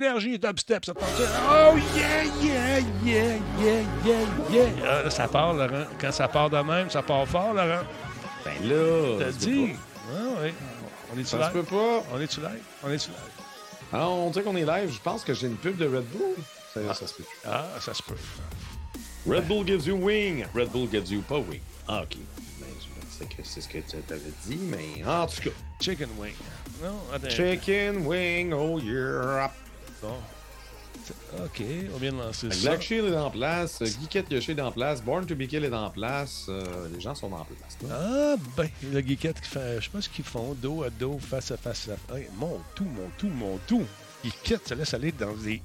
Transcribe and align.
Énergie, 0.00 0.38
dubstep, 0.38 0.86
ça 0.86 0.94
tente. 0.94 1.04
Oh 1.18 1.76
yeah, 1.94 2.24
yeah, 2.42 2.78
yeah, 3.04 3.36
yeah, 3.58 3.82
yeah, 4.02 4.26
yeah. 4.50 5.02
Ah, 5.04 5.10
ça 5.10 5.28
part, 5.28 5.52
Laurent. 5.52 5.84
Quand 6.00 6.10
ça 6.10 6.26
part 6.26 6.48
de 6.48 6.56
même, 6.56 6.88
ça 6.88 7.02
part 7.02 7.28
fort, 7.28 7.52
Laurent. 7.52 7.82
Ben 8.42 8.54
là. 8.66 9.16
T'as 9.18 9.32
dit? 9.32 9.72
Ah 10.10 10.22
oui. 10.42 10.52
On 11.12 11.18
est-tu 11.18 11.26
se 11.26 11.36
peut 11.36 11.58
live? 11.58 11.64
pas. 11.68 12.02
On 12.14 12.18
est-tu 12.18 12.40
live? 12.40 12.62
On 12.82 12.90
est-tu 12.90 13.10
live? 13.10 13.18
Ah, 13.92 14.08
on 14.08 14.30
dirait 14.30 14.42
qu'on 14.42 14.56
est 14.56 14.64
live. 14.64 14.90
Je 14.90 15.00
pense 15.00 15.22
que 15.22 15.34
j'ai 15.34 15.48
une 15.48 15.56
pub 15.56 15.76
de 15.76 15.84
Red 15.84 16.06
Bull. 16.06 16.34
Ça, 16.72 16.94
ça 16.94 17.06
se 17.06 17.14
peut. 17.14 17.24
Ah, 17.46 17.66
ça 17.78 17.92
se 17.92 18.02
peut. 18.02 18.16
Red 19.26 19.46
Bull 19.48 19.66
gives 19.66 19.86
you 19.86 19.96
wing. 19.96 20.46
Red 20.54 20.70
Bull 20.70 20.88
gives 20.90 21.10
you 21.10 21.20
pas 21.20 21.40
wing. 21.40 21.60
Ah, 21.86 22.04
OK. 22.04 22.16
Ben, 22.58 22.68
je 22.80 22.86
pensais 23.06 23.36
que 23.36 23.42
c'est 23.44 23.60
ce 23.60 23.68
que 23.68 23.78
tu 23.78 23.96
avais 24.08 24.32
dit, 24.46 24.60
mais 24.62 25.04
en 25.04 25.26
tout 25.26 25.42
cas. 25.42 25.50
Chicken 25.78 26.08
wing. 26.18 26.32
Non, 26.82 26.96
attends. 27.14 27.28
Chicken 27.28 28.06
wing, 28.06 28.54
oh 28.54 28.78
yeah. 28.78 29.50
Bon. 30.02 30.14
OK, 31.44 31.62
on 31.94 31.98
vient 31.98 32.12
de 32.12 32.18
lancer 32.18 32.50
ça. 32.50 32.68
Black 32.70 32.82
Shield 32.82 33.12
est 33.12 33.16
en 33.16 33.30
place, 33.30 33.82
Geekette 33.84 34.30
Yoshi 34.30 34.52
est 34.52 34.60
en 34.60 34.70
place, 34.70 35.02
Born 35.02 35.24
to 35.26 35.34
Be 35.34 35.46
Kill 35.46 35.64
est 35.64 35.72
en 35.72 35.90
place. 35.90 36.46
euh, 36.48 36.88
les 36.92 37.00
gens 37.00 37.14
sont 37.14 37.32
en 37.32 37.44
place. 37.44 37.78
là. 37.88 37.96
Ah, 38.00 38.34
ben, 38.56 38.68
le 38.92 39.00
geekette 39.00 39.40
qui 39.40 39.48
fait, 39.48 39.76
je 39.80 39.84
sais 39.84 39.90
pas 39.90 40.00
ce 40.02 40.08
qu'ils 40.08 40.24
font, 40.24 40.54
dos 40.54 40.82
à 40.82 40.90
dos, 40.90 41.18
face 41.18 41.50
à 41.50 41.56
face 41.56 41.88
à 41.88 42.16
hey, 42.16 42.26
Mon 42.36 42.60
tout, 42.74 42.84
mon 42.84 43.08
tout, 43.18 43.28
mon 43.28 43.58
tout. 43.66 43.84
Geekette 44.24 44.68
se 44.68 44.74
laisse 44.74 44.92
aller 44.94 45.12
dans 45.12 45.32
des 45.32 45.62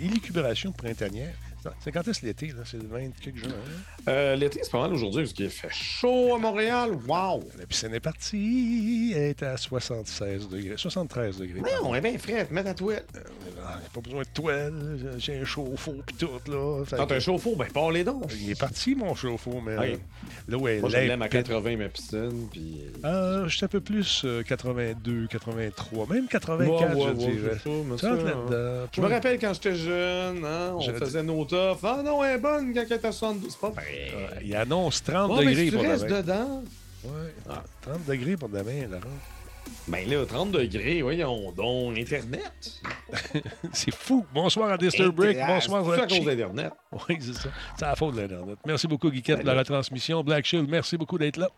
élucubrations 0.00 0.72
printanières. 0.72 1.34
C'est 1.80 1.92
quand 1.92 2.06
est-ce 2.08 2.24
l'été, 2.24 2.48
là? 2.48 2.62
C'est 2.64 2.76
le 2.80 2.88
20 2.88 3.10
quelques 3.20 3.36
juin. 3.38 3.48
hein? 3.50 3.82
Euh, 4.08 4.36
L'été, 4.36 4.60
c'est 4.62 4.70
pas 4.70 4.80
mal 4.82 4.92
aujourd'hui 4.92 5.22
parce 5.22 5.32
qu'il 5.32 5.50
fait 5.50 5.68
chaud 5.72 6.34
à 6.34 6.38
Montréal. 6.38 6.90
Wow! 7.08 7.42
La 7.58 7.66
piscine 7.66 7.94
est 7.94 8.00
partie. 8.00 9.12
Elle 9.14 9.22
est 9.30 9.42
à 9.42 9.56
76 9.56 10.48
degrés. 10.48 10.76
73 10.76 11.38
degrés. 11.38 11.60
Mais 11.62 11.70
on 11.82 11.94
est 11.94 12.00
bien 12.00 12.16
frais, 12.18 12.46
mets 12.50 12.64
ta 12.64 12.74
toilette. 12.74 13.06
Euh, 13.16 13.20
pas 13.94 14.00
besoin 14.00 14.22
de 14.22 14.28
toile. 14.34 15.14
J'ai 15.18 15.38
un 15.40 15.44
chauffe-eau 15.44 15.96
pis 16.06 16.14
tout, 16.14 16.28
là. 16.48 16.84
Fait 16.84 16.96
Quand 16.96 17.04
que- 17.04 17.08
t'as 17.10 17.16
un 17.16 17.20
chauffe-eau, 17.20 17.56
ben 17.56 17.66
pas 17.66 17.90
les 17.90 18.04
dons. 18.04 18.20
Il 18.40 18.50
est 18.50 18.58
parti, 18.58 18.94
mon 18.94 19.14
chauffe-eau, 19.14 19.60
mais 19.64 19.72
euh, 19.72 19.96
là 20.48 20.56
où 20.58 20.68
elle 20.68 20.80
Moi, 20.80 20.90
je 20.90 20.96
l'aime 20.96 21.22
à 21.22 21.24
limpide. 21.26 21.42
80, 21.44 21.76
ma 21.76 21.88
piscine, 21.88 22.48
puis... 22.52 22.82
Euh, 23.04 23.48
je 23.48 23.56
suis 23.56 23.64
un 23.64 23.68
peu 23.68 23.80
plus 23.80 24.22
euh, 24.24 24.42
82, 24.42 25.26
83, 25.28 26.06
même 26.08 26.26
84, 26.28 26.96
Ouais, 26.96 27.02
ouais, 27.02 27.02
je 27.02 27.08
ouais, 27.26 27.32
dirais. 27.32 27.50
c'est 27.62 27.68
ça, 27.70 27.76
mais 27.84 27.96
Tu 27.96 28.00
ça, 28.02 28.10
rentres 28.10 28.52
hein. 28.52 28.88
Je 28.92 29.00
me 29.00 29.06
rappelle 29.08 29.38
quand 29.38 29.52
j'étais 29.54 29.74
jeune, 29.74 30.44
hein, 30.44 30.72
on 30.74 30.80
faisait 30.80 31.22
nos 31.22 31.44
Ah 31.82 32.02
non, 32.04 32.22
elle 32.24 32.36
est 32.36 32.38
bonne 32.38 32.74
quand 32.74 32.82
elle 32.88 32.92
est 32.92 33.04
à 33.04 33.12
72. 33.12 33.50
C'est 33.52 33.60
pas 33.60 33.70
vrai. 33.70 33.84
Euh, 34.14 34.28
Il 34.44 34.54
annonce 34.56 35.02
30 35.02 35.28
Bon, 35.28 35.36
mais 35.36 35.44
degrés 35.46 35.64
si 35.64 35.70
tu 35.70 35.76
pour 35.76 35.84
restes 35.86 36.04
demain. 36.06 36.22
dedans... 36.22 36.62
Ouais, 37.04 37.34
Ah. 37.48 37.62
30 37.82 38.04
degrés 38.06 38.36
pour 38.36 38.48
demain, 38.48 38.86
Laurent. 38.90 39.02
Ben 39.88 40.08
là, 40.10 40.26
30 40.26 40.50
degrés, 40.50 41.00
voyons 41.00 41.52
donc, 41.52 41.96
Internet. 41.96 42.80
C'est 43.72 43.94
fou. 43.94 44.26
Bonsoir 44.34 44.70
à. 44.70 44.72
Ah, 44.74 44.76
Bonsoir 44.78 45.60
C'est 45.94 46.00
à 46.00 46.02
à 46.02 46.06
cause 46.08 46.24
d'Internet. 46.24 46.72
Oui, 47.08 47.16
c'est 47.20 47.34
ça. 47.34 47.48
C'est 47.76 47.84
à 47.84 47.88
la 47.90 47.96
faute 47.96 48.14
de 48.16 48.22
l'Internet. 48.22 48.58
Merci 48.66 48.88
beaucoup, 48.88 49.10
Guiquette, 49.10 49.40
de 49.40 49.44
la 49.46 49.54
retransmission. 49.54 50.24
Black 50.24 50.44
Shield, 50.46 50.68
merci 50.68 50.96
beaucoup 50.96 51.18
d'être 51.18 51.36
là. 51.36 51.50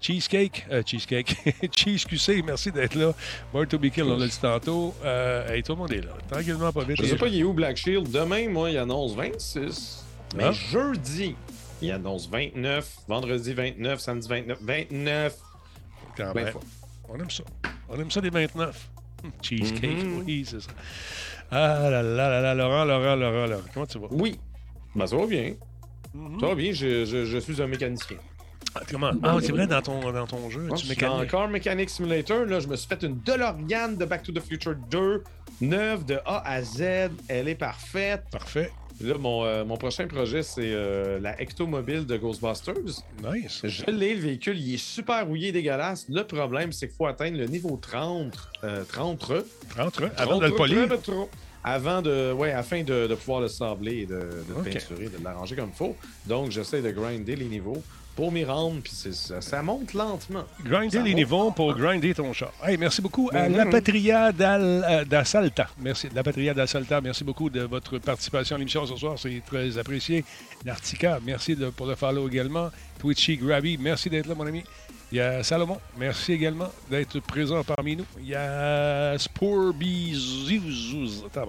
Cheesecake, 0.00 0.66
euh, 0.70 0.82
Cheesecake, 0.86 1.36
Cheese 1.76 2.04
QC, 2.08 2.42
merci 2.42 2.70
d'être 2.70 2.94
là. 2.94 3.12
Born 3.52 3.66
to 3.66 3.78
be 3.78 3.90
Kill, 3.90 4.04
on 4.04 4.16
l'a 4.16 4.28
dit 4.28 4.38
tantôt. 4.40 4.94
Euh, 5.04 5.48
hey, 5.52 5.62
tout 5.62 5.72
le 5.72 5.78
monde 5.78 5.92
est 5.92 6.00
là. 6.02 6.12
Tranquillement, 6.30 6.72
pas 6.72 6.84
vite. 6.84 6.96
Je 7.02 7.06
sais 7.06 7.16
pas, 7.16 7.26
il 7.26 7.40
est 7.40 7.42
où 7.44 7.52
Black 7.52 7.76
Shield? 7.76 8.10
Demain, 8.10 8.48
moi, 8.48 8.70
il 8.70 8.78
annonce 8.78 9.14
26. 9.14 10.04
Mais 10.36 10.44
Ah. 10.44 10.52
jeudi, 10.52 11.34
il 11.82 11.90
annonce 11.90 12.28
29. 12.30 12.88
Vendredi 13.08 13.52
29, 13.52 13.98
samedi 14.00 14.28
29. 14.28 14.58
29. 14.60 15.36
Quand 16.16 16.32
Ben 16.34 16.44
même. 16.44 16.52
fois. 16.52 16.62
On 17.08 17.18
aime 17.18 17.30
ça. 17.30 17.44
On 17.88 17.98
aime 18.00 18.10
ça 18.10 18.20
des 18.20 18.30
29. 18.30 18.88
Hum, 19.24 19.30
Cheesecake, 19.42 20.04
Mhm. 20.04 20.22
oui, 20.26 20.44
c'est 20.48 20.60
ça. 20.60 20.70
Ah 21.50 21.88
là 21.90 22.02
là 22.02 22.02
là 22.02 22.40
là, 22.40 22.54
Laurent, 22.54 22.84
Laurent, 22.84 23.16
Laurent, 23.16 23.46
Laurent. 23.46 23.62
Comment 23.74 23.86
tu 23.86 23.98
vas? 23.98 24.06
Oui. 24.10 24.38
Ben, 24.94 25.06
ça 25.06 25.16
va 25.16 25.26
bien. 25.26 25.54
Mhm. 26.14 26.38
Ça 26.40 26.46
va 26.46 26.54
bien, 26.54 26.72
je, 26.72 27.04
je- 27.04 27.24
je 27.24 27.38
suis 27.38 27.60
un 27.62 27.66
mécanicien. 27.66 28.16
Ah, 28.74 28.80
comment? 28.88 29.10
Ah, 29.22 29.38
c'est 29.40 29.50
vrai, 29.52 29.66
dans 29.66 29.80
ton, 29.82 30.12
dans 30.12 30.26
ton 30.26 30.50
jeu, 30.50 30.68
tu 30.76 30.84
je 30.84 30.88
mécaniques. 30.90 31.30
Car 31.30 31.48
Mechanic 31.48 31.88
Simulator. 31.90 32.44
Là, 32.44 32.60
je 32.60 32.68
me 32.68 32.76
suis 32.76 32.86
fait 32.86 33.02
une 33.02 33.18
DeLorean 33.22 33.92
de 33.98 34.04
Back 34.04 34.22
to 34.22 34.32
the 34.32 34.40
Future 34.40 34.74
2, 34.90 35.24
neuve 35.60 36.04
de 36.04 36.20
A 36.26 36.42
à 36.46 36.62
Z. 36.62 37.10
Elle 37.28 37.48
est 37.48 37.54
parfaite. 37.54 38.24
Parfait. 38.30 38.70
Là, 39.00 39.14
mon, 39.16 39.44
euh, 39.44 39.64
mon 39.64 39.76
prochain 39.76 40.06
projet, 40.08 40.42
c'est 40.42 40.72
euh, 40.72 41.20
la 41.20 41.40
Ectomobile 41.40 42.04
de 42.04 42.16
Ghostbusters. 42.16 42.74
Nice. 43.22 43.60
Je 43.62 43.86
l'ai, 43.86 44.14
le 44.14 44.20
véhicule, 44.20 44.58
il 44.58 44.74
est 44.74 44.76
super 44.76 45.26
rouillé, 45.26 45.52
dégueulasse. 45.52 46.06
Le 46.08 46.24
problème, 46.24 46.72
c'est 46.72 46.88
qu'il 46.88 46.96
faut 46.96 47.06
atteindre 47.06 47.38
le 47.38 47.46
niveau 47.46 47.76
30, 47.80 48.32
euh, 48.64 48.82
30 48.84 49.22
re, 49.22 49.32
Rentre, 49.76 50.02
avant 50.16 50.38
de 50.38 50.46
le 50.46 50.48
30 50.50 50.56
polir. 50.56 50.88
avant 51.62 52.02
de, 52.02 52.32
ouais, 52.32 52.52
afin 52.52 52.82
de, 52.82 53.06
de 53.06 53.14
pouvoir 53.14 53.40
le 53.40 53.48
sabler 53.48 53.98
et 53.98 54.06
de, 54.06 54.18
de 54.18 54.62
peinturer, 54.64 55.08
de 55.08 55.22
l'arranger 55.22 55.54
comme 55.54 55.70
il 55.72 55.76
faut. 55.76 55.96
Donc, 56.26 56.50
j'essaie 56.50 56.82
de 56.82 56.90
grinder 56.90 57.36
les 57.36 57.46
niveaux 57.46 57.82
pour 58.18 58.32
m'y 58.32 58.42
rendre, 58.44 58.80
puis 58.82 58.90
c'est- 58.92 59.12
ça, 59.12 59.40
ça 59.40 59.62
monte 59.62 59.94
lentement. 59.94 60.42
Grinder 60.64 60.96
Ça 60.96 61.02
les 61.04 61.10
monte. 61.10 61.16
niveaux 61.18 61.50
pour 61.52 61.72
grinder 61.76 62.12
ton 62.14 62.32
char. 62.32 62.52
Hey, 62.64 62.76
merci 62.76 63.00
beaucoup 63.00 63.30
à 63.32 63.48
Mhm. 63.48 63.56
La 63.56 63.66
Patria 63.66 64.32
d'Al- 64.32 64.84
euh, 64.90 65.04
d'Assalta. 65.04 65.68
Merci, 65.78 66.08
La 66.12 66.24
Patria 66.24 66.52
d'Assalta. 66.52 67.00
Merci 67.00 67.22
beaucoup 67.22 67.48
de 67.48 67.60
votre 67.60 67.98
participation 67.98 68.56
à 68.56 68.58
l'émission 68.58 68.84
ce 68.86 68.96
soir. 68.96 69.14
C'est 69.16 69.40
très 69.46 69.78
apprécié. 69.78 70.24
Nartica, 70.64 71.20
merci 71.24 71.54
de- 71.54 71.70
pour 71.70 71.86
le 71.86 71.94
follow 71.94 72.26
également. 72.28 72.70
Twitchy 72.98 73.36
Grabby, 73.36 73.78
merci 73.78 74.10
d'être 74.10 74.26
là, 74.26 74.34
mon 74.34 74.48
ami. 74.48 74.64
Il 75.12 75.18
y 75.18 75.20
a 75.20 75.44
Salomon, 75.44 75.78
merci 75.96 76.32
également 76.32 76.70
d'être 76.90 77.20
présent 77.20 77.62
parmi 77.62 77.94
nous. 77.94 78.04
Il 78.20 78.26
y 78.26 78.34
a 78.34 79.16
Spore 79.16 79.72
Bizuz. 79.74 81.22
Attends. 81.24 81.46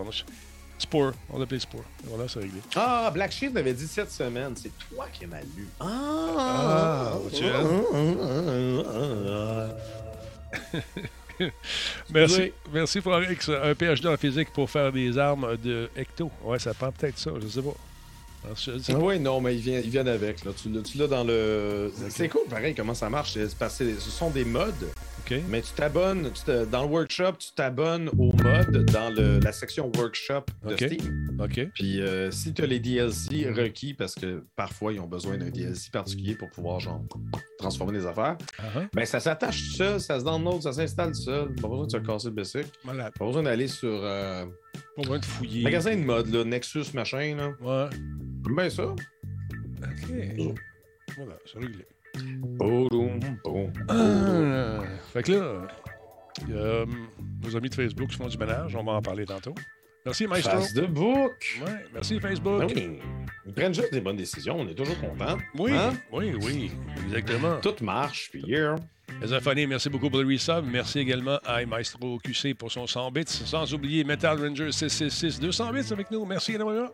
Spore, 0.80 1.12
on 1.30 1.40
l'appelle 1.40 1.60
Spore. 1.62 1.84
Voilà, 2.06 2.28
c'est 2.28 2.40
réglé. 2.40 2.60
Ah, 2.76 3.12
Black 3.14 3.32
Sheep 3.32 3.56
avait 3.58 3.74
dit 3.74 3.88
cette 3.88 4.12
semaine. 4.12 4.54
C'est 4.56 4.72
toi 4.90 5.08
qui 5.12 5.26
as 5.26 5.28
mal 5.28 5.44
lu. 5.56 5.68
Ah, 5.80 7.14
tu 7.34 7.44
Merci, 12.14 12.40
Oui. 12.42 12.54
merci 12.74 13.02
Forex. 13.02 13.50
Un 13.50 13.74
PhD 13.76 14.06
en 14.08 14.18
physique 14.18 14.52
pour 14.52 14.70
faire 14.70 14.92
des 14.92 15.18
armes 15.18 15.56
de 15.58 15.90
Ecto. 15.96 16.30
Ouais, 16.44 16.60
ça 16.60 16.74
prend 16.74 16.92
peut-être 16.92 17.18
ça, 17.18 17.32
je 17.42 17.48
sais 17.48 17.62
pas. 17.62 17.76
Ah 18.46 18.94
oui, 19.00 19.20
non, 19.20 19.42
mais 19.42 19.56
ils 19.56 19.62
viennent, 19.62 19.82
ils 19.84 19.90
viennent 19.90 20.08
avec. 20.08 20.44
Là. 20.46 20.52
Tu 20.56 20.70
l'as- 20.98 21.08
dans 21.08 21.24
le. 21.26 21.92
C'est 22.10 22.30
cool, 22.30 22.46
pareil, 22.50 22.74
comment 22.74 22.94
ça 22.94 23.10
marche? 23.10 23.38
Parce 23.58 23.78
que 23.78 24.00
ce 24.00 24.10
sont 24.10 24.30
des 24.30 24.46
modes, 24.46 24.88
Mais 25.50 25.62
tu 25.62 25.72
t'abonnes. 25.76 26.30
Dans 26.72 26.84
le 26.84 26.90
workshop, 26.90 27.34
tu 27.40 27.50
t'abonnes 27.56 28.10
au 28.18 28.32
mode 28.34 28.86
dans 28.92 29.10
le- 29.14 29.40
la 29.40 29.52
section 29.52 29.92
workshop 29.98 30.46
de. 30.68 30.76
Steam. 30.76 31.38
OK. 31.42 31.70
Puis 31.74 32.02
euh, 32.02 32.32
si 32.32 32.54
tu 32.54 32.62
as 32.62 32.66
les 32.66 32.80
DLC 32.80 33.50
requis, 33.52 33.94
parce 33.94 34.16
que 34.16 34.44
parfois 34.56 34.94
ils 34.94 35.00
ont 35.00 35.08
besoin 35.08 35.38
d'un 35.38 35.50
DLC 35.50 35.90
particulier 35.92 36.36
pour 36.36 36.50
pouvoir 36.50 36.80
genre 36.80 37.02
transformer 37.58 37.94
des 37.98 38.06
affaires, 38.06 38.38
ah. 38.60 38.64
ben 38.94 39.06
ça 39.06 39.20
s'attache 39.20 39.70
tout 39.70 39.76
seul, 39.76 40.00
ça 40.00 40.20
se 40.20 40.26
download, 40.26 40.62
ça 40.62 40.74
s'installe 40.74 41.16
seul. 41.16 41.54
Pas 41.56 41.68
besoin 41.68 41.86
de 41.88 41.92
se 41.92 41.98
casser 41.98 42.30
le. 42.32 42.66
Malade. 42.84 43.14
Pas 43.18 43.26
besoin 43.26 43.44
d'aller 43.44 43.68
sur 43.68 43.90
euh, 44.04 44.46
Pas 44.96 45.02
besoin 45.02 45.20
de 45.20 45.26
fouiller. 45.26 45.64
magasin 45.64 45.96
de 45.96 46.02
mode, 46.04 46.28
là, 46.34 46.44
Nexus 46.44 46.86
machin. 46.94 47.36
Là. 47.38 47.50
Ouais. 47.62 47.90
Ben 48.56 48.70
ça. 48.70 48.84
OK. 48.86 48.98
Voilà, 51.18 51.34
c'est 51.46 51.60
réglé. 51.60 51.86
Ah, 53.90 54.80
fait 55.14 55.24
que 55.24 55.32
là, 55.32 55.68
euh, 56.52 56.86
nos 57.44 57.56
amis 57.56 57.70
de 57.70 57.76
Facebook 57.76 58.12
font 58.12 58.28
du 58.28 58.38
ménage. 58.38 58.76
On 58.76 58.84
va 58.84 58.94
en 58.94 59.02
parler 59.02 59.26
tantôt. 59.26 59.54
Merci, 60.06 60.28
Maestro. 60.28 60.60
Face 60.60 60.74
de 60.74 60.86
book. 60.86 61.60
Ouais, 61.66 61.86
merci, 61.94 62.20
Facebook. 62.20 62.60
Ben 62.60 62.68
oui. 62.76 63.00
Ils 63.46 63.54
prennent 63.54 63.74
juste 63.74 63.92
des 63.92 64.00
bonnes 64.02 64.16
décisions, 64.16 64.56
on 64.60 64.68
est 64.68 64.74
toujours 64.76 65.00
contents. 65.00 65.38
Oui, 65.58 65.72
Hein? 65.74 65.94
oui, 66.12 66.34
oui, 66.42 66.72
exactement. 67.06 67.58
Tout 67.62 67.76
marche, 67.84 68.30
puis 68.32 68.42
yeah. 68.48 68.76
Zophonie, 69.26 69.66
merci 69.68 69.90
beaucoup 69.90 70.10
pour 70.10 70.22
le 70.22 70.28
resub. 70.28 70.64
Merci 70.72 71.00
également 71.00 71.40
à 71.44 71.66
Maestro 71.66 72.20
QC 72.20 72.54
pour 72.54 72.72
son 72.72 72.86
100 72.86 73.12
bits. 73.12 73.24
Sans 73.26 73.74
oublier 73.74 74.04
Metal 74.04 74.40
Ranger 74.40 74.72
666, 74.72 75.40
200 75.40 75.74
bits 75.74 75.92
avec 75.92 76.12
nous. 76.12 76.24
Merci 76.26 76.54
énormément. 76.54 76.90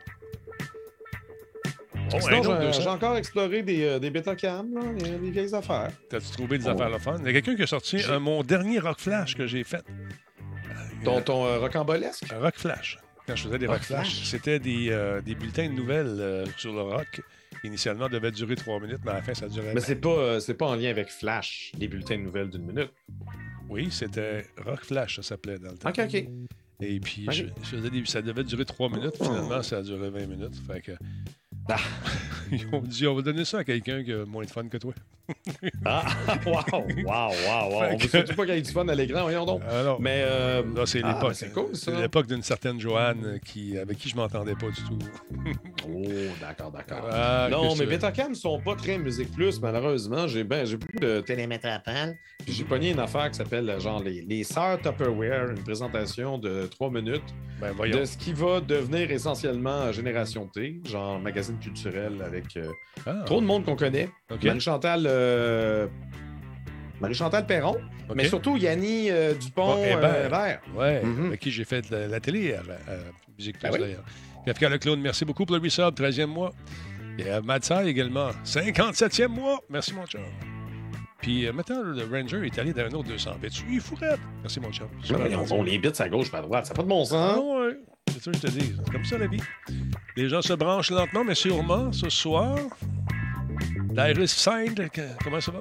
Oh, 2.13 2.17
j'ai 2.29 2.37
200. 2.41 2.71
j'ai 2.81 2.87
encore 2.89 3.17
exploré 3.17 3.61
des, 3.63 3.83
euh, 3.83 3.99
des 3.99 4.09
bêta 4.09 4.35
cam, 4.35 4.73
là, 4.73 4.81
des, 4.93 5.09
des 5.17 5.31
vieilles 5.31 5.53
affaires. 5.55 5.91
T'as-tu 6.09 6.29
trouvé 6.31 6.57
des 6.57 6.65
Oh. 6.67 6.69
affaires 6.69 6.89
le 6.89 6.99
fun? 6.99 7.17
Il 7.19 7.25
y 7.25 7.29
a 7.29 7.33
quelqu'un 7.33 7.55
qui 7.55 7.63
a 7.63 7.67
sorti 7.67 7.97
euh, 8.09 8.19
mon 8.19 8.43
dernier 8.43 8.79
Rock 8.79 8.99
Flash 8.99 9.35
que 9.35 9.47
j'ai 9.47 9.63
fait. 9.63 9.83
Ton, 11.03 11.21
ton 11.21 11.45
euh, 11.45 11.59
rocambolesque? 11.59 12.25
Rock 12.39 12.55
Flash. 12.57 12.97
Quand 13.27 13.35
je 13.35 13.43
faisais 13.47 13.57
des 13.57 13.65
Rock 13.67 13.77
Rock 13.77 13.85
Flash, 13.85 14.23
c'était 14.25 14.59
des, 14.59 14.89
euh, 14.91 15.19
des 15.21 15.35
bulletins 15.35 15.67
de 15.67 15.73
nouvelles 15.73 16.45
sur 16.57 16.73
le 16.73 16.81
rock. 16.81 17.21
Initialement, 17.63 18.07
devait 18.09 18.31
durer 18.31 18.55
trois 18.55 18.79
minutes, 18.79 18.99
mais 19.03 19.11
à 19.11 19.15
la 19.15 19.21
fin, 19.23 19.33
ça 19.33 19.47
durait. 19.47 19.73
Mais 19.73 19.81
c'est 19.81 19.95
pas, 19.95 20.09
euh, 20.09 20.39
c'est 20.39 20.53
pas 20.53 20.67
en 20.67 20.75
lien 20.75 20.89
avec 20.89 21.07
Flash, 21.09 21.71
des 21.75 21.87
bulletins 21.87 22.17
de 22.17 22.21
nouvelles 22.23 22.49
d'une 22.49 22.61
minute. 22.65 22.91
Oui, 23.69 23.87
c'était 23.89 24.45
Rock 24.63 24.81
Flash, 24.85 25.15
ça 25.15 25.23
s'appelait 25.23 25.57
dans 25.57 25.71
le 25.71 25.77
temps. 25.77 25.89
Ok, 25.89 25.99
ok. 25.99 26.25
Et 26.81 26.99
puis, 26.99 27.25
je, 27.31 27.45
je 27.63 27.67
faisais 27.77 27.89
des- 27.89 28.05
ça 28.05 28.21
devait 28.21 28.43
durer 28.43 28.65
3 28.65 28.89
minutes. 28.89 29.15
Finalement, 29.15 29.63
ça 29.63 29.77
a 29.77 29.81
duré 29.81 30.09
20 30.09 30.27
minutes. 30.27 30.55
Fait 30.67 30.81
que, 30.81 30.91
Ah. 31.69 31.77
Ils 32.51 32.67
dit 32.83 33.07
on 33.07 33.15
va 33.15 33.21
donner 33.21 33.45
ça 33.45 33.59
à 33.59 33.63
quelqu'un 33.63 34.03
qui 34.03 34.13
a 34.13 34.25
moins 34.25 34.45
de 34.45 34.49
fun 34.49 34.67
que 34.67 34.77
toi. 34.77 34.93
Ah, 35.85 36.03
wow, 36.45 36.53
wow, 36.73 36.83
wow, 37.05 37.69
wow. 37.71 37.83
On 37.83 37.89
veut 37.91 37.97
que- 37.97 38.07
surtout 38.09 38.35
pas 38.35 38.45
qu'il 38.45 38.55
y 38.55 38.57
ait 38.57 38.61
du 38.61 38.71
fun 38.71 38.87
à 38.87 38.95
l'écran, 38.95 39.23
voyons 39.23 39.45
donc. 39.45 39.61
Alors, 39.69 39.99
Mais 40.01 40.23
euh, 40.25 40.85
c'est 40.85 41.01
ah, 41.03 41.13
l'époque. 41.13 41.35
c'est 41.35 41.51
cool, 41.53 41.75
ça. 41.75 41.91
C'est 41.91 42.01
l'époque 42.01 42.27
d'une 42.27 42.41
certaine 42.43 42.79
Joanne 42.79 43.21
euh, 43.25 43.37
qui, 43.45 43.77
avec 43.77 43.97
qui 43.97 44.09
je 44.09 44.15
m'entendais 44.15 44.55
pas 44.55 44.67
du 44.67 44.81
tout. 44.83 44.99
Oh, 45.87 46.01
d'accord, 46.41 46.71
d'accord. 46.71 47.07
Ah, 47.11 47.47
non, 47.51 47.75
mais 47.75 47.85
Betacam 47.85 48.33
sont 48.33 48.59
pas 48.59 48.75
très 48.75 48.97
musique 48.97 49.31
plus, 49.31 49.61
malheureusement. 49.61 50.27
J'ai 50.27 50.43
ben, 50.43 50.65
j'ai 50.65 50.77
beaucoup 50.77 50.97
de 50.99 51.21
télémètre 51.21 51.67
à 51.67 51.77
pelle. 51.77 52.17
Puis 52.43 52.53
j'ai 52.53 52.63
pogné 52.63 52.89
une 52.91 52.99
affaire 52.99 53.29
qui 53.29 53.37
s'appelle 53.37 53.69
euh, 53.69 53.79
genre 53.79 54.01
les, 54.01 54.21
les 54.23 54.43
Sœurs 54.43 54.81
Tupperware, 54.81 55.51
une 55.51 55.63
présentation 55.63 56.39
de 56.39 56.65
trois 56.71 56.89
minutes 56.89 57.21
Ben 57.61 57.71
voyons. 57.73 57.99
de 57.99 58.05
ce 58.05 58.17
qui 58.17 58.33
va 58.33 58.61
devenir 58.61 59.11
essentiellement 59.11 59.91
Génération 59.91 60.47
T, 60.47 60.81
genre 60.85 61.19
magazine 61.19 61.59
culturel 61.59 62.13
avec 62.25 62.57
euh, 62.57 62.67
Ah, 63.05 63.21
trop 63.25 63.39
de 63.39 63.45
monde 63.45 63.63
qu'on 63.63 63.75
connaît. 63.75 64.09
Euh, 64.31 64.37
Marie-Chantal 67.01 67.45
Perron, 67.45 67.75
mais 68.15 68.25
surtout 68.27 68.55
Yanni 68.57 69.09
euh, 69.11 69.33
Dupont 69.33 69.77
Hébert. 69.83 69.99
euh, 70.03 70.25
Hébert. 70.27 70.61
Ouais, 70.75 71.03
Mhm. 71.03 71.25
avec 71.27 71.39
qui 71.41 71.51
j'ai 71.51 71.65
fait 71.65 71.81
de 71.89 71.95
la, 71.95 72.07
la 72.07 72.19
télé 72.19 72.53
à, 72.53 72.59
à 72.59 72.95
Musique 73.37 73.59
Plus 73.59 73.67
Ben 73.69 73.73
oui. 73.73 73.79
d'ailleurs. 73.81 74.03
Puis 74.43 74.51
Africa 74.51 74.69
le 74.69 74.77
Clown, 74.77 74.99
merci 75.01 75.25
beaucoup 75.25 75.45
pour 75.45 75.55
le 75.55 75.61
resub, 75.61 75.93
13e 75.93 76.27
mois. 76.27 76.51
Et 77.17 77.29
à 77.29 77.41
Madsai 77.41 77.87
également, 77.87 78.29
57e 78.43 79.27
mois. 79.27 79.59
Merci 79.69 79.93
mon 79.93 80.05
chum. 80.05 80.21
Puis 81.21 81.47
euh, 81.47 81.53
maintenant, 81.53 81.81
le 81.81 82.03
Ranger 82.09 82.45
est 82.45 82.59
allé 82.59 82.71
dans 82.73 82.83
un 82.83 82.91
autre 82.91 83.09
200 83.09 83.31
bits. 83.41 83.47
Il 83.69 83.79
fourrette. 83.81 84.19
Merci 84.41 84.59
mon 84.59 84.71
chum. 84.71 84.87
Ah, 85.09 85.13
ben, 85.17 85.35
on, 85.35 85.55
on 85.55 85.63
les 85.63 85.77
bits 85.77 85.89
à 85.99 86.07
gauche, 86.09 86.29
pas 86.29 86.39
à 86.39 86.41
droite. 86.41 86.65
Ça 86.65 86.73
n'a 86.73 86.77
pas 86.77 86.83
de 86.83 86.87
bon 86.87 87.01
Ah 87.03 87.05
sens. 87.05 87.39
ouais, 87.39 87.77
c'est 88.11 88.21
ça 88.23 88.31
que 88.31 88.37
je 88.37 88.41
te 88.43 88.47
dis. 88.51 88.73
C'est 88.85 88.91
comme 88.91 89.05
ça 89.05 89.17
la 89.17 89.27
vie. 89.27 89.41
Les 90.15 90.29
gens 90.29 90.41
se 90.41 90.53
branchent 90.53 90.91
lentement, 90.91 91.23
mais 91.23 91.35
sûrement 91.35 91.91
ce 91.91 92.09
soir. 92.09 92.57
Dyrus 93.95 94.31
Signed, 94.33 94.89
comment 95.23 95.39
ça 95.39 95.51
va? 95.51 95.59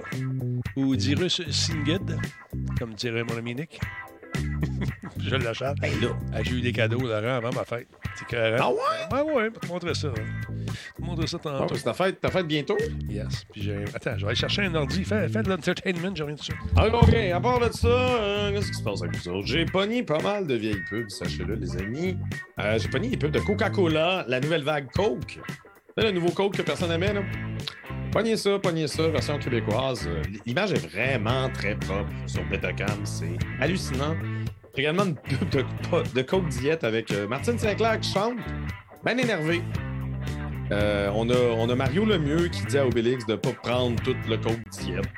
Ou 0.76 0.96
Dyrus 0.96 1.40
Singed, 1.50 2.16
comme 2.78 2.94
dirait 2.94 3.22
mon 3.22 3.36
ami 3.36 3.54
Nick. 3.54 3.80
je 5.18 5.36
l'achète. 5.36 5.76
Ben 5.80 5.92
là. 6.00 6.08
Ah, 6.32 6.42
J'ai 6.42 6.54
eu 6.56 6.60
des 6.60 6.72
cadeaux, 6.72 6.98
Laurent, 7.00 7.36
avant 7.36 7.52
ma 7.52 7.64
fête. 7.64 7.86
C'est 8.18 8.26
carré. 8.26 8.56
Ah 8.58 8.68
ouais? 8.70 8.76
Ouais, 9.12 9.22
ouais, 9.32 9.44
je 9.46 9.50
vais 9.50 9.60
te 9.60 9.66
montrer 9.68 9.94
ça. 9.94 10.08
hein. 10.08 10.50
Vais 10.50 10.72
te 10.96 11.02
montrer 11.02 11.26
ça 11.28 11.38
tantôt. 11.38 11.74
que 11.76 11.80
ta 11.80 11.94
fête, 11.94 12.20
ta 12.20 12.30
fête 12.30 12.46
bientôt? 12.48 12.76
Yes. 13.08 13.44
Puis 13.52 13.62
j'ai... 13.62 13.84
Attends, 13.94 14.14
je 14.16 14.22
vais 14.22 14.26
aller 14.30 14.34
chercher 14.36 14.62
un 14.62 14.74
ordi. 14.74 15.04
Fais, 15.04 15.28
fais 15.28 15.42
de 15.44 15.48
l'entertainment, 15.50 16.14
je 16.16 16.22
reviens 16.24 16.34
dessus. 16.36 16.52
Ah, 16.76 16.88
OK, 16.88 17.14
à 17.14 17.40
part 17.40 17.60
de 17.60 17.72
ça, 17.72 17.86
euh, 17.88 18.52
qu'est-ce 18.52 18.68
qui 18.72 18.78
se 18.78 18.82
passe 18.82 19.02
avec 19.02 19.16
vous 19.16 19.28
autres? 19.28 19.46
J'ai 19.46 19.64
pogné 19.66 20.02
pas 20.02 20.18
mal 20.20 20.48
de 20.48 20.54
vieilles 20.56 20.82
pubs, 20.90 21.08
sachez-le, 21.10 21.54
les 21.54 21.76
amis. 21.76 22.16
Euh, 22.58 22.76
j'ai 22.80 22.88
pogné 22.88 23.10
des 23.10 23.16
pubs 23.16 23.30
de 23.30 23.38
Coca-Cola, 23.40 24.24
la 24.26 24.40
nouvelle 24.40 24.64
vague 24.64 24.90
Coke. 24.92 25.38
Là, 25.96 26.02
le 26.06 26.10
nouveau 26.10 26.30
Coke 26.30 26.56
que 26.56 26.62
personne 26.62 26.88
n'aimait, 26.88 27.12
là. 27.12 27.22
Pognez 28.14 28.36
ça, 28.36 28.60
pognez 28.60 28.86
ça, 28.86 29.08
version 29.08 29.40
québécoise. 29.40 30.08
L'image 30.46 30.70
est 30.70 30.86
vraiment 30.86 31.50
très 31.50 31.74
propre 31.74 32.12
sur 32.26 32.44
Betacam, 32.48 33.04
c'est 33.04 33.36
hallucinant. 33.60 34.14
Également 34.76 35.06
une 35.06 35.16
pub 35.16 35.48
de, 35.48 35.64
de 36.14 36.22
Coke 36.22 36.46
Diète 36.46 36.84
avec 36.84 37.10
euh, 37.10 37.26
Martine 37.26 37.58
Sinclair 37.58 37.98
qui 37.98 38.12
chante, 38.12 38.36
bien 39.04 39.18
énervé. 39.18 39.62
Euh, 40.70 41.10
on, 41.12 41.28
a, 41.28 41.36
on 41.58 41.68
a 41.68 41.74
Mario 41.74 42.04
Lemieux 42.04 42.46
qui 42.46 42.64
dit 42.66 42.78
à 42.78 42.86
Obélix 42.86 43.26
de 43.26 43.32
ne 43.32 43.36
pas 43.36 43.52
prendre 43.52 44.00
tout 44.04 44.14
le 44.28 44.36
Coke 44.36 44.62
Diète. 44.70 45.08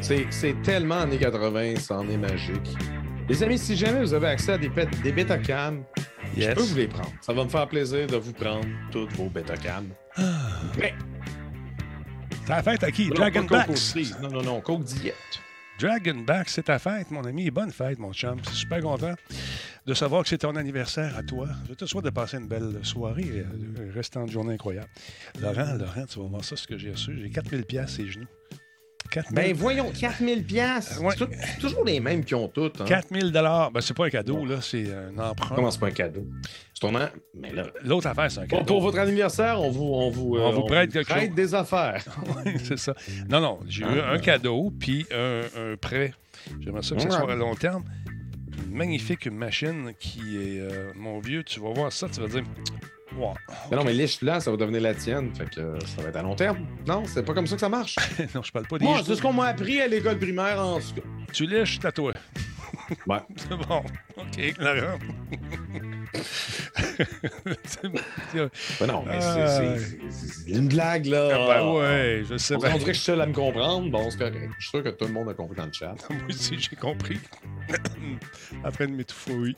C'est 0.00 0.26
c'est 0.30 0.54
tellement 0.62 1.00
années 1.00 1.18
80, 1.18 1.74
ça 1.80 1.98
en 1.98 2.08
est 2.08 2.16
magique. 2.16 2.76
Les 3.28 3.42
amis, 3.42 3.58
si 3.58 3.76
jamais 3.76 3.98
vous 3.98 4.14
avez 4.14 4.28
accès 4.28 4.52
à 4.52 4.58
des, 4.58 4.70
des 5.02 5.10
Betacam, 5.10 5.82
je 6.36 6.52
peux 6.52 6.62
vous 6.62 6.76
les 6.76 6.86
prendre. 6.86 7.10
Ça 7.20 7.32
va 7.32 7.42
me 7.42 7.48
faire 7.48 7.66
plaisir 7.66 8.06
de 8.06 8.16
vous 8.16 8.32
prendre 8.32 8.66
toutes 8.92 9.12
vos 9.14 9.28
Betacam. 9.28 9.88
Mais, 10.78 10.94
La 12.52 12.62
fête 12.62 12.84
à 12.84 12.90
qui? 12.92 13.08
non, 13.08 13.14
Dragon 13.14 13.46
pas 13.46 13.60
Coke 13.60 13.66
Backs. 13.68 13.70
aussi. 13.70 14.12
Non, 14.20 14.28
non, 14.28 14.42
non, 14.42 14.60
Coke 14.60 14.84
Diète. 14.84 15.40
Dragonback, 15.78 16.50
c'est 16.50 16.64
ta 16.64 16.78
fête, 16.78 17.10
mon 17.10 17.24
ami. 17.24 17.50
Bonne 17.50 17.70
fête, 17.70 17.98
mon 17.98 18.12
chum. 18.12 18.38
Je 18.44 18.50
suis 18.50 18.58
super 18.58 18.82
content 18.82 19.14
de 19.86 19.94
savoir 19.94 20.22
que 20.22 20.28
c'est 20.28 20.38
ton 20.38 20.54
anniversaire 20.54 21.16
à 21.16 21.22
toi. 21.22 21.48
Je 21.66 21.72
te 21.72 21.86
souhaite 21.86 22.04
de 22.04 22.10
passer 22.10 22.36
une 22.36 22.46
belle 22.46 22.78
soirée 22.82 23.22
et 23.22 23.40
euh, 23.40 23.88
un 23.90 23.92
restant 23.94 24.26
de 24.26 24.30
journée 24.30 24.52
incroyable. 24.54 24.88
Laurent, 25.40 25.74
Laurent, 25.78 26.04
tu 26.06 26.20
vas 26.20 26.26
voir 26.26 26.44
ça, 26.44 26.54
ce 26.56 26.66
que 26.66 26.76
j'ai 26.76 26.90
reçu. 26.92 27.18
J'ai 27.18 27.30
4000 27.30 27.64
pièces 27.64 27.92
ces 27.96 28.06
genoux. 28.06 28.28
4000 29.12 29.34
Ben 29.34 29.52
voyons, 29.54 29.90
4000 29.90 30.44
piastres. 30.44 31.02
Ouais. 31.02 31.14
C'est 31.18 31.58
toujours 31.60 31.84
les 31.84 32.00
mêmes 32.00 32.24
qui 32.24 32.34
ont 32.34 32.48
toutes. 32.48 32.80
Hein? 32.80 32.84
4000 32.86 33.30
dollars. 33.30 33.70
Ben, 33.70 33.80
c'est 33.80 33.96
pas 33.96 34.06
un 34.06 34.10
cadeau, 34.10 34.44
là, 34.44 34.56
c'est 34.60 34.86
un 34.92 35.18
emprunt. 35.18 35.54
Comment 35.54 35.70
c'est 35.70 35.80
pas 35.80 35.88
un 35.88 35.92
cadeau? 35.92 36.26
C'est 36.74 36.80
ton 36.80 36.94
an? 36.96 37.08
Mais 37.34 37.52
là... 37.52 37.64
L'autre 37.84 38.06
affaire, 38.08 38.30
c'est 38.30 38.40
un 38.40 38.46
Pour, 38.46 38.58
cadeau. 38.58 38.74
pour 38.74 38.80
votre 38.82 38.98
anniversaire, 38.98 39.60
on 39.60 39.70
vous, 39.70 39.84
on 39.84 40.10
vous, 40.10 40.36
On 40.38 40.52
vous 40.52 40.62
prête 40.64 40.92
quelque 40.92 41.12
chose. 41.12 41.30
des 41.34 41.54
affaires. 41.54 42.04
Oui, 42.44 42.54
c'est 42.64 42.78
ça. 42.78 42.94
Non, 43.28 43.40
non, 43.40 43.60
j'ai 43.68 43.82
eu 43.84 44.00
un 44.00 44.18
cadeau, 44.18 44.72
puis 44.78 45.06
un, 45.14 45.40
un 45.72 45.76
prêt. 45.76 46.12
J'aimerais 46.60 46.82
ça 46.82 46.96
que 46.96 47.02
ce 47.02 47.06
Ouais. 47.06 47.12
soit 47.12 47.32
à 47.32 47.36
long 47.36 47.54
terme. 47.54 47.84
Magnifique 48.72 49.26
machine 49.26 49.92
qui 49.98 50.36
est. 50.38 50.60
euh, 50.60 50.92
mon 50.96 51.18
vieux, 51.20 51.44
tu 51.44 51.60
vas 51.60 51.70
voir 51.72 51.92
ça, 51.92 52.08
tu 52.08 52.20
vas 52.20 52.28
dire. 52.28 52.42
Wow. 53.16 53.34
Mais 53.70 53.76
non, 53.76 53.84
mais 53.84 53.92
liche 53.92 54.22
là, 54.22 54.40
ça 54.40 54.50
va 54.50 54.56
devenir 54.56 54.80
la 54.80 54.94
tienne. 54.94 55.34
Fait 55.34 55.44
que 55.48 55.60
euh, 55.60 55.78
ça 55.80 56.00
va 56.02 56.08
être 56.08 56.16
à 56.16 56.22
long 56.22 56.34
terme. 56.34 56.66
Non, 56.86 57.04
c'est 57.06 57.22
pas 57.22 57.34
comme 57.34 57.46
ça 57.46 57.56
que 57.56 57.60
ça 57.60 57.68
marche. 57.68 57.96
non, 58.34 58.42
je 58.42 58.50
parle 58.50 58.66
pas 58.66 58.78
des. 58.78 58.86
Moi, 58.86 59.02
c'est 59.04 59.14
ce 59.14 59.20
qu'on 59.22 59.34
m'a 59.34 59.46
appris 59.48 59.80
à 59.82 59.86
l'école 59.86 60.18
primaire 60.18 60.58
en 60.64 60.80
tout 60.80 60.94
cas. 60.96 61.02
Tu 61.32 61.46
lèches, 61.46 61.78
à 61.84 61.92
toi. 61.92 62.14
Ouais. 63.06 63.18
C'est 63.36 63.48
bon. 63.68 63.82
OK, 64.16 64.54
Laurent. 64.58 64.98
Ben 68.80 68.86
non, 68.86 69.04
mais 69.06 69.18
Ah. 69.20 69.76
c'est- 69.78 70.50
une 70.50 70.68
blague, 70.68 71.06
là. 71.06 71.28
ben 71.48 71.72
ouais, 71.72 72.22
je 72.28 72.36
sais 72.36 72.54
On, 72.54 72.58
bien. 72.58 72.68
on 72.74 72.78
dirait 72.78 72.84
que 72.86 72.92
je 72.92 72.98
suis 72.98 73.04
seul 73.04 73.20
à 73.20 73.26
me 73.26 73.32
comprendre. 73.32 73.90
Bon, 73.90 74.10
c'est 74.10 74.18
correct. 74.18 74.50
Je 74.58 74.62
suis 74.62 74.70
sûr 74.70 74.82
que 74.82 74.88
tout 74.90 75.06
le 75.06 75.12
monde 75.12 75.28
a 75.28 75.34
compris 75.34 75.56
dans 75.56 75.66
le 75.66 75.72
chat. 75.72 75.94
Moi 76.10 76.18
aussi, 76.28 76.58
j'ai 76.58 76.76
compris. 76.76 77.18
train 78.72 78.86
de 78.86 78.92
m'étouffer, 78.92 79.34
oui. 79.34 79.56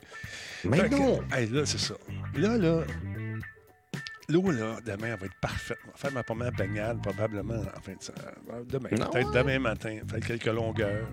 Mais 0.63 0.77
Fait 0.77 0.89
que- 0.89 0.95
non! 0.95 1.19
Hey, 1.33 1.47
là, 1.49 1.65
c'est 1.65 1.79
ça. 1.79 1.93
Là, 2.35 2.57
là, 2.57 2.83
l'eau, 4.29 4.51
là, 4.51 4.77
demain, 4.85 5.07
elle 5.13 5.19
va 5.19 5.25
être 5.25 5.39
parfaite. 5.41 5.77
On 5.85 5.91
va 5.91 5.97
faire 5.97 6.11
ma 6.11 6.23
première 6.23 6.51
baignade, 6.51 7.01
probablement, 7.01 7.55
en 7.55 7.81
fin 7.81 7.93
de 7.93 8.01
semaine. 8.01 8.65
Demain, 8.67 8.89
peut-être 8.89 9.13
ouais. 9.15 9.23
demain 9.43 9.59
matin. 9.59 9.99
Faire 10.09 10.19
quelques 10.21 10.45
longueurs. 10.47 11.07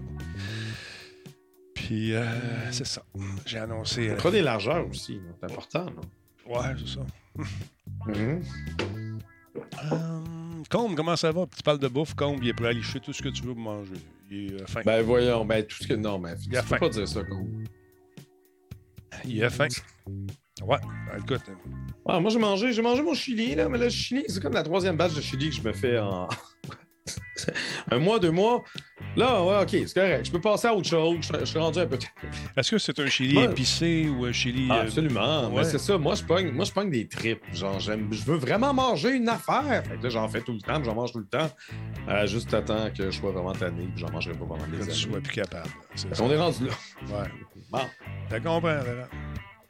Puis, 1.93 2.15
euh, 2.15 2.25
c'est 2.71 2.87
ça. 2.87 3.03
J'ai 3.45 3.59
annoncé. 3.59 4.09
euh, 4.09 4.17
Trop 4.17 4.31
des 4.31 4.41
largeurs 4.41 4.89
aussi. 4.89 5.21
C'est 5.39 5.45
important, 5.53 5.85
là. 5.85 5.93
ouais, 6.47 6.75
c'est 6.79 6.95
ça. 6.95 7.07
Mhm. 8.07 8.43
Euh, 9.93 10.21
Combe, 10.71 10.95
comment 10.97 11.17
ça 11.17 11.31
va? 11.33 11.45
Tu 11.55 11.63
parles 11.63 11.79
de 11.79 11.89
bouffe, 11.89 12.15
Combe, 12.15 12.39
il 12.43 12.49
est 12.49 12.55
prêt 12.55 12.69
à 12.69 12.73
licher 12.73 12.99
tout 12.99 13.13
ce 13.13 13.21
que 13.23 13.29
tu 13.29 13.43
veux 13.43 13.53
pour 13.53 13.63
manger. 13.63 13.93
Il 14.31 14.55
est 14.55 14.63
euh, 14.63 14.67
faim. 14.67 14.81
Ben 14.87 15.03
voyons, 15.03 15.45
ben 15.45 15.63
tout 15.67 15.77
ce 15.83 15.87
que. 15.87 15.93
Non, 15.93 16.19
mais 16.19 16.35
tu 16.37 16.49
Il 16.51 16.57
a 16.57 16.63
peux 16.63 16.69
faim. 16.69 16.79
pas 16.79 16.89
dire 16.89 17.07
ça, 17.07 17.23
quoi. 17.25 17.37
Il 19.27 19.45
a 19.45 19.51
faim. 19.51 19.69
Ouais, 20.63 20.79
ben, 20.81 21.19
écoute. 21.23 21.43
Ah, 22.09 22.21
moi, 22.21 22.31
j'ai 22.31 22.39
mangé, 22.39 22.73
j'ai 22.73 22.81
mangé 22.81 23.03
mon 23.03 23.13
chili, 23.13 23.55
là, 23.55 23.69
mais 23.69 23.77
le 23.77 23.91
chili, 23.91 24.25
c'est 24.29 24.41
comme 24.41 24.55
la 24.55 24.63
troisième 24.63 24.97
batch 24.97 25.13
de 25.15 25.21
chili 25.21 25.51
que 25.51 25.57
je 25.57 25.63
me 25.63 25.75
fais 25.75 25.99
en. 25.99 26.27
Un 27.91 27.99
mois, 27.99 28.19
deux 28.19 28.31
mois. 28.31 28.63
Là, 29.17 29.43
ouais, 29.45 29.63
ok, 29.63 29.71
c'est 29.87 29.95
correct. 29.95 30.27
Je 30.27 30.31
peux 30.31 30.41
passer 30.41 30.69
à 30.69 30.75
autre 30.75 30.89
chose. 30.89 31.17
Je, 31.21 31.41
je 31.41 31.45
suis 31.45 31.59
rendu 31.59 31.79
un 31.81 31.87
peu. 31.87 31.99
Est-ce 32.57 32.71
que 32.71 32.79
c'est 32.79 32.99
un 33.01 33.07
chili 33.09 33.37
Ouais. 33.37 33.45
épicé 33.45 34.09
ou 34.09 34.25
un 34.25 34.33
chili. 34.33 34.69
Ah, 34.71 34.79
euh, 34.79 34.83
absolument. 34.83 35.49
ouais. 35.49 35.57
Mais 35.57 35.65
c'est 35.65 35.79
ça. 35.79 35.99
Moi, 35.99 36.15
je 36.15 36.23
pogne, 36.23 36.51
moi, 36.53 36.65
je 36.65 36.73
pogne 36.73 36.91
des 36.91 37.07
tripes. 37.09 37.43
Genre, 37.53 37.79
j'aime, 37.81 38.09
je 38.13 38.23
veux 38.25 38.37
vraiment 38.37 38.73
manger 38.73 39.11
une 39.17 39.29
affaire. 39.29 39.83
Fait 39.87 39.97
que 39.99 40.03
là, 40.05 40.09
j'en 40.09 40.29
fais 40.29 40.41
tout 40.41 40.53
le 40.53 40.61
temps, 40.61 40.77
puis 40.77 40.85
j'en 40.85 40.95
mange 40.95 41.13
tout 41.13 41.19
le 41.19 41.27
temps. 41.27 41.51
Euh, 42.09 42.27
juste 42.27 42.53
à 42.55 42.63
temps 42.63 42.89
que 42.97 43.11
je 43.11 43.19
sois 43.19 43.33
vraiment 43.33 43.53
tanné, 43.53 43.83
puis 43.95 44.05
j'en 44.05 44.11
mangerai 44.11 44.35
pas 44.35 44.45
pendant 44.47 44.65
des 44.67 44.73
que 44.73 44.77
tu 44.77 44.83
années. 44.83 44.93
sois 44.95 45.21
plus 45.21 45.33
capable. 45.35 45.69
C'est 45.95 46.15
ça. 46.15 46.23
qu'on 46.25 46.31
est 46.31 46.39
rendu 46.39 46.67
là. 46.67 46.73
Ouais. 47.09 47.29
Bon. 47.71 47.81
T'as 48.31 48.41
compris, 48.41 48.73
Laurent? 48.73 49.09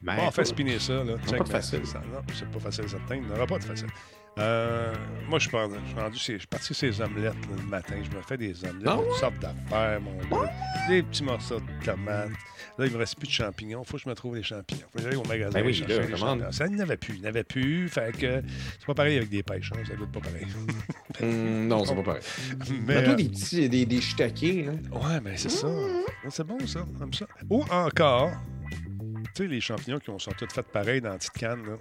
Bon, 0.03 0.13
on 0.27 0.31
fait 0.33 0.45
spinner 0.45 0.79
ça. 0.81 1.03
Là. 1.05 1.15
Check, 1.29 1.39
pas 1.39 1.45
facile. 1.45 1.87
ça- 1.87 2.01
Non, 2.13 2.21
c'est 2.35 2.49
pas 2.51 2.59
facile, 2.59 2.89
certain. 2.89 3.17
Il 3.17 3.23
n'y 3.23 3.31
aura 3.33 3.47
pas 3.47 3.59
de 3.59 3.65
facile. 3.65 3.87
Euh, 4.39 4.95
moi, 5.29 5.39
je 5.39 5.47
suis 5.49 5.57
rendu, 5.57 5.77
je 6.15 6.19
suis 6.19 6.39
parti 6.47 6.67
sur 6.69 6.77
ces 6.77 7.01
omelettes 7.03 7.35
là, 7.35 7.57
le 7.57 7.69
matin. 7.69 7.97
Je 8.03 8.17
me 8.17 8.23
fais 8.23 8.39
des 8.39 8.65
omelettes, 8.65 8.89
Ah 8.89 8.99
toutes 9.07 9.17
sortes 9.19 9.39
d'affaires, 9.41 10.01
mon 10.01 10.17
gars. 10.31 10.51
Des 10.89 11.03
petits 11.03 11.23
morceaux 11.23 11.61
de 11.61 11.85
tomates. 11.85 12.31
Là, 12.79 12.87
il 12.87 12.93
me 12.93 12.97
reste 12.97 13.19
plus 13.19 13.27
de 13.29 13.33
champignons. 13.33 13.85
faut 13.85 13.99
que 13.99 14.03
je 14.05 14.09
me 14.09 14.15
trouve 14.15 14.35
des 14.35 14.43
champignons. 14.43 14.87
faut 14.91 14.99
que 14.99 15.05
j'aille 15.05 15.17
au 15.17 15.25
magasin. 15.25 15.51
Ben 15.61 15.67
oui, 15.67 15.75
chercher 15.75 15.99
là, 16.01 16.07
des 16.07 16.17
champignons. 16.17 16.51
Ça, 16.53 16.65
il 16.67 16.73
n'y 16.73 16.81
en 16.81 16.85
avait 16.85 16.97
plus. 16.97 17.15
Il 17.17 17.21
n'y 17.21 17.27
en 17.27 17.29
avait 17.29 17.45
plus. 17.45 17.89
Fait 17.91 18.17
que 18.17 18.43
c'est 18.79 18.87
pas 18.87 18.95
pareil 18.95 19.19
avec 19.19 19.29
des 19.29 19.43
pêches. 19.43 19.71
hein, 19.77 19.83
Ça 19.87 19.95
goûte 19.97 20.11
pas 20.13 20.21
pareil. 20.21 20.47
hum, 21.21 21.67
non, 21.69 21.85
c'est 21.85 21.95
pas 21.95 22.03
pareil. 22.03 22.23
Mais, 22.71 22.77
Mais 22.87 23.05
toi, 23.05 23.13
euh, 23.13 23.17
des 23.17 23.29
petits, 23.29 23.69
des, 23.69 23.85
des 23.85 24.01
shiitakes, 24.01 24.41
là. 24.41 24.73
Ouais, 24.99 25.21
mais 25.23 25.37
c'est 25.37 25.51
ça. 25.51 25.69
C'est 26.31 26.45
bon, 26.47 26.59
ça. 26.67 26.87
Comme 26.99 27.13
ça. 27.13 27.27
Ou 27.51 27.63
encore, 27.71 28.31
tu 29.35 29.43
sais, 29.43 29.47
les 29.47 29.61
champignons 29.61 29.99
qui 29.99 30.09
ont- 30.09 30.19
sont 30.19 30.33
toutes 30.33 30.53
faites 30.53 30.69
pareil 30.69 31.03
dans 31.03 31.11
la 31.11 31.19
petite 31.19 31.33
canne, 31.35 31.67
là. 31.67 31.77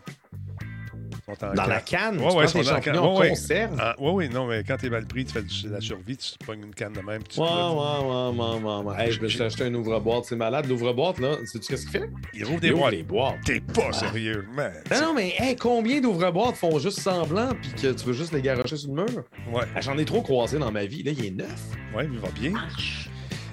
Dans 1.27 1.35
canne. 1.35 1.69
la 1.69 1.81
canne, 1.81 2.19
Ouais, 2.19 2.29
tu 2.31 2.37
ouais, 2.37 2.47
sont 2.47 2.59
dans 2.61 2.71
la 2.71 2.81
champignons 2.81 3.13
Ouais, 3.15 3.19
ouais. 3.21 3.29
conserve. 3.29 3.77
Ah, 3.79 3.95
ouais, 3.99 4.11
oui, 4.11 4.29
non, 4.29 4.47
mais 4.47 4.63
quand 4.63 4.77
t'es 4.77 4.89
mal 4.89 5.05
pris, 5.05 5.25
tu 5.25 5.33
fais 5.33 5.41
de 5.41 5.69
la 5.73 5.81
survie, 5.81 6.17
tu 6.17 6.31
te 6.37 6.43
pognes 6.45 6.63
une 6.63 6.73
canne 6.75 6.93
de 6.93 7.01
même. 7.01 7.23
tu 7.23 7.39
Ouais, 7.39 7.47
ouais, 7.47 7.53
ouais, 7.53 8.59
ouais, 8.63 8.83
ouais. 8.83 9.05
Hey, 9.05 9.11
je 9.11 9.21
me 9.21 9.27
suis 9.27 9.41
acheté 9.41 9.63
un 9.65 9.73
ouvre-boîte, 9.73 10.25
c'est 10.25 10.35
malade. 10.35 10.67
L'ouvre-boîte, 10.67 11.19
là, 11.19 11.35
sais-tu 11.45 11.67
qu'est-ce 11.67 11.87
qu'il 11.87 11.99
fait? 12.01 12.09
Il 12.33 12.45
rouvre 12.45 12.59
des 12.59 12.67
Il 12.67 12.73
ouvre 12.73 12.81
boîtes. 12.83 12.91
les 12.93 13.03
boîtes. 13.03 13.35
T'es 13.45 13.59
pas 13.61 13.91
sérieux, 13.93 14.45
man. 14.53 14.71
Non, 14.91 15.01
non, 15.01 15.13
mais 15.13 15.33
hey, 15.37 15.55
combien 15.55 16.01
d'ouvre-boîtes 16.01 16.55
font 16.55 16.77
juste 16.79 16.99
semblant 17.01 17.49
puis 17.61 17.71
que 17.81 17.91
tu 17.93 18.05
veux 18.05 18.13
juste 18.13 18.33
les 18.33 18.41
garocher 18.41 18.77
sur 18.77 18.93
le 18.93 19.03
mur? 19.05 19.23
Ouais, 19.51 19.63
Ah, 19.75 19.81
J'en 19.81 19.97
ai 19.97 20.05
trop 20.05 20.21
croisé 20.21 20.57
dans 20.59 20.71
ma 20.71 20.85
vie. 20.85 21.03
Là, 21.03 21.11
il 21.11 21.25
est 21.25 21.31
neuf. 21.31 21.61
ouais, 21.95 22.07
il 22.11 22.19
va 22.19 22.29
bien. 22.29 22.53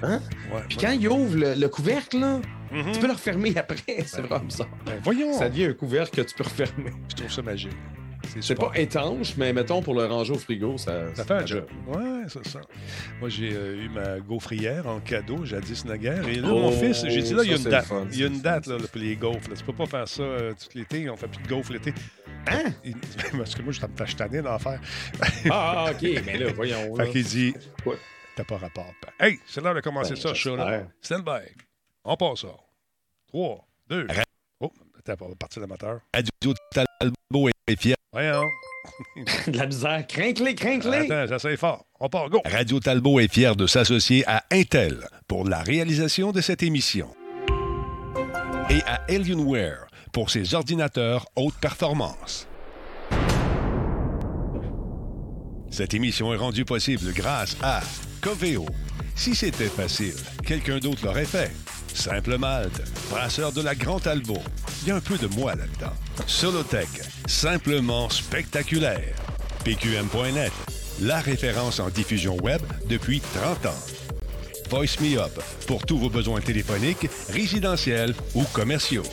Hein? 0.03 0.21
Ouais, 0.53 0.61
Puis 0.69 0.79
ouais. 0.79 0.85
quand 0.85 0.91
il 0.93 1.09
ouvre 1.09 1.37
le, 1.37 1.55
le 1.55 1.69
couvercle, 1.69 2.19
là, 2.21 2.41
Mhm. 2.71 2.93
tu 2.93 3.01
peux 3.01 3.07
le 3.07 3.13
refermer 3.15 3.57
après. 3.57 3.83
C'est 4.07 4.21
vraiment 4.21 4.45
bizarre. 4.45 4.69
Ben, 4.85 5.01
voyons. 5.03 5.33
Ça 5.39 5.49
devient 5.49 5.65
un 5.67 5.73
couvercle 5.73 6.17
que 6.23 6.29
tu 6.29 6.35
peux 6.35 6.45
refermer. 6.45 6.91
Je 7.09 7.15
trouve 7.17 7.33
ça 7.33 7.43
magique. 7.43 7.73
C'est 8.41 8.57
pas 8.57 8.73
étanche, 8.75 9.35
mais 9.39 9.53
mettons 9.55 9.81
pour 9.81 9.95
le 9.95 10.05
ranger 10.05 10.35
au 10.35 10.39
frigo, 10.39 10.77
ça, 10.77 11.15
Ça 11.15 11.25
fait 11.25 11.33
un 11.35 11.47
job. 11.47 11.67
Ouais, 11.87 12.25
c'est 12.29 12.47
ça. 12.47 12.61
Moi, 13.21 13.31
j'ai 13.31 13.53
euh, 13.55 13.85
eu 13.85 13.89
ma 13.89 14.19
gaufrière 14.21 14.87
en 14.87 14.99
cadeau, 15.01 15.45
jadis 15.47 15.85
naguère. 15.87 16.29
Et 16.29 16.35
là, 16.35 16.49
Oh, 16.53 16.59
mon 16.59 16.73
fils, 16.73 17.05
j'ai 17.09 17.23
dit 17.23 17.33
là, 17.33 17.43
il 17.45 17.51
y 17.53 17.55
a 17.55 17.57
une 17.57 17.63
date. 17.63 17.87
fun, 17.87 18.07
il 18.13 18.19
y 18.21 18.25
a 18.25 18.27
une 18.27 18.41
date 18.43 18.67
là, 18.67 18.77
pour 18.77 19.01
les 19.01 19.17
gaufres. 19.17 19.49
là. 19.49 19.57
Tu 19.57 19.65
peux 19.65 19.73
pas 19.73 19.87
faire 19.87 20.07
ça 20.09 20.23
euh, 20.23 20.53
tout 20.53 20.77
l'été. 20.77 21.09
On 21.09 21.17
fait 21.17 21.29
plus 21.29 21.43
de 21.43 21.49
gaufres 21.49 21.73
l'été. 21.73 21.95
Hein? 22.51 22.65
Il- 22.85 22.97
Parce 23.39 23.55
que 23.55 23.63
moi, 23.63 23.73
je 23.73 24.05
suis 24.07 24.15
tanné 24.17 24.43
d'en 24.43 24.59
faire. 24.59 24.81
Ah, 25.51 25.87
ah, 25.87 25.91
ok, 25.93 26.09
mais 26.27 26.37
là, 26.39 26.53
voyons. 26.55 26.97
Là. 26.97 27.05
Fait 27.07 27.11
qu'il 27.13 27.25
dit 27.25 27.55
Ouais. 27.87 27.97
T'as 28.39 28.45
pas 28.45 28.57
rapport. 28.59 28.95
Hey, 29.19 29.41
c'est 29.49 29.61
l'heure 29.61 29.75
de 29.75 29.81
commencer 29.81 30.15
Ben, 30.15 30.21
ça, 30.21 30.29
ce 30.29 30.35
show-là. 30.35 30.85
Stand 31.03 31.25
by. 31.25 31.51
On 32.05 32.17
passe 32.17 32.43
ça. 32.43 32.55
3, 33.27 33.67
2. 33.89 34.07
Oh, 34.61 34.73
attends, 34.97 35.25
on 35.25 35.29
va 35.31 35.35
partir 35.35 35.61
l'amateur. 35.61 35.99
Radio 36.15 36.55
Talbot 36.71 37.49
est 37.67 37.83
fier. 37.83 37.97
Voyons. 38.13 38.45
De 39.49 39.59
la 39.59 39.67
misère. 39.67 40.07
Crincle-les, 40.07 40.55
crincle-les. 40.55 41.11
Attends, 41.11 41.27
j'essaie 41.27 41.57
fort. 41.57 41.85
On 41.99 42.09
part, 42.09 42.31
go. 42.31 42.41
Radio 42.45 42.79
Talbot 42.79 43.19
est 43.19 43.27
fier 43.27 43.57
de 43.57 43.67
s'associer 43.67 44.23
à 44.29 44.45
Intel 44.53 45.09
pour 45.27 45.45
la 45.45 45.59
réalisation 45.59 46.31
de 46.31 46.41
cette 46.41 46.63
émission. 46.63 47.13
Et 48.71 48.81
à 48.87 49.01
Alienware 49.09 49.89
pour 50.13 50.31
ses 50.31 50.55
ordinateurs 50.55 51.27
haute 51.35 51.57
performance. 51.61 52.47
Cette 55.73 55.93
émission 55.93 56.33
est 56.33 56.37
rendue 56.37 56.65
possible 56.65 57.13
grâce 57.13 57.57
à 57.63 57.81
Coveo. 58.21 58.67
Si 59.15 59.35
c'était 59.35 59.69
facile, 59.69 60.15
quelqu'un 60.45 60.79
d'autre 60.79 61.05
l'aurait 61.05 61.25
fait. 61.25 61.51
Simple 61.95 62.39
Malte, 62.39 62.83
brasseur 63.11 63.53
de 63.53 63.63
la 63.63 63.75
Grande 63.75 64.03
Talbot. 64.03 64.43
Il 64.83 64.89
y 64.89 64.91
a 64.91 64.97
un 64.97 65.01
peu 65.01 65.19
de 65.19 65.27
moi 65.27 65.55
là-dedans. 65.55 65.93
Solotech, 66.27 66.89
simplement 67.27 68.09
spectaculaire. 68.11 69.15
PQM.net, 69.65 70.53
la 71.01 71.21
référence 71.21 71.81
en 71.81 71.89
diffusion 71.89 72.37
web 72.37 72.63
depuis 72.89 73.21
30 73.21 73.67
ans. 73.67 73.83
Voice 74.71 75.01
Me 75.01 75.19
Up 75.19 75.41
pour 75.67 75.85
tous 75.85 75.99
vos 75.99 76.11
besoins 76.11 76.41
téléphoniques, 76.41 77.09
résidentiels 77.31 78.15
ou 78.35 78.45
commerciaux. 78.53 79.05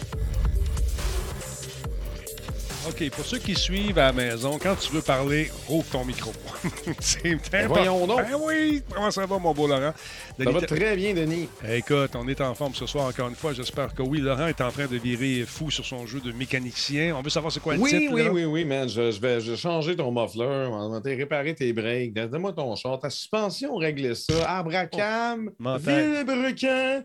OK, 2.87 3.09
pour 3.09 3.25
ceux 3.25 3.39
qui 3.39 3.55
suivent 3.55 3.97
à 3.97 4.07
la 4.07 4.13
maison, 4.13 4.59
quand 4.61 4.75
tu 4.75 4.91
veux 4.91 5.01
parler, 5.01 5.49
ouvre 5.69 5.89
ton 5.89 6.05
micro. 6.05 6.31
c'est 6.99 7.31
important. 7.33 7.49
Ben 7.51 7.67
voyons 7.67 8.05
donc. 8.07 8.21
Ben 8.21 8.37
oui, 8.39 8.83
comment 8.93 9.09
ça 9.09 9.25
va, 9.25 9.39
mon 9.39 9.53
beau 9.53 9.67
Laurent? 9.67 9.93
Ça 10.37 10.51
va 10.51 10.61
très 10.61 10.95
bien, 10.95 11.13
Denis. 11.15 11.49
Écoute, 11.67 12.11
on 12.15 12.27
est 12.27 12.39
en 12.41 12.53
forme 12.53 12.75
ce 12.75 12.85
soir 12.85 13.07
encore 13.07 13.29
une 13.29 13.35
fois. 13.35 13.53
J'espère 13.53 13.93
que 13.93 14.03
oui. 14.03 14.19
Laurent 14.19 14.47
est 14.47 14.61
en 14.61 14.69
train 14.71 14.85
de 14.85 14.97
virer 14.97 15.45
fou 15.47 15.71
sur 15.71 15.83
son 15.83 16.05
jeu 16.05 16.19
de 16.19 16.31
mécanicien. 16.31 17.15
On 17.15 17.21
veut 17.23 17.29
savoir 17.31 17.51
c'est 17.51 17.59
quoi 17.59 17.73
le 17.75 17.79
Oui, 17.81 17.89
titre. 17.89 18.13
oui, 18.13 18.23
Laurent? 18.23 18.35
oui, 18.35 18.45
oui, 18.45 18.65
man. 18.65 18.87
Je, 18.87 19.09
je 19.11 19.19
vais, 19.19 19.39
je 19.41 19.51
vais 19.51 19.57
changer 19.57 19.95
ton 19.95 20.11
muffler, 20.11 20.45
on 20.71 20.89
va 20.89 20.99
réparer 21.03 21.55
tes 21.55 21.73
breaks. 21.73 22.13
Donne-moi 22.13 22.53
ton 22.53 22.75
char. 22.75 22.99
Ta 22.99 23.09
suspension, 23.09 23.75
règle 23.77 24.15
ça. 24.15 24.57
Abracam, 24.59 25.49
mental. 25.57 26.23
Villebrequin. 26.25 27.03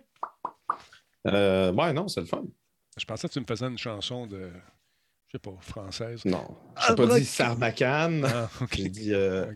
Euh, 1.26 1.72
ouais, 1.72 1.92
non, 1.92 2.06
c'est 2.08 2.20
le 2.20 2.26
fun. 2.26 2.44
Je 2.98 3.04
pensais 3.06 3.28
que 3.28 3.32
tu 3.32 3.40
me 3.40 3.46
faisais 3.46 3.66
une 3.66 3.78
chanson 3.78 4.26
de, 4.26 4.50
je 5.32 5.36
sais 5.36 5.38
pas, 5.38 5.56
française. 5.60 6.24
Non. 6.24 6.44
Je 6.76 6.86
pas 6.88 6.92
Abracam. 7.04 7.18
dit 7.18 7.24
Sarbacane. 7.24 8.24
Ah, 8.26 8.50
OK. 8.60 8.74
J'ai 8.76 8.88
dit. 8.88 9.14
euh. 9.14 9.46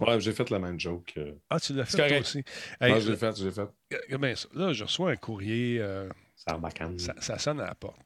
Ouais, 0.00 0.20
j'ai 0.20 0.32
fait 0.32 0.50
la 0.50 0.58
même 0.58 0.78
joke. 0.78 1.14
euh. 1.16 1.32
Ah, 1.48 1.58
tu 1.58 1.72
l'as 1.72 1.84
fait 1.86 2.08
toi 2.08 2.18
aussi. 2.20 2.44
Non, 2.80 3.00
je 3.00 3.10
l'ai 3.10 3.16
fait, 3.16 3.38
je 3.38 3.44
l'ai 3.46 3.50
fait. 3.52 4.16
ben, 4.18 4.36
là, 4.54 4.72
je 4.72 4.84
reçois 4.84 5.10
un 5.12 5.16
courrier. 5.16 5.78
euh, 5.80 6.08
Sarbacane. 6.36 6.98
ça, 6.98 7.14
ça 7.20 7.38
sonne 7.38 7.60
à 7.60 7.66
la 7.66 7.74
porte. 7.74 7.96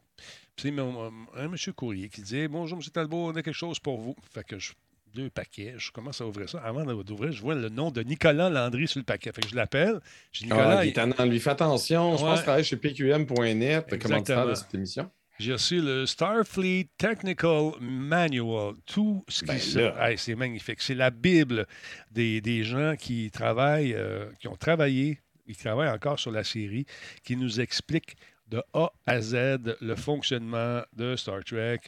Puis 0.54 0.68
c'est 0.68 0.71
mon- 0.71 1.11
un 1.37 1.49
monsieur 1.49 1.73
courrier 1.73 2.09
qui 2.09 2.23
dit 2.23 2.47
Bonjour, 2.49 2.76
monsieur 2.78 2.92
Talbot, 2.92 3.26
on 3.28 3.30
a 3.37 3.42
quelque 3.42 3.52
chose 3.54 3.78
pour 3.80 3.99
vous. 4.00 4.14
Fait 4.33 4.45
que 4.45 4.59
je. 4.59 4.73
Deux 5.14 5.30
paquets, 5.30 5.75
je 5.78 5.90
commence 5.92 6.21
à 6.21 6.26
ouvrir 6.26 6.47
ça. 6.47 6.59
Avant 6.59 6.85
d'ouvrir, 7.02 7.33
je 7.33 7.40
vois 7.40 7.54
le 7.54 7.71
nom 7.71 7.90
de 7.90 8.02
Nicolas 8.02 8.50
Landry 8.50 8.87
sur 8.87 8.99
le 9.00 9.04
paquet. 9.04 9.33
Fait 9.33 9.40
que 9.40 9.49
je 9.49 9.54
l'appelle. 9.56 9.99
Je 10.30 10.40
dis 10.40 10.45
Nicolas, 10.45 10.80
Ah, 10.80 10.85
il 10.85 10.88
il- 10.88 10.90
est 10.90 10.92
tannant. 10.92 11.25
lui 11.25 11.40
fait 11.40 11.49
attention. 11.50 12.12
Je 12.12 12.21
pense 12.21 12.23
Ouais. 12.28 12.35
qu'il 12.35 12.42
travaille 12.42 12.64
chez 12.64 12.76
PQM.net, 12.76 13.90
Exactement. 13.95 14.45
de 14.47 14.54
cette 14.54 14.75
émission. 14.75 15.11
J'ai 15.38 15.52
reçu 15.52 15.83
le 15.83 16.07
Starfleet 16.07 16.88
Technical 16.97 17.73
Manual. 17.81 18.75
Tout 18.87 19.23
ce 19.28 19.45
qui 19.45 19.76
Ben. 19.76 19.95
Hey, 19.99 20.16
c'est 20.16 20.35
magnifique. 20.35 20.81
C'est 20.81 20.95
la 20.95 21.11
Bible 21.11 21.66
des, 22.11 22.40
des 22.40 22.64
gens 22.64 22.95
qui 22.97 23.31
travaillent, 23.31 23.93
euh, 23.93 24.31
qui 24.40 24.49
ont 24.49 24.57
travaillé, 24.57 25.21
qui 25.47 25.55
travaillent 25.55 25.90
encore 25.90 26.19
sur 26.19 26.31
la 26.31 26.43
série, 26.43 26.87
qui 27.23 27.37
nous 27.37 27.61
explique 27.61 28.16
de 28.49 28.62
A 28.75 28.91
à 29.07 29.21
Z 29.21 29.76
le 29.81 29.95
fonctionnement 29.97 30.83
de 30.97 31.17
Star 31.17 31.43
Trek 31.45 31.81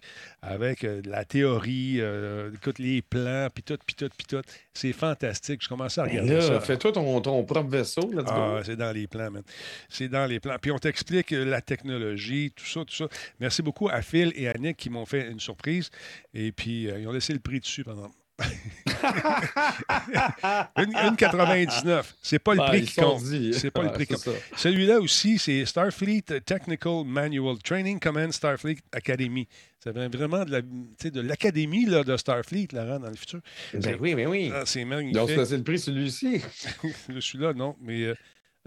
avec 0.43 0.85
euh, 0.85 1.00
la 1.05 1.25
théorie, 1.25 1.97
euh, 2.00 2.50
écoute, 2.55 2.79
les 2.79 3.03
plans, 3.03 3.49
puis 3.55 3.62
tout, 3.62 3.79
puis 3.87 3.95
tout, 3.95 4.09
puis 4.17 4.27
tout. 4.27 4.43
C'est 4.73 4.93
fantastique. 4.93 5.62
Je 5.62 5.69
commençais 5.69 6.00
à 6.00 6.05
Ben 6.05 6.21
regarder 6.21 6.35
là, 6.35 6.43
ça. 6.43 6.61
fais-toi 6.61 6.93
ton, 6.93 7.21
ton 7.21 7.45
propre 7.45 7.71
vaisseau. 7.71 8.11
Let's 8.12 8.25
Ah, 8.29 8.61
c'est 8.65 8.77
dans 8.77 8.93
les 8.93 9.07
plans, 9.07 9.31
man. 9.31 9.43
C'est 9.88 10.09
dans 10.09 10.27
les 10.27 10.41
plans. 10.41 10.57
Puis 10.61 10.71
on 10.71 10.79
t'explique 10.79 11.33
euh, 11.33 11.45
la 11.45 11.61
technologie, 11.61 12.53
tout 12.55 12.67
ça, 12.67 12.85
tout 12.85 12.95
ça. 12.95 13.09
Merci 13.41 13.62
beaucoup 13.62 13.88
à 13.88 14.03
Phil 14.03 14.33
et 14.37 14.49
à 14.49 14.55
Nick 14.55 14.77
qui 14.77 14.91
m'ont 14.91 15.07
fait 15.07 15.29
une 15.31 15.41
surprise. 15.41 15.91
Et 16.35 16.53
puis, 16.53 16.88
euh, 16.91 17.00
ils 17.00 17.09
ont 17.09 17.12
laissé 17.12 17.33
le 17.33 17.41
prix 17.41 17.61
dessus 17.61 17.85
pendant. 17.85 18.11
Une, 20.78 20.92
une 21.09 21.16
99. 21.16 22.14
C'est 22.23 22.38
pas 22.38 22.54
le 22.54 22.61
Ah, 22.62 22.66
prix 22.68 22.83
qui 22.85 22.95
compte. 23.00 23.23
C'est 23.52 23.71
pas 23.71 23.83
le 23.83 23.90
prix 23.92 24.07
qui 24.07 24.16
c'est 24.16 24.30
compte. 24.30 24.40
Celui-là 24.57 25.00
aussi, 25.00 25.38
c'est 25.38 25.64
Starfleet 25.64 26.23
Technical 26.45 27.04
Manual 27.04 27.59
Training 27.59 27.99
Command 27.99 28.33
Starfleet 28.33 28.78
Academy. 28.92 29.47
Ça 29.83 29.92
vient 29.92 30.09
vraiment 30.09 30.45
de 30.45 30.50
la- 30.52 31.23
l'académie 31.23 31.87
là, 31.87 32.02
de 32.04 32.16
Starfleet, 32.16 32.68
Laurent, 32.73 32.99
dans 32.99 33.11
le 33.11 33.16
futur. 33.16 33.40
Ben 33.75 33.97
oui, 34.00 34.14
mais 34.14 34.26
oui. 34.26 34.50
Ah, 34.52 34.62
c'est 34.66 34.85
magnifique. 34.85 35.18
Ont 35.21 35.26
laissé 35.26 35.57
le 35.57 35.62
prix 35.62 35.78
celui-ci. 35.78 36.40
Celui-là, 37.21 37.52
non, 37.52 37.76
mais. 37.80 38.02
euh, 38.02 38.14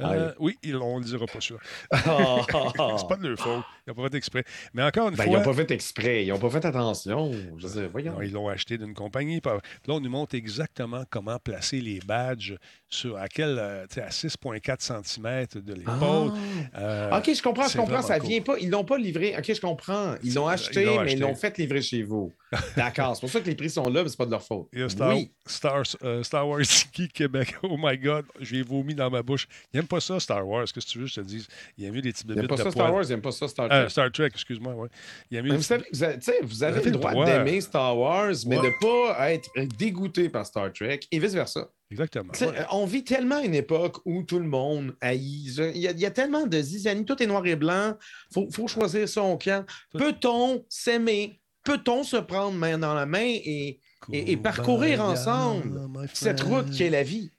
euh, 0.04 0.34
oui, 0.40 0.58
ils- 0.64 0.76
on 0.76 0.96
ne 1.00 1.04
le 1.04 1.06
dira 1.10 1.26
pas, 1.26 1.40
celui-là. 1.42 1.62
Ah. 1.92 2.42
C'est 2.98 3.08
pas 3.08 3.16
de 3.18 3.28
leur 3.28 3.38
faute. 3.40 3.64
Ils 3.86 3.90
n'ont 3.90 3.96
pas 3.96 4.10
fait 4.10 4.18
exprès. 4.18 4.44
Mais 4.74 4.84
encore 4.84 5.10
une 5.10 5.16
Ben, 5.16 5.24
ils 5.26 5.28
fois. 5.30 5.40
n'ont 5.40 5.46
pas 5.46 5.54
fait 5.54 5.72
exprès. 5.72 6.26
Ils 6.26 6.30
n'ont 6.30 6.40
pas 6.40 6.50
fait 6.50 6.66
attention. 6.66 7.32
Je 7.58 7.68
non, 8.10 8.22
ils 8.22 8.32
l'ont 8.32 8.48
acheté 8.48 8.78
d'une 8.78 8.94
compagnie. 8.94 9.42
Là, 9.44 9.60
on 9.88 10.00
nous 10.00 10.10
montre 10.10 10.36
exactement 10.36 11.04
comment 11.10 11.38
placer 11.40 11.82
les 11.82 12.00
badges 12.00 12.56
sur 12.94 13.18
à 13.18 13.28
quel, 13.30 13.58
euh, 13.58 13.86
à 13.98 14.10
6,4 14.12 14.82
cm 14.82 15.48
de 15.64 15.74
l'épaule. 15.74 16.34
Euh, 16.78 17.10
Ah. 17.12 17.20
OK, 17.20 17.34
je 17.34 17.42
comprends, 17.42 17.68
je 17.68 17.78
comprends. 17.78 18.02
Ça 18.02 18.20
cool. 18.20 18.30
vient 18.30 18.42
pas. 18.42 18.58
Ils 18.60 18.70
l'ont 18.70 18.84
pas 18.84 18.98
livré. 18.98 19.34
OK, 19.38 19.54
je 19.54 19.62
comprends. 19.62 20.16
Ils 20.24 20.34
l'ont 20.34 20.50
Ils 20.50 20.54
acheté, 20.54 20.86
mais 21.04 21.14
ils 21.14 21.20
l'ont 21.20 21.34
fait 21.36 21.58
livrer 21.58 21.82
chez 21.82 22.04
vous. 22.04 22.34
D'accord. 22.76 23.16
C'est 23.16 23.22
pour 23.22 23.30
ça 23.30 23.40
que 23.40 23.46
les 23.48 23.56
prix 23.56 23.70
sont 23.70 23.90
là, 23.90 24.04
mais 24.04 24.10
c'est 24.10 24.18
pas 24.18 24.26
de 24.26 24.32
leur 24.32 24.44
faute. 24.44 24.68
Star, 24.90 25.16
Oui. 25.16 25.32
Star, 25.48 25.84
euh, 26.04 26.22
Star 26.22 26.48
Wars 26.48 26.60
Tiki 26.68 27.08
Québec. 27.08 27.56
Oh 27.64 27.78
my 27.80 27.98
God, 27.98 28.26
j'ai 28.42 28.62
vomi 28.62 28.94
dans 28.94 29.10
ma 29.10 29.24
bouche. 29.24 29.48
Il 29.74 29.78
n'aime 29.78 29.88
pas 29.88 30.02
ça, 30.02 30.20
Star 30.20 30.46
Wars. 30.46 30.66
Qu'est-ce 30.66 30.86
que 30.86 30.92
tu 30.92 31.00
veux, 31.00 31.06
je 31.06 31.16
te 31.16 31.22
dis? 31.22 31.48
Il 31.78 31.86
aime 31.86 31.94
mieux 31.94 32.02
Ils 32.06 32.12
n'aiment 32.28 32.36
bébites 32.36 32.50
pas 32.50 32.56
de 32.58 32.64
ça, 32.64 32.72
Star. 32.72 32.94
Wars. 32.94 33.04
Ils 33.06 33.10
n'aiment 33.10 33.22
pas 33.22 33.32
ça, 33.32 33.48
Star 33.48 33.70
Trek. 33.70 33.78
Euh, 33.78 33.90
Star 33.90 34.12
Trek, 34.12 34.28
excuse-moi, 34.28 34.74
vous 34.74 35.62
savez, 35.62 35.86
vous 35.94 36.04
avez, 36.04 36.18
vous 36.44 36.64
avez 36.64 36.82
le 36.84 36.92
droit 36.92 37.12
droit. 37.12 37.26
d'aimer 37.26 37.62
Star 37.62 37.98
Wars, 37.98 38.34
mais 38.48 38.58
Ouais. 38.58 38.64
de 38.64 38.68
ne 38.68 39.14
pas 39.16 39.32
être 39.32 39.50
dégoûté 39.78 40.28
par 40.28 40.46
Star 40.46 40.74
Trek 40.74 41.00
et 41.10 41.20
vice-versa. 41.20 41.70
Exactement. 41.92 42.32
Tu. 42.34 42.46
On 42.72 42.86
vit 42.86 43.04
tellement 43.04 43.40
une 43.40 43.54
époque 43.54 43.98
où 44.06 44.24
tout 44.24 44.40
le 44.40 44.48
monde 44.48 44.96
haït. 45.02 45.54
Il 45.58 45.78
y, 45.78 45.88
a, 45.88 45.92
il 45.92 46.00
y 46.00 46.06
a 46.06 46.12
tellement 46.12 46.48
de 46.48 46.62
zizanie, 46.62 47.06
tout 47.06 47.22
est 47.22 47.28
noir 47.28 47.46
et 47.46 47.56
blanc. 47.56 47.96
Il 48.30 48.34
faut, 48.34 48.48
faut 48.52 48.68
choisir 48.68 49.08
son 49.10 49.38
camp. 49.38 49.66
Peut-on 49.92 50.66
s'aimer? 50.70 51.42
Peut-on 51.64 52.04
se 52.04 52.18
prendre 52.18 52.58
main 52.58 52.78
dans 52.78 52.94
la 52.96 53.06
main 53.06 53.20
et, 53.24 53.80
et- 54.12 54.32
et 54.32 54.38
parcourir 54.38 55.02
ensemble 55.04 55.80
cette 56.14 56.42
route 56.42 56.70
qui 56.72 56.84
est 56.84 56.90
la 56.90 57.04
vie? 57.04 57.32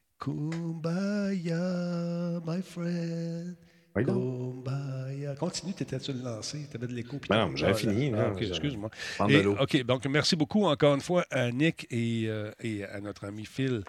Kumbaya, 0.92 2.40
my 2.46 2.62
friend. 2.62 3.56
Oui. 3.94 4.04
Kumbaya. 4.04 5.34
Continue, 5.36 5.74
t'étais-tu 5.74 6.12
le 6.12 6.22
lancé? 6.22 6.66
T'avais 6.70 6.86
de 6.86 6.92
l'écho. 6.94 7.18
Ben 7.28 7.48
non, 7.48 7.56
j'avais 7.56 7.74
fini, 7.74 8.12
ah, 8.14 8.32
excuse-moi. 8.40 8.90
Et-. 9.28 9.44
OK, 9.46 9.84
donc 9.84 10.06
merci 10.06 10.36
beaucoup 10.36 10.64
encore 10.64 10.94
une 10.94 11.00
fois 11.00 11.24
à 11.30 11.50
Nick 11.50 11.86
et, 11.90 12.24
euh, 12.28 12.50
et 12.62 12.84
à 12.84 13.00
notre 13.00 13.24
ami 13.26 13.44
Phil 13.44 13.82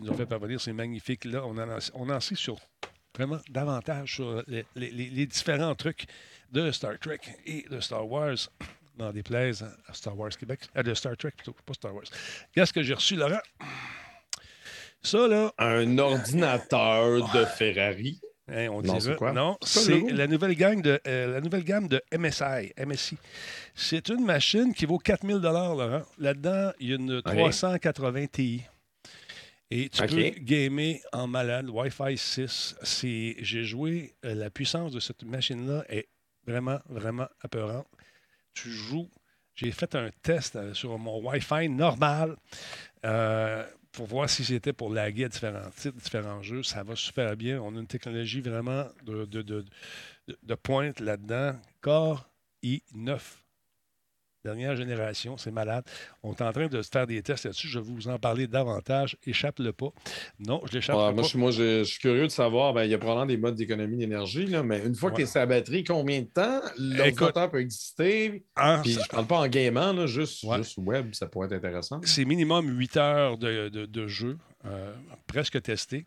qui 0.00 0.06
nous 0.06 0.12
ont 0.12 0.16
fait 0.16 0.26
parvenir 0.26 0.60
ces 0.60 0.72
magnifiques 0.72 1.24
là. 1.24 1.42
On 1.44 1.56
en, 1.58 1.78
on 1.94 2.08
en 2.10 2.20
sait 2.20 2.34
sur 2.34 2.56
vraiment 3.14 3.38
davantage 3.50 4.14
sur 4.16 4.42
les, 4.46 4.64
les- 4.76 4.90
les- 4.90 5.10
les 5.10 5.26
différents 5.26 5.74
trucs 5.74 6.06
de 6.52 6.70
Star 6.70 6.98
Trek 6.98 7.20
et 7.46 7.64
de 7.70 7.80
Star 7.80 8.08
Wars. 8.08 8.36
N'en 8.98 9.12
déplaise 9.12 9.64
à 9.88 9.94
Star 9.94 10.18
Wars 10.18 10.30
Québec. 10.30 10.60
À 10.74 10.82
de 10.82 10.92
Star 10.94 11.16
Trek 11.16 11.30
plutôt, 11.36 11.54
pas 11.64 11.72
Star 11.74 11.94
Wars. 11.94 12.04
Qu'est-ce 12.54 12.72
que 12.72 12.82
j'ai 12.82 12.92
reçu, 12.94 13.16
Laurent? 13.16 13.40
Ça, 15.02 15.26
là. 15.26 15.52
Un 15.58 15.96
ordinateur 15.98 17.32
de 17.32 17.44
Ferrari. 17.46 18.20
Hein, 18.48 18.68
on 18.70 18.82
Non, 18.82 18.98
c'est 19.00 19.16
quoi? 19.16 19.32
Non, 19.32 19.56
C'est 19.62 20.00
la 20.10 20.26
nouvelle, 20.26 20.54
gang 20.56 20.82
de, 20.82 21.00
euh, 21.06 21.32
la 21.34 21.40
nouvelle 21.40 21.62
gamme 21.64 21.86
de 21.88 22.02
MSI. 22.12 22.72
MSI. 22.84 23.16
C'est 23.74 24.08
une 24.08 24.24
machine 24.24 24.74
qui 24.74 24.84
vaut 24.86 24.98
4000 24.98 25.36
Laurent. 25.38 26.02
Là-dedans, 26.18 26.72
il 26.80 26.88
y 26.90 26.92
a 26.92 26.96
une 26.96 27.22
380 27.22 28.26
Ti. 28.26 28.62
Et 29.70 29.88
tu 29.88 30.02
peux 30.08 30.14
gamer 30.40 30.98
en 31.12 31.26
malade, 31.28 31.68
Wi-Fi 31.70 32.16
6. 32.18 32.74
C'est- 32.82 33.36
J'ai 33.38 33.64
joué, 33.64 34.14
euh, 34.24 34.34
la 34.34 34.50
puissance 34.50 34.92
de 34.92 34.98
cette 35.00 35.22
machine-là 35.22 35.84
est 35.88 36.08
vraiment, 36.46 36.80
vraiment 36.88 37.28
apeurante. 37.40 37.86
Tu 38.52 38.68
joues, 38.70 39.08
j'ai 39.54 39.70
fait 39.70 39.94
un 39.94 40.10
test 40.22 40.56
euh, 40.56 40.74
sur 40.74 40.98
mon 40.98 41.20
Wi-Fi 41.24 41.68
normal 41.68 42.36
euh, 43.04 43.64
pour 43.92 44.06
voir 44.06 44.28
si 44.28 44.44
c'était 44.44 44.72
pour 44.72 44.90
laguer 44.92 45.24
à 45.24 45.28
différents 45.28 45.70
titres, 45.70 45.96
différents 45.96 46.42
jeux. 46.42 46.62
Ça 46.64 46.82
va 46.82 46.96
super 46.96 47.36
bien. 47.36 47.60
On 47.60 47.76
a 47.76 47.80
une 47.80 47.86
technologie 47.86 48.40
vraiment 48.40 48.86
de, 49.04 49.24
de, 49.24 49.42
de- 49.42 49.64
de- 50.26 50.38
de 50.42 50.54
pointe 50.54 50.98
là-dedans. 51.00 51.56
Core 51.80 52.28
i9. 52.64 53.20
Dernière 54.44 54.74
génération, 54.74 55.36
c'est 55.36 55.50
malade. 55.50 55.84
On 56.22 56.32
est 56.32 56.40
en 56.40 56.50
train 56.52 56.66
de 56.66 56.80
se 56.80 56.88
faire 56.88 57.06
des 57.06 57.22
tests 57.22 57.44
là-dessus. 57.44 57.68
Je 57.68 57.78
vais 57.78 57.84
vous 57.84 58.08
en 58.08 58.18
parler 58.18 58.46
davantage. 58.46 59.16
Échappe-le 59.26 59.72
pas. 59.74 59.90
Non, 60.38 60.62
je 60.66 60.72
l'échappe 60.72 60.96
Ah, 60.98 61.08
pas. 61.08 61.12
moi, 61.12 61.24
je, 61.24 61.36
moi, 61.38 61.50
je, 61.50 61.80
je 61.80 61.84
suis 61.84 61.98
curieux 61.98 62.22
de 62.24 62.28
savoir, 62.32 62.72
ben, 62.72 62.84
il 62.84 62.90
y 62.90 62.94
a 62.94 62.98
probablement 62.98 63.26
des 63.26 63.36
modes 63.36 63.56
d'économie 63.56 63.98
d'énergie, 63.98 64.46
là, 64.46 64.62
mais 64.62 64.82
une 64.86 64.94
fois 64.94 65.10
que 65.10 65.16
Ouais. 65.16 65.22
tu 65.24 65.28
es 65.28 65.30
sur 65.30 65.40
la 65.40 65.46
batterie, 65.46 65.84
combien 65.84 66.20
de 66.22 66.26
temps 66.26 66.60
l'ordinateur 66.78 67.50
peut 67.50 67.60
exister? 67.60 68.44
En- 68.56 68.80
Puis 68.80 68.92
je 68.92 69.08
parle 69.08 69.26
pas 69.26 69.40
en 69.40 69.46
gamant, 69.48 69.92
là, 69.92 70.06
juste, 70.06 70.42
Ouais. 70.44 70.56
juste 70.56 70.78
web, 70.78 71.12
ça 71.12 71.26
pourrait 71.26 71.46
être 71.48 71.52
intéressant. 71.52 72.00
C'est 72.04 72.24
minimum 72.24 72.66
8 72.78 72.96
heures 72.96 73.36
de, 73.36 73.68
de- 73.68 73.84
de 73.86 74.06
jeu, 74.06 74.38
euh, 74.64 74.94
presque 75.26 75.60
testé. 75.60 76.06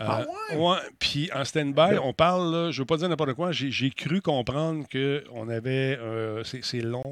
Euh, 0.00 0.04
Ah 0.08 0.56
ouais, 0.56 0.78
Puis 0.98 1.30
en 1.34 1.44
stand-by, 1.44 1.98
on 2.02 2.12
parle, 2.14 2.50
là, 2.50 2.70
je 2.70 2.78
ne 2.78 2.82
veux 2.82 2.86
pas 2.86 2.96
dire 2.96 3.08
n'importe 3.08 3.34
quoi, 3.34 3.52
j'ai 3.52 3.90
cru 3.90 4.20
comprendre 4.22 4.84
qu'on 4.90 5.48
avait. 5.48 5.98
euh, 6.00 6.42
c'est 6.44 6.80
long, 6.80 7.02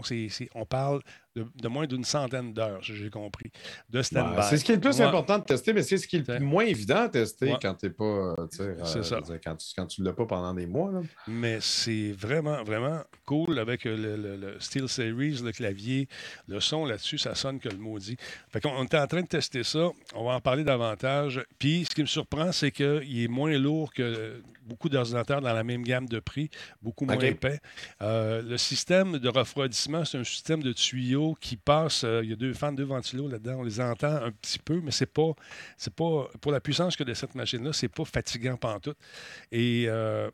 on 0.54 0.64
parle 0.64 1.00
de, 1.38 1.47
de 1.61 1.68
moins 1.68 1.87
d'une 1.87 2.04
centaine 2.04 2.52
d'heures, 2.52 2.80
j'ai 2.83 3.11
compris, 3.11 3.50
de 3.90 4.02
stand-by. 4.02 4.37
Ouais, 4.37 4.42
c'est 4.49 4.57
ce 4.59 4.64
qui 4.64 4.73
est 4.73 4.76
le 4.76 4.80
plus 4.80 4.99
Ouais. 4.99 5.04
important 5.07 5.38
de 5.38 5.45
tester, 5.45 5.73
mais 5.73 5.83
c'est 5.83 5.97
ce 5.99 6.07
qui 6.09 6.16
est 6.16 6.28
le 6.28 6.40
moins 6.40 6.64
évident 6.64 7.02
à 7.02 7.09
tester 7.09 7.52
Ouais. 7.52 7.59
quand 7.61 7.75
tu 7.75 7.90
pas. 7.90 8.04
euh, 8.04 8.35
euh, 8.61 9.02
ça. 9.02 9.21
dire, 9.21 9.38
Quand 9.42 9.57
tu, 9.57 9.66
quand 9.76 9.87
tu 9.87 10.02
l'as 10.02 10.12
pas 10.12 10.26
pendant 10.26 10.52
des 10.54 10.66
mois. 10.66 10.90
là. 10.92 11.00
Mais 11.26 11.59
c'est 11.61 12.12
vraiment, 12.12 12.62
vraiment 12.64 13.00
cool 13.25 13.59
avec 13.59 13.87
euh, 13.87 13.97
le, 13.97 14.16
le- 14.16 14.37
le 14.37 14.61
Steel 14.61 14.88
Series, 14.88 15.40
le 15.45 15.52
clavier, 15.52 16.09
le 16.47 16.61
son 16.61 16.85
là-dessus, 16.85 17.18
ça 17.18 17.35
sonne 17.35 17.59
que 17.61 17.68
le 17.68 17.76
maudit. 17.78 18.16
Fait 18.50 18.61
qu'on 18.61 18.71
on 18.71 18.85
était 18.85 18.99
en 18.99 19.07
train 19.07 19.23
de 19.23 19.26
tester 19.26 19.62
ça. 19.64 19.88
On 20.14 20.25
va 20.25 20.33
en 20.35 20.40
parler 20.40 20.64
davantage. 20.64 21.45
Puis, 21.59 21.85
ce 21.88 21.95
qui 21.95 22.02
me 22.02 22.07
surprend, 22.07 22.52
c'est 22.52 22.71
qu'il 22.71 23.23
est 23.23 23.28
moins 23.28 23.57
lourd 23.59 23.92
que 23.92 24.40
beaucoup 24.66 24.90
d'ordinateurs 24.90 25.40
dans 25.40 25.54
la 25.54 25.64
même 25.64 25.83
gamme 25.83 26.07
de 26.07 26.21
prix, 26.21 26.50
beaucoup 26.83 27.07
moins 27.07 27.18
épais. 27.21 27.59
Euh, 28.02 28.42
le 28.42 28.59
système 28.59 29.18
de 29.18 29.28
refroidissement, 29.30 30.04
c'est 30.04 30.18
un 30.18 30.25
système 30.25 30.62
de 30.62 30.73
tuyaux 30.75 31.27
qui 31.35 31.56
passe. 31.56 32.04
euh, 32.04 32.20
il 32.25 32.30
y 32.30 32.32
a 32.32 32.37
deux 32.37 32.52
fans, 32.54 32.73
deux 32.73 32.85
ventilos 32.85 33.28
là-dedans. 33.28 33.56
On 33.58 33.62
les 33.62 33.80
entend 33.80 34.14
un 34.23 34.30
petit 34.30 34.58
peu, 34.58 34.80
mais 34.80 34.90
c'est 34.90 35.06
pas, 35.12 35.32
c'est 35.76 35.94
pas 35.94 36.28
pour 36.40 36.52
la 36.52 36.61
puissance 36.61 36.97
que 36.97 37.04
de 37.04 37.14
cette 37.14 37.35
machine-là, 37.35 37.73
c'est 37.73 37.88
pas 37.88 38.04
fatigant 38.04 38.56
pantoute. 38.56 38.99
Et 39.52 39.85
euh, 39.88 40.30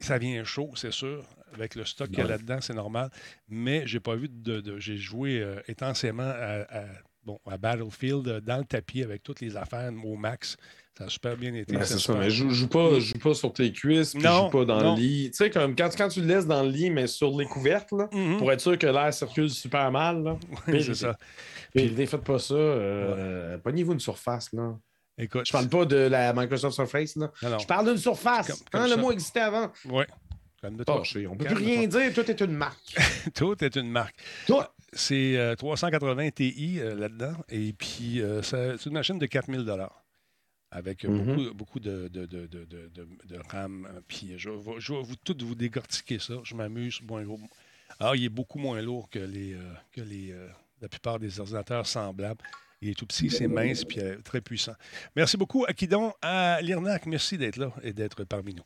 ça 0.00 0.18
vient 0.18 0.42
chaud, 0.44 0.70
c'est 0.76 0.92
sûr. 0.92 1.24
Avec 1.54 1.76
le 1.76 1.84
stock 1.84 2.08
qu'il 2.08 2.18
y 2.18 2.22
a 2.22 2.24
là-dedans, 2.26 2.60
c'est 2.60 2.74
normal. 2.74 3.10
Mais 3.48 3.86
j'ai 3.86 4.00
pas 4.00 4.16
vu 4.16 4.28
de. 4.28 4.60
de- 4.60 4.78
j'ai 4.78 4.96
joué 4.96 5.40
euh, 5.40 5.60
intensément 5.68 6.22
à, 6.24 6.62
à- 6.68 6.84
bon, 7.24 7.38
à 7.50 7.56
Battlefield 7.58 8.28
euh, 8.28 8.40
dans 8.40 8.58
le 8.58 8.64
tapis 8.64 9.02
avec 9.02 9.22
toutes 9.22 9.40
les 9.40 9.56
affaires 9.56 9.90
au 10.04 10.16
max. 10.16 10.56
Ça 10.96 11.04
a 11.04 11.08
super 11.08 11.36
bien 11.36 11.52
été. 11.54 11.74
Ben, 11.74 11.82
c'est 11.84 11.98
ça, 11.98 12.14
mais 12.14 12.30
joue, 12.30 12.50
joue, 12.50 12.68
pas, 12.68 13.00
joue 13.00 13.18
pas 13.18 13.34
sur 13.34 13.52
tes 13.52 13.72
cuisses, 13.72 14.12
puis 14.14 14.22
Non, 14.22 14.44
joue 14.44 14.58
pas 14.60 14.64
dans 14.64 14.80
non. 14.80 14.94
le 14.94 15.00
lit. 15.00 15.30
Tu 15.32 15.38
sais, 15.38 15.50
comme 15.50 15.74
quand, 15.74 15.88
quand 15.96 16.08
tu 16.08 16.20
le 16.20 16.26
laisses 16.28 16.46
dans 16.46 16.62
le 16.62 16.68
lit, 16.70 16.90
mais 16.90 17.08
sur 17.08 17.36
les 17.36 17.46
couvertes, 17.46 17.90
là, 17.90 18.08
Mhm. 18.12 18.36
pour 18.38 18.52
être 18.52 18.60
sûr 18.60 18.78
que 18.78 18.86
l'air 18.86 19.12
circule 19.12 19.50
super 19.50 19.90
mal. 19.90 20.22
Là. 20.22 20.36
Oui, 20.68 20.84
c'est 20.84 20.94
ça. 20.94 21.16
Puis, 21.74 22.06
faites 22.06 22.22
pas 22.22 22.38
ça. 22.38 22.54
Euh, 22.54 23.58
Pognez-vous 23.58 23.94
une 23.94 24.00
surface. 24.00 24.52
Là. 24.52 24.76
Écoute, 25.18 25.46
Je 25.46 25.52
parle 25.52 25.68
pas 25.68 25.84
de 25.84 25.96
la 25.96 26.32
Microsoft 26.32 26.74
Surface. 26.76 27.16
Là. 27.16 27.30
Non. 27.42 27.58
Je 27.58 27.66
parle 27.66 27.88
d'une 27.88 27.98
surface. 27.98 28.46
Comme- 28.46 28.56
comme 28.70 28.80
Hein, 28.82 28.96
le 28.96 29.02
mot 29.02 29.10
existait 29.10 29.40
avant. 29.40 29.72
Ouais. 29.86 30.06
Tâché. 30.86 31.26
On 31.26 31.36
peut 31.36 31.44
plus 31.44 31.56
rien 31.56 31.86
dire. 31.86 32.14
Tout 32.14 32.30
est 32.30 32.40
une 32.40 32.52
marque. 32.52 32.96
Tout 33.34 33.62
est 33.62 33.76
une 33.76 33.90
marque. 33.90 34.14
Toi. 34.46 34.72
C'est 34.94 35.36
euh, 35.36 35.54
380 35.56 36.30
Ti 36.30 36.78
euh, 36.80 36.94
là-dedans. 36.94 37.34
Et 37.48 37.72
puis, 37.72 38.20
euh, 38.22 38.42
c'est 38.42 38.86
une 38.86 38.92
machine 38.92 39.18
de 39.18 39.26
4000 39.26 39.64
avec 40.70 41.04
euh, 41.04 41.08
Mhm. 41.08 41.24
beaucoup, 41.24 41.54
beaucoup 41.54 41.80
de, 41.80 42.08
de, 42.08 42.26
de, 42.26 42.46
de, 42.46 43.38
RAM. 43.50 43.86
euh, 43.86 44.00
Puis, 44.08 44.32
je 44.36 44.50
vais, 44.50 44.74
je 44.78 44.92
vais 44.92 45.02
vous, 45.02 45.16
tout 45.16 45.36
vous 45.40 45.54
décortiquer 45.54 46.18
ça. 46.18 46.34
Je 46.42 46.54
m'amuse. 46.54 47.00
Bon, 47.02 47.22
gros. 47.22 47.40
Ah, 48.00 48.12
il 48.14 48.24
est 48.24 48.28
beaucoup 48.28 48.58
moins 48.58 48.80
lourd 48.82 49.08
que, 49.08 49.20
les, 49.20 49.54
euh, 49.54 49.60
que 49.92 50.00
les, 50.00 50.32
euh, 50.32 50.48
la 50.80 50.88
plupart 50.88 51.18
des 51.20 51.38
ordinateurs 51.38 51.86
semblables. 51.86 52.42
Il 52.82 52.90
est 52.90 52.94
tout 52.94 53.06
petit, 53.06 53.30
c'est 53.30 53.46
mince, 53.46 53.84
puis 53.84 54.00
euh, 54.00 54.18
très 54.22 54.40
puissant. 54.42 54.74
Merci 55.16 55.36
beaucoup, 55.38 55.64
Akidon, 55.66 56.12
à 56.20 56.60
l'IRNAC. 56.60 57.06
Merci 57.06 57.38
d'être 57.38 57.56
là 57.56 57.72
et 57.82 57.92
d'être 57.94 58.24
parmi 58.24 58.52
nous. 58.52 58.64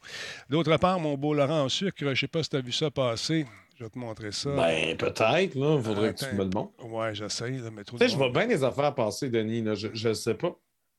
D'autre 0.49 0.77
part, 0.79 0.99
mon 0.99 1.17
beau 1.17 1.35
Laurent 1.35 1.65
en 1.65 1.69
sucre, 1.69 1.99
je 2.01 2.07
ne 2.07 2.15
sais 2.15 2.27
pas 2.27 2.43
si 2.43 2.49
tu 2.49 2.57
as 2.57 2.61
vu 2.61 2.73
ça 2.73 2.91
passer. 2.91 3.47
Je 3.79 3.85
vais 3.85 3.91
te 3.91 3.99
montrer 3.99 4.33
ça. 4.33 4.51
Ben, 4.57 4.97
peut-être. 4.97 5.55
là. 5.55 5.77
Il 5.77 5.83
faudrait 5.85 6.13
que 6.13 6.19
tu 6.19 6.35
me 6.35 6.43
le 6.45 6.51
montres. 6.51 6.85
Ouais, 6.85 7.15
j'essaye, 7.15 7.59
là, 7.59 7.71
mais 7.71 7.85
trop 7.85 7.97
Tu 7.97 8.05
sais, 8.05 8.11
je 8.11 8.17
vois 8.17 8.31
bien 8.31 8.47
les 8.47 8.65
affaires 8.65 8.93
passer, 8.93 9.31
Denis. 9.31 9.63
Là. 9.63 9.75
Je, 9.77 9.89
je 9.95 10.13
sais 10.15 10.35
pas. 10.35 10.59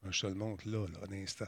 Je 0.09 0.21
te 0.21 0.27
le 0.27 0.33
montre 0.35 0.65
là, 0.65 0.85
là, 0.87 0.99
un 1.11 1.21
instant. 1.21 1.43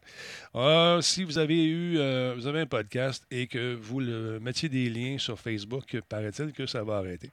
Ah, 0.53 0.99
si 1.01 1.23
vous 1.23 1.37
avez 1.37 1.63
eu 1.63 1.97
euh, 1.99 2.33
vous 2.35 2.47
avez 2.47 2.59
un 2.59 2.65
podcast 2.65 3.23
et 3.31 3.47
que 3.47 3.75
vous 3.75 4.01
le 4.01 4.41
mettiez 4.41 4.67
des 4.67 4.89
liens 4.89 5.17
sur 5.17 5.39
Facebook, 5.39 5.97
paraît-il 6.09 6.51
que 6.51 6.65
ça 6.65 6.83
va 6.83 6.97
arrêter. 6.97 7.31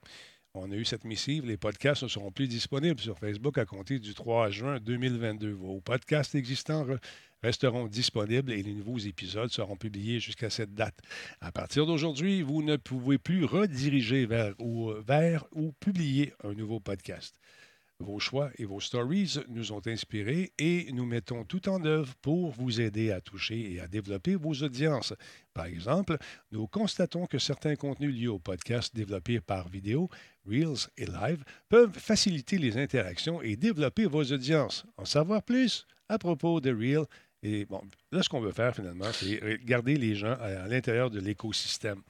On 0.60 0.70
a 0.72 0.74
eu 0.74 0.84
cette 0.84 1.04
missive. 1.04 1.46
Les 1.46 1.56
podcasts 1.56 2.02
ne 2.02 2.08
seront 2.08 2.32
plus 2.32 2.48
disponibles 2.48 3.00
sur 3.00 3.18
Facebook 3.18 3.58
à 3.58 3.64
compter 3.64 3.98
du 3.98 4.12
3 4.14 4.50
juin 4.50 4.80
2022. 4.80 5.52
Vos 5.52 5.80
podcasts 5.80 6.34
existants 6.34 6.84
re- 6.84 6.98
resteront 7.42 7.86
disponibles 7.86 8.52
et 8.52 8.62
les 8.62 8.72
nouveaux 8.74 8.98
épisodes 8.98 9.50
seront 9.50 9.76
publiés 9.76 10.18
jusqu'à 10.20 10.50
cette 10.50 10.74
date. 10.74 10.98
À 11.40 11.52
partir 11.52 11.86
d'aujourd'hui, 11.86 12.42
vous 12.42 12.62
ne 12.62 12.76
pouvez 12.76 13.18
plus 13.18 13.44
rediriger 13.44 14.26
vers 14.26 14.54
ou, 14.58 14.90
vers 15.06 15.44
ou 15.52 15.72
publier 15.80 16.32
un 16.42 16.54
nouveau 16.54 16.80
podcast. 16.80 17.36
Vos 18.00 18.20
choix 18.20 18.50
et 18.58 18.64
vos 18.64 18.78
stories 18.78 19.40
nous 19.48 19.72
ont 19.72 19.82
inspirés 19.84 20.52
et 20.56 20.86
nous 20.92 21.04
mettons 21.04 21.44
tout 21.44 21.68
en 21.68 21.84
œuvre 21.84 22.14
pour 22.22 22.52
vous 22.52 22.80
aider 22.80 23.10
à 23.10 23.20
toucher 23.20 23.72
et 23.72 23.80
à 23.80 23.88
développer 23.88 24.36
vos 24.36 24.54
audiences. 24.54 25.14
Par 25.52 25.66
exemple, 25.66 26.16
nous 26.52 26.68
constatons 26.68 27.26
que 27.26 27.40
certains 27.40 27.74
contenus 27.74 28.14
liés 28.14 28.28
au 28.28 28.38
podcast 28.38 28.94
développés 28.94 29.40
par 29.40 29.68
vidéo, 29.68 30.08
Reels 30.46 30.86
et 30.96 31.06
Live 31.06 31.42
peuvent 31.68 31.98
faciliter 31.98 32.56
les 32.56 32.76
interactions 32.76 33.42
et 33.42 33.56
développer 33.56 34.06
vos 34.06 34.22
audiences. 34.22 34.84
En 34.96 35.04
savoir 35.04 35.42
plus 35.42 35.84
à 36.08 36.18
propos 36.18 36.60
de 36.60 36.70
Reel. 36.70 37.04
Et 37.42 37.64
bon, 37.66 37.82
là, 38.12 38.22
ce 38.22 38.28
qu'on 38.28 38.40
veut 38.40 38.52
faire 38.52 38.74
finalement, 38.76 39.12
c'est 39.12 39.60
garder 39.64 39.96
les 39.96 40.14
gens 40.14 40.36
à 40.40 40.68
l'intérieur 40.68 41.10
de 41.10 41.18
l'écosystème. 41.20 42.02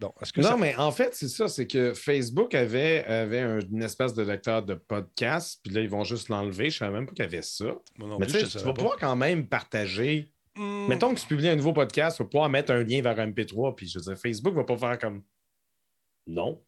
Bon, 0.00 0.12
est-ce 0.20 0.32
que 0.32 0.40
Non, 0.42 0.48
ça... 0.50 0.56
mais 0.56 0.76
en 0.76 0.90
fait, 0.92 1.14
c'est 1.14 1.28
ça, 1.28 1.48
c'est 1.48 1.66
que 1.66 1.94
Facebook 1.94 2.54
avait, 2.54 3.04
avait 3.04 3.40
un- 3.40 3.60
une 3.60 3.82
espèce 3.82 4.12
de 4.14 4.22
lecteur 4.22 4.62
de 4.62 4.74
podcast, 4.74 5.60
puis 5.64 5.72
là, 5.72 5.80
ils 5.80 5.88
vont 5.88 6.04
juste 6.04 6.28
l'enlever. 6.28 6.70
Je 6.70 6.76
ne 6.76 6.78
savais 6.80 6.92
même 6.92 7.06
pas 7.06 7.12
qu'il 7.12 7.24
y 7.24 7.28
avait 7.28 7.42
ça. 7.42 7.64
Mais 7.98 8.26
plus, 8.26 8.32
tu 8.32 8.46
sais, 8.46 8.58
tu 8.58 8.64
vas 8.64 8.72
pas. 8.72 8.74
pouvoir 8.74 8.96
quand 8.98 9.16
même 9.16 9.46
partager. 9.48 10.30
Hmm. 10.54 10.86
Mettons 10.88 11.14
que 11.14 11.20
tu 11.20 11.26
publies 11.26 11.48
un 11.48 11.56
nouveau 11.56 11.72
podcast, 11.72 12.16
tu 12.18 12.22
vas 12.22 12.28
pouvoir 12.28 12.48
mettre 12.50 12.72
un 12.72 12.82
lien 12.82 13.00
vers 13.02 13.18
un 13.18 13.26
MP3, 13.30 13.74
puis 13.74 13.88
je 13.88 13.98
veux 13.98 14.04
dire, 14.04 14.18
Facebook 14.18 14.52
ne 14.54 14.58
va 14.58 14.64
pas 14.64 14.76
faire 14.76 14.98
comme. 14.98 15.22
Non. 16.26 16.62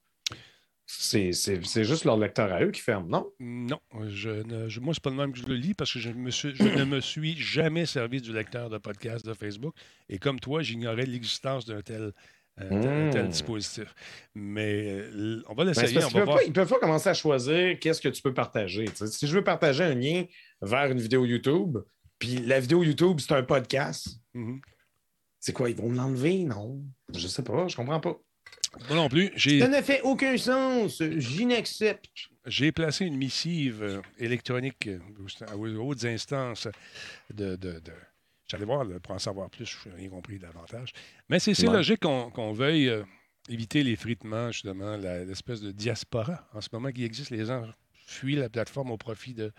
C'est 0.91 1.33
c'est- 1.33 1.63
c'est 1.67 1.85
juste 1.85 2.05
leur 2.07 2.17
lecteur 2.17 2.51
à 2.51 2.63
eux 2.63 2.71
qui 2.71 2.81
ferme, 2.81 3.09
non? 3.11 3.31
Non, 3.41 3.79
je 4.09 4.31
ne, 4.31 4.69
je- 4.71 4.81
moi, 4.81 4.95
c'est 4.95 5.03
pas 5.03 5.11
le 5.11 5.17
même 5.17 5.33
que 5.33 5.39
je 5.39 5.45
le 5.45 5.55
lis 5.55 5.75
parce 5.75 5.93
que 5.93 5.99
je, 5.99 6.09
me 6.11 6.31
suis- 6.31 6.55
je 6.55 6.63
ne 6.63 6.85
me 6.85 7.01
suis 7.01 7.37
jamais 7.37 7.85
servi 7.85 8.23
du 8.23 8.33
lecteur 8.33 8.71
de 8.71 8.79
podcast 8.79 9.27
de 9.27 9.35
Facebook. 9.35 9.75
Et 10.09 10.19
comme 10.19 10.41
toi, 10.41 10.63
j'ignorais 10.63 11.05
l'existence 11.05 11.67
d'un 11.67 11.83
tel, 11.83 12.13
euh, 12.61 12.69
tel- 12.83 13.07
Mm. 13.07 13.11
tel 13.11 13.29
dispositif. 13.29 13.95
Mais 14.35 14.89
euh, 14.91 15.43
on 15.49 15.55
va 15.55 15.65
l'essayer, 15.65 15.93
ils 16.01 16.49
ne 16.49 16.53
peuvent 16.53 16.69
pas 16.69 16.79
commencer 16.79 17.09
à 17.09 17.15
choisir 17.15 17.79
qu'est-ce 17.79 18.01
que 18.01 18.09
tu 18.09 18.23
peux 18.23 18.35
partager. 18.35 18.87
Si 18.95 19.27
je 19.27 19.35
veux 19.35 19.45
partager 19.45 19.85
un 19.85 19.95
lien 19.95 20.25
vers 20.63 20.91
une 20.91 21.01
vidéo 21.01 21.25
YouTube, 21.25 21.79
puis 22.19 22.37
la 22.39 22.59
vidéo 22.61 22.83
YouTube, 22.83 23.19
c'est 23.21 23.33
un 23.35 23.43
podcast, 23.43 24.09
Mhm. 24.35 24.61
c'est 25.41 25.53
quoi? 25.53 25.71
Ils 25.71 25.77
vont 25.77 25.91
l'enlever? 25.93 26.45
Non. 26.45 26.83
Je 27.15 27.27
sais 27.29 27.43
pas, 27.43 27.69
je 27.69 27.77
comprends 27.77 28.01
pas. 28.01 28.17
Moi 28.89 28.97
non 28.97 29.09
plus, 29.09 29.33
Ça 29.39 29.69
ne 29.69 29.81
fait 29.83 30.03
aucun 30.03 30.37
sens. 30.37 31.03
J'inaccepte. 31.17 32.07
j'ai 32.47 32.71
placé 32.73 33.05
une 33.07 33.17
missive 33.17 33.83
euh, 33.83 34.01
électronique 34.19 34.89
aux, 35.55 35.57
aux 35.57 35.77
hautes 35.91 36.05
instances 36.05 36.69
de. 37.33 37.57
de, 37.57 37.81
de- 37.81 37.93
J'allais 38.51 38.65
voir 38.65 38.85
là, 38.85 38.99
pour 39.01 39.15
en 39.15 39.19
savoir 39.19 39.51
plus, 39.51 39.67
je 39.67 39.89
n'ai 39.91 39.95
rien 39.97 40.09
compris 40.09 40.39
davantage. 40.39 40.93
Mais 41.29 41.39
c'est 41.39 41.59
Ouais. 41.67 41.73
logique 41.73 42.01
qu'on 42.01 42.53
veuille 42.53 42.89
euh, 42.89 43.03
éviter 43.49 43.83
l'effritement, 43.83 44.51
justement, 44.51 44.97
la- 44.97 45.25
l'espèce 45.25 45.61
de 45.61 45.71
diaspora 45.71 46.49
en 46.55 46.61
ce 46.61 46.69
moment 46.73 46.91
qui 46.91 47.05
existe. 47.05 47.31
Les 47.31 47.45
gens 47.45 47.67
fuient 48.07 48.37
la 48.37 48.49
plateforme 48.49 48.91
au 48.91 48.97
profit 48.97 49.35
de 49.35 49.53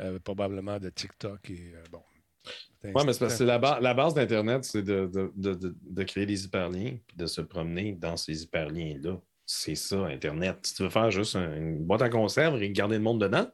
euh, 0.00 0.18
probablement 0.18 0.78
de 0.78 0.88
TikTok 0.88 1.50
et 1.50 1.72
euh, 1.74 1.82
bon. 1.90 2.02
Oui, 2.84 2.90
mais 3.06 3.12
c'est 3.12 3.18
parce 3.18 3.18
que 3.18 3.28
c'est 3.28 3.44
la, 3.44 3.58
ba- 3.58 3.78
la 3.80 3.94
base 3.94 4.14
d'Internet, 4.14 4.64
c'est 4.64 4.82
de, 4.82 5.06
de- 5.06 5.32
de- 5.36 5.54
de- 5.54 5.76
de 5.80 6.02
créer 6.02 6.26
des 6.26 6.44
hyperliens 6.44 6.96
puis 7.06 7.16
de 7.16 7.26
se 7.26 7.40
promener 7.40 7.92
dans 7.92 8.16
ces 8.16 8.42
hyperliens-là. 8.42 9.20
C'est 9.46 9.74
ça, 9.76 10.06
Internet. 10.06 10.58
Si 10.66 10.74
tu 10.74 10.82
veux 10.82 10.90
faire 10.90 11.10
juste 11.10 11.36
un- 11.36 11.54
une 11.54 11.84
boîte 11.84 12.02
à 12.02 12.08
conserve 12.08 12.60
et 12.62 12.70
garder 12.72 12.96
le 12.96 13.02
monde 13.02 13.20
dedans, 13.20 13.46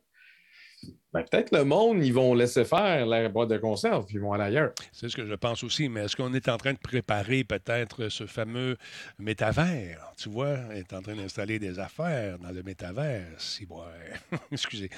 ben, 1.12 1.22
peut-être 1.22 1.56
le 1.56 1.64
monde, 1.64 2.04
ils 2.04 2.12
vont 2.12 2.34
laisser 2.34 2.64
faire 2.64 3.06
la 3.06 3.28
boîte 3.28 3.48
de 3.48 3.56
conserve 3.56 4.04
puis 4.04 4.16
ils 4.16 4.20
vont 4.20 4.32
aller 4.32 4.44
ailleurs. 4.44 4.72
C'est 4.92 5.08
ce 5.08 5.16
que 5.16 5.26
je 5.26 5.34
pense 5.34 5.64
aussi, 5.64 5.88
mais 5.88 6.04
est-ce 6.04 6.16
qu'on 6.16 6.34
est 6.34 6.48
en 6.48 6.58
train 6.58 6.74
de 6.74 6.78
préparer 6.78 7.44
peut-être 7.44 8.08
ce 8.08 8.26
fameux 8.26 8.76
métavers? 9.18 10.12
Tu 10.16 10.28
vois, 10.28 10.56
on 10.68 10.72
est 10.72 10.92
en 10.92 11.00
train 11.00 11.14
d'installer 11.14 11.58
des 11.58 11.78
affaires 11.78 12.38
dans 12.38 12.50
le 12.50 12.62
métavers. 12.62 13.26
Si, 13.38 13.66
ouais. 13.66 14.38
Excusez. 14.52 14.90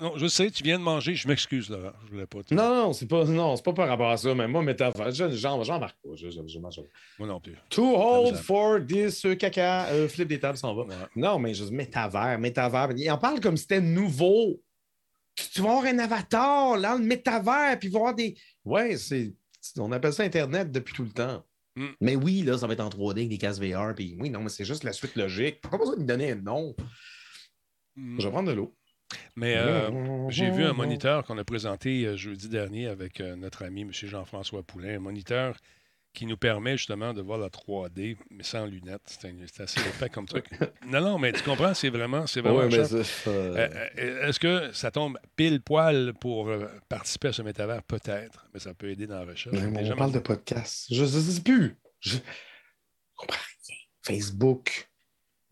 Non, 0.00 0.14
je 0.16 0.26
sais, 0.26 0.50
tu 0.50 0.64
viens 0.64 0.78
de 0.78 0.82
manger, 0.82 1.14
je 1.14 1.28
m'excuse, 1.28 1.70
Laurent. 1.70 1.92
Je 2.06 2.10
voulais 2.10 2.26
pas 2.26 2.42
te... 2.42 2.52
Non, 2.52 2.74
non, 2.74 2.92
c'est 2.92 3.06
pas, 3.06 3.24
non, 3.24 3.54
c'est 3.54 3.64
pas 3.64 3.72
par 3.72 3.86
rapport 3.88 4.10
à 4.10 4.16
ça, 4.16 4.34
mais 4.34 4.48
moi, 4.48 4.62
métaphore, 4.62 5.10
je- 5.12 5.30
j'en 5.30 5.62
j'en 5.62 5.78
marque 5.78 5.96
pas. 6.02 6.10
Je, 6.16 6.28
je- 6.28 6.40
je 6.46 6.58
mange 6.58 6.76
pas. 6.76 6.82
Moi 7.20 7.28
non 7.28 7.40
plus. 7.40 7.54
To 7.70 7.82
hold 7.96 8.34
for 8.36 8.80
this 8.84 9.24
euh, 9.24 9.36
caca, 9.36 9.86
euh, 9.90 10.08
flip 10.08 10.26
des 10.28 10.40
tables, 10.40 10.58
s'en 10.58 10.74
va. 10.74 10.82
Ouais. 10.82 10.94
Non, 11.14 11.38
mais 11.38 11.54
je 11.54 11.64
dis 11.64 11.72
métavers, 11.72 12.38
métavers. 12.40 12.90
Il 12.96 13.08
en 13.12 13.18
parle 13.18 13.38
comme 13.40 13.56
si 13.56 13.62
c'était 13.62 13.80
nouveau. 13.80 14.60
Tu, 15.36 15.48
tu 15.50 15.60
vas 15.62 15.70
avoir 15.70 15.84
un 15.84 15.98
avatar 16.00 16.76
là, 16.76 16.96
le 16.96 17.04
métavers, 17.04 17.78
puis 17.78 17.94
avoir 17.94 18.14
des. 18.14 18.36
Ouais, 18.64 18.96
c'est. 18.96 19.32
On 19.78 19.92
appelle 19.92 20.12
ça 20.12 20.24
Internet 20.24 20.72
depuis 20.72 20.94
tout 20.94 21.04
le 21.04 21.10
temps. 21.12 21.44
Mm. 21.76 21.86
Mais 22.00 22.16
oui, 22.16 22.42
là, 22.42 22.58
ça 22.58 22.66
va 22.66 22.72
être 22.72 22.80
en 22.80 22.88
3D 22.88 23.12
avec 23.18 23.28
des 23.28 23.38
cases 23.38 23.60
VR, 23.60 23.94
puis 23.94 24.16
oui, 24.18 24.30
non, 24.30 24.40
mais 24.40 24.48
c'est 24.48 24.64
juste 24.64 24.82
la 24.82 24.92
suite 24.92 25.14
logique. 25.14 25.60
Pas 25.60 25.78
besoin 25.78 25.96
de 25.96 26.02
donner 26.02 26.32
un 26.32 26.36
nom. 26.36 26.74
Je 27.96 28.24
vais 28.24 28.30
prendre 28.30 28.48
de 28.48 28.54
l'eau. 28.54 28.74
Mais 29.36 29.56
euh, 29.56 30.28
j'ai 30.30 30.50
vu 30.50 30.64
un 30.64 30.72
moniteur 30.72 31.24
qu'on 31.24 31.38
a 31.38 31.44
présenté 31.44 32.04
euh, 32.04 32.16
jeudi 32.16 32.48
dernier 32.48 32.86
avec 32.88 33.20
euh, 33.20 33.36
notre 33.36 33.64
ami 33.64 33.82
M. 33.82 33.92
Jean-François 33.92 34.62
Poulain, 34.62 34.96
un 34.96 35.00
moniteur 35.00 35.56
qui 36.12 36.26
nous 36.26 36.36
permet 36.36 36.76
justement 36.76 37.14
de 37.14 37.22
voir 37.22 37.38
la 37.38 37.48
3D, 37.48 38.16
mais 38.30 38.42
sans 38.42 38.66
lunettes. 38.66 39.02
C'est 39.06 39.60
assez 39.60 39.80
épais 39.80 40.08
comme 40.08 40.26
truc. 40.26 40.46
Non, 40.86 41.00
non, 41.00 41.18
mais 41.20 41.32
tu 41.32 41.42
comprends, 41.44 41.72
c'est 41.72 41.88
vraiment, 41.88 42.26
c'est 42.26 42.40
vraiment 42.40 42.58
Ouais, 42.58 42.80
Euh, 43.28 44.28
Est-ce 44.28 44.40
que 44.40 44.72
ça 44.72 44.90
tombe 44.90 45.18
pile 45.36 45.60
poil 45.60 46.12
pour 46.20 46.50
participer 46.88 47.28
à 47.28 47.32
ce 47.32 47.42
métavers? 47.42 47.82
Peut-être, 47.84 48.48
mais 48.52 48.58
ça 48.58 48.74
peut 48.74 48.90
aider 48.90 49.06
dans 49.06 49.20
la 49.20 49.24
recherche. 49.30 49.56
mais 49.56 49.88
on 49.92 49.96
parle 49.96 50.12
de 50.12 50.18
podcast. 50.18 50.86
Je 50.90 51.02
ne 51.02 51.06
sais 51.08 51.42
plus. 51.42 51.76
Je 52.00 52.16
je 52.16 52.18
comprends 53.14 53.38
rien. 53.38 53.76
Facebook. 54.02 54.88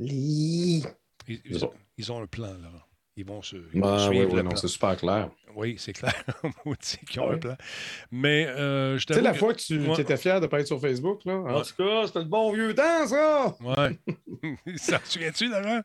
Les... 0.01 0.83
ils, 1.29 1.41
ils 1.45 1.65
ont, 1.65 1.73
ils 1.99 2.11
ont 2.13 2.21
un 2.23 2.27
plan, 2.27 2.53
Laurent. 2.55 2.83
Ils 3.19 3.25
vont 3.27 3.43
se 3.43 3.57
ils 3.75 3.81
vont 3.81 3.97
Ben, 3.97 3.99
suivre 3.99 4.33
ouais, 4.33 4.43
ouais, 4.43 4.49
c'est 4.57 4.69
super 4.69 4.97
clair. 4.97 5.29
Oui, 5.57 5.75
c'est 5.77 5.93
clair. 5.93 6.15
Qu'ils 7.11 7.21
ont 7.21 7.31
Ah 7.31 7.35
un 7.35 7.39
plan. 7.39 7.57
Mais 8.13 8.47
euh, 8.47 8.97
je 8.97 9.07
Tu 9.07 9.15
sais, 9.15 9.21
la 9.21 9.33
que- 9.33 9.39
fois 9.39 9.55
que 9.55 9.59
tu 9.59 10.01
étais 10.01 10.17
fier 10.17 10.37
de 10.39 10.47
ne 10.47 10.47
pas 10.47 10.61
être 10.61 10.69
sur 10.69 10.81
Facebook, 10.81 11.25
là. 11.25 11.35
En 11.35 11.63
tout 11.63 11.75
cas, 11.77 12.07
c'était 12.07 12.21
le 12.21 12.25
bon 12.27 12.53
vieux 12.53 12.73
temps, 12.77 13.07
ça! 13.09 13.57
Ouais. 13.61 13.99
ça 14.77 15.01
te 15.01 15.09
souviens-tu, 15.09 15.49
Laurent? 15.49 15.81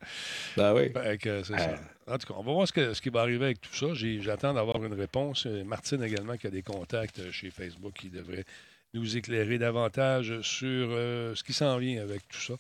Ben 0.56 0.76
oui. 0.76 0.91
Fait 0.93 1.17
que 1.17 1.41
c'est 1.41 1.58
ça. 1.58 1.69
Euh. 1.72 1.76
En 2.13 2.17
tout 2.19 2.28
cas, 2.28 2.34
on 2.38 2.43
va 2.43 2.52
voir 2.52 2.67
ce, 2.67 2.74
que- 2.74 2.93
ce 2.93 3.02
qui 3.02 3.10
va 3.10 3.22
arriver 3.22 3.46
avec 3.46 3.62
tout 3.62 3.74
ça. 3.74 3.88
J'ai- 3.93 4.22
J'attends 4.22 4.54
d'avoir 4.54 4.84
une 4.84 4.93
réponse. 4.93 5.48
Martine 5.48 6.04
également, 6.04 6.38
qui 6.38 6.46
a 6.46 6.52
des 6.52 6.62
contacts 6.62 7.17
euh, 7.19 7.32
chez 7.32 7.50
Facebook, 7.50 7.93
qui 7.93 8.10
devrait 8.10 8.43
nous 8.93 9.17
éclairer 9.17 9.58
davantage 9.58 10.41
sur 10.41 10.89
euh, 10.91 11.34
ce 11.36 11.43
qui 11.43 11.53
s'en 11.53 11.77
vient 11.77 12.01
avec 12.01 12.27
tout 12.27 12.39
ça. 12.39 12.53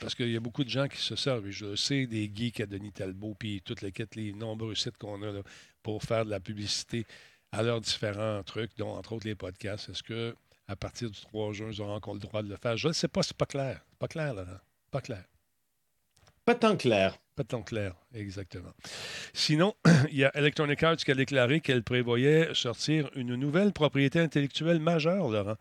Parce 0.00 0.14
qu'il 0.14 0.30
y 0.30 0.36
a 0.36 0.40
beaucoup 0.40 0.64
de 0.64 0.68
gens 0.68 0.86
qui 0.86 0.98
se 0.98 1.16
servent, 1.16 1.48
je 1.50 1.66
le 1.66 1.76
sais, 1.76 2.06
des 2.06 2.30
geeks 2.34 2.60
à 2.60 2.66
Denis 2.66 2.92
Talbot, 2.92 3.34
puis 3.38 3.62
toutes 3.64 3.82
les, 3.82 3.92
quêtes, 3.92 4.14
les 4.14 4.32
nombreux 4.32 4.74
sites 4.74 4.98
qu'on 4.98 5.22
a 5.22 5.32
là, 5.32 5.40
pour 5.82 6.02
faire 6.02 6.24
de 6.24 6.30
la 6.30 6.40
publicité 6.40 7.06
à 7.52 7.62
leurs 7.62 7.80
différents 7.80 8.42
trucs, 8.42 8.76
dont 8.76 8.90
entre 8.90 9.12
autres 9.14 9.26
les 9.26 9.34
podcasts. 9.34 9.88
Est-ce 9.88 10.02
que 10.02 10.34
à 10.68 10.76
partir 10.76 11.10
du 11.10 11.20
3 11.20 11.52
juin, 11.52 11.68
ils 11.70 11.80
auront 11.82 11.94
encore 11.94 12.14
le 12.14 12.20
droit 12.20 12.42
de 12.42 12.48
le 12.48 12.56
faire? 12.56 12.76
Je 12.76 12.88
ne 12.88 12.92
sais 12.92 13.08
pas, 13.08 13.22
c'est 13.22 13.36
pas 13.36 13.46
clair. 13.46 13.84
Pas 13.98 14.08
clair, 14.08 14.34
Laurent. 14.34 14.60
Pas 14.90 15.00
clair. 15.00 15.24
Pas 16.44 16.54
tant 16.54 16.76
clair. 16.76 17.16
Pas 17.34 17.44
tant 17.44 17.62
clair, 17.62 17.94
exactement. 18.14 18.72
Sinon, 19.32 19.74
il 20.10 20.18
y 20.18 20.24
a 20.24 20.30
Electronic 20.36 20.82
Arts 20.82 20.96
qui 20.96 21.10
a 21.10 21.14
déclaré 21.14 21.60
qu'elle 21.60 21.82
prévoyait 21.82 22.52
sortir 22.52 23.10
une 23.16 23.36
nouvelle 23.36 23.72
propriété 23.72 24.20
intellectuelle 24.20 24.80
majeure, 24.80 25.30
Laurent. 25.30 25.56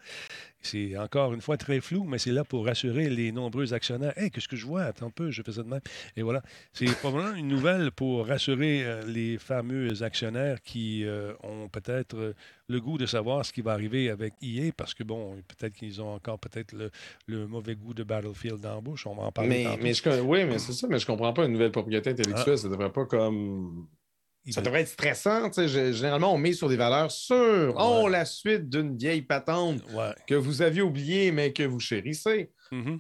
C'est 0.62 0.96
encore 0.98 1.34
une 1.34 1.42
fois 1.42 1.58
très 1.58 1.80
flou, 1.80 2.04
mais 2.04 2.20
c'est 2.20 2.32
là 2.32 2.44
pour 2.44 2.66
rassurer 2.66 3.10
les 3.10 3.32
nombreux 3.32 3.74
actionnaires. 3.74 4.14
Hé, 4.16 4.30
qu'est-ce 4.30 4.48
que 4.48 4.56
je 4.56 4.66
vois? 4.66 4.84
Attends 4.84 5.08
un 5.08 5.10
peu, 5.10 5.32
je 5.32 5.42
fais 5.42 5.54
ça 5.54 5.64
de 5.64 5.68
même. 5.68 5.82
Et 6.16 6.22
voilà. 6.22 6.44
C'est 6.74 6.86
probablement 7.00 7.36
une 7.36 7.48
nouvelle 7.48 7.92
pour 7.92 8.28
rassurer 8.28 8.84
euh, 8.84 9.04
les 9.08 9.38
fameux 9.40 10.04
actionnaires 10.04 10.62
qui 10.62 11.04
euh, 11.04 11.34
ont 11.42 11.68
peut-être 11.68 12.16
euh, 12.16 12.36
le 12.68 12.80
goût 12.80 12.98
de 12.98 13.08
savoir 13.08 13.44
ce 13.44 13.52
qui 13.52 13.62
va 13.62 13.74
arriver 13.74 14.10
avec 14.10 14.34
EA, 14.42 14.72
parce 14.76 14.94
que, 14.94 15.04
bon, 15.04 15.42
peut-être 15.48 15.74
qu'ils 15.74 16.02
ont 16.02 16.14
encore 16.14 16.40
peut-être 16.40 16.74
le, 16.74 16.92
le 17.26 17.48
mauvais 17.48 17.76
goût 17.76 17.94
de 17.94 18.04
Battlefield 18.04 18.62
dans 18.62 18.76
la 18.76 18.82
bouche. 18.82 19.08
On 19.08 19.16
va 19.16 19.24
en 19.24 19.32
parler 19.32 19.68
Mais, 19.82 19.94
je, 19.94 20.22
oui, 20.22 20.46
mais 20.46 20.60
c'est 20.60 20.74
ça, 20.74 20.88
mais 20.88 21.00
je 21.00 21.06
comprends 21.06 21.34
pas 21.34 21.46
une 21.46 21.58
nouvelle 21.62 21.72
propriété 21.72 22.10
intellectuelle. 22.12 22.58
Ça 22.58 22.68
devrait 22.70 22.92
pas 22.92 23.06
comme. 23.06 23.88
Ça 24.50 24.62
devrait 24.62 24.82
être 24.82 24.88
stressant. 24.88 25.52
Généralement, 25.68 26.34
on 26.34 26.38
met 26.38 26.54
sur 26.54 26.68
des 26.68 26.76
valeurs 26.76 27.12
sûres. 27.12 27.76
Oh, 27.78 28.08
la 28.10 28.26
suite 28.26 28.70
d'une 28.70 28.98
vieille 28.98 29.22
patente 29.22 29.82
Ouais. 29.94 30.14
que 30.28 30.34
vous 30.36 30.62
aviez 30.64 30.82
oubliée, 30.82 31.32
mais 31.32 31.54
que 31.54 31.64
vous 31.64 31.80
chérissez. 31.80 32.52
Mhm. 32.72 33.00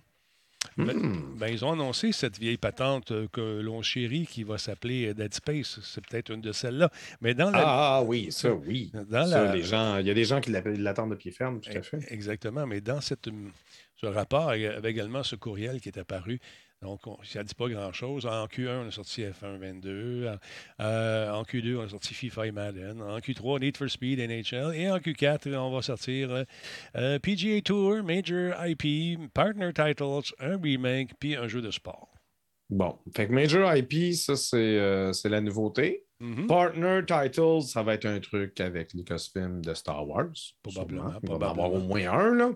Ben, 0.78 0.95
Hmm. 0.95 1.38
ben, 1.39 1.47
ils 1.47 1.65
ont 1.65 1.71
annoncé 1.71 2.12
cette 2.12 2.38
vieille 2.38 2.58
patente 2.58 3.12
euh, 3.12 3.28
que 3.34 3.60
l'on 3.62 3.82
chérit 3.82 4.28
qui 4.28 4.43
va 4.43 4.60
s'appeler 4.60 5.08
euh, 5.08 5.13
Dead 5.15 5.34
Space. 5.34 5.80
C'est 5.82 6.06
peut-être 6.06 6.30
une 6.32 6.39
de 6.41 6.52
celles-là. 6.52 6.91
Mais 7.19 7.34
dans 7.34 7.50
la. 7.50 7.63
Ah 7.65 8.04
oui, 8.06 8.28
ça, 8.32 8.54
oui. 8.54 8.91
Dans 9.10 9.26
Ça, 9.28 9.45
la- 9.45 9.56
les 9.56 9.63
gens, 9.63 9.97
il 9.97 10.06
y 10.06 10.12
a 10.12 10.13
des 10.13 10.24
gens 10.24 10.39
qui 10.39 10.52
l'appellent- 10.52 10.82
l'attendent 10.82 11.10
de 11.10 11.15
pied 11.15 11.32
ferme, 11.32 11.60
tout 11.62 11.71
à 11.76 11.82
fait. 11.82 11.97
Exactement. 12.10 12.67
Mais 12.67 12.80
dans 12.80 13.02
cette, 13.02 13.28
hum, 13.28 13.50
ce 13.95 14.06
rapport, 14.06 14.54
il 14.56 14.62
y 14.62 14.67
avait 14.67 14.91
également 14.91 15.24
ce 15.24 15.36
courriel 15.36 15.82
qui 15.82 15.89
est 15.89 15.97
apparu. 15.97 16.39
Donc, 16.82 17.06
on- 17.06 17.17
ça 17.24 17.39
ne 17.39 17.44
dit 17.48 17.54
pas 17.54 17.70
grand-chose. 17.70 18.26
En 18.26 18.46
Q1, 18.48 18.84
on 18.84 18.88
a 18.88 18.91
sorti 18.91 19.22
F1 19.24 19.58
22. 19.58 20.28
En, 20.28 20.84
euh, 20.84 21.32
en 21.32 21.44
Q2, 21.44 21.78
on 21.78 21.82
a 21.84 21.89
sorti 21.89 22.13
FIFA 22.15 22.48
et 22.48 22.52
Madden. 22.52 23.02
En 23.02 23.20
Q3, 23.20 23.60
Need 23.60 23.78
for 23.78 23.88
Speed, 23.89 24.20
NHL. 24.20 24.74
Et 24.76 24.89
en 24.89 24.98
Q4, 24.98 25.56
on 25.56 25.72
va 25.72 25.82
sortir 25.84 26.32
euh, 26.32 26.44
euh, 26.96 27.20
PGA 27.20 27.62
Tour, 27.62 28.04
Major 28.04 28.54
IP, 28.65 29.20
Partner 29.34 29.72
Titles, 29.74 30.34
un 30.39 30.58
remake, 30.58 31.12
puis 31.20 31.36
un 31.36 31.48
jeu 31.48 31.62
de 31.62 31.70
sport. 31.70 32.10
Bon, 32.70 32.98
fait 33.15 33.28
que 33.28 33.34
Major 33.34 33.76
IP, 33.76 34.13
ça, 34.13 34.36
c'est 34.36 35.30
la 35.30 35.41
nouveauté. 35.41 36.06
Mhm. 36.22 36.48
Partner 36.48 37.00
Titles, 37.06 37.64
ça 37.64 37.82
va 37.84 37.96
être 37.96 38.06
un 38.06 38.20
truc 38.20 38.60
avec 38.62 38.94
Lucasfilm 38.94 39.62
de 39.66 39.74
Star 39.74 40.08
Wars. 40.08 40.30
Probablement. 40.62 41.12
Il 41.24 41.30
va 41.30 41.50
avoir 41.50 41.74
au 41.74 41.80
moins 41.80 42.08
un. 42.12 42.36
Là. 42.36 42.52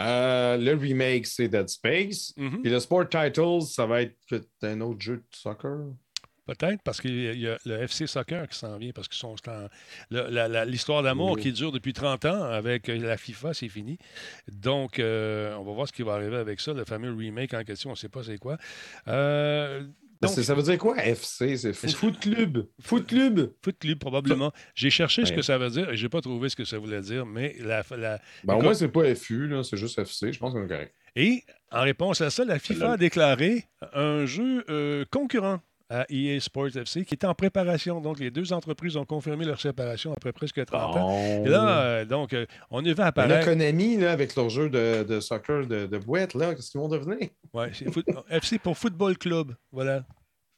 Euh, 0.00 0.56
le 0.56 0.72
remake, 0.74 1.26
c'est 1.26 1.48
Dead 1.48 1.68
Space. 1.68 2.32
Mhm. 2.36 2.62
Puis 2.62 2.70
le 2.70 2.80
Sport 2.80 3.08
Titles, 3.08 3.62
ça 3.62 3.84
va 3.86 4.02
être 4.02 4.16
peut-être 4.28 4.48
un 4.62 4.80
autre 4.80 5.00
jeu 5.00 5.16
de 5.18 5.24
soccer. 5.36 5.78
Peut-être 6.46 6.82
parce 6.82 7.00
qu'il 7.00 7.14
y 7.22 7.28
a- 7.28 7.32
il 7.32 7.40
y 7.42 7.48
a 7.48 7.58
le 7.64 7.82
FC 7.86 8.08
Soccer 8.08 8.48
qui 8.48 8.58
s'en 8.58 8.76
vient 8.76 8.90
parce 8.92 9.06
qu'ils 9.06 9.18
sont 9.18 9.36
l'histoire 10.66 11.02
d'amour 11.02 11.32
Oui. 11.32 11.42
qui 11.42 11.52
dure 11.52 11.70
depuis 11.70 11.92
30 11.92 12.24
ans 12.24 12.42
avec 12.42 12.88
la 12.88 13.16
FIFA, 13.16 13.54
c'est 13.54 13.68
fini. 13.68 13.98
Donc, 14.50 14.98
euh, 14.98 15.54
on 15.56 15.62
va 15.64 15.72
voir 15.72 15.86
ce 15.86 15.92
qui 15.92 16.02
va 16.02 16.14
arriver 16.14 16.36
avec 16.36 16.60
ça, 16.60 16.72
le 16.72 16.84
fameux 16.84 17.14
remake 17.14 17.54
en 17.54 17.62
question, 17.62 17.90
on 17.90 17.92
ne 17.92 17.96
sait 17.98 18.08
pas 18.08 18.24
c'est 18.24 18.38
quoi. 18.38 18.56
Euh, 19.06 19.84
donc, 20.22 20.32
ça 20.44 20.54
veut 20.54 20.62
dire 20.62 20.76
quoi, 20.78 20.96
FC? 21.02 21.56
C'est 21.56 21.72
Foot, 21.92 22.18
Club. 22.20 22.66
Foot 22.80 23.06
Club. 23.06 23.52
Foot 23.64 23.76
Club, 23.78 23.98
probablement. 23.98 24.52
J'ai 24.74 24.90
cherché 24.90 25.24
ce 25.24 25.32
que 25.32 25.42
ça 25.42 25.56
veut 25.58 25.70
dire 25.70 25.90
et 25.90 25.96
je 25.96 26.02
n'ai 26.02 26.08
pas 26.08 26.20
trouvé 26.20 26.48
ce 26.48 26.56
que 26.56 26.64
ça 26.64 26.78
voulait 26.78 27.00
dire, 27.00 27.24
mais 27.26 27.56
la, 27.60 27.82
la- 27.96 28.20
Ben, 28.44 28.54
au 28.54 28.62
moins, 28.62 28.74
c'est 28.74 28.88
pas 28.88 29.14
FU, 29.14 29.50
c'est 29.64 29.76
juste 29.76 29.98
FC. 29.98 30.32
Je 30.32 30.38
pense 30.38 30.52
qu'on 30.52 30.64
est 30.64 30.68
correct. 30.68 30.94
Et 31.16 31.42
en 31.72 31.82
réponse 31.82 32.20
à 32.20 32.30
ça, 32.30 32.44
la 32.44 32.58
FIFA 32.58 32.92
a 32.92 32.96
déclaré 32.96 33.64
un 33.94 34.26
jeu 34.26 34.64
euh, 34.68 35.04
concurrent 35.10 35.60
à 35.90 36.06
EA 36.08 36.38
Sports 36.40 36.76
FC 36.76 37.04
qui 37.04 37.14
est 37.14 37.24
en 37.24 37.34
préparation. 37.34 38.00
Donc, 38.00 38.20
les 38.20 38.30
deux 38.30 38.52
entreprises 38.52 38.96
ont 38.96 39.04
confirmé 39.04 39.44
leur 39.44 39.60
séparation 39.60 40.12
après 40.12 40.32
presque 40.32 40.64
30 40.64 40.96
ans. 40.96 41.10
Et 41.10 41.48
là, 41.48 41.80
euh, 41.82 42.04
donc, 42.04 42.32
euh, 42.32 42.46
on 42.70 42.78
a 42.78 42.82
vu 42.82 42.94
Ben 42.94 43.02
là, 43.02 43.06
apparaître. 43.08 43.44
Konami, 43.46 43.96
là, 43.98 44.12
avec 44.12 44.34
leur 44.36 44.48
jeu 44.48 44.70
de, 44.70 45.02
de 45.02 45.20
soccer 45.20 45.66
de, 45.66 45.86
de 45.86 45.98
boîte, 45.98 46.34
là, 46.34 46.54
qu'est-ce 46.54 46.70
qu'ils 46.70 46.80
vont 46.80 46.88
devenir? 46.88 47.28
C'est 47.74 47.90
foot- 47.92 48.06
FC 48.30 48.58
pour 48.58 48.78
Football 48.78 49.18
Club. 49.18 49.54
Voilà. 49.72 50.04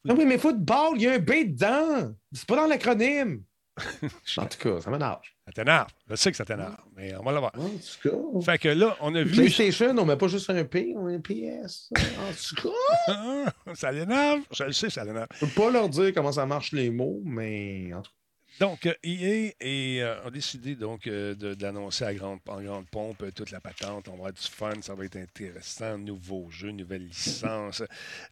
Ah 0.08 0.12
oui, 0.16 0.24
mais 0.26 0.36
football, 0.38 0.96
il 0.96 1.02
y 1.02 1.08
a 1.08 1.12
un 1.14 1.18
B 1.18 1.30
dedans. 1.46 2.12
C'est 2.32 2.46
pas 2.46 2.56
dans 2.56 2.66
l'acronyme. 2.66 3.42
En 4.36 4.44
tout 4.46 4.58
cas, 4.58 4.80
ça 4.82 4.90
m'énerve. 4.90 5.20
Ça 5.46 5.52
t'énerve. 5.52 5.88
Je 6.08 6.14
sais 6.14 6.30
que 6.30 6.36
ça 6.36 6.44
t'énerve, 6.44 6.76
mais 6.96 7.14
on 7.16 7.22
va 7.24 7.32
l'avoir. 7.32 7.52
En 7.58 7.68
tout 7.68 8.08
cas. 8.08 8.52
Fait 8.52 8.58
que 8.58 8.68
là, 8.68 8.96
on 9.00 9.12
a 9.14 9.22
vu. 9.22 9.32
PlayStation, 9.32 9.96
on 9.98 10.04
met 10.04 10.16
pas 10.16 10.28
juste 10.28 10.48
un 10.50 10.64
P, 10.64 10.94
on 10.96 11.06
met 11.06 11.16
un 11.16 11.20
PS. 11.20 11.90
En 11.92 12.32
tout 12.32 12.68
cas, 13.08 13.52
ça 13.74 13.90
l'énerve. 13.90 14.42
Je 14.52 14.64
le 14.64 14.72
sais, 14.72 14.88
ça 14.88 15.04
l'énerve. 15.04 15.26
je 15.34 15.46
peux 15.46 15.62
pas 15.62 15.70
leur 15.70 15.88
dire 15.88 16.12
comment 16.14 16.32
ça 16.32 16.46
marche 16.46 16.72
les 16.72 16.90
mots, 16.90 17.20
mais 17.24 17.92
en 17.92 18.02
tout 18.02 18.12
Donc, 18.60 18.86
EA 19.02 19.52
est, 19.60 20.02
a 20.02 20.30
décidé 20.30 20.74
donc 20.74 21.08
d'annoncer 21.08 22.04
à 22.04 22.14
grande, 22.14 22.40
en 22.48 22.60
grande 22.62 22.86
pompe 22.86 23.24
toute 23.34 23.50
la 23.50 23.60
patente. 23.60 24.08
On 24.08 24.12
va 24.12 24.16
avoir 24.16 24.32
du 24.32 24.42
fun, 24.42 24.72
ça 24.80 24.94
va 24.94 25.04
être 25.04 25.16
intéressant. 25.16 25.98
Nouveau 25.98 26.48
jeu, 26.50 26.70
nouvelle 26.70 27.06
licence. 27.06 27.82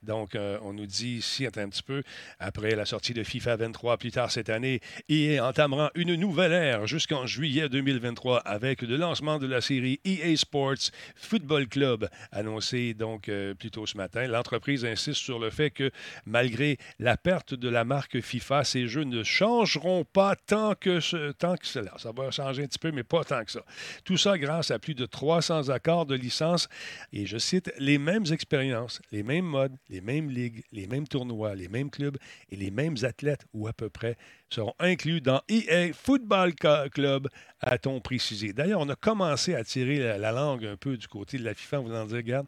Donc, 0.03 0.37
on 0.63 0.73
nous 0.73 0.87
dit 0.87 1.17
ici, 1.17 1.47
un 1.59 1.69
petit 1.69 1.83
peu, 1.83 2.03
après 2.39 2.75
la 2.75 2.85
sortie 2.85 3.15
de 3.15 3.23
FIFA 3.23 3.57
23 3.57 3.97
plus 3.99 4.13
tard 4.13 4.31
cette 4.31 4.51
année, 4.51 4.81
EA 5.09 5.41
entamera 5.41 5.91
une 5.95 6.15
nouvelle 6.15 6.53
ère 6.53 6.87
jusqu'en 6.87 7.27
juillet 7.27 7.69
2023 7.69 8.39
avec 8.39 8.83
le 8.83 8.97
lancement 8.97 9.39
de 9.39 9.47
la 9.47 9.61
série 9.61 10.01
EA 10.05 10.37
Sports 10.37 10.91
Football 11.17 11.69
Club, 11.69 12.09
annoncé 12.33 12.95
donc 12.95 13.29
euh, 13.29 13.55
plus 13.55 13.71
tôt 13.71 13.87
ce 13.87 13.97
matin. 13.97 14.27
L'entreprise 14.27 14.85
insiste 14.85 15.21
sur 15.21 15.39
le 15.39 15.51
fait 15.51 15.71
que 15.71 15.91
malgré 16.27 16.79
la 16.99 17.17
perte 17.17 17.55
de 17.55 17.69
la 17.69 17.85
marque 17.85 18.21
FIFA, 18.21 18.65
ces 18.65 18.87
jeux 18.87 19.05
ne 19.05 19.23
changeront 19.23 20.05
pas 20.13 20.37
tant 20.37 20.75
que, 20.75 21.33
tant 21.33 21.57
que 21.57 21.67
cela. 21.67 21.93
Ça 21.99 22.13
va 22.13 22.31
changer 22.31 22.65
un 22.65 22.67
petit 22.67 22.79
peu, 22.79 22.91
mais 22.91 23.03
pas 23.03 23.25
tant 23.25 23.45
que 23.45 23.53
ça. 23.53 23.65
Tout 24.05 24.17
ça 24.17 24.39
grâce 24.39 24.71
à 24.71 24.79
plus 24.79 24.95
de 24.95 25.07
300 25.07 25.69
accords 25.69 26.07
de 26.07 26.15
licence 26.15 26.69
et, 27.13 27.27
je 27.27 27.39
cite, 27.39 27.73
les 27.79 27.99
mêmes 27.99 28.25
expériences, 28.31 29.01
les 29.13 29.23
mêmes 29.23 29.45
modes, 29.45 29.77
les 29.89 30.01
mêmes 30.01 30.31
ligues, 30.31 30.65
les 30.73 30.87
mêmes 30.87 31.07
tournois, 31.07 31.55
les 31.55 31.69
mêmes 31.69 31.91
clubs 31.91 32.17
et 32.51 32.57
les 32.57 32.71
mêmes 32.71 32.97
athlètes, 33.03 33.45
ou 33.53 33.69
à 33.69 33.73
peu 33.73 33.89
près, 33.89 34.17
seront 34.49 34.75
inclus 34.79 35.21
dans 35.21 35.41
EA 35.49 35.93
Football 35.93 36.55
Club, 36.55 37.29
a-t-on 37.61 38.01
précisé. 38.01 38.53
D'ailleurs, 38.53 38.81
on 38.81 38.89
a 38.89 38.97
commencé 38.97 39.55
à 39.55 39.65
tirer 39.65 40.19
la, 40.19 40.33
langue 40.33 40.67
un 40.67 40.77
peu 40.77 40.97
du 40.97 41.09
côté 41.09 41.39
de 41.39 41.45
la 41.45 41.55
FIFA 41.55 41.81
en 41.81 41.83
voulant 41.83 42.05
dire, 42.05 42.17
regarde, 42.17 42.47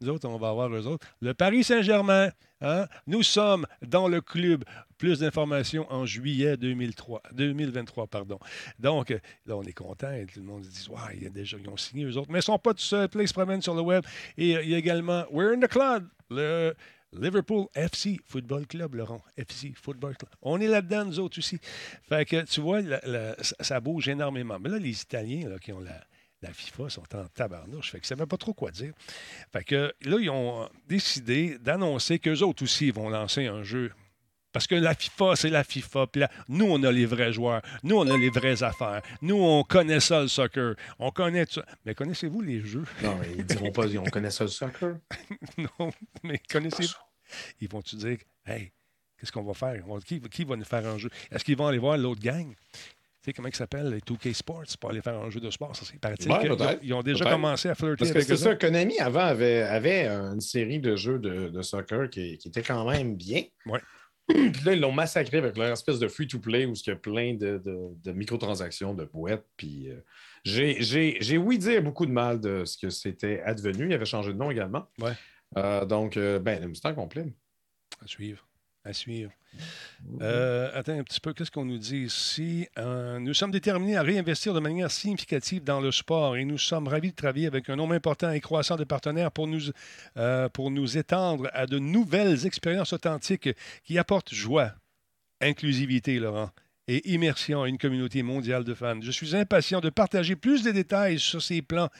nous 0.00 0.08
autres, 0.08 0.28
on 0.28 0.38
va 0.38 0.50
avoir 0.50 0.74
eux 0.74 0.86
autres. 0.86 1.06
Le 1.20 1.34
Paris 1.34 1.64
Saint-Germain, 1.64 2.30
hein? 2.60 2.86
nous 3.06 3.22
sommes 3.22 3.66
dans 3.82 4.08
le 4.08 4.20
club. 4.20 4.64
Plus 4.98 5.20
d'informations 5.20 5.86
en 5.92 6.06
juillet 6.06 6.56
2003, 6.56 7.22
2023. 7.32 8.08
Pardon. 8.08 8.40
Donc, 8.80 9.10
là, 9.46 9.56
on 9.56 9.62
est 9.62 9.72
content. 9.72 10.10
Et 10.10 10.26
tout 10.26 10.40
le 10.40 10.46
monde 10.46 10.62
dit 10.62 10.88
ouais, 10.90 11.14
il 11.14 11.22
y 11.22 11.26
a 11.26 11.30
déjà, 11.30 11.56
ils 11.56 11.68
ont 11.68 11.76
signé 11.76 12.04
eux 12.04 12.16
autres. 12.16 12.26
Mais 12.30 12.38
ils 12.38 12.40
ne 12.40 12.42
sont 12.42 12.58
pas 12.58 12.74
tout 12.74 12.80
seuls. 12.80 13.08
Ils 13.14 13.28
se 13.28 13.60
sur 13.60 13.74
le 13.74 13.80
web. 13.80 14.04
Et 14.36 14.56
euh, 14.56 14.62
il 14.64 14.70
y 14.70 14.74
a 14.74 14.78
également 14.78 15.24
We're 15.30 15.52
in 15.52 15.60
the 15.60 15.68
Club, 15.68 16.08
le 16.30 16.74
Liverpool 17.12 17.68
FC 17.74 18.18
Football 18.24 18.66
Club, 18.66 18.96
Laurent. 18.96 19.22
FC 19.36 19.72
Football 19.80 20.16
Club. 20.16 20.30
On 20.42 20.60
est 20.60 20.66
là-dedans, 20.66 21.04
nous 21.04 21.20
autres 21.20 21.38
aussi. 21.38 21.58
Fait 22.08 22.24
que, 22.24 22.42
tu 22.42 22.60
vois, 22.60 22.80
ça 23.60 23.80
bouge 23.80 24.08
énormément. 24.08 24.58
Mais 24.58 24.68
là, 24.68 24.78
les 24.78 25.00
Italiens 25.00 25.48
là, 25.48 25.58
qui 25.58 25.72
ont 25.72 25.80
la, 25.80 26.00
la 26.42 26.52
FIFA 26.52 26.88
sont 26.88 27.16
en 27.16 27.26
tabarnouche. 27.28 27.90
Fait 27.90 28.00
que 28.00 28.06
ça 28.06 28.14
ne 28.14 28.24
pas 28.24 28.36
trop 28.36 28.54
quoi 28.54 28.70
dire. 28.70 28.92
Fait 29.52 29.64
que 29.64 29.92
là, 30.02 30.18
ils 30.20 30.30
ont 30.30 30.68
décidé 30.86 31.58
d'annoncer 31.58 32.18
qu'eux 32.18 32.40
autres 32.42 32.62
aussi 32.62 32.90
vont 32.90 33.08
lancer 33.08 33.46
un 33.46 33.62
jeu. 33.62 33.92
Parce 34.52 34.66
que 34.66 34.74
la 34.74 34.94
FIFA, 34.94 35.36
c'est 35.36 35.50
la 35.50 35.62
FIFA. 35.62 36.06
Puis 36.06 36.20
là, 36.20 36.30
nous, 36.48 36.66
on 36.66 36.82
a 36.82 36.90
les 36.90 37.06
vrais 37.06 37.32
joueurs. 37.32 37.62
Nous, 37.82 37.96
on 37.96 38.08
a 38.08 38.16
les 38.16 38.30
vraies 38.30 38.62
affaires. 38.62 39.02
Nous, 39.20 39.36
on 39.36 39.62
connaît 39.62 40.00
ça, 40.00 40.22
le 40.22 40.28
soccer. 40.28 40.74
On 40.98 41.10
connaît 41.10 41.44
ça. 41.46 41.64
Mais 41.84 41.94
connaissez-vous 41.94 42.40
les 42.40 42.60
jeux? 42.60 42.84
Non, 43.02 43.18
ils 43.36 43.44
diront 43.44 43.70
pas, 43.70 43.86
on 43.86 44.04
connaît 44.04 44.30
ça, 44.30 44.44
le 44.44 44.50
soccer. 44.50 44.96
non, 45.58 45.92
mais 46.22 46.40
connaissez-vous? 46.50 46.94
Ils 47.60 47.68
vont-tu 47.68 47.96
dire, 47.96 48.18
hey, 48.46 48.72
qu'est-ce 49.18 49.32
qu'on 49.32 49.44
va 49.44 49.52
faire? 49.52 49.82
Qui, 50.06 50.20
qui, 50.22 50.44
va 50.44 50.56
nous 50.56 50.64
faire 50.64 50.86
un 50.86 50.96
jeu? 50.96 51.10
Est-ce 51.30 51.44
qu'ils 51.44 51.56
vont 51.56 51.66
aller 51.66 51.78
voir 51.78 51.98
l'autre 51.98 52.22
gang? 52.22 52.54
Sais, 53.28 53.34
comment 53.34 53.48
il 53.48 53.54
s'appelle, 53.54 53.90
les 53.90 53.98
2K 53.98 54.32
Sports, 54.32 54.64
pour 54.80 54.88
aller 54.88 55.02
faire 55.02 55.18
un 55.18 55.28
jeu 55.28 55.38
de 55.38 55.50
sport? 55.50 55.76
Ça, 55.76 55.84
c'est 55.84 56.02
ouais, 56.30 56.78
ils, 56.80 56.94
ont 56.94 57.02
déjà 57.02 57.26
commencé 57.26 57.68
à 57.68 57.74
flirter 57.74 57.98
Parce 57.98 58.12
que 58.12 58.20
c'est 58.22 58.36
ça, 58.38 58.56
Konami, 58.56 58.98
avant, 59.00 59.20
avait, 59.20 59.60
avait 59.60 60.06
une 60.06 60.40
série 60.40 60.78
de 60.78 60.96
jeux 60.96 61.18
de, 61.18 61.48
de 61.48 61.60
soccer 61.60 62.08
qui, 62.08 62.38
qui, 62.38 62.48
était 62.48 62.62
quand 62.62 62.90
même 62.90 63.16
bien. 63.16 63.42
Ouais. 63.66 63.80
Puis 64.28 64.62
là, 64.64 64.72
ils 64.72 64.80
l'ont 64.80 64.92
massacré 64.92 65.36
avec 65.36 65.58
leur 65.58 65.72
espèce 65.72 65.98
de 65.98 66.08
free-to-play 66.08 66.64
où 66.64 66.72
il 66.72 66.88
y 66.88 66.90
a 66.90 66.96
plein 66.96 67.34
de, 67.34 67.60
de, 67.62 67.90
de 68.02 68.12
microtransactions, 68.12 68.94
de 68.94 69.04
boîtes. 69.04 69.44
Puis 69.58 69.90
euh, 69.90 70.00
j'ai 70.44 71.36
oui 71.36 71.58
dire 71.58 71.82
beaucoup 71.82 72.06
de 72.06 72.12
mal 72.12 72.40
de 72.40 72.64
ce 72.64 72.78
que 72.78 72.88
c'était 72.88 73.42
advenu. 73.42 73.88
Il 73.88 73.92
avait 73.92 74.06
changé 74.06 74.32
de 74.32 74.38
nom 74.38 74.50
également. 74.50 74.88
Ouais. 74.98 75.12
Euh, 75.58 75.84
donc, 75.84 76.16
euh, 76.16 76.38
ben, 76.38 76.62
le 76.62 76.68
Mustang 76.68 76.94
complet. 76.94 77.26
À 78.02 78.06
suivre. 78.06 78.47
À 78.88 78.94
suivre. 78.94 79.30
Euh, 80.22 80.70
attends 80.72 80.98
un 80.98 81.02
petit 81.02 81.20
peu, 81.20 81.34
qu'est-ce 81.34 81.50
qu'on 81.50 81.66
nous 81.66 81.76
dit 81.76 82.04
ici? 82.04 82.66
nous 83.20 83.34
sommes 83.34 83.50
déterminés 83.50 83.98
à 83.98 84.02
réinvestir 84.02 84.54
de 84.54 84.60
manière 84.60 84.90
significative 84.90 85.62
dans 85.62 85.82
le 85.82 85.92
sport 85.92 86.38
et 86.38 86.46
nous 86.46 86.56
sommes 86.56 86.88
ravis 86.88 87.10
de 87.10 87.16
travailler 87.16 87.46
avec 87.46 87.68
un 87.68 87.76
nombre 87.76 87.92
important 87.92 88.30
et 88.30 88.40
croissant 88.40 88.76
de 88.76 88.84
partenaires 88.84 89.30
pour 89.30 89.46
nous, 89.46 89.60
pour 90.54 90.70
nous 90.70 90.96
étendre 90.96 91.50
à 91.52 91.66
de 91.66 91.78
nouvelles 91.78 92.46
expériences 92.46 92.94
authentiques 92.94 93.50
qui 93.84 93.98
apportent 93.98 94.32
joie, 94.32 94.72
inclusivité, 95.42 96.18
Laurent, 96.18 96.48
et 96.86 97.12
immersion 97.12 97.64
à 97.64 97.68
une 97.68 97.76
communauté 97.76 98.22
mondiale 98.22 98.64
de 98.64 98.72
fans. 98.72 99.02
Je 99.02 99.10
suis 99.10 99.36
impatient 99.36 99.82
de 99.82 99.90
partager 99.90 100.34
plus 100.34 100.62
de 100.62 100.70
détails 100.70 101.18
sur 101.18 101.42
ces 101.42 101.60
plans 101.60 101.90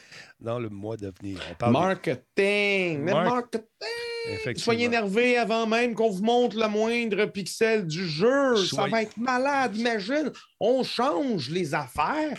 dans 0.40 0.58
le 0.58 0.70
mois 0.70 0.96
d'avenir. 0.96 1.38
Marketing! 1.60 3.04
marketing! 3.04 4.07
Soyez 4.56 4.86
énervé 4.86 5.36
avant 5.36 5.66
même 5.66 5.94
qu'on 5.94 6.10
vous 6.10 6.22
montre 6.22 6.58
le 6.58 6.68
moindre 6.68 7.26
pixel 7.26 7.86
du 7.86 8.06
jeu. 8.06 8.56
Ça 8.66 8.86
va 8.86 9.02
être 9.02 9.16
malade. 9.16 9.76
Imagine, 9.76 10.30
on 10.60 10.82
change 10.82 11.50
les 11.50 11.74
affaires. 11.74 12.38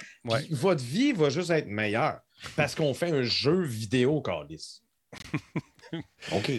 Votre 0.51 0.83
vie 0.83 1.13
va 1.13 1.29
juste 1.29 1.49
être 1.49 1.67
meilleure 1.67 2.19
parce 2.55 2.75
qu'on 2.75 2.93
fait 2.93 3.11
un 3.11 3.23
jeu 3.23 3.61
vidéo, 3.61 4.21
Carlis. 4.21 4.81
OK. 6.31 6.51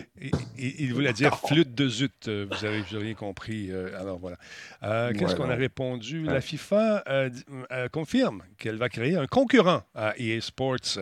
Il, 0.58 0.92
voulait 0.92 1.12
dire 1.12 1.38
flûte 1.38 1.74
de 1.74 1.88
zut. 1.88 2.28
Euh, 2.28 2.46
vous 2.50 2.64
avez, 2.64 2.82
rien 2.82 3.14
compris. 3.14 3.70
Euh, 3.70 3.98
alors 3.98 4.18
voilà. 4.18 4.36
Euh, 4.82 5.12
qu'est-ce 5.12 5.36
qu'on 5.36 5.50
a 5.50 5.54
répondu? 5.54 6.24
La 6.24 6.40
FIFA 6.40 7.04
confirme 7.92 8.42
qu'elle 8.58 8.76
va 8.76 8.88
créer 8.88 9.16
un 9.16 9.26
concurrent 9.26 9.82
à 9.94 10.14
EA 10.18 10.40
Sports. 10.40 10.98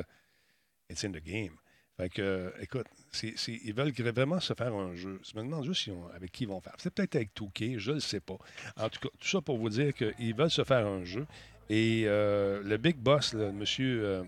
It's 0.91 1.05
in 1.05 1.13
the 1.13 1.23
game. 1.23 1.55
Fait 1.97 2.09
que, 2.09 2.53
écoute, 2.61 2.87
ils 3.23 3.75
veulent 3.75 3.93
vraiment 3.93 4.41
se 4.41 4.55
faire 4.55 4.75
un 4.75 4.95
jeu. 4.95 5.21
Je 5.23 5.39
me 5.39 5.45
demande 5.45 5.65
juste 5.65 5.91
avec 6.15 6.33
qui 6.33 6.45
ils 6.45 6.49
vont 6.49 6.61
faire. 6.61 6.75
C'est 6.79 6.93
peut-être 6.93 7.17
avec 7.17 7.35
Touquet, 7.35 7.75
je 7.79 7.93
ne 7.93 8.01
sais 8.01 8.21
pas. 8.21 8.39
En 8.77 8.89
tout 8.89 9.01
cas, 9.01 9.09
tout 9.19 9.29
ça 9.29 9.41
pour 9.41 9.59
vous 9.59 9.71
dire 9.71 9.93
qu'ils 9.95 10.35
veulent 10.35 10.51
se 10.51 10.65
faire 10.65 10.87
un 10.87 11.05
jeu. 11.05 11.27
Et 11.71 12.05
le 12.05 12.77
big 12.77 12.97
boss, 12.97 13.35
monsieur, 13.35 14.25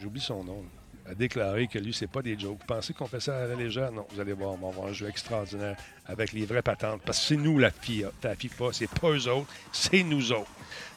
j'oublie 0.00 0.20
son 0.20 0.44
nom, 0.44 0.64
a 1.10 1.14
déclaré 1.14 1.66
que 1.66 1.78
lui, 1.78 1.92
c'est 1.92 2.06
pas 2.06 2.22
des 2.22 2.38
jokes. 2.38 2.58
Vous 2.60 2.66
pensez 2.66 2.92
qu'on 2.92 3.06
fait 3.06 3.20
ça 3.20 3.36
à 3.36 3.46
la 3.46 3.54
légère? 3.56 3.90
Non, 3.90 4.06
vous 4.10 4.20
allez 4.20 4.32
voir, 4.32 4.52
on 4.52 4.56
va 4.56 4.68
avoir 4.68 4.86
un 4.88 4.92
jeu 4.92 5.08
extraordinaire 5.08 5.76
avec 6.06 6.32
les 6.32 6.44
vraies 6.44 6.62
patentes. 6.62 7.02
Parce 7.04 7.18
que 7.18 7.24
c'est 7.26 7.36
nous 7.36 7.58
la 7.58 7.70
FIA. 7.70 8.10
La 8.22 8.34
FIFA, 8.34 8.66
c'est 8.72 8.90
pas 8.90 9.10
eux 9.10 9.28
autres, 9.28 9.52
c'est 9.72 10.02
nous 10.02 10.32
autres. 10.32 10.50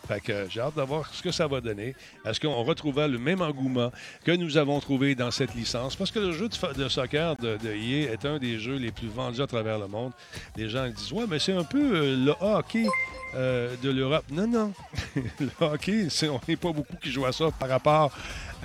Fait 0.08 0.20
que 0.20 0.48
j'ai 0.50 0.60
hâte 0.60 0.76
de 0.76 0.82
voir 0.82 1.08
ce 1.14 1.24
que 1.24 1.32
ça 1.32 1.48
va 1.48 1.62
donner. 1.62 1.96
Est-ce 2.26 2.40
qu'on 2.40 2.64
retrouvera 2.64 3.08
le 3.08 3.18
même 3.18 3.42
engouement 3.42 3.92
que 4.26 4.32
nous 4.32 4.58
avons 4.58 4.80
trouvé 4.82 5.16
dans 5.16 5.32
cette 5.32 5.56
licence? 5.56 5.96
Parce 5.96 6.12
que 6.12 6.20
le 6.20 6.34
jeu 6.34 6.50
de, 6.50 6.90
soccer 6.90 7.36
de, 7.38 7.58
de 7.58 7.70
EA 7.70 8.12
est 8.12 8.26
un 8.26 8.38
des 8.38 8.60
jeux 8.60 8.76
les 8.76 8.92
plus 8.92 9.08
vendus 9.08 9.42
à 9.42 9.48
travers 9.48 9.80
le 9.80 9.88
monde. 9.88 10.12
Les 10.58 10.68
gens 10.68 10.88
disent 10.90 11.14
Ouais, 11.14 11.26
mais 11.28 11.40
c'est 11.40 11.54
un 11.54 11.64
peu 11.64 11.96
euh, 11.96 12.18
le 12.18 12.34
hockey 12.42 12.86
euh, 13.36 13.76
de 13.82 13.90
l'Europe. 13.90 14.26
Non, 14.30 14.46
non. 14.46 14.74
le 15.40 15.50
hockey, 15.62 16.08
on 16.24 16.40
n'est 16.48 16.58
pas 16.58 16.72
beaucoup 16.74 16.98
qui 17.02 17.10
jouent 17.10 17.26
à 17.26 17.32
ça 17.32 17.50
par 17.58 17.70
rapport 17.70 18.12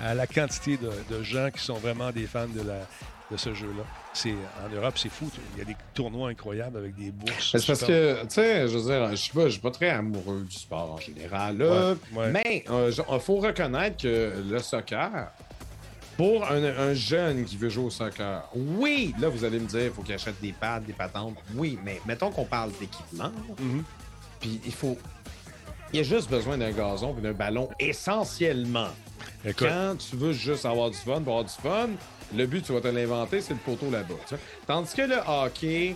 à 0.03 0.13
la 0.13 0.27
quantité 0.27 0.77
de, 0.77 1.23
gens 1.23 1.49
qui 1.51 1.61
sont 1.63 1.75
vraiment 1.75 2.11
des 2.11 2.25
fans 2.25 2.47
de, 2.47 2.61
la, 2.61 2.87
de 3.31 3.37
ce 3.37 3.53
jeu-là. 3.53 3.83
C'est, 4.13 4.33
en 4.65 4.73
Europe, 4.73 4.97
c'est 4.97 5.09
fou. 5.09 5.29
Il 5.55 5.59
y 5.59 5.61
a 5.61 5.65
des 5.65 5.75
tournois 5.93 6.29
incroyables 6.29 6.77
avec 6.77 6.95
des 6.95 7.11
bourses. 7.11 7.51
C'est 7.57 7.65
parce 7.65 7.83
que, 7.83 8.21
tu 8.23 8.27
sais, 8.29 8.67
je 8.67 8.77
veux 8.77 8.91
dire, 8.91 9.11
je 9.11 9.15
suis 9.15 9.33
pas, 9.33 9.49
suis 9.49 9.59
pas 9.59 9.71
très 9.71 9.89
amoureux 9.89 10.45
du 10.49 10.55
sport 10.55 10.93
en 10.93 10.97
général. 10.97 11.57
Là, 11.57 11.95
Mais 12.31 12.63
il 12.65 12.71
euh, 12.71 13.19
faut 13.19 13.37
reconnaître 13.37 14.01
que 14.01 14.33
le 14.49 14.59
soccer, 14.59 15.31
pour 16.17 16.45
un, 16.49 16.93
jeune 16.93 17.45
qui 17.45 17.55
veut 17.55 17.69
jouer 17.69 17.85
au 17.85 17.89
soccer, 17.89 18.43
oui, 18.53 19.13
là, 19.19 19.29
vous 19.29 19.45
allez 19.45 19.59
me 19.59 19.67
dire, 19.67 19.85
il 19.85 19.91
faut 19.91 20.01
qu'il 20.01 20.15
achète 20.15 20.39
des 20.41 20.51
pads, 20.51 20.81
des 20.81 20.93
patentes. 20.93 21.37
Oui, 21.55 21.79
mais 21.83 22.01
mettons 22.05 22.29
qu'on 22.29 22.45
parle 22.45 22.71
d'équipement. 22.79 23.31
Mm-hmm. 23.57 23.83
Puis 24.41 24.61
il 24.65 24.73
faut. 24.73 24.97
Il 25.91 25.97
y 25.97 25.99
a 26.01 26.03
juste 26.03 26.29
besoin 26.29 26.57
d'un 26.57 26.71
gazon 26.71 27.15
et 27.17 27.21
d'un 27.21 27.33
ballon 27.33 27.69
essentiellement. 27.79 28.89
Quand 29.57 29.95
tu 29.97 30.15
veux 30.15 30.33
juste 30.33 30.65
avoir 30.65 30.89
du 30.89 30.97
fun 30.97 31.21
pour 31.21 31.37
avoir 31.37 31.43
du 31.43 31.53
fun, 31.53 31.89
le 32.35 32.45
but, 32.45 32.63
tu 32.63 32.73
vas 32.73 32.81
te 32.81 32.87
l'inventer, 32.87 33.41
c'est 33.41 33.53
le 33.53 33.59
poteau 33.59 33.89
là-bas. 33.89 34.37
Tandis 34.67 34.93
que 34.93 35.01
le 35.01 35.17
hockey, 35.27 35.95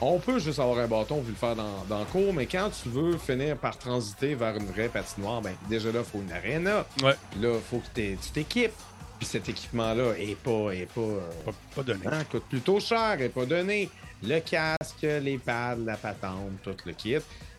on 0.00 0.18
peut 0.18 0.38
juste 0.38 0.58
avoir 0.58 0.78
un 0.78 0.86
bâton 0.86 1.20
vu 1.20 1.30
le 1.30 1.36
faire 1.36 1.56
dans, 1.56 1.84
dans 1.88 2.00
le 2.00 2.04
cours, 2.06 2.32
mais 2.32 2.46
quand 2.46 2.70
tu 2.70 2.88
veux 2.88 3.16
finir 3.18 3.56
par 3.56 3.76
transiter 3.78 4.34
vers 4.34 4.56
une 4.56 4.66
vraie 4.66 4.88
patinoire, 4.88 5.40
ben 5.40 5.54
déjà 5.68 5.90
là, 5.90 6.00
il 6.00 6.04
faut 6.04 6.20
une 6.20 6.32
arena. 6.32 6.86
Ouais. 7.02 7.14
Puis 7.30 7.40
là, 7.40 7.54
il 7.54 7.60
faut 7.60 7.78
que 7.78 8.00
tu 8.00 8.16
t'équipes. 8.32 8.74
Puis 9.18 9.26
cet 9.26 9.48
équipement-là 9.48 10.12
est 10.18 10.36
pas, 10.36 10.72
est 10.72 10.92
pas, 10.92 11.00
euh, 11.00 11.52
pas, 11.74 11.82
donné. 11.82 12.06
Hein, 12.06 12.24
coûte 12.30 12.44
plutôt 12.50 12.78
cher, 12.80 13.16
est 13.18 13.30
pas 13.30 13.46
donné. 13.46 13.88
Le 14.22 14.40
casque, 14.40 15.02
les 15.02 15.38
pads, 15.38 15.76
la 15.76 15.96
patente, 15.96 16.62
tout 16.62 16.76
le 16.84 16.92
kit 16.92 17.16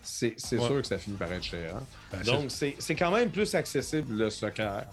c'est 0.07 0.39
sûr 0.39 0.81
que 0.81 0.87
ça 0.87 0.97
finit 0.97 1.17
par 1.17 1.31
être 1.33 1.43
cher. 1.43 1.75
Hein. 1.75 1.83
Ben, 2.11 2.21
Donc, 2.23 2.51
c'est 2.51 2.95
quand 2.95 3.11
même 3.11 3.29
plus 3.29 3.53
accessible 3.55 4.15
le 4.15 4.29
soccer 4.29 4.85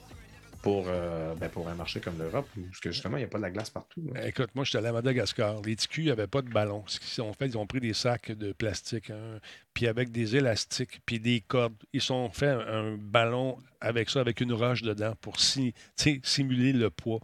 pour, 0.65 0.87
euh, 0.89 1.35
ben, 1.35 1.51
pour 1.51 1.69
un 1.69 1.75
marché 1.75 2.01
comme 2.01 2.17
l'Europe, 2.17 2.49
parce 2.71 2.81
que 2.81 2.91
justement, 2.91 3.19
il 3.19 3.21
n'y 3.21 3.27
a 3.27 3.29
pas 3.29 3.37
de 3.37 3.43
la 3.43 3.51
glace 3.51 3.69
partout. 3.69 4.11
Écoute, 4.25 4.49
moi, 4.55 4.65
j'étais 4.65 4.79
allé 4.79 4.87
à 4.87 4.93
Madagascar. 4.93 5.61
Les 5.61 5.77
TQ 5.77 6.05
n'avaient 6.05 6.27
pas 6.27 6.41
de 6.41 6.49
ballon. 6.49 6.83
Ce 6.87 6.99
qu'ils 6.99 7.23
ont 7.23 7.35
fait, 7.35 7.49
ils 7.49 7.59
ont 7.59 7.67
pris 7.67 7.81
des 7.81 7.93
sacs 7.93 8.33
de 8.33 8.55
plastique, 8.55 9.11
hein, 9.11 9.41
puis 9.75 9.87
avec 9.89 10.11
des 10.11 10.37
élastiques, 10.37 11.03
puis 11.05 11.21
des 11.21 11.43
cordes. 11.43 11.75
Ils 11.93 12.11
ont 12.15 12.31
fait 12.31 12.49
un, 12.49 12.97
ballon 12.97 13.59
avec 13.83 14.09
ça, 14.09 14.21
avec 14.21 14.41
une 14.41 14.55
roche 14.55 14.81
dedans 14.81 15.13
pour 15.21 15.39
simuler 15.39 16.73
le 16.73 16.89
poids. 16.89 17.21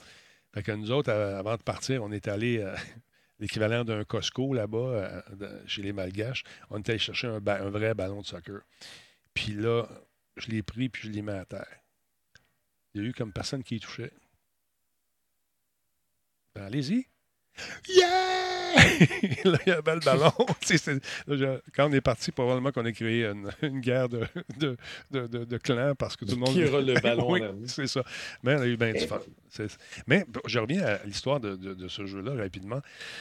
Fait 0.52 0.62
que 0.62 0.72
nous 0.72 0.90
autres, 0.90 1.10
à- 1.10 1.38
avant 1.38 1.56
de 1.56 1.62
partir, 1.62 2.04
on 2.04 2.12
est 2.12 2.28
allé 2.28 2.58
euh, 2.58 2.76
l'équivalent 3.40 3.84
d'un 3.84 4.04
Costco 4.04 4.52
là-bas, 4.52 5.22
euh, 5.40 5.62
chez 5.66 5.80
les 5.80 5.94
Malgaches. 5.94 6.44
On 6.68 6.76
est 6.76 6.90
allé 6.90 6.98
chercher 6.98 7.28
un, 7.28 7.40
un 7.46 7.70
vrai 7.70 7.94
ballon 7.94 8.20
de 8.20 8.26
soccer. 8.26 8.60
Puis 9.32 9.52
là, 9.52 9.86
je 10.36 10.48
l'ai 10.48 10.62
pris, 10.62 10.90
puis 10.90 11.08
je 11.08 11.12
l'ai 11.14 11.22
mis 11.22 11.30
à 11.30 11.46
terre. 11.46 11.79
Il 12.94 13.02
y 13.02 13.04
a 13.04 13.08
eu 13.08 13.12
comme 13.12 13.32
personne 13.32 13.62
qui 13.62 13.76
y 13.76 13.80
touchait. 13.80 14.12
Ben, 16.54 16.64
allez-y. 16.64 17.06
Yeah! 17.88 18.69
là, 19.44 19.58
il 19.66 19.68
y 19.68 19.72
avait 19.72 19.94
le 19.94 20.00
ballon. 20.00 20.32
Là, 21.26 21.58
quand 21.74 21.88
on 21.88 21.92
est 21.92 22.00
parti, 22.00 22.30
probablement 22.32 22.70
qu'on 22.72 22.84
a 22.84 22.92
créé 22.92 23.24
une, 23.26 23.50
une 23.62 23.80
guerre 23.80 24.08
de, 24.08 24.20
de, 24.58 24.76
de, 25.10 25.26
de- 25.26 25.44
de 25.44 25.58
clans 25.58 25.94
parce 25.98 26.16
que 26.16 26.24
tout 26.24 26.32
le 26.32 26.38
monde. 26.38 26.52
Qui 26.52 26.64
aura 26.64 26.80
le 26.80 26.94
ballon 27.02 27.30
oui, 27.32 27.40
c'est 27.66 27.86
ça. 27.86 28.02
Mais 28.42 28.54
on 28.56 28.60
a 28.60 28.66
eu 28.66 28.76
bien 28.76 28.92
du 28.92 29.00
fun. 29.06 29.20
Mais 30.06 30.24
je 30.46 30.58
reviens 30.58 30.84
à 30.84 31.04
l'histoire 31.04 31.40
de, 31.40 31.56
de- 31.56 31.74
de 31.74 31.88
ce 31.88 32.06
jeu-là 32.06 32.34
rapidement. 32.34 32.80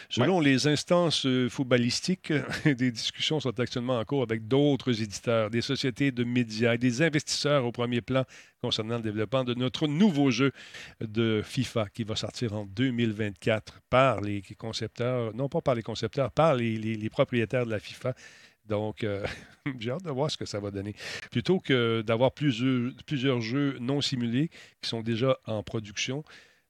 Selon 0.09 0.39
les 0.39 0.67
instances 0.67 1.25
euh, 1.25 1.49
footballistiques, 1.49 2.31
des 2.65 2.91
discussions 2.91 3.39
sont 3.39 3.59
actuellement 3.59 3.99
en 3.99 4.05
cours 4.05 4.23
avec 4.23 4.47
d'autres 4.47 5.01
éditeurs, 5.01 5.49
des 5.49 5.61
sociétés 5.61 6.11
de 6.11 6.23
médias 6.23 6.73
et 6.75 6.77
des 6.77 7.01
investisseurs 7.01 7.65
au 7.65 7.71
premier 7.71 8.01
plan 8.01 8.25
concernant 8.61 8.97
le 8.97 9.01
développement 9.03 9.45
de 9.45 9.53
notre 9.53 9.87
nouveau 9.87 10.31
jeu 10.31 10.51
de 10.99 11.41
FIFA 11.43 11.87
qui 11.93 12.03
va 12.03 12.17
sortir 12.17 12.53
en 12.53 12.65
2024 12.65 13.79
par 13.89 14.19
les 14.19 14.41
concepteurs, 14.57 15.33
non 15.39 15.49
pas 15.49 15.61
par 15.61 15.73
les 15.73 15.81
concepteurs, 15.81 16.31
par 16.31 16.53
les, 16.55 17.09
propriétaires 17.09 17.65
de 17.65 17.71
la 17.71 17.79
FIFA. 17.79 18.13
Donc, 18.67 19.03
euh, 19.03 19.25
j'ai 19.79 19.89
hâte 19.89 20.03
de 20.03 20.11
voir 20.11 20.29
ce 20.29 20.37
que 20.37 20.45
ça 20.45 20.59
va 20.59 20.69
donner. 20.69 20.93
Plutôt 21.31 21.59
que 21.59 22.01
d'avoir 22.01 22.31
plusieurs 22.33 23.41
jeux 23.41 23.77
non 23.79 24.01
simulés 24.01 24.49
qui 24.81 24.89
sont 24.89 25.01
déjà 25.01 25.39
en 25.45 25.63
production, 25.63 26.23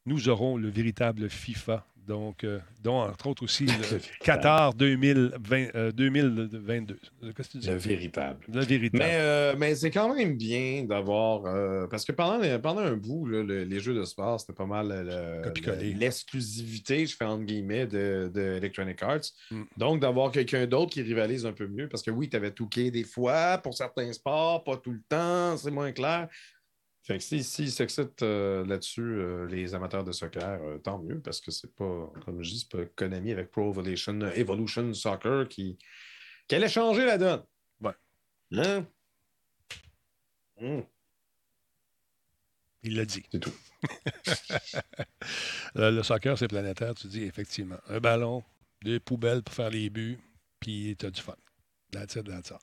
nous 0.06 0.30
aurons 0.30 0.56
le 0.56 0.70
véritable 0.70 1.30
FIFA. 1.30 1.86
Donc, 2.08 2.44
euh, 2.44 2.60
dont 2.84 3.02
entre 3.02 3.28
autres 3.28 3.44
aussi 3.44 3.66
le. 3.68 4.00
Qatar 4.24 4.74
2020, 4.74 5.76
euh, 5.76 5.92
2022. 5.92 6.98
Qu'est-ce 7.36 7.48
que 7.48 7.52
tu 7.54 7.58
dis? 7.60 7.68
Le 7.70 7.76
véritable. 7.76 8.40
Le 8.52 8.62
véritable. 8.62 9.04
Mais, 9.04 9.14
euh, 9.16 9.56
mais 9.58 9.76
c'est 9.76 9.92
quand 9.92 10.14
même 10.16 10.36
bien 10.36 10.86
d'avoir. 10.86 11.46
euh, 11.46 11.86
parce 11.88 12.06
que 12.06 12.12
pendant, 12.12 12.40
pendant 12.60 12.82
un 12.82 12.96
bout, 12.98 13.28
là, 13.28 13.44
le- 13.44 13.64
les 13.64 13.80
jeux 13.80 13.94
de 13.94 14.04
sport, 14.06 14.40
c'était 14.40 14.54
pas 14.54 14.66
mal 14.66 14.88
le- 14.88 15.94
l'exclusivité, 16.00 17.06
je 17.06 17.16
fais 17.16 17.26
entre 17.26 17.44
guillemets, 17.44 17.86
de, 17.86 18.32
de 18.34 18.42
Electronic 18.58 19.02
Arts. 19.04 19.22
Mm. 19.52 19.64
Donc, 19.78 20.00
d'avoir 20.02 20.32
quelqu'un 20.32 20.66
d'autre 20.66 20.92
qui 20.94 21.02
rivalise 21.02 21.46
un 21.46 21.54
peu 21.54 21.68
mieux. 21.68 21.88
Parce 21.88 22.04
que 22.04 22.12
oui, 22.12 22.30
tu 22.30 22.36
avais 22.38 22.52
Touquet 22.52 22.92
des 22.92 23.04
fois 23.04 23.58
pour 23.60 23.74
certains 23.76 24.12
sports, 24.14 24.64
pas 24.64 24.78
tout 24.78 24.92
le 24.92 25.02
temps, 25.08 25.56
c'est 25.58 25.72
moins 25.72 25.92
clair. 25.92 26.28
Fait 27.02 27.18
que 27.18 27.24
si, 27.24 27.44
si 27.44 27.72
s'excitent 27.72 28.22
euh, 28.24 28.66
là-dessus, 28.66 29.02
euh, 29.02 29.46
les 29.48 29.74
amateurs 29.74 30.04
de 30.04 30.12
soccer, 30.12 30.62
euh, 30.62 30.78
tant 30.80 31.00
mieux, 31.00 31.20
parce 31.22 31.40
que 31.42 31.50
c'est 31.50 31.74
pas, 31.74 32.12
comme 32.26 32.44
je 32.44 32.50
dis, 32.52 32.60
c'est 32.60 32.78
pas 32.78 32.86
Konami 32.96 33.32
avec 33.32 33.52
Pro 33.52 33.72
Evolution, 33.72 34.20
Evolution 34.36 34.94
Soccer 34.94 35.48
qui, 35.48 35.78
qui 36.48 36.56
allait 36.56 36.68
changer 36.68 37.06
la 37.06 37.18
donne. 37.18 37.44
Ouais. 37.82 37.94
Hein? 38.54 38.86
Hum, 40.62 40.84
Il 42.84 42.96
l'a 42.96 43.06
dit. 43.06 43.24
c'est 43.32 43.40
tout. 43.40 43.54
le, 45.76 45.92
le 45.92 46.04
soccer, 46.04 46.38
c'est 46.38 46.50
planétaire, 46.50 46.94
tu 46.96 47.08
dis 47.08 47.24
effectivement. 47.24 47.80
Un 47.88 48.00
ballon, 48.00 48.44
des 48.84 49.00
poubelles 49.00 49.42
pour 49.42 49.56
faire 49.56 49.70
les 49.70 49.90
buts, 49.90 50.20
puis 50.60 50.96
tu 51.00 51.06
as 51.06 51.12
du 51.12 51.22
fun. 51.22 51.36
That's 51.92 52.16
it, 52.16 52.26
that's 52.28 52.52
all. 52.52 52.60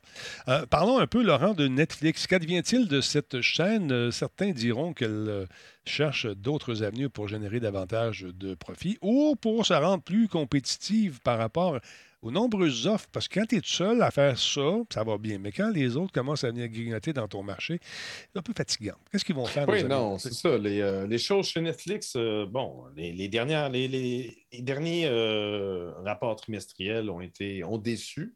Euh, 0.49 0.67
parlons 0.67 0.99
un 0.99 1.07
peu, 1.09 1.23
Laurent, 1.23 1.53
de 1.53 1.67
Netflix. 1.67 2.27
Qu'advient-il 2.29 2.87
de 2.87 3.01
cette 3.01 3.41
chaîne? 3.41 3.91
Euh, 3.91 4.11
certains 4.12 4.53
diront 4.53 4.93
qu'elle 4.93 5.11
euh, 5.29 5.47
cherche 5.85 6.27
d'autres 6.27 6.85
avenues 6.85 7.09
pour 7.09 7.27
générer 7.27 7.59
davantage 7.59 8.23
de 8.23 8.55
profits 8.55 8.99
ou 9.03 9.35
pour 9.35 9.67
se 9.67 9.75
rendre 9.75 10.03
plus 10.05 10.29
compétitive 10.29 11.19
par 11.25 11.39
rapport 11.39 11.81
aux 12.23 12.31
nombreuses 12.31 12.87
offres. 12.87 13.09
Parce 13.12 13.27
que 13.27 13.41
quand 13.41 13.47
tu 13.47 13.57
es 13.57 13.61
seul 13.65 14.01
à 14.01 14.12
faire 14.12 14.39
ça, 14.39 14.61
ça 14.95 15.03
va 15.03 15.19
bien. 15.19 15.39
Mais 15.39 15.51
quand 15.51 15.71
les 15.71 15.97
autres 15.97 16.12
commencent 16.12 16.45
à 16.45 16.51
venir 16.51 16.69
grignoter 16.69 17.12
dans 17.12 17.27
ton 17.27 17.43
marché, 17.43 17.81
c'est 17.83 18.39
un 18.39 18.43
peu 18.43 18.53
fatigant. 18.57 18.95
Qu'est-ce 19.11 19.25
qu'ils 19.25 19.35
vont 19.35 19.45
faire? 19.47 19.69
Oui, 19.69 19.83
non, 19.83 20.19
c'est 20.19 20.33
ça. 20.35 20.57
Les, 20.57 20.81
euh, 20.81 21.05
les 21.09 21.19
choses 21.19 21.49
chez 21.49 21.61
Netflix, 21.61 22.15
euh, 22.17 22.47
bon, 22.47 22.85
les, 22.97 23.12
les 23.12 23.27
dernières, 23.27 23.71
les, 23.71 23.89
les- 23.89 24.39
les 24.53 24.62
derniers 24.62 25.07
euh, 25.07 25.91
rapports 26.05 26.37
trimestriels 26.37 27.11
ont 27.11 27.21
été 27.21 27.65
ont 27.65 27.77
déçu. 27.79 28.35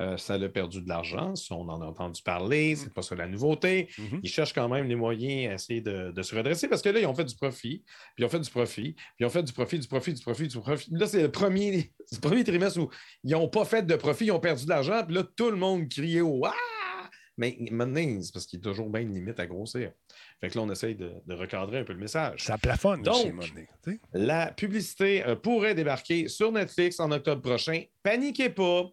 Euh, 0.00 0.16
ça 0.16 0.34
a 0.34 0.48
perdu 0.48 0.80
de 0.80 0.88
l'argent, 0.88 1.34
ça, 1.36 1.54
on 1.54 1.68
en 1.68 1.82
a 1.82 1.84
entendu 1.84 2.22
parler, 2.22 2.76
c'est 2.76 2.92
pas 2.94 3.02
ça 3.02 3.14
la 3.14 3.26
nouveauté. 3.26 3.88
Mhm. 3.98 4.20
Ils 4.22 4.30
cherchent 4.30 4.54
quand 4.54 4.68
même 4.68 4.88
les 4.88 4.96
moyens 4.96 5.50
à 5.50 5.54
essayer 5.54 5.80
de, 5.82 6.12
de 6.12 6.22
se 6.22 6.34
redresser 6.34 6.66
parce 6.66 6.80
que 6.80 6.88
là, 6.88 7.00
ils 7.00 7.06
ont 7.06 7.14
fait 7.14 7.24
du 7.24 7.36
profit, 7.36 7.82
puis 7.84 8.16
ils 8.18 8.24
ont 8.24 8.30
fait 8.30 8.40
du 8.40 8.50
profit, 8.50 8.92
puis 8.94 9.06
ils 9.20 9.26
ont 9.26 9.30
fait 9.30 9.42
du 9.42 9.52
profit, 9.52 9.78
du 9.78 9.88
profit, 9.88 10.14
du 10.14 10.22
profit, 10.22 10.48
du 10.48 10.58
profit. 10.58 10.90
Là, 10.92 11.06
c'est 11.06 11.22
le 11.22 11.30
premier, 11.30 11.92
le 12.12 12.20
premier 12.20 12.42
trimestre 12.42 12.80
où 12.80 12.88
ils 13.22 13.32
n'ont 13.32 13.48
pas 13.48 13.66
fait 13.66 13.82
de 13.82 13.96
profit, 13.96 14.26
ils 14.26 14.32
ont 14.32 14.40
perdu 14.40 14.64
de 14.64 14.70
l'argent, 14.70 15.04
puis 15.04 15.14
là, 15.14 15.24
tout 15.36 15.50
le 15.50 15.56
monde 15.56 15.88
criait 15.88 16.22
au 16.22 16.42
Ah! 16.46 16.52
Mais 17.38 17.56
maintenant, 17.70 18.20
c'est 18.22 18.32
parce 18.32 18.46
qu'il 18.46 18.58
y 18.58 18.62
a 18.62 18.64
toujours 18.70 18.90
bien 18.90 19.02
une 19.02 19.14
limite 19.14 19.40
à 19.40 19.46
grossir. 19.46 19.90
Fait 20.40 20.50
que 20.50 20.58
là, 20.58 20.64
on 20.64 20.70
essaye 20.70 20.94
de, 20.94 21.12
de 21.26 21.34
recadrer 21.34 21.78
un 21.78 21.84
peu 21.84 21.94
le 21.94 21.98
message. 21.98 22.44
Ça 22.44 22.58
plafonne 22.58 23.02
Donc, 23.02 23.14
aussi, 23.14 23.52
donné. 23.84 24.00
La 24.12 24.52
publicité 24.52 25.24
euh, 25.24 25.34
pourrait 25.34 25.74
débarquer 25.74 26.28
sur 26.28 26.52
Netflix 26.52 27.00
en 27.00 27.10
octobre 27.10 27.40
prochain. 27.40 27.82
Paniquez 28.02 28.50
pas. 28.50 28.90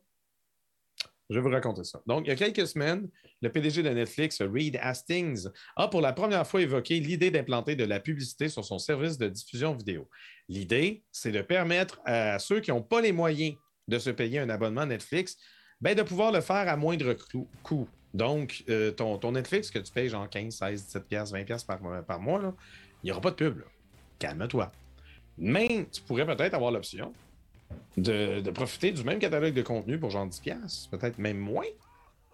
Je 1.30 1.36
vais 1.36 1.42
vous 1.42 1.50
raconter 1.50 1.84
ça. 1.84 2.02
Donc, 2.08 2.26
il 2.26 2.30
y 2.30 2.32
a 2.32 2.36
quelques 2.36 2.68
semaines, 2.68 3.08
le 3.42 3.52
PDG 3.52 3.84
de 3.84 3.90
Netflix, 3.90 4.42
Reed 4.42 4.80
Hastings, 4.82 5.48
a 5.76 5.88
pour 5.88 6.02
la 6.02 6.12
première 6.12 6.46
fois 6.48 6.62
évoqué 6.62 7.00
l'idée 7.00 7.30
d'implanter 7.30 7.76
de 7.76 7.84
la 7.86 8.00
publicité 8.00 8.50
sur 8.50 8.66
son 8.66 8.80
service 8.80 9.18
de 9.20 9.28
diffusion 9.28 9.76
vidéo. 9.76 10.10
L'idée, 10.48 11.04
c'est 11.12 11.32
de 11.32 11.42
permettre 11.42 12.00
à 12.06 12.40
ceux 12.40 12.60
qui 12.62 12.72
n'ont 12.72 12.82
pas 12.82 13.02
les 13.02 13.12
moyens 13.12 13.56
de 13.88 14.00
se 14.00 14.10
payer 14.10 14.40
un 14.40 14.50
abonnement 14.50 14.86
Netflix, 14.88 15.38
ben, 15.82 15.96
de 15.96 16.02
pouvoir 16.02 16.32
le 16.32 16.42
faire 16.42 16.68
à 16.68 16.76
moindre 16.76 17.14
coût. 17.64 17.88
Donc, 18.14 18.64
euh, 18.70 18.90
ton, 18.92 19.20
ton 19.20 19.32
Netflix 19.34 19.70
que 19.70 19.78
tu 19.80 19.92
payes 19.94 20.10
genre 20.10 20.28
15, 20.28 20.52
16, 20.56 20.86
17 20.86 21.08
piastres, 21.08 21.36
20 21.36 21.44
piastres 21.44 21.68
par, 21.68 21.80
mois- 21.82 22.02
par 22.02 22.20
mois, 22.20 22.56
il 23.04 23.06
n'y 23.06 23.12
aura 23.12 23.22
pas 23.22 23.30
de 23.32 23.36
pub. 23.36 23.62
Calme-toi. 24.18 24.72
Mais 25.38 25.86
tu 25.92 26.02
pourrais 26.02 26.26
peut-être 26.26 26.56
avoir 26.56 26.72
l'option 26.72 27.14
de, 28.02 28.50
profiter 28.52 28.92
du 28.92 29.04
même 29.04 29.20
catalogue 29.20 29.54
de 29.54 29.62
contenu 29.62 30.00
pour 30.00 30.10
genre 30.10 30.26
10 30.26 30.40
piastres, 30.40 30.90
peut-être 30.90 31.18
même 31.18 31.38
moins, 31.38 31.66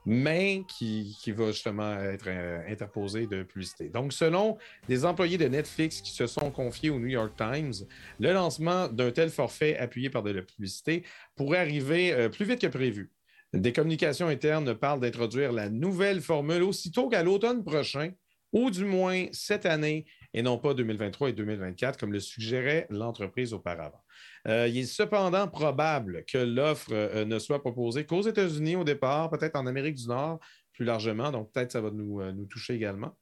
mais 0.05 0.63
qui, 0.67 1.17
qui 1.21 1.31
va 1.31 1.47
justement 1.51 1.95
être 1.99 2.27
euh, 2.27 2.61
interposé 2.69 3.25
de 3.25 3.43
publicité. 3.43 3.89
Donc, 3.89 4.13
selon 4.13 4.57
des 4.87 5.03
employés 5.03 5.37
de 5.37 5.47
Netflix 5.47 6.01
qui 6.01 6.11
se 6.11 6.27
sont 6.27 6.51
confiés 6.51 6.91
au 6.91 6.99
New 6.99 7.07
York 7.07 7.33
Times, 7.35 7.73
le 8.19 8.33
lancement 8.33 8.87
d'un 8.87 9.11
tel 9.11 9.29
forfait 9.29 9.77
appuyé 9.77 10.09
par 10.09 10.21
de 10.21 10.31
la 10.31 10.43
publicité 10.43 11.03
pourrait 11.35 11.59
arriver 11.59 12.13
euh, 12.13 12.29
plus 12.29 12.45
vite 12.45 12.61
que 12.61 12.67
prévu. 12.67 13.11
Des 13.53 13.73
communications 13.73 14.27
internes 14.27 14.75
parlent 14.75 14.99
d'introduire 14.99 15.51
la 15.51 15.69
nouvelle 15.69 16.21
formule 16.21 16.61
aussitôt 16.61 17.09
qu'à 17.09 17.23
l'automne 17.23 17.63
prochain, 17.63 18.11
ou 18.51 18.69
du 18.69 18.85
moins 18.85 19.25
cette 19.31 19.65
année, 19.65 20.05
et 20.35 20.41
non 20.43 20.57
pas 20.59 20.73
2023 20.75 21.29
et 21.29 21.33
2024, 21.33 21.97
comme 21.97 22.11
le 22.13 22.19
suggérait 22.19 22.85
l'entreprise 22.91 23.53
auparavant. 23.53 24.01
Euh, 24.47 24.67
il 24.67 24.77
est 24.77 24.83
cependant 24.83 25.47
probable 25.47 26.23
que 26.25 26.37
l'offre 26.37 26.89
euh, 26.91 27.25
ne 27.25 27.39
soit 27.39 27.59
proposée 27.61 28.05
qu'aux 28.05 28.21
États-Unis 28.21 28.75
au 28.75 28.83
départ, 28.83 29.29
peut-être 29.31 29.55
en 29.55 29.65
Amérique 29.65 29.95
du 29.95 30.07
Nord 30.07 30.39
plus 30.73 30.83
largement, 30.85 31.31
donc 31.31 31.51
peut-être 31.53 31.71
ça 31.71 31.79
va 31.79 31.89
nous, 31.89 32.19
euh, 32.21 32.33
nous 32.33 32.45
toucher 32.45 32.73
également. 32.75 33.17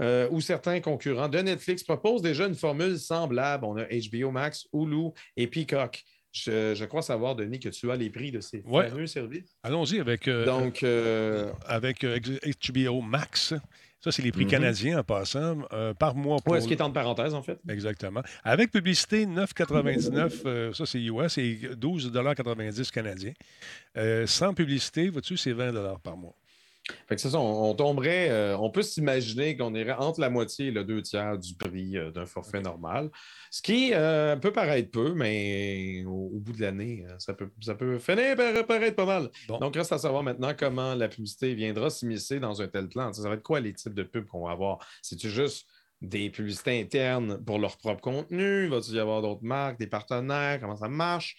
Euh, 0.00 0.26
où 0.30 0.40
certains 0.40 0.80
concurrents 0.80 1.28
de 1.28 1.38
Netflix 1.38 1.82
proposent 1.82 2.22
déjà 2.22 2.46
une 2.46 2.54
formule 2.54 2.98
semblable. 2.98 3.64
On 3.66 3.76
a 3.76 3.84
HBO 3.84 4.30
Max, 4.30 4.66
Hulu 4.72 5.10
et 5.36 5.48
Peacock. 5.48 6.02
Je, 6.30 6.74
je 6.74 6.84
crois 6.86 7.02
savoir, 7.02 7.36
Denis, 7.36 7.60
que 7.60 7.68
tu 7.68 7.90
as 7.90 7.96
les 7.96 8.08
prix 8.08 8.30
de 8.32 8.40
ces 8.40 8.62
Ouais. 8.66 8.88
fameux 8.88 9.06
services. 9.06 9.54
Allons-y 9.62 10.00
avec, 10.00 10.28
euh, 10.28 10.46
Donc, 10.46 10.82
euh, 10.82 11.52
avec 11.66 12.02
HBO 12.06 13.02
Max. 13.02 13.52
Ça, 14.02 14.10
c'est 14.10 14.22
les 14.22 14.32
prix 14.32 14.44
Mhm. 14.44 14.50
canadiens 14.50 14.98
en 14.98 15.04
passant, 15.04 15.58
euh, 15.72 15.94
par 15.94 16.14
mois. 16.16 16.38
Pour... 16.44 16.52
ouais, 16.54 16.60
ce 16.60 16.66
qui 16.66 16.74
est 16.74 16.82
entre 16.82 16.92
parenthèses, 16.94 17.34
en 17.34 17.42
fait. 17.42 17.60
Exactement. 17.68 18.22
Avec 18.42 18.72
publicité, 18.72 19.26
9,99, 19.26 20.42
euh, 20.44 20.72
ça 20.72 20.86
c'est 20.86 21.00
US, 21.00 21.38
et 21.38 21.60
12,90 21.76 22.90
canadiens. 22.90 23.32
Euh, 23.96 24.26
sans 24.26 24.54
publicité, 24.54 25.08
vois-tu, 25.08 25.36
c'est 25.36 25.52
20 25.52 25.72
par 26.02 26.16
mois. 26.16 26.34
Fait 27.08 27.14
que 27.14 27.20
c'est 27.20 27.30
ça, 27.30 27.38
on, 27.38 27.70
on 27.70 27.74
tomberait, 27.74 28.28
euh, 28.30 28.56
on 28.58 28.68
peut 28.68 28.82
s'imaginer 28.82 29.56
qu'on 29.56 29.72
irait 29.74 29.92
entre 29.92 30.20
la 30.20 30.30
moitié 30.30 30.66
et 30.66 30.70
le 30.72 30.82
deux 30.82 31.00
tiers 31.00 31.38
du 31.38 31.54
prix 31.54 31.96
euh, 31.96 32.10
d'un 32.10 32.26
forfait 32.26 32.60
normal. 32.60 33.08
Ce 33.52 33.62
qui 33.62 33.92
euh, 33.94 34.34
peut 34.34 34.52
paraître 34.52 34.90
peu, 34.90 35.14
mais 35.14 36.04
au, 36.06 36.32
au 36.34 36.40
bout 36.40 36.52
de 36.52 36.60
l'année, 36.60 37.06
ça 37.18 37.34
peut, 37.34 37.50
ça 37.60 37.76
peut 37.76 38.00
finir 38.00 38.36
par 38.36 38.66
paraître 38.66 38.96
pas 38.96 39.06
mal. 39.06 39.30
Bon. 39.46 39.58
Donc, 39.58 39.76
reste 39.76 39.92
à 39.92 39.98
savoir 39.98 40.24
maintenant 40.24 40.54
comment 40.58 40.94
la 40.94 41.08
publicité 41.08 41.54
viendra 41.54 41.88
s'immiscer 41.88 42.40
dans 42.40 42.60
un 42.60 42.66
tel 42.66 42.88
plan. 42.88 43.12
Ça 43.12 43.28
va 43.28 43.36
être 43.36 43.42
quoi 43.42 43.60
les 43.60 43.74
types 43.74 43.94
de 43.94 44.02
pubs 44.02 44.26
qu'on 44.26 44.46
va 44.46 44.50
avoir? 44.50 44.78
C'est-tu 45.02 45.30
juste 45.30 45.68
des 46.00 46.30
publicités 46.30 46.80
internes 46.80 47.42
pour 47.44 47.60
leur 47.60 47.76
propre 47.76 48.00
contenu? 48.00 48.66
Va-t-il 48.66 48.96
y 48.96 48.98
avoir 48.98 49.22
d'autres 49.22 49.44
marques, 49.44 49.78
des 49.78 49.86
partenaires? 49.86 50.58
Comment 50.60 50.76
ça 50.76 50.88
marche? 50.88 51.36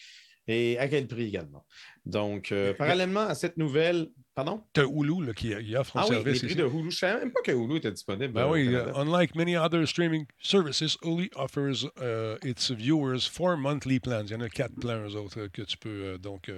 Et 0.48 0.78
à 0.78 0.90
quel 0.90 1.08
prix 1.08 1.28
également? 1.28 1.66
Donc, 2.06 2.52
euh, 2.52 2.74
parallèlement 2.74 3.22
à 3.22 3.34
cette 3.34 3.56
nouvelle, 3.56 4.10
pardon? 4.36 4.62
Tu 4.74 4.82
as 4.82 4.84
Hulu 4.84 5.26
là, 5.26 5.34
qui, 5.34 5.56
qui, 5.64 5.76
offre 5.76 5.96
un 5.98 6.02
ah 6.02 6.08
service. 6.08 6.42
Oui, 6.42 6.50
les 6.50 6.56
prix 6.56 6.64
de 6.64 6.68
Hulu. 6.68 6.82
Je 6.82 6.86
ne 6.86 6.92
savais 6.92 7.20
même 7.20 7.32
pas 7.32 7.42
que 7.42 7.52
Hulu 7.52 7.78
était 7.78 7.92
disponible. 7.92 8.34
Ben 8.34 8.50
oui, 8.50 8.68
uh, 8.68 8.92
unlike 8.96 9.36
many 9.36 9.56
other 9.56 9.88
streaming 9.88 10.26
services, 10.40 10.98
Hulu 11.02 11.30
offers 11.36 11.86
uh, 12.02 12.36
its 12.44 12.72
viewers 12.72 13.30
four 13.32 13.56
monthly 13.56 14.02
plans. 14.02 14.26
Il 14.26 14.32
y 14.32 14.36
en 14.36 14.42
a 14.42 14.50
quatre 14.50 14.76
plans, 14.76 15.08
eux 15.08 15.16
autres, 15.16 15.48
que 15.48 15.62
tu 15.62 15.78
peux 15.78 16.18
donc 16.18 16.52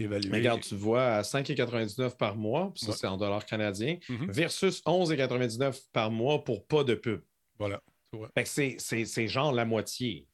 évaluer. 0.00 0.30
Mais 0.30 0.38
regarde, 0.38 0.62
tu 0.62 0.74
vois, 0.74 1.04
à 1.04 1.22
5,99 1.22 2.16
par 2.16 2.34
mois, 2.34 2.72
ça 2.74 2.88
ouais. 2.88 2.96
c'est 2.96 3.06
en 3.06 3.16
dollars 3.16 3.46
canadiens, 3.46 3.98
mm 4.08 4.16
-hmm. 4.16 4.32
versus 4.32 4.82
11,99 4.84 5.80
par 5.92 6.10
mois 6.10 6.42
pour 6.42 6.66
pas 6.66 6.82
de 6.82 6.94
pub. 6.94 7.20
Voilà. 7.58 7.80
Fait 8.34 8.44
que 8.44 9.04
c'est 9.04 9.28
genre 9.28 9.52
la 9.52 9.64
moitié. 9.64 10.26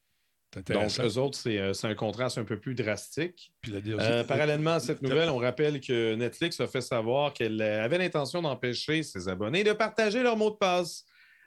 Donc, 0.56 0.90
eux 1.00 1.18
autres, 1.18 1.38
c'est 1.38 1.86
un 1.86 1.94
contraste 1.94 2.38
un 2.38 2.44
peu 2.44 2.58
plus 2.58 2.74
drastique. 2.74 3.52
Puis 3.60 3.72
la 3.72 3.78
euh, 3.78 4.24
parallèlement 4.24 4.74
à 4.74 4.80
cette 4.80 5.02
nouvelle, 5.02 5.28
on 5.30 5.38
rappelle 5.38 5.80
que 5.80 6.14
Netflix 6.14 6.60
a 6.60 6.66
fait 6.66 6.80
savoir 6.80 7.32
qu'elle 7.32 7.60
avait 7.60 7.98
l'intention 7.98 8.42
d'empêcher 8.42 9.02
ses 9.02 9.28
abonnés 9.28 9.64
de 9.64 9.72
partager 9.72 10.22
leur 10.22 10.36
mot 10.36 10.50
de 10.50 10.56
passe. 10.56 11.04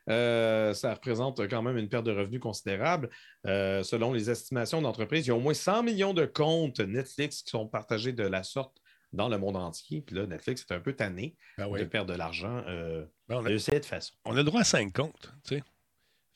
Euh, 0.10 0.74
ça 0.74 0.94
représente 0.94 1.48
quand 1.50 1.62
même 1.62 1.78
une 1.78 1.90
perte 1.90 2.06
de 2.06 2.12
revenus 2.12 2.40
considérable. 2.40 3.10
Euh, 3.46 3.84
selon 3.84 4.14
les 4.14 4.30
estimations 4.30 4.82
d'entreprises, 4.82 5.26
il 5.26 5.30
y 5.30 5.32
a 5.32 5.36
au 5.36 5.40
moins 5.40 5.54
100 5.54 5.84
millions 5.84 6.14
de 6.14 6.26
comptes 6.26 6.80
Netflix 6.80 7.42
qui 7.44 7.50
sont 7.50 7.68
partagés 7.68 8.14
de 8.14 8.24
la 8.24 8.44
sorte 8.44 8.78
dans 9.14 9.30
le 9.30 9.38
monde 9.38 9.58
entier. 9.58 10.02
Puis 10.02 10.16
là, 10.16 10.26
Netflix 10.26 10.66
est 10.70 10.74
un 10.74 10.80
peu 10.80 10.94
tanné 10.94 11.36
ben 11.58 11.68
oui. 11.68 11.80
de 11.80 11.86
perdre 11.86 12.12
de 12.12 12.18
l'argent 12.18 12.64
euh, 12.68 13.06
ben 13.28 13.42
de 13.42 13.58
cette 13.58 13.86
façon. 13.86 14.14
On 14.26 14.34
a 14.34 14.38
le 14.38 14.44
droit 14.44 14.62
à 14.62 14.66
5 14.66 14.94
comptes, 14.94 15.34
tu 15.46 15.56
sais. 15.56 15.64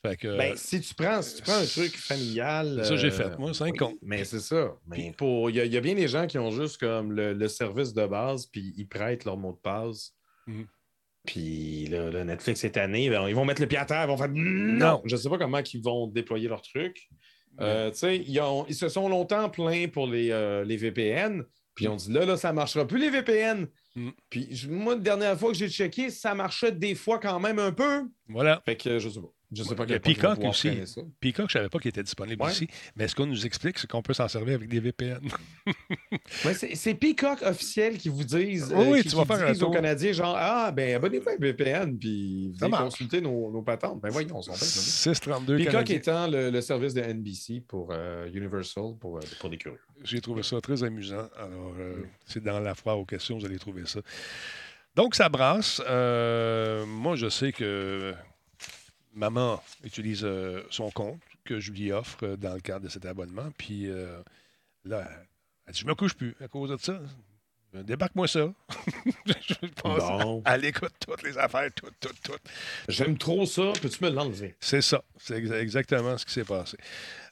Fait 0.04 0.16
que, 0.16 0.36
ben, 0.36 0.56
si 0.56 0.80
tu 0.80 0.94
prends, 0.94 1.22
si 1.22 1.36
tu 1.36 1.42
prends 1.42 1.58
un 1.58 1.64
truc 1.64 1.96
familial. 1.96 2.84
Ça, 2.84 2.96
j'ai 2.96 3.12
fait, 3.12 3.38
moi, 3.38 3.54
5 3.54 3.72
oui, 3.72 3.78
comptes. 3.78 3.98
Mais 4.02 4.24
c'est 4.24 4.40
ça. 4.40 4.76
Pour. 5.16 5.48
Il 5.48 5.64
y, 5.64 5.68
y, 5.68 5.76
a 5.76 5.80
bien 5.80 5.94
des 5.94 6.08
gens 6.08 6.26
qui 6.26 6.38
ont 6.38 6.50
juste 6.50 6.78
comme 6.78 7.12
le, 7.12 7.34
le, 7.34 7.48
service 7.48 7.94
de 7.94 8.04
base, 8.04 8.46
puis 8.46 8.74
ils 8.76 8.88
prêtent 8.88 9.24
leur 9.24 9.36
mot 9.36 9.52
de 9.52 9.58
passe. 9.58 10.12
Mm. 10.48 10.62
Puis 11.24 11.86
là, 11.86 12.10
là, 12.10 12.24
Netflix 12.24 12.64
est 12.64 12.76
année, 12.76 13.10
ben, 13.10 13.28
ils 13.28 13.34
vont 13.34 13.44
mettre 13.44 13.60
le 13.60 13.68
pied 13.68 13.78
à 13.78 13.84
terre, 13.84 14.02
ils 14.04 14.08
vont 14.08 14.16
faire 14.16 14.28
non. 14.28 15.02
Je 15.04 15.14
ne 15.14 15.20
sais 15.20 15.28
pas 15.28 15.38
comment 15.38 15.58
ils 15.58 15.82
vont 15.82 16.08
déployer 16.08 16.48
leur 16.48 16.62
truc. 16.62 17.08
Euh, 17.60 17.92
ils, 18.04 18.40
ont, 18.40 18.66
ils 18.68 18.74
se 18.74 18.88
sont 18.88 19.08
longtemps 19.08 19.50
plaints 19.50 19.88
pour 19.88 20.06
les, 20.06 20.30
euh, 20.30 20.64
les 20.64 20.76
VPN. 20.76 21.44
Puis 21.74 21.86
on 21.86 21.96
dit 21.96 22.12
là, 22.12 22.24
là, 22.24 22.36
ça 22.36 22.48
ne 22.48 22.54
marchera 22.54 22.86
plus 22.86 22.98
les 22.98 23.10
VPN. 23.10 23.68
Mm. 23.94 24.10
Puis 24.30 24.66
moi, 24.68 24.94
la 24.94 25.00
dernière 25.00 25.38
fois 25.38 25.52
que 25.52 25.56
j'ai 25.56 25.68
checké, 25.68 26.10
ça 26.10 26.34
marchait 26.34 26.72
des 26.72 26.96
fois 26.96 27.20
quand 27.20 27.38
même 27.38 27.60
un 27.60 27.72
peu. 27.72 28.08
Voilà. 28.28 28.60
Fait 28.64 28.76
que 28.76 28.98
je 28.98 29.08
sais 29.08 29.20
pas. 29.20 29.32
Je 29.54 29.62
sais 29.62 29.74
pas 29.74 29.84
a 29.84 29.98
Peacock 29.98 30.38
aussi. 30.44 30.70
Peacock, 31.20 31.50
je 31.50 31.58
ne 31.58 31.60
savais 31.60 31.68
pas 31.68 31.78
qu'il 31.78 31.90
était 31.90 32.02
disponible 32.02 32.42
ouais. 32.42 32.52
ici. 32.52 32.68
Mais 32.96 33.08
ce 33.08 33.14
qu'on 33.14 33.26
nous 33.26 33.44
explique, 33.44 33.78
c'est 33.78 33.90
qu'on 33.90 34.02
peut 34.02 34.14
s'en 34.14 34.28
servir 34.28 34.54
avec 34.54 34.68
des 34.68 34.80
VPN. 34.80 35.20
ouais, 36.44 36.54
c'est 36.54 36.94
Peacock 36.94 37.42
officiel 37.42 37.98
qui 37.98 38.08
vous 38.08 38.24
disent, 38.24 38.72
oh, 38.74 38.84
oui, 38.88 39.00
euh, 39.00 39.02
tu 39.02 39.16
vas 39.16 39.24
faire 39.24 39.46
un 39.46 39.54
aux 39.54 39.70
Canadiens, 39.70 40.12
genre, 40.12 40.36
ah, 40.38 40.72
ben 40.72 40.96
abonnez-vous 40.96 41.28
avec 41.28 41.40
VPN, 41.40 41.98
puis 41.98 42.52
venez 42.58 42.76
consulter 42.76 43.20
nos, 43.20 43.50
nos 43.50 43.62
patentes. 43.62 44.00
Ben 44.00 44.10
voyons, 44.10 44.36
on 44.36 44.42
s'en 44.42 44.54
fait. 44.54 44.64
632 44.64 45.56
Peacock 45.56 45.72
Canadiens. 45.72 45.96
étant 45.96 46.26
le, 46.26 46.50
le 46.50 46.60
service 46.60 46.94
de 46.94 47.02
NBC 47.02 47.62
pour 47.66 47.88
euh, 47.90 48.28
Universal, 48.32 48.94
pour, 49.00 49.18
euh, 49.18 49.20
pour 49.40 49.50
des 49.50 49.58
curieux. 49.58 49.80
J'ai 50.04 50.20
trouvé 50.20 50.42
ça 50.42 50.60
très 50.60 50.82
amusant. 50.82 51.28
Alors, 51.36 51.74
euh, 51.78 52.02
c'est 52.26 52.42
dans 52.42 52.60
la 52.60 52.74
foire 52.74 52.98
aux 52.98 53.04
questions, 53.04 53.38
vous 53.38 53.46
allez 53.46 53.58
trouver 53.58 53.82
ça. 53.86 54.00
Donc, 54.94 55.14
ça 55.14 55.28
brasse. 55.28 55.80
Moi, 55.80 57.16
je 57.16 57.28
sais 57.28 57.52
que 57.52 58.14
maman 59.14 59.62
utilise 59.84 60.22
euh, 60.24 60.62
son 60.70 60.90
compte 60.90 61.20
que 61.44 61.60
je 61.60 61.72
lui 61.72 61.92
offre 61.92 62.18
euh, 62.24 62.36
dans 62.36 62.54
le 62.54 62.60
cadre 62.60 62.84
de 62.84 62.88
cet 62.90 63.04
abonnement. 63.06 63.50
Puis 63.58 63.88
euh, 63.88 64.20
là, 64.84 65.08
elle 65.66 65.72
dit 65.74 65.80
Je 65.80 65.86
me 65.86 65.94
couche 65.94 66.14
plus 66.14 66.34
à 66.40 66.48
cause 66.48 66.70
de 66.70 66.76
ça. 66.76 67.00
Débarque-moi 67.74 68.28
ça. 68.28 68.52
je 69.26 69.54
pense 69.76 69.98
Bon. 69.98 70.42
à 70.44 70.58
l'écoute 70.58 70.92
toutes 71.00 71.22
les 71.22 71.38
affaires, 71.38 71.70
toutes, 71.74 71.98
toutes, 72.00 72.20
toutes. 72.22 72.42
J'aime 72.86 73.16
trop 73.16 73.46
ça, 73.46 73.72
peux-tu 73.80 74.04
me 74.04 74.10
l'enlever? 74.10 74.54
C'est 74.60 74.82
ça. 74.82 75.02
C'est 75.18 75.40
exa- 75.40 75.54
exactement 75.58 76.18
ce 76.18 76.26
qui 76.26 76.32
s'est 76.34 76.44
passé. 76.44 76.76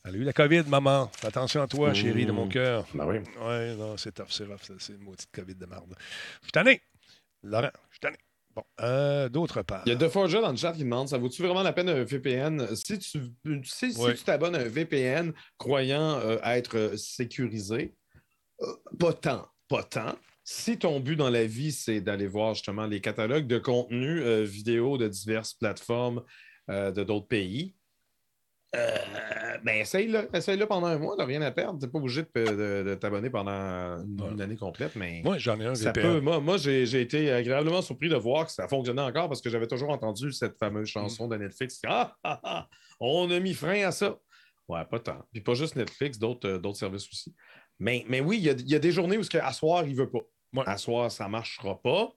Elle 0.03 0.14
a 0.14 0.16
eu 0.18 0.22
la 0.24 0.33
COVID, 0.33 0.62
maman. 0.66 1.11
Attention 1.24 1.61
à 1.61 1.66
toi, 1.66 1.91
Mmh. 1.91 1.95
chérie 1.95 2.24
de 2.24 2.33
mon 2.33 2.49
cœur. 2.49 2.87
Ben 2.95 3.05
oui. 3.07 3.18
Ouais, 3.39 3.74
non, 3.76 3.99
c'est 3.99 4.12
tough, 4.12 4.28
c'est 4.31 4.47
rough. 4.47 4.62
C'est 4.78 4.95
une 4.95 5.03
maudite 5.03 5.28
COVID 5.31 5.55
de 5.57 5.66
merde. 5.66 5.95
Je 6.41 6.45
suis 6.47 6.53
tanné. 6.53 6.81
Laurent, 7.43 7.70
je 7.91 7.95
suis 7.97 8.01
tanné. 8.01 8.16
Bon, 8.61 8.84
euh, 8.84 9.28
d'autre 9.28 9.62
part. 9.62 9.82
Il 9.86 9.90
y 9.90 9.92
a 9.92 9.98
deux 9.98 10.08
fois 10.08 10.28
dans 10.28 10.50
le 10.50 10.56
chat 10.56 10.72
qui 10.72 10.84
demande 10.84 11.08
ça 11.08 11.18
vaut-tu 11.18 11.42
vraiment 11.42 11.62
la 11.62 11.72
peine 11.72 11.88
un 11.88 12.04
VPN 12.04 12.74
Si 12.74 12.98
tu 12.98 13.20
si, 13.64 13.92
si 13.92 14.00
Oui. 14.00 14.14
tu 14.14 14.24
t'abonnes 14.24 14.54
à 14.54 14.61
un 14.61 14.68
VPN 14.68 15.32
croyant 15.58 16.18
euh, 16.18 16.38
être 16.44 16.76
euh, 16.76 16.96
sécurisé, 16.96 17.94
euh, 18.62 18.66
pas 18.98 19.12
tant, 19.12 19.46
pas 19.68 19.82
tant. 19.82 20.14
Si 20.44 20.78
ton 20.78 21.00
but 21.00 21.16
dans 21.16 21.30
la 21.30 21.46
vie, 21.46 21.72
c'est 21.72 22.00
d'aller 22.00 22.26
voir 22.26 22.54
justement 22.54 22.86
les 22.86 23.00
catalogues 23.00 23.46
de 23.46 23.58
contenu 23.58 24.42
vidéo 24.42 24.98
de 24.98 25.06
diverses 25.06 25.54
plateformes 25.54 26.24
de 26.68 27.04
d'autres 27.04 27.28
pays, 27.28 27.76
euh, 28.76 28.96
ben 29.64 29.76
essaye-le. 29.80 30.28
Essaye-le 30.34 30.66
pendant 30.66 30.86
un 30.86 30.98
mois, 30.98 31.14
t'as 31.16 31.24
rien 31.24 31.42
à 31.42 31.50
perdre. 31.50 31.78
T'es 31.80 31.88
pas 31.88 31.98
obligé 31.98 32.22
de, 32.22 32.28
de- 32.44 32.88
de 32.90 32.94
t'abonner 32.94 33.28
pendant 33.30 33.50
une, 33.50 34.20
Ouais. 34.20 34.42
année 34.42 34.56
complète, 34.56 34.94
mais. 34.96 35.22
Moi, 35.24 35.38
j'en 35.38 35.58
ai 35.60 35.66
un 35.66 35.74
Ça 35.74 35.92
peut, 35.92 36.20
moi, 36.20 36.40
moi 36.40 36.56
j'ai 36.56 36.86
j'ai 36.86 37.00
été 37.00 37.30
agréablement 37.32 37.82
surpris 37.82 38.08
de 38.08 38.16
voir 38.16 38.46
que 38.46 38.52
ça 38.52 38.68
fonctionnait 38.68 39.02
encore 39.02 39.28
parce 39.28 39.40
que 39.40 39.50
j'avais 39.50 39.66
toujours 39.66 39.90
entendu 39.90 40.32
cette 40.32 40.56
fameuse 40.58 40.88
chanson 40.88 41.26
de 41.28 41.36
Netflix. 41.36 41.80
Ah, 41.86 42.14
ah, 42.22 42.40
ah, 42.44 42.68
on 43.00 43.30
a 43.30 43.40
mis 43.40 43.54
frein 43.54 43.86
à 43.86 43.92
ça. 43.92 44.16
Ouais, 44.68 44.84
pas 44.88 45.00
tant. 45.00 45.18
Puis 45.32 45.40
pas 45.40 45.54
juste 45.54 45.74
Netflix, 45.76 46.18
d'autres 46.18 46.48
euh, 46.48 46.58
d'autres 46.58 46.78
services 46.78 47.08
aussi. 47.08 47.34
Mais, 47.80 48.04
mais 48.08 48.20
oui, 48.20 48.36
il 48.38 48.44
y 48.44 48.50
a, 48.50 48.54
y 48.66 48.74
a 48.74 48.78
des 48.78 48.92
journées 48.92 49.18
où 49.18 49.22
à 49.42 49.52
soir, 49.52 49.84
il 49.84 49.92
ne 49.92 49.96
veut 49.98 50.10
pas. 50.10 50.20
Ouais. 50.52 50.62
À 50.66 50.76
soir, 50.76 51.10
ça 51.10 51.24
ne 51.26 51.30
marchera 51.30 51.80
pas. 51.80 52.10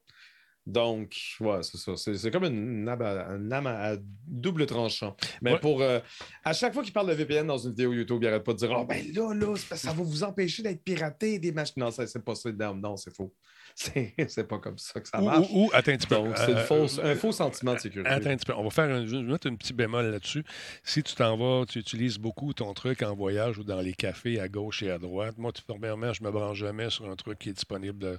Donc, 0.66 1.16
ouais, 1.42 1.62
c'est 1.62 1.78
ça. 1.78 1.92
C'est 1.98 2.32
comme 2.32 2.46
une, 2.46 2.88
âme 2.88 3.68
à, 3.68 3.96
double 4.26 4.66
tranchant. 4.66 5.16
Mais 5.42 5.54
Ouais. 5.54 5.60
pour. 5.60 5.82
euh, 5.82 6.00
à 6.46 6.54
chaque 6.54 6.74
fois 6.74 6.84
qu'il 6.84 6.94
parle 6.94 7.10
de 7.10 7.14
VPN 7.14 7.46
dans 7.48 7.58
une 7.58 7.72
vidéo 7.72 7.92
YouTube, 7.94 8.20
il 8.22 8.26
n'arrête 8.26 8.44
pas 8.46 8.54
de 8.54 8.58
dire 8.60 8.72
Oh, 8.74 8.86
ben 8.86 9.04
là, 9.14 9.34
là, 9.34 9.56
ça 9.58 9.92
va 9.92 10.04
vous 10.04 10.24
empêcher 10.24 10.64
d'être 10.64 10.82
piraté 10.84 11.38
des 11.40 11.52
machines. 11.52 11.74
Non, 11.84 11.92
ça, 11.92 12.08
c'est 12.08 12.24
pas 12.24 12.36
ça. 12.36 12.50
Non, 12.52 12.76
non, 12.76 12.96
c'est 12.98 13.14
faux. 13.14 13.34
C'est 13.76 14.48
pas 14.48 14.60
comme 14.60 14.78
ça 14.78 15.00
que 15.02 15.08
ça 15.08 15.20
Ou, 15.20 15.26
marche. 15.26 15.48
ou- 15.52 15.66
ou- 15.66 15.70
attends 15.74 15.92
un 15.94 15.98
petit 15.98 16.06
peu. 16.06 16.16
Donc, 16.16 16.38
c'est 16.38 16.52
Euh, 16.52 16.64
fausse- 16.66 17.00
un 17.00 17.16
faux 17.16 17.32
sentiment 17.32 17.74
de 17.74 17.80
sécurité. 17.80 18.08
Attends 18.12 18.30
un 18.30 18.36
petit 18.38 18.46
peu. 18.46 18.54
On 18.56 18.64
va 18.64 18.70
faire 18.70 18.84
un, 18.86 19.06
je 19.08 19.16
vais 19.18 19.24
mettre 19.24 19.48
un 19.48 19.56
petit 19.56 19.74
bémol 19.74 20.06
là-dessus. 20.12 20.44
Si 20.84 21.02
tu 21.02 21.16
t'en 21.16 21.36
vas, 21.38 21.66
tu 21.66 21.80
utilises 21.80 22.20
beaucoup 22.20 22.54
ton 22.54 22.72
truc 22.76 23.02
en 23.02 23.16
voyage 23.16 23.58
ou 23.58 23.64
dans 23.64 23.82
les 23.82 23.94
cafés 23.94 24.40
à 24.40 24.48
gauche 24.48 24.84
et 24.84 24.92
à 24.92 25.00
droite. 25.00 25.40
Moi, 25.40 25.52
tout 25.52 25.64
premièrement, 25.66 26.14
je 26.14 26.24
me 26.24 26.30
branche 26.30 26.60
jamais 26.60 26.92
sur 26.92 27.10
un 27.10 27.16
truc 27.16 27.40
qui 27.40 27.50
est 27.50 27.54
disponible 27.54 28.06
euh, 28.06 28.18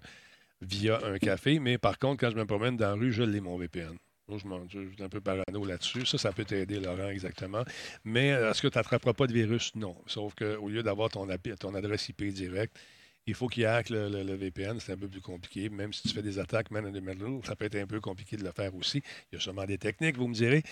via 0.60 1.00
un 1.04 1.18
café. 1.18 1.58
Mais 1.58 1.78
par 1.78 1.98
contre, 1.98 2.20
quand 2.20 2.30
je 2.30 2.36
me 2.36 2.46
promène 2.46 2.76
dans 2.76 2.88
la 2.88 2.94
rue, 2.94 3.12
je 3.12 3.22
l'ai 3.22 3.40
mon 3.40 3.56
VPN. 3.56 3.96
Je, 4.28 4.38
je 4.68 4.94
suis 4.94 5.02
un 5.02 5.08
peu 5.08 5.20
parano 5.20 5.64
là-dessus. 5.64 6.06
Ça, 6.06 6.16
ça 6.16 6.32
peut 6.32 6.44
t'aider, 6.44 6.80
Laurent, 6.80 7.08
exactement. 7.08 7.62
Mais 8.04 8.32
euh, 8.32 8.50
est-ce 8.50 8.62
que 8.62 8.68
tu 8.68 8.78
n'attraperas 8.78 9.12
pas 9.12 9.26
de 9.26 9.34
virus? 9.34 9.74
Non. 9.74 9.96
Sauf 10.06 10.34
qu'au 10.34 10.68
lieu 10.68 10.82
d'avoir 10.82 11.10
ton, 11.10 11.28
adresse 11.28 12.08
IP 12.08 12.24
directe, 12.24 12.78
il 13.26 13.34
faut 13.34 13.48
qu'il 13.48 13.66
hack 13.66 13.90
le, 13.90 14.34
VPN. 14.34 14.80
C'est 14.80 14.92
un 14.92 14.96
peu 14.96 15.08
plus 15.08 15.20
compliqué. 15.20 15.68
Même 15.68 15.92
si 15.92 16.08
tu 16.08 16.14
fais 16.14 16.22
des 16.22 16.38
attaques 16.38 16.70
man 16.70 16.86
in 16.86 16.92
the 16.92 17.46
ça 17.46 17.54
peut 17.54 17.66
être 17.66 17.76
un 17.76 17.86
peu 17.86 18.00
compliqué 18.00 18.36
de 18.36 18.44
le 18.44 18.52
faire 18.52 18.74
aussi. 18.74 19.02
Il 19.30 19.34
y 19.34 19.38
a 19.38 19.40
sûrement 19.40 19.66
des 19.66 19.78
techniques, 19.78 20.16
vous 20.16 20.28
me 20.28 20.34
direz. 20.34 20.62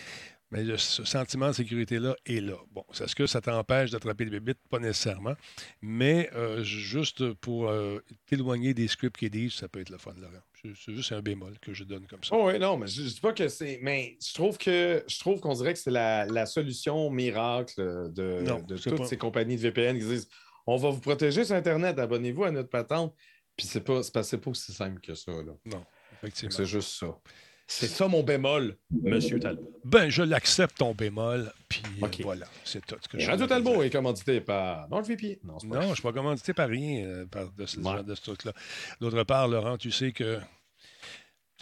Mais 0.52 0.62
le- 0.62 0.76
ce 0.76 1.02
sentiment 1.04 1.48
de 1.48 1.52
sécurité-là 1.54 2.14
est 2.26 2.40
là. 2.40 2.56
Bon, 2.70 2.84
est-ce 2.92 3.14
que 3.16 3.26
ça 3.26 3.40
t'empêche 3.40 3.90
d'attraper 3.90 4.26
des 4.26 4.30
bébites? 4.32 4.58
Pas 4.70 4.78
nécessairement. 4.78 5.34
Mais 5.80 6.28
euh, 6.34 6.62
juste 6.62 7.32
pour 7.34 7.68
euh, 7.70 7.98
t'éloigner 8.26 8.74
des 8.74 8.86
scripts 8.86 9.16
qui 9.16 9.30
disent, 9.30 9.54
ça 9.54 9.66
peut 9.68 9.80
être 9.80 9.88
le 9.90 9.96
fun, 9.98 10.12
Laurent. 10.16 10.74
C'est 10.84 10.94
juste 10.94 11.10
un 11.10 11.22
bémol 11.22 11.58
que 11.58 11.72
je 11.74 11.82
donne 11.82 12.06
comme 12.06 12.22
ça. 12.22 12.36
Oh 12.36 12.46
oui, 12.48 12.58
non, 12.58 12.76
mais 12.76 12.86
je, 12.86 13.02
je 13.02 13.08
dis 13.14 13.20
pas 13.20 13.32
que 13.32 13.48
c'est. 13.48 13.80
Mais 13.82 14.16
je 14.24 14.32
trouve 14.34 14.58
que 14.58 15.02
je 15.08 15.18
trouve 15.18 15.40
qu'on 15.40 15.54
dirait 15.54 15.72
que 15.72 15.78
c'est 15.80 15.90
la, 15.90 16.24
la 16.26 16.46
solution 16.46 17.10
miracle 17.10 18.12
de, 18.12 18.42
Non, 18.42 18.60
de 18.60 18.76
c'est 18.76 18.90
toutes 18.90 18.98
pas- 19.00 19.06
ces 19.06 19.16
compagnies 19.16 19.56
de 19.56 19.60
VPN 19.62 19.98
qui 19.98 20.04
disent 20.04 20.28
On 20.66 20.76
va 20.76 20.90
vous 20.90 21.00
protéger 21.00 21.44
sur 21.44 21.56
Internet, 21.56 21.98
abonnez-vous 21.98 22.44
à 22.44 22.50
notre 22.52 22.68
patente. 22.68 23.12
Puis 23.56 23.66
c'est 23.66 23.80
pas, 23.80 24.02
pas, 24.12 24.22
pas 24.22 24.50
aussi 24.50 24.72
simple 24.72 25.00
que 25.00 25.14
ça. 25.14 25.32
Là. 25.32 25.52
Non, 25.64 25.84
effectivement. 26.22 26.54
C'est 26.54 26.66
juste 26.66 26.90
ça. 26.90 27.18
C'est 27.66 27.86
ça 27.86 28.06
mon 28.08 28.22
bémol, 28.22 28.76
Monsieur 28.90 29.38
Talbot. 29.40 29.80
Ben, 29.84 30.10
je 30.10 30.22
l'accepte, 30.22 30.76
ton 30.78 30.94
bémol, 30.94 31.52
puis 31.68 31.82
voilà, 32.22 32.46
c'est 32.64 32.84
tout 32.84 32.96
ce 33.00 33.08
que 33.08 33.16
Et 33.16 33.20
je 33.20 33.30
Radio 33.30 33.46
Talbot 33.46 33.82
est 33.82 33.90
commandité 33.90 34.40
par. 34.40 34.88
Non, 34.90 35.02
pas 35.02 35.76
Non, 35.76 35.82
je 35.82 35.88
ne 35.88 35.94
suis 35.94 36.02
pas 36.02 36.12
commandité 36.12 36.52
par 36.52 36.68
rien 36.68 37.04
euh, 37.06 37.26
par 37.26 37.50
de 37.52 37.64
ce, 37.66 37.78
Ouais. 37.80 38.02
ce 38.14 38.22
truc-là. 38.22 38.52
D'autre 39.00 39.22
part, 39.24 39.48
Laurent, 39.48 39.78
tu 39.78 39.90
sais 39.90 40.12
que 40.12 40.38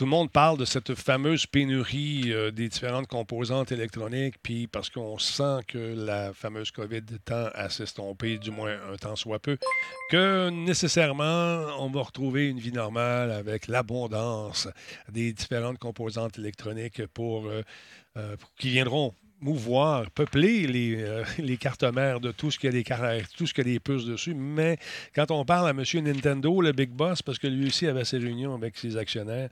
tout 0.01 0.07
le 0.07 0.11
monde 0.12 0.30
parle 0.30 0.57
de 0.57 0.64
cette 0.64 0.94
fameuse 0.94 1.44
pénurie 1.44 2.32
euh, 2.32 2.51
des 2.51 2.70
différentes 2.70 3.07
composantes 3.07 3.70
électroniques, 3.70 4.36
puis 4.42 4.66
parce 4.66 4.88
qu'on 4.88 5.18
sent 5.18 5.59
que 5.68 5.76
la 5.76 6.32
fameuse 6.32 6.70
COVID 6.70 7.03
tend 7.22 7.51
à 7.53 7.68
s'estomper, 7.68 8.38
du 8.38 8.51
moins 8.51 8.78
un 8.90 8.96
temps 8.96 9.14
soit 9.14 9.40
peu, 9.40 9.59
que 10.11 10.48
nécessairement, 10.48 11.66
on 11.78 11.90
va 11.90 12.01
retrouver 12.01 12.48
une 12.48 12.59
vie 12.59 12.72
normale 12.72 13.30
avec 13.30 13.68
l'abondance 13.68 14.68
des 15.12 15.34
différentes 15.34 15.76
composantes 15.76 16.38
électroniques 16.38 17.07
pour, 17.09 17.48
euh, 17.48 17.62
euh, 18.16 18.36
qui 18.59 18.70
viendront 18.70 19.12
mouvoir, 19.41 20.11
peupler 20.11 20.66
les, 20.66 20.97
euh, 21.03 21.24
cartes 21.61 21.84
mères 21.84 22.20
de 22.20 22.32
tout 22.32 22.51
ce 22.51 22.59
qui 22.59 22.68
a 22.68 22.70
des 22.70 22.84
tout 23.36 23.47
ce 23.47 23.55
qui 23.55 23.61
a 23.61 23.64
des 23.64 23.80
puces 23.80 24.05
dessus. 24.05 24.34
Mais 24.34 24.78
quand 25.14 25.30
on 25.30 25.45
parle 25.45 25.68
à 25.68 25.70
M. 25.70 25.84
Nintendo, 26.05 26.61
le 26.61 26.72
big 26.72 26.91
boss, 26.91 27.22
parce 27.22 27.38
que 27.38 27.47
lui 27.47 27.66
aussi 27.66 27.86
avait 27.86 28.05
ses 28.05 28.18
réunions 28.18 28.55
avec 28.55 28.76
ses 28.76 28.97
actionnaires, 28.97 29.49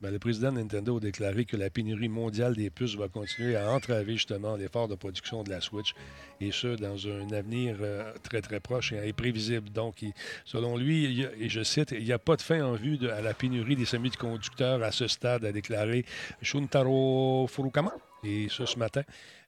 ben, 0.00 0.10
le 0.10 0.18
président 0.18 0.52
de 0.52 0.58
Nintendo 0.58 0.96
a 0.96 1.00
déclaré 1.00 1.44
que 1.44 1.56
la 1.56 1.70
pénurie 1.70 2.08
mondiale 2.08 2.54
des 2.54 2.70
puces 2.70 2.96
va 2.96 3.08
continuer 3.08 3.56
à 3.56 3.70
entraver 3.70 4.12
justement 4.12 4.56
l'effort 4.56 4.88
de 4.88 4.94
production 4.94 5.42
de 5.42 5.50
la 5.50 5.60
Switch, 5.60 5.94
et 6.40 6.50
ce, 6.52 6.76
dans 6.76 7.06
un 7.06 7.32
avenir 7.32 7.76
euh, 7.80 8.12
très, 8.22 8.40
très 8.40 8.60
proche 8.60 8.92
et 8.92 9.08
imprévisible. 9.08 9.70
Donc, 9.70 10.04
selon 10.44 10.76
lui, 10.76 11.22
et 11.38 11.48
je 11.48 11.62
cite, 11.62 11.92
il 11.92 12.04
n'y 12.04 12.12
a 12.12 12.18
pas 12.18 12.36
de 12.36 12.42
fin 12.42 12.62
en 12.64 12.74
vue 12.74 12.98
à 13.10 13.20
la 13.20 13.34
pénurie 13.34 13.76
des 13.76 13.84
semi-conducteurs 13.84 14.82
à 14.82 14.92
ce 14.92 15.06
stade, 15.06 15.44
a 15.44 15.52
déclaré 15.52 16.04
Shuntaro 16.42 17.46
Furukama. 17.48 17.92
Et 18.24 18.48
ça, 18.48 18.66
ce 18.66 18.78
matin, 18.78 19.02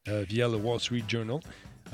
euh, 0.09 0.25
via 0.29 0.49
le 0.49 0.57
Wall 0.57 0.81
Street 0.81 1.05
Journal, 1.07 1.39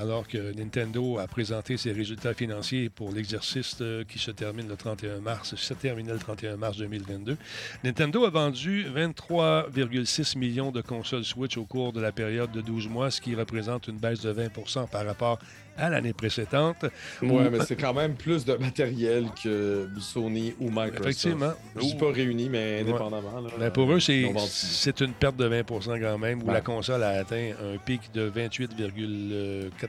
alors 0.00 0.26
que 0.26 0.54
Nintendo 0.54 1.18
a 1.18 1.26
présenté 1.26 1.76
ses 1.76 1.92
résultats 1.92 2.32
financiers 2.32 2.88
pour 2.88 3.12
l'exercice 3.12 3.76
euh, 3.82 4.02
qui 4.04 4.18
se 4.18 4.30
termine 4.30 4.66
le 4.66 4.76
31 4.76 5.20
mars, 5.20 5.54
se 5.54 5.74
terminait 5.74 6.12
le 6.12 6.18
31 6.18 6.56
mars 6.56 6.78
2022. 6.78 7.36
Nintendo 7.84 8.24
a 8.24 8.30
vendu 8.30 8.86
23,6 8.94 10.38
millions 10.38 10.70
de 10.70 10.80
consoles 10.80 11.24
Switch 11.24 11.58
au 11.58 11.64
cours 11.64 11.92
de 11.92 12.00
la 12.00 12.12
période 12.12 12.50
de 12.50 12.62
12 12.62 12.88
mois, 12.88 13.10
ce 13.10 13.20
qui 13.20 13.34
représente 13.34 13.88
une 13.88 13.98
baisse 13.98 14.20
de 14.20 14.32
20% 14.32 14.88
par 14.88 15.04
rapport 15.04 15.38
à 15.76 15.88
l'année 15.90 16.12
précédente. 16.12 16.84
Oui, 17.22 17.44
mais 17.50 17.60
c'est 17.64 17.76
quand 17.76 17.94
même 17.94 18.14
plus 18.14 18.44
de 18.44 18.54
matériel 18.54 19.26
que 19.42 19.88
Sony 19.98 20.54
ou 20.60 20.68
Microsoft. 20.68 21.00
Effectivement. 21.00 21.52
Je 21.76 21.96
pas 21.96 22.12
réunis, 22.12 22.48
mais 22.48 22.80
indépendamment. 22.80 23.42
Ben, 23.58 23.70
pour 23.70 23.92
eux, 23.92 24.00
c'est 24.00 25.00
une 25.00 25.12
perte 25.12 25.36
de 25.36 25.48
20% 25.48 26.00
quand 26.00 26.18
même, 26.18 26.42
où 26.42 26.50
la 26.50 26.60
console 26.60 27.02
a 27.02 27.10
atteint 27.10 27.52
un 27.62 27.78
pic 27.78 28.12
de 28.12 28.30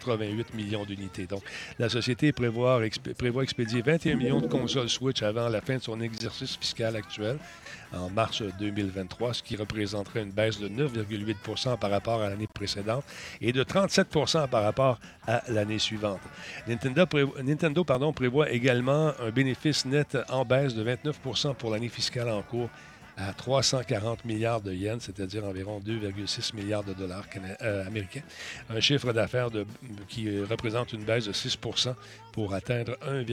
28,88 0.08 0.56
millions 0.56 0.86
d'unités. 0.86 1.26
Donc, 1.26 1.44
la 1.80 1.90
société 1.90 2.32
prévoit, 2.32 2.82
expédier 2.86 3.82
21 3.82 4.16
millions 4.16 4.42
de 4.42 4.48
consoles 4.48 4.90
Switch 4.90 5.22
avant 5.22 5.50
la 5.50 5.62
fin 5.62 5.78
de 5.78 5.82
son 5.82 6.02
exercice 6.02 6.58
fiscal 6.58 6.96
actuel 6.96 7.38
en 7.94 8.10
mars 8.10 8.42
2023, 8.60 9.34
ce 9.34 9.44
qui 9.44 9.56
représenterait 9.56 10.24
une 10.24 10.32
baisse 10.32 10.60
de 10.60 10.70
9,8% 10.70 11.78
par 11.78 11.92
rapport 11.92 12.22
à 12.22 12.30
l'année 12.30 12.48
précédente 12.48 13.04
et 13.42 13.52
de 13.52 13.64
37% 13.64 14.48
par 14.48 14.64
rapport 14.64 15.00
à 15.28 15.42
l'année 15.50 15.80
suivante. 15.80 16.22
Nintendo, 16.68 17.06
prévoit 18.14 18.50
également 18.52 19.14
un 19.20 19.30
bénéfice 19.32 19.86
net 19.86 20.18
en 20.30 20.46
baisse 20.46 20.74
de 20.74 20.84
29% 20.84 21.56
pour 21.56 21.72
l'année 21.72 21.90
fiscale 21.90 22.30
en 22.30 22.42
cours 22.42 22.70
à 23.30 23.34
340 23.34 24.26
milliards 24.26 24.62
de 24.62 24.74
yens, 24.74 25.04
c'est-à-dire 25.04 25.46
environ 25.46 25.80
2,6 25.80 26.56
milliards 26.56 26.84
de 26.84 26.94
dollars 26.94 27.26
euh, 27.62 27.86
américains. 27.86 28.24
Un 28.70 28.80
chiffre 28.80 29.14
d'affaires 29.14 29.50
qui 30.08 30.42
représente 30.44 30.94
une 30.94 31.04
baisse 31.04 31.26
de 31.26 31.34
6% 31.34 31.94
pour 32.32 32.54
atteindre 32.54 32.98
1, 33.02 33.24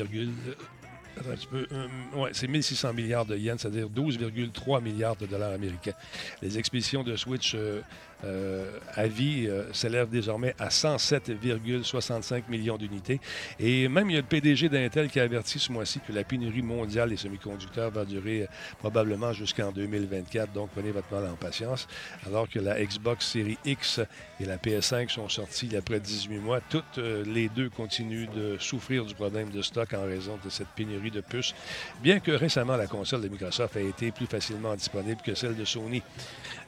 ouais, 2.16 2.30
c'est 2.32 2.48
1600 2.48 2.92
milliards 2.92 3.26
de 3.26 3.36
yens, 3.36 3.60
c'est-à-dire 3.60 3.88
12,3 3.88 4.82
milliards 4.82 5.16
de 5.16 5.26
dollars 5.26 5.52
américains. 5.52 5.94
Les 6.42 6.58
expéditions 6.58 7.02
de 7.02 7.16
Switch 7.16 7.54
euh, 7.54 7.80
euh, 8.24 8.78
à 8.94 9.06
vie 9.06 9.46
euh, 9.48 9.72
s'élève 9.72 10.08
désormais 10.08 10.54
à 10.58 10.68
107,65 10.68 12.48
millions 12.48 12.76
d'unités. 12.76 13.20
Et 13.60 13.88
même 13.88 14.10
il 14.10 14.14
y 14.14 14.16
a 14.16 14.20
le 14.20 14.26
PDG 14.26 14.68
d'Intel 14.68 15.08
qui 15.08 15.20
a 15.20 15.22
averti 15.22 15.58
ce 15.58 15.70
mois-ci 15.70 16.00
que 16.00 16.12
la 16.12 16.24
pénurie 16.24 16.62
mondiale 16.62 17.10
des 17.10 17.16
semi-conducteurs 17.16 17.90
va 17.90 18.04
durer 18.04 18.42
euh, 18.42 18.46
probablement 18.78 19.32
jusqu'en 19.32 19.70
2024. 19.70 20.52
Donc, 20.52 20.70
prenez 20.74 20.90
votre 20.90 21.12
mal 21.12 21.30
en 21.30 21.36
patience. 21.36 21.86
Alors 22.26 22.48
que 22.48 22.58
la 22.58 22.82
Xbox 22.82 23.26
Series 23.26 23.58
X 23.64 24.00
et 24.40 24.46
la 24.46 24.56
PS5 24.56 25.08
sont 25.10 25.28
sorties 25.28 25.76
après 25.76 26.00
18 26.00 26.38
mois, 26.38 26.60
toutes 26.60 26.98
les 26.98 27.48
deux 27.48 27.70
continuent 27.70 28.28
de 28.34 28.56
souffrir 28.58 29.04
du 29.04 29.14
problème 29.14 29.50
de 29.50 29.62
stock 29.62 29.92
en 29.94 30.04
raison 30.04 30.38
de 30.44 30.50
cette 30.50 30.68
pénurie 30.68 31.10
de 31.10 31.20
puces, 31.20 31.54
bien 32.02 32.20
que 32.20 32.30
récemment 32.32 32.76
la 32.76 32.86
console 32.86 33.22
de 33.22 33.28
Microsoft 33.28 33.76
a 33.76 33.80
été 33.80 34.10
plus 34.10 34.26
facilement 34.26 34.74
disponible 34.74 35.20
que 35.22 35.34
celle 35.34 35.56
de 35.56 35.64
Sony. 35.64 36.02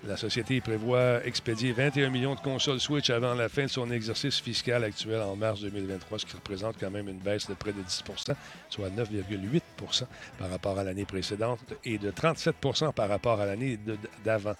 La 0.06 0.16
société 0.16 0.62
prévoit 0.62 1.24
expédier 1.26 1.72
21 1.72 2.08
millions 2.08 2.34
de 2.34 2.40
consoles 2.40 2.80
Switch 2.80 3.10
avant 3.10 3.34
la 3.34 3.50
fin 3.50 3.64
de 3.64 3.70
son 3.70 3.90
exercice 3.90 4.40
fiscal 4.40 4.82
actuel 4.82 5.20
en 5.20 5.36
mars 5.36 5.60
2023, 5.60 6.18
ce 6.18 6.26
qui 6.26 6.36
représente 6.36 6.76
quand 6.80 6.90
même 6.90 7.08
une 7.08 7.18
baisse 7.18 7.46
de 7.46 7.54
près 7.54 7.72
de 7.72 7.82
10% 7.82 8.34
soit 8.70 8.88
9,8% 8.88 10.04
par 10.38 10.50
rapport 10.50 10.78
à 10.78 10.84
l'année 10.84 11.04
précédente 11.04 11.60
et 11.84 11.98
de 11.98 12.10
37% 12.10 12.94
par 12.94 13.08
rapport 13.08 13.40
à 13.40 13.46
l'année 13.46 13.78
d'avant. 14.24 14.54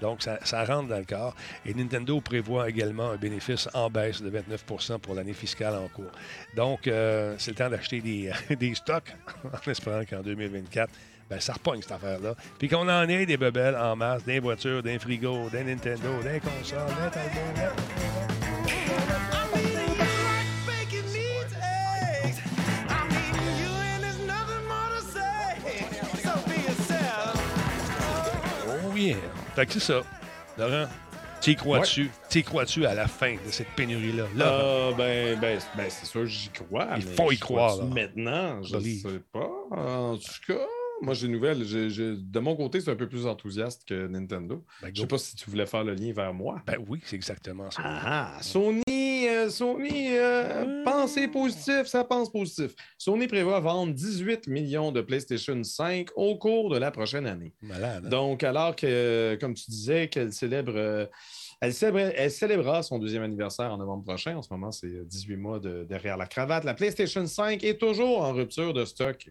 Donc, 0.00 0.22
ça, 0.22 0.64
rentre 0.64 0.88
dans 0.88 0.98
le 0.98 1.04
corps. 1.04 1.34
Et 1.66 1.74
Nintendo 1.74 2.20
prévoit 2.20 2.68
également 2.68 3.10
un 3.10 3.16
bénéfice 3.16 3.68
en 3.74 3.90
baisse 3.90 4.22
de 4.22 4.30
29% 4.30 4.98
pour 5.00 5.14
l'année 5.14 5.32
fiscale 5.32 5.74
en 5.74 5.88
cours. 5.88 6.12
Donc, 6.56 6.86
euh, 6.86 7.34
c'est 7.38 7.50
le 7.50 7.56
temps 7.56 7.70
d'acheter 7.70 8.00
des, 8.00 8.30
des 8.56 8.74
stocks 8.74 9.12
en 9.44 9.70
espérant 9.70 10.04
qu'en 10.04 10.22
2024, 10.22 10.92
ben, 11.28 11.40
ça 11.40 11.54
repogne 11.54 11.82
cette 11.82 11.92
affaire-là. 11.92 12.34
Puis 12.58 12.68
qu'on 12.68 12.88
en 12.88 13.08
ait 13.08 13.26
des 13.26 13.36
bebelles 13.36 13.76
en 13.76 13.96
masse, 13.96 14.24
des 14.24 14.40
voitures, 14.40 14.82
des 14.82 14.98
frigos, 14.98 15.48
des 15.50 15.64
Nintendo, 15.64 16.22
des 16.22 16.40
consoles, 16.40 16.86
des. 17.12 17.64
Oh 28.66 28.96
yeah! 28.96 29.16
Fait 29.54 29.66
que 29.66 29.72
c'est 29.72 29.80
ça. 29.80 30.02
Laurent, 30.56 30.86
tu 31.40 31.54
crois-tu? 31.56 32.10
Tu 32.30 32.42
crois-tu 32.42 32.86
à 32.86 32.94
la 32.94 33.06
fin 33.06 33.34
de 33.34 33.50
cette 33.50 33.68
pénurie-là? 33.76 34.24
Là, 34.34 34.46
euh, 34.46 34.92
ben, 34.92 35.38
ben, 35.38 35.58
ben 35.76 35.86
c'est 35.90 36.06
sûr, 36.06 36.24
j'y 36.26 36.48
crois. 36.48 36.88
Il 36.96 37.02
faut 37.02 37.32
y 37.32 37.38
croire. 37.38 37.84
Maintenant, 37.84 38.62
je 38.62 38.76
ne 38.76 38.82
sais 38.82 39.20
pas. 39.30 39.50
En 39.70 40.16
tout 40.16 40.52
cas, 40.54 40.66
moi, 41.04 41.14
j'ai 41.14 41.26
une 41.26 41.32
nouvelle. 41.32 41.58
de 41.60 42.40
mon 42.40 42.56
côté, 42.56 42.80
c'est 42.80 42.90
un 42.90 42.96
peu 42.96 43.08
plus 43.08 43.26
enthousiaste 43.26 43.84
que 43.86 44.06
Nintendo. 44.06 44.64
Ben, 44.82 44.90
je 44.92 45.02
sais 45.02 45.06
pas 45.06 45.18
si 45.18 45.36
tu 45.36 45.50
voulais 45.50 45.66
faire 45.66 45.84
le 45.84 45.94
lien 45.94 46.12
vers 46.12 46.32
moi. 46.32 46.62
Ben 46.66 46.76
oui, 46.88 47.00
c'est 47.04 47.16
exactement 47.16 47.70
ça. 47.70 47.82
Ah, 47.84 48.38
Sony, 48.40 48.82
euh, 48.88 49.50
Sony, 49.50 50.08
euh, 50.16 50.82
pensez 50.84 51.28
positif, 51.28 51.86
ça 51.86 52.04
pense 52.04 52.30
positif. 52.32 52.74
Sony 52.98 53.26
prévoit 53.26 53.60
vendre 53.60 53.92
18 53.92 54.48
millions 54.48 54.92
de 54.92 55.00
PlayStation 55.00 55.62
5 55.62 56.08
au 56.16 56.36
cours 56.36 56.70
de 56.70 56.78
la 56.78 56.90
prochaine 56.90 57.26
année. 57.26 57.52
Malade. 57.62 58.04
Hein? 58.06 58.08
Donc, 58.08 58.42
alors 58.42 58.74
que, 58.74 59.36
comme 59.40 59.54
tu 59.54 59.70
disais, 59.70 60.08
qu'elle 60.08 60.32
célèbre. 60.32 61.08
Euh, 61.64 61.70
elle, 61.82 62.14
elle, 62.16 62.30
célébrera 62.30 62.82
son 62.82 62.98
deuxième 62.98 63.22
anniversaire 63.22 63.72
en 63.72 63.78
novembre 63.78 64.04
prochain. 64.04 64.36
En 64.36 64.42
ce 64.42 64.52
moment, 64.52 64.72
c'est 64.72 65.06
18 65.06 65.36
mois 65.36 65.60
derrière 65.60 66.16
la 66.16 66.26
cravate. 66.26 66.64
La 66.64 66.74
PlayStation 66.74 67.26
5 67.26 67.64
est 67.64 67.78
toujours 67.78 68.22
en 68.22 68.32
rupture 68.32 68.72
de 68.72 68.84
stock. 68.84 69.30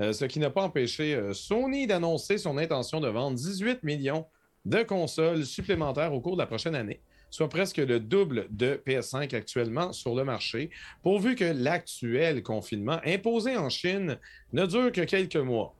Euh, 0.00 0.12
ce 0.12 0.24
qui 0.24 0.38
n'a 0.38 0.50
pas 0.50 0.62
empêché 0.62 1.14
euh, 1.14 1.34
Sony 1.34 1.86
d'annoncer 1.86 2.38
son 2.38 2.56
intention 2.56 3.00
de 3.00 3.08
vendre 3.08 3.36
18 3.36 3.82
millions 3.82 4.26
de 4.64 4.82
consoles 4.82 5.44
supplémentaires 5.44 6.14
au 6.14 6.20
cours 6.20 6.36
de 6.36 6.40
la 6.40 6.46
prochaine 6.46 6.74
année, 6.74 7.02
soit 7.30 7.48
presque 7.48 7.78
le 7.78 8.00
double 8.00 8.46
de 8.50 8.80
PS5 8.86 9.34
actuellement 9.34 9.92
sur 9.92 10.14
le 10.14 10.24
marché, 10.24 10.70
pourvu 11.02 11.34
que 11.34 11.44
l'actuel 11.44 12.42
confinement 12.42 13.00
imposé 13.04 13.56
en 13.56 13.68
Chine 13.68 14.18
ne 14.52 14.64
dure 14.66 14.92
que 14.92 15.02
quelques 15.02 15.36
mois. 15.36 15.74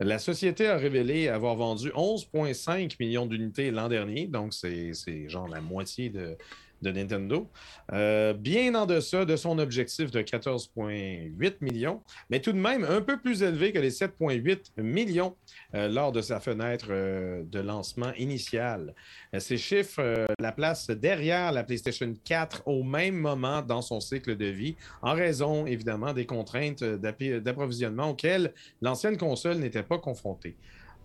La 0.00 0.18
société 0.18 0.66
a 0.66 0.76
révélé 0.76 1.28
avoir 1.28 1.56
vendu 1.56 1.88
11,5 1.90 2.96
millions 3.00 3.24
d'unités 3.24 3.70
l'an 3.70 3.88
dernier, 3.88 4.26
donc 4.26 4.52
c'est 4.52 4.92
genre 5.28 5.48
la 5.48 5.60
moitié 5.60 6.10
de, 6.10 6.36
de 6.82 6.90
Nintendo, 6.90 7.48
euh, 7.92 8.32
bien 8.32 8.74
en 8.74 8.86
deçà 8.86 9.24
de 9.24 9.36
son 9.36 9.58
objectif 9.58 10.10
de 10.10 10.20
14,8 10.20 11.56
millions, 11.60 12.02
mais 12.30 12.40
tout 12.40 12.52
de 12.52 12.58
même 12.58 12.84
un 12.84 13.00
peu 13.00 13.18
plus 13.18 13.42
élevé 13.42 13.72
que 13.72 13.78
les 13.78 13.90
7,8 13.90 14.82
millions 14.82 15.34
euh, 15.74 15.88
lors 15.88 16.12
de 16.12 16.20
sa 16.20 16.40
fenêtre 16.40 16.88
euh, 16.90 17.42
de 17.44 17.60
lancement 17.60 18.12
initiale. 18.14 18.94
ces 19.38 19.58
chiffres 19.58 20.26
la 20.38 20.52
placent 20.52 20.90
derrière 20.90 21.52
la 21.52 21.64
PlayStation 21.64 22.12
4 22.24 22.62
au 22.66 22.82
même 22.82 23.16
moment 23.16 23.62
dans 23.62 23.82
son 23.82 24.00
cycle 24.00 24.36
de 24.36 24.46
vie, 24.46 24.76
en 25.02 25.14
raison 25.14 25.66
évidemment 25.66 26.12
des 26.12 26.26
contraintes 26.26 26.84
d'approvisionnement 26.84 28.10
auxquelles 28.10 28.52
l'ancienne 28.82 29.16
console 29.16 29.58
n'était 29.58 29.82
pas 29.82 29.98
confrontée. 29.98 30.56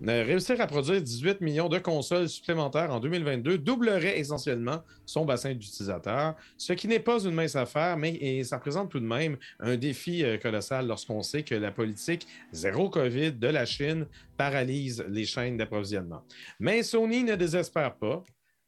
Réussir 0.04 0.60
à 0.60 0.66
produire 0.66 1.00
18 1.00 1.42
millions 1.42 1.70
de 1.70 1.78
consoles 1.78 2.28
supplémentaires 2.28 2.92
en 2.92 3.00
2022 3.00 3.60
doublerait 3.60 4.20
essentiellement 4.20 4.82
son 5.06 5.26
bassin 5.26 5.54
d'utilisateurs, 5.54 6.36
ce 6.58 6.74
qui 6.74 6.88
n'est 6.88 7.00
pas 7.00 7.24
une 7.24 7.36
mince 7.36 7.56
affaire, 7.56 7.98
mais 7.98 8.44
ça 8.44 8.58
représente 8.58 8.90
tout 8.90 9.00
de 9.00 9.06
même 9.06 9.38
un 9.60 9.78
défi 9.78 10.24
euh, 10.24 10.38
colossal 10.38 10.88
lorsqu'on 10.88 11.22
sait 11.22 11.44
que 11.44 11.54
la 11.54 11.72
politique 11.72 12.28
zéro 12.52 12.90
COVID 12.90 13.34
de 13.34 13.48
la 13.48 13.66
Chine 13.66 14.08
paralyse 14.38 15.06
les 15.08 15.26
chaînes 15.26 15.58
d'approvisionnement. 15.58 16.24
Mais 16.60 16.82
Sony 16.82 17.24
ne 17.24 17.36
désespère 17.36 17.94
pas. 17.96 18.24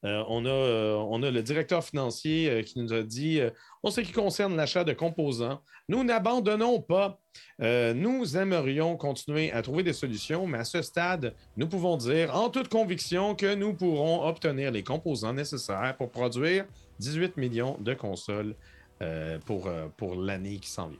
Euh, 0.05 0.23
on, 0.27 0.45
a, 0.45 0.49
euh, 0.49 0.95
on, 0.95 1.23
a, 1.23 1.31
le 1.31 1.41
directeur 1.41 1.83
financier 1.83 2.63
qui 2.65 2.79
nous 2.79 2.91
a 2.93 3.03
dit 3.03 3.39
en 3.83 3.91
ce 3.91 4.01
qui 4.01 4.11
concerne 4.11 4.55
l'achat 4.55 4.83
de 4.83 4.93
composants, 4.93 5.61
nous 5.89 6.03
n'abandonnons 6.03 6.81
pas. 6.81 7.19
Euh, 7.61 7.93
nous 7.93 8.37
aimerions 8.37 8.95
continuer 8.95 9.51
à 9.51 9.61
trouver 9.61 9.83
des 9.83 9.93
solutions, 9.93 10.47
mais 10.47 10.59
à 10.59 10.63
ce 10.63 10.81
stade, 10.81 11.33
nous 11.57 11.67
pouvons 11.67 11.97
dire 11.97 12.35
en 12.35 12.49
toute 12.49 12.69
conviction 12.69 13.35
que 13.35 13.55
nous 13.55 13.73
pourrons 13.73 14.25
obtenir 14.25 14.71
les 14.71 14.83
composants 14.83 15.33
nécessaires 15.33 15.95
pour 15.97 16.11
produire 16.11 16.65
18 16.99 17.37
millions 17.37 17.77
de 17.79 17.93
consoles 17.93 18.55
euh, 19.01 19.37
pour, 19.45 19.67
euh, 19.67 19.87
pour 19.97 20.15
l'année 20.15 20.57
qui 20.57 20.69
s'en 20.69 20.87
vient. 20.87 20.99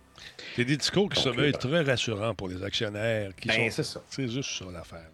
C'est 0.56 0.66
des 0.66 0.78
discours 0.78 1.10
qui 1.10 1.22
se 1.22 1.30
veulent 1.30 1.56
euh, 1.56 1.58
très 1.58 1.82
rassurants 1.82 2.34
pour 2.34 2.50
les 2.50 2.62
actionnaires. 2.64 3.34
Qui 3.36 3.48
Ben, 3.48 3.70
sont... 3.70 3.76
c'est 3.76 3.84
ça. 3.84 4.04
C'est 4.10 4.28
juste 4.28 4.50
ça 4.60 4.66
l'affaire. 4.72 5.10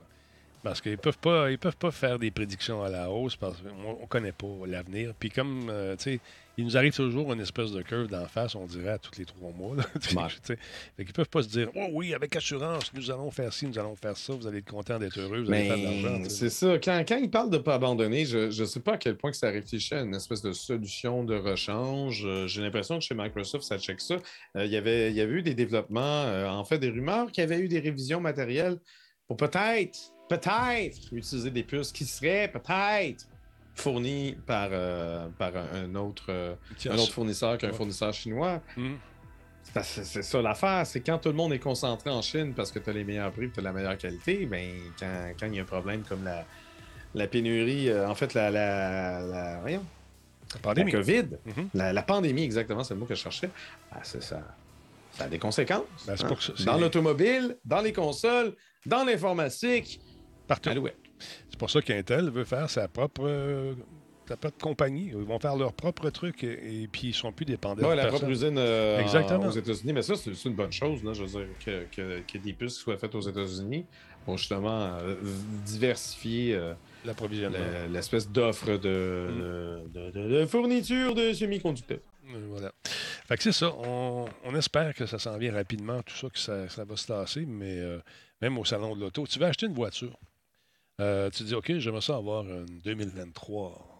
Parce 0.63 0.81
qu'ils 0.81 0.97
peuvent 0.97 1.17
pas, 1.17 1.51
ils 1.51 1.57
peuvent 1.57 1.77
pas 1.77 1.91
faire 1.91 2.19
des 2.19 2.31
prédictions 2.31 2.83
à 2.83 2.89
la 2.89 3.09
hausse 3.09 3.35
parce 3.35 3.57
qu'on 3.61 4.01
ne 4.01 4.05
connaît 4.07 4.33
pas 4.33 4.47
l'avenir. 4.67 5.13
Puis 5.17 5.29
comme, 5.29 5.69
euh, 5.69 5.95
tu 5.95 6.03
sais, 6.03 6.19
il 6.59 6.65
nous 6.65 6.75
arrive 6.75 6.93
toujours 6.93 7.31
une 7.31 7.39
espèce 7.39 7.71
de 7.71 7.81
curve 7.81 8.07
d'en 8.07 8.25
face, 8.25 8.53
on 8.53 8.65
dirait 8.65 8.89
à 8.89 8.97
tous 8.97 9.17
les 9.17 9.23
trois 9.23 9.51
mois. 9.51 9.77
Là. 9.77 9.83
Fait 10.43 10.57
qu'ils 10.97 11.13
peuvent 11.13 11.29
pas 11.29 11.41
se 11.41 11.47
dire, 11.47 11.69
oh 11.73 11.87
oui, 11.93 12.13
avec 12.13 12.35
assurance, 12.35 12.91
nous 12.93 13.09
allons 13.09 13.31
faire 13.31 13.53
ci, 13.53 13.65
nous 13.65 13.79
allons 13.79 13.95
faire 13.95 14.17
ça, 14.17 14.33
vous 14.33 14.45
allez 14.45 14.57
être 14.57 14.69
content 14.69 14.99
d'être 14.99 15.17
heureux, 15.17 15.43
vous 15.43 15.51
allez 15.51 15.67
faire 15.67 15.77
de 15.77 15.83
l'argent. 15.83 16.19
Mais 16.19 16.23
sais. 16.25 16.49
c'est 16.49 16.49
ça. 16.49 16.77
Quand, 16.77 17.01
quand 17.07 17.15
il 17.15 17.31
parle 17.31 17.49
de 17.49 17.57
ne 17.57 17.61
pas 17.61 17.75
abandonner, 17.75 18.25
je 18.25 18.47
ne 18.47 18.65
sais 18.65 18.81
pas 18.81 18.93
à 18.93 18.97
quel 18.97 19.15
point 19.15 19.31
que 19.31 19.37
ça 19.37 19.49
réfléchit 19.49 19.93
à 19.93 20.01
une 20.01 20.13
espèce 20.13 20.41
de 20.41 20.51
solution 20.51 21.23
de 21.23 21.35
rechange. 21.35 22.25
Euh, 22.25 22.45
J'ai 22.47 22.61
l'impression 22.61 22.99
que 22.99 23.05
chez 23.05 23.15
Microsoft, 23.15 23.63
ça 23.63 23.79
check 23.79 24.01
ça. 24.01 24.15
Euh, 24.57 24.65
il, 24.65 24.71
y 24.71 24.75
avait, 24.75 25.11
il 25.11 25.15
y 25.15 25.21
avait 25.21 25.35
eu 25.35 25.41
des 25.41 25.55
développements, 25.55 26.01
euh, 26.25 26.49
en 26.49 26.65
fait, 26.65 26.77
des 26.77 26.89
rumeurs 26.89 27.31
qu'il 27.31 27.41
y 27.41 27.45
avait 27.45 27.59
eu 27.59 27.69
des 27.69 27.79
révisions 27.79 28.19
matérielles 28.19 28.79
pour 29.27 29.37
peut-être, 29.37 29.97
peut-être 30.29 30.97
utiliser 31.11 31.49
des 31.51 31.63
puces 31.63 31.91
qui 31.91 32.05
seraient 32.05 32.47
peut-être 32.51 33.25
fournies 33.75 34.35
par, 34.45 34.69
euh, 34.71 35.27
par 35.37 35.51
un, 35.73 35.95
autre, 35.95 36.25
euh, 36.29 36.55
un 36.89 36.97
autre 36.97 37.11
fournisseur 37.13 37.57
qu'un 37.57 37.71
fournisseur 37.73 38.13
chinois. 38.13 38.61
hum, 38.77 38.97
C'est 39.83 40.03
ça 40.23 40.41
l'affaire, 40.41 40.85
c'est 40.85 41.01
quand 41.01 41.17
tout 41.17 41.29
le 41.29 41.35
monde 41.35 41.53
est 41.53 41.59
concentré 41.59 42.09
en 42.09 42.21
Chine 42.21 42.53
parce 42.53 42.71
que 42.71 42.79
tu 42.79 42.89
as 42.89 42.93
les 42.93 43.03
meilleurs 43.03 43.31
prix 43.31 43.45
et 43.45 43.49
tu 43.51 43.59
as 43.59 43.63
la 43.63 43.71
meilleure 43.71 43.97
qualité, 43.97 44.45
ben, 44.45 44.69
quand, 44.99 45.31
quand 45.39 45.45
il 45.47 45.55
y 45.55 45.59
a 45.59 45.61
un 45.61 45.65
problème 45.65 46.03
comme 46.07 46.23
la, 46.23 46.45
la 47.15 47.27
pénurie, 47.27 47.89
euh, 47.89 48.07
en 48.07 48.15
fait, 48.15 48.33
la, 48.33 48.49
la, 48.51 49.21
la, 49.21 49.59
voyons, 49.59 49.85
la 50.49 50.55
la 50.55 50.59
pandémie. 50.61 50.91
COVID, 50.91 51.25
Mhm. 51.45 51.69
la, 51.75 51.93
la 51.93 52.03
pandémie, 52.03 52.43
exactement, 52.43 52.83
c'est 52.83 52.93
le 52.95 52.99
mot 52.99 53.05
que 53.05 53.15
je 53.15 53.21
cherchais, 53.21 53.49
ben, 53.91 53.99
c'est 54.03 54.23
ça. 54.23 54.41
Ça 55.11 55.23
a 55.25 55.27
des 55.27 55.39
conséquences. 55.39 55.83
Ben, 56.05 56.13
hein? 56.19 56.27
pour 56.27 56.41
ça- 56.41 56.53
c'est- 56.57 56.65
Dans 56.65 56.77
l'automobile, 56.77 57.57
dans 57.65 57.81
les 57.81 57.93
consoles, 57.93 58.55
dans 58.85 59.03
l'informatique. 59.03 59.99
Partout. 60.49 60.69
Alouette. 60.69 60.97
C'est 61.49 61.57
pour 61.57 61.69
ça 61.69 61.81
qu'Intel 61.81 62.29
veut 62.29 62.43
faire 62.43 62.69
sa 62.69 62.87
propre, 62.89 63.21
euh, 63.25 63.73
sa 64.27 64.35
propre 64.35 64.57
compagnie. 64.57 65.07
Ils 65.07 65.15
vont 65.15 65.39
faire 65.39 65.55
leur 65.55 65.73
propre 65.73 66.09
truc 66.09 66.43
et, 66.43 66.83
et 66.83 66.87
puis 66.87 67.07
ils 67.09 67.13
sont 67.13 67.31
plus 67.31 67.45
dépendants 67.45 67.87
de 67.89 67.95
la 67.95 68.03
personne. 68.03 68.19
propre 68.19 68.31
usine 68.31 68.57
euh, 68.57 68.99
Exactement. 68.99 69.45
aux 69.47 69.51
États-Unis. 69.51 69.93
Mais 69.93 70.01
ça, 70.01 70.15
c'est 70.15 70.31
une 70.45 70.55
bonne 70.55 70.71
chose, 70.71 71.03
là, 71.03 71.13
je 71.13 71.23
veux 71.23 71.27
dire, 71.45 71.47
que, 71.65 71.83
que, 71.95 72.19
que 72.21 72.37
des 72.37 72.53
puces 72.53 72.75
soient 72.75 72.97
faites 72.97 73.15
aux 73.15 73.21
États-Unis 73.21 73.85
pour 74.25 74.37
justement 74.37 74.97
euh, 75.01 75.15
diversifier 75.65 76.55
euh, 76.55 76.73
l'espèce 77.89 78.29
d'offre 78.29 78.71
de, 78.77 79.87
de, 79.93 80.11
de- 80.11 80.27
de 80.39 80.45
fourniture 80.45 81.15
de 81.15 81.31
semi-conducteurs. 81.33 81.99
Voilà. 82.49 82.71
Fait 82.83 83.37
que 83.37 83.43
c'est 83.43 83.51
ça. 83.51 83.73
On, 83.83 84.25
on 84.45 84.55
espère 84.55 84.93
que 84.93 85.05
ça 85.05 85.17
s'en 85.19 85.37
vient 85.37 85.53
rapidement, 85.53 86.01
tout 86.03 86.15
ça, 86.15 86.29
que 86.29 86.39
ça, 86.39 86.69
ça 86.69 86.83
va 86.85 86.95
se 86.95 87.07
tasser, 87.07 87.45
mais 87.45 87.81
même 88.41 88.57
au 88.57 88.65
salon 88.65 88.95
de 88.95 89.01
l'auto, 89.01 89.25
tu 89.27 89.39
veux 89.39 89.45
acheter 89.45 89.65
une 89.65 89.73
voiture? 89.73 90.15
Euh, 90.99 91.29
tu 91.29 91.43
dis, 91.43 91.55
OK, 91.55 91.71
j'aimerais 91.77 92.01
ça 92.01 92.15
avoir 92.17 92.45
une 92.45 92.79
2023. 92.83 93.95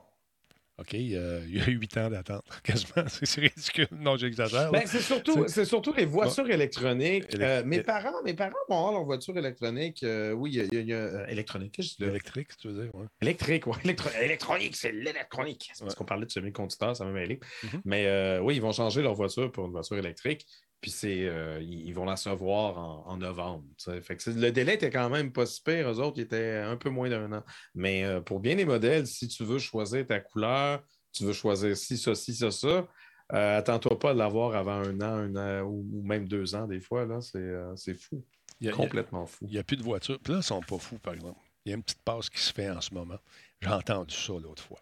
OK, 0.80 0.94
euh, 0.94 1.44
il 1.46 1.58
y 1.58 1.60
a 1.62 1.66
huit 1.66 1.98
ans 1.98 2.10
d'attente, 2.10 2.42
quasiment. 2.64 3.04
C'est 3.24 3.42
ridicule. 3.42 3.88
Non, 3.92 4.16
j'exagère. 4.16 4.72
Ben, 4.72 4.84
c'est 4.86 5.02
surtout, 5.02 5.46
surtout 5.50 5.92
les 5.94 6.06
voitures 6.06 6.50
électroniques. 6.50 7.26
Élec- 7.34 7.42
Euh, 7.42 7.64
mes, 7.66 7.84
parents, 7.84 8.24
mes 8.24 8.34
parents 8.34 8.54
vont 8.70 8.78
avoir 8.78 8.92
leur 8.94 9.04
voiture 9.04 9.38
électronique. 9.38 10.02
euh, 10.04 10.32
oui, 10.32 10.52
il 10.54 10.56
y 10.56 10.62
a, 10.62 10.82
il 10.82 10.90
y 11.28 11.32
électronique. 11.34 11.76
je? 11.82 12.06
Électrique, 12.06 12.56
tu 12.58 12.70
veux 12.70 12.84
dire, 12.84 12.96
ouais. 12.96 13.08
Électrique, 13.22 13.68
oui. 13.68 13.76
électronique, 14.22 14.78
c'est 14.78 14.94
l'électronique. 14.94 15.70
C'est 15.74 15.84
parce 15.84 15.94
Ouais. 15.94 15.98
qu'on 15.98 16.06
parlait 16.06 16.26
de 16.26 16.32
semi-conducteurs, 16.32 16.96
ça 16.96 17.04
m'a 17.04 17.12
mêlé. 17.12 17.42
Mhm. 17.64 17.82
Mais 17.84 18.40
oui, 18.40 18.56
ils 18.56 18.62
vont 18.62 18.72
changer 18.72 19.02
leur 19.02 19.16
voiture 19.16 19.52
pour 19.52 19.66
une 19.66 19.72
voiture 19.72 19.98
électrique. 19.98 20.46
Puis 20.82 20.92
c'est, 20.92 21.26
euh, 21.28 21.60
ils 21.62 21.92
vont 21.94 22.06
la 22.06 22.14
recevoir 22.14 22.78
en, 22.78 23.04
en 23.08 23.18
novembre. 23.18 23.66
Fait 24.02 24.16
que 24.16 24.30
le 24.30 24.52
délai 24.52 24.76
était 24.76 24.90
quand 24.90 25.10
même 25.10 25.32
pas 25.34 25.46
si 25.46 25.62
pire. 25.62 25.90
Eux 25.92 26.00
autres, 26.00 26.18
ils 26.18 26.22
étaient 26.24 26.58
un 26.58 26.78
peu 26.78 26.90
moins 26.90 27.10
d'un 27.10 27.32
an. 27.34 27.44
Mais 27.76 28.04
euh, 28.06 28.22
pour 28.22 28.40
bien 28.40 28.56
les 28.56 28.66
modèles, 28.66 29.06
si 29.06 29.28
tu 29.28 29.44
veux 29.44 29.60
choisir 29.60 30.08
ta 30.08 30.20
couleur, 30.22 30.82
tu 31.12 31.26
veux 31.26 31.34
choisir 31.34 31.76
ci, 31.76 31.98
ça, 31.98 32.16
ci, 32.16 32.34
ça, 32.34 32.50
ça, 32.52 32.88
euh, 33.34 33.58
attends-toi 33.58 34.00
pas 34.00 34.14
de 34.14 34.20
l'avoir 34.20 34.56
avant 34.56 34.76
un 34.82 35.02
an, 35.02 35.04
un 35.04 35.36
an 35.36 35.62
ou, 35.64 35.86
ou 35.92 36.04
même 36.04 36.28
deux 36.28 36.56
ans 36.56 36.66
des 36.66 36.80
fois. 36.80 37.06
Là, 37.06 37.20
c'est, 37.22 37.94
fou. 37.96 38.24
A- 38.66 38.72
Complètement 38.72 39.26
fou. 39.26 39.46
Il 39.48 39.52
n'y 39.52 39.58
a 39.58 39.64
plus 39.64 39.78
de 39.78 39.84
voitures. 39.84 40.20
Puis 40.20 40.34
là, 40.34 40.40
ils 40.40 40.44
sont 40.44 40.62
pas 40.62 40.78
fous, 40.78 41.00
par 41.00 41.14
exemple. 41.14 41.40
Il 41.66 41.70
y 41.70 41.74
a 41.74 41.76
une 41.76 41.84
petite 41.84 42.02
passe 42.04 42.30
qui 42.30 42.40
se 42.40 42.54
fait 42.54 42.70
en 42.70 42.80
ce 42.82 42.94
moment. 42.94 43.18
J'ai 43.62 43.70
entendu 43.70 44.16
ça 44.16 44.34
l'autre 44.34 44.64
fois. 44.64 44.80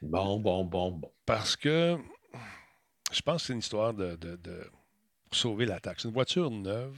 Bon, 0.00 0.40
bon, 0.40 0.64
bon, 0.64 0.92
bon. 0.92 1.12
Parce 1.26 1.54
que 1.56 1.98
je 3.12 3.20
pense 3.22 3.42
que 3.42 3.46
c'est 3.48 3.52
une 3.52 3.58
histoire 3.60 3.94
de, 3.94 4.16
de- 4.16 4.36
de- 4.36 4.70
pour 5.28 5.38
sauver 5.38 5.66
la 5.66 5.80
taxe. 5.80 6.04
Une 6.04 6.12
voiture 6.12 6.50
neuve, 6.50 6.96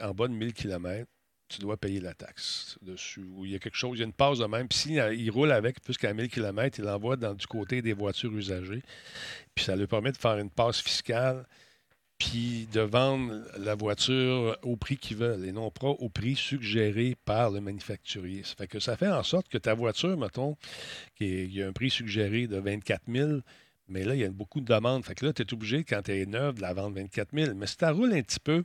en 0.00 0.12
bas 0.12 0.28
de 0.28 0.34
1000 0.34 0.52
km, 0.52 1.06
tu 1.48 1.60
dois 1.60 1.76
payer 1.76 2.00
la 2.00 2.14
taxe 2.14 2.76
dessus. 2.82 3.26
Il 3.44 3.50
y 3.50 3.54
a 3.54 3.58
quelque 3.58 3.76
chose, 3.76 3.98
il 3.98 4.00
y 4.00 4.02
a 4.02 4.06
une 4.06 4.12
passe 4.12 4.38
de 4.38 4.46
même. 4.46 4.68
Puis 4.68 4.78
s'il 4.78 5.30
roule 5.30 5.52
avec 5.52 5.80
plus 5.80 5.96
qu'à 5.96 6.12
1000 6.12 6.28
km, 6.28 6.78
il 6.78 6.84
l'envoie 6.84 7.16
dans, 7.16 7.34
du 7.34 7.46
côté 7.46 7.82
des 7.82 7.92
voitures 7.92 8.32
usagées. 8.32 8.82
Puis 9.54 9.64
ça 9.64 9.76
lui 9.76 9.86
permet 9.86 10.12
de 10.12 10.16
faire 10.16 10.38
une 10.38 10.50
passe 10.50 10.80
fiscale 10.80 11.46
puis 12.18 12.66
de 12.72 12.80
vendre 12.80 13.42
la 13.58 13.74
voiture 13.74 14.56
au 14.62 14.76
prix 14.76 14.96
qu'ils 14.96 15.18
veulent 15.18 15.44
et 15.44 15.52
non 15.52 15.70
pas 15.70 15.88
au 15.88 16.08
prix 16.08 16.34
suggéré 16.34 17.14
par 17.24 17.50
le 17.50 17.60
manufacturier. 17.60 18.42
Ça 18.42 18.54
fait 18.56 18.66
que 18.66 18.80
ça 18.80 18.96
fait 18.96 19.08
en 19.08 19.22
sorte 19.22 19.48
que 19.48 19.58
ta 19.58 19.74
voiture, 19.74 20.16
mettons, 20.16 20.56
qui 21.14 21.44
il 21.44 21.62
a 21.62 21.66
un 21.66 21.72
prix 21.72 21.90
suggéré 21.90 22.46
de 22.46 22.56
24 22.58 23.02
000, 23.08 23.40
mais 23.88 24.04
là, 24.04 24.14
il 24.14 24.20
y 24.20 24.24
a 24.24 24.30
beaucoup 24.30 24.60
de 24.60 24.66
demandes. 24.66 25.04
Fait 25.04 25.14
que 25.14 25.26
là, 25.26 25.32
tu 25.32 25.42
es 25.42 25.54
obligé, 25.54 25.84
quand 25.84 26.02
tu 26.02 26.12
es 26.12 26.26
neuve, 26.26 26.54
de 26.56 26.62
la 26.62 26.74
vendre 26.74 26.96
24 26.96 27.30
000. 27.32 27.54
Mais 27.54 27.66
si 27.66 27.76
tu 27.76 27.84
roules 27.84 28.12
un 28.12 28.22
petit 28.22 28.40
peu, 28.40 28.64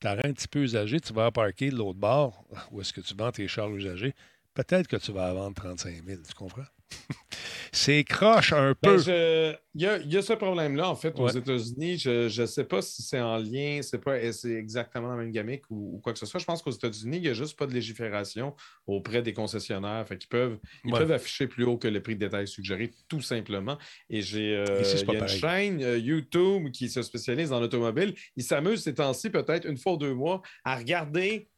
tu 0.00 0.06
un 0.06 0.32
petit 0.32 0.48
peu 0.48 0.60
usagé, 0.60 1.00
tu 1.00 1.12
vas 1.12 1.30
parker 1.30 1.70
de 1.70 1.76
l'autre 1.76 1.98
bord, 1.98 2.44
où 2.70 2.80
est-ce 2.80 2.92
que 2.92 3.00
tu 3.00 3.14
vends 3.14 3.32
tes 3.32 3.48
chars 3.48 3.70
usagés, 3.70 4.14
peut-être 4.54 4.88
que 4.88 4.96
tu 4.96 5.12
vas 5.12 5.28
la 5.28 5.34
vendre 5.34 5.54
35 5.54 6.04
000. 6.04 6.22
Tu 6.26 6.34
comprends? 6.34 6.64
C'est 7.74 8.04
croche 8.04 8.52
un 8.52 8.74
peu. 8.74 8.96
Ben, 8.96 8.98
je- 8.98 9.54
Il 9.74 9.80
y, 9.80 9.86
a, 9.86 9.96
il 9.96 10.12
y 10.12 10.18
a 10.18 10.22
ce 10.22 10.34
problème-là, 10.34 10.86
en 10.90 10.94
fait, 10.94 11.18
aux 11.18 11.24
Ouais. 11.24 11.34
États-Unis. 11.38 11.96
Je 11.96 12.42
ne 12.42 12.46
sais 12.46 12.64
pas 12.64 12.82
si 12.82 13.00
c'est 13.00 13.20
en 13.22 13.38
lien, 13.38 13.80
c'est 13.80 13.96
pas 14.04 14.20
exactement 14.22 15.08
la 15.08 15.16
même 15.16 15.30
gamique 15.32 15.62
ou, 15.70 15.96
ou 15.96 15.98
quoi 16.00 16.12
que 16.12 16.18
ce 16.18 16.26
soit. 16.26 16.38
Je 16.38 16.44
pense 16.44 16.60
qu'aux 16.60 16.70
États-Unis, 16.70 17.16
il 17.16 17.22
n'y 17.22 17.28
a 17.28 17.32
juste 17.32 17.58
pas 17.58 17.64
de 17.66 17.72
légifération 17.72 18.54
auprès 18.86 19.22
des 19.22 19.32
concessionnaires. 19.32 20.06
Fait 20.06 20.18
qu'ils 20.18 20.28
peuvent, 20.28 20.58
ils 20.84 20.92
Ouais. 20.92 20.98
peuvent 20.98 21.12
afficher 21.12 21.46
plus 21.46 21.64
haut 21.64 21.78
que 21.78 21.88
le 21.88 22.02
prix 22.02 22.14
de 22.16 22.20
détail 22.20 22.46
suggéré, 22.46 22.90
tout 23.08 23.22
simplement. 23.22 23.78
Et 24.10 24.20
j'ai 24.20 24.54
euh, 24.54 24.82
une 25.10 25.26
chaîne 25.28 25.82
euh, 25.82 25.96
YouTube 25.96 26.70
qui 26.72 26.90
se 26.90 27.00
spécialise 27.00 27.48
dans 27.48 27.60
l'automobile. 27.60 28.14
Ils 28.36 28.44
s'amusent 28.44 28.82
ces 28.82 28.92
temps-ci, 28.94 29.30
peut-être 29.30 29.66
une 29.66 29.78
fois 29.78 29.94
ou 29.94 29.96
deux 29.96 30.12
mois, 30.12 30.42
à 30.64 30.76
regarder. 30.76 31.48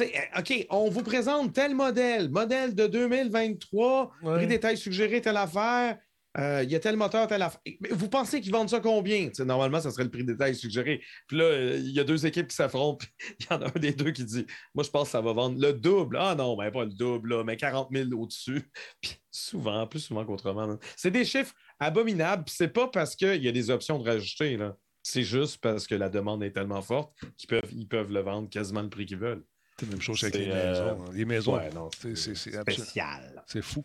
Euh, 0.00 0.38
OK, 0.38 0.66
on 0.70 0.88
vous 0.88 1.02
présente 1.02 1.52
tel 1.52 1.74
modèle, 1.74 2.30
modèle 2.30 2.74
de 2.74 2.86
2023, 2.86 4.12
Ouais. 4.22 4.36
prix 4.36 4.46
détail 4.46 4.76
suggéré, 4.76 5.20
telle 5.20 5.36
affaire. 5.36 5.98
Euh, 6.38 6.62
il 6.62 6.70
y 6.70 6.74
a 6.74 6.80
tel 6.80 6.96
moteur, 6.96 7.26
telle 7.26 7.42
affaire. 7.42 7.60
Mais 7.80 7.90
vous 7.90 8.08
pensez 8.08 8.40
qu'ils 8.40 8.52
vendent 8.52 8.70
ça 8.70 8.80
combien? 8.80 9.28
Normalement, 9.40 9.82
ça 9.82 9.90
serait 9.90 10.04
le 10.04 10.10
prix 10.10 10.24
détail 10.24 10.54
suggéré. 10.54 11.02
Puis 11.26 11.36
là, 11.36 11.44
euh, 11.44 11.76
il 11.76 11.90
y 11.90 12.00
a 12.00 12.04
deux 12.04 12.24
équipes 12.24 12.48
qui 12.48 12.56
s'affrontent. 12.56 13.04
puis 13.18 13.36
Il 13.40 13.46
y 13.50 13.52
en 13.52 13.60
a 13.60 13.66
un 13.66 13.78
des 13.78 13.92
deux 13.92 14.12
qui 14.12 14.24
dit 14.24 14.46
Moi, 14.74 14.82
je 14.82 14.88
pense 14.88 15.08
que 15.08 15.10
ça 15.12 15.20
va 15.20 15.34
vendre 15.34 15.60
le 15.60 15.74
double. 15.74 16.16
Ah 16.18 16.34
non, 16.34 16.56
mais 16.56 16.70
pas 16.70 16.84
le 16.86 16.90
double, 16.92 17.34
là, 17.36 17.44
mais 17.44 17.58
40 17.58 17.90
000 17.92 18.08
au-dessus. 18.18 18.62
Puis 19.02 19.16
souvent, 19.30 19.86
plus 19.86 20.00
souvent 20.00 20.24
qu'autrement. 20.24 20.78
C'est 20.96 21.10
des 21.10 21.26
chiffres 21.26 21.52
abominables. 21.78 22.44
Puis 22.44 22.54
c'est 22.56 22.72
pas 22.72 22.88
parce 22.88 23.14
qu'il 23.14 23.42
y 23.44 23.48
a 23.48 23.52
des 23.52 23.68
options 23.68 23.98
de 23.98 24.08
rajouter. 24.08 24.58
C'est 25.02 25.24
juste 25.24 25.58
parce 25.60 25.86
que 25.86 25.94
la 25.94 26.08
demande 26.08 26.42
est 26.44 26.52
tellement 26.52 26.80
forte 26.80 27.12
qu'ils 27.36 27.48
peuvent, 27.48 27.70
ils 27.72 27.88
peuvent 27.88 28.10
le 28.10 28.20
vendre 28.20 28.48
quasiment 28.48 28.80
le 28.80 28.88
prix 28.88 29.04
qu'ils 29.04 29.18
veulent. 29.18 29.44
C'est 29.78 29.86
la 29.86 29.92
même 29.92 30.00
chose 30.02 30.22
avec 30.22 30.36
les 30.36 30.48
euh, 30.50 30.70
maisons. 30.72 31.02
hein. 31.02 31.10
Les 31.14 31.24
maisons, 31.24 31.56
Ouais, 31.56 31.70
c'est- 32.14 32.34
spécial. 32.34 33.42
c'est 33.46 33.62
fou. 33.62 33.82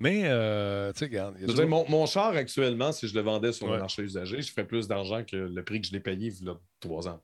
Mais, 0.00 0.22
euh, 0.24 0.92
tu 0.92 1.00
sais, 1.00 1.04
regarde. 1.04 1.36
a 1.42 1.46
toujours- 1.46 1.68
mon, 1.68 1.88
mon 1.88 2.06
char 2.06 2.30
actuellement, 2.34 2.90
si 2.92 3.06
je 3.06 3.14
le 3.14 3.20
vendais 3.20 3.52
sur 3.52 3.66
Ouais. 3.66 3.74
le 3.74 3.80
marché 3.80 4.02
usagé, 4.02 4.40
je 4.42 4.50
ferais 4.50 4.66
plus 4.66 4.88
d'argent 4.88 5.22
que 5.24 5.36
le 5.36 5.62
prix 5.62 5.80
que 5.80 5.86
je 5.86 5.92
l'ai 5.92 6.00
payé 6.00 6.32
il 6.40 6.46
y 6.46 6.48
a 6.48 6.54
trois 6.80 7.06
ans. 7.06 7.20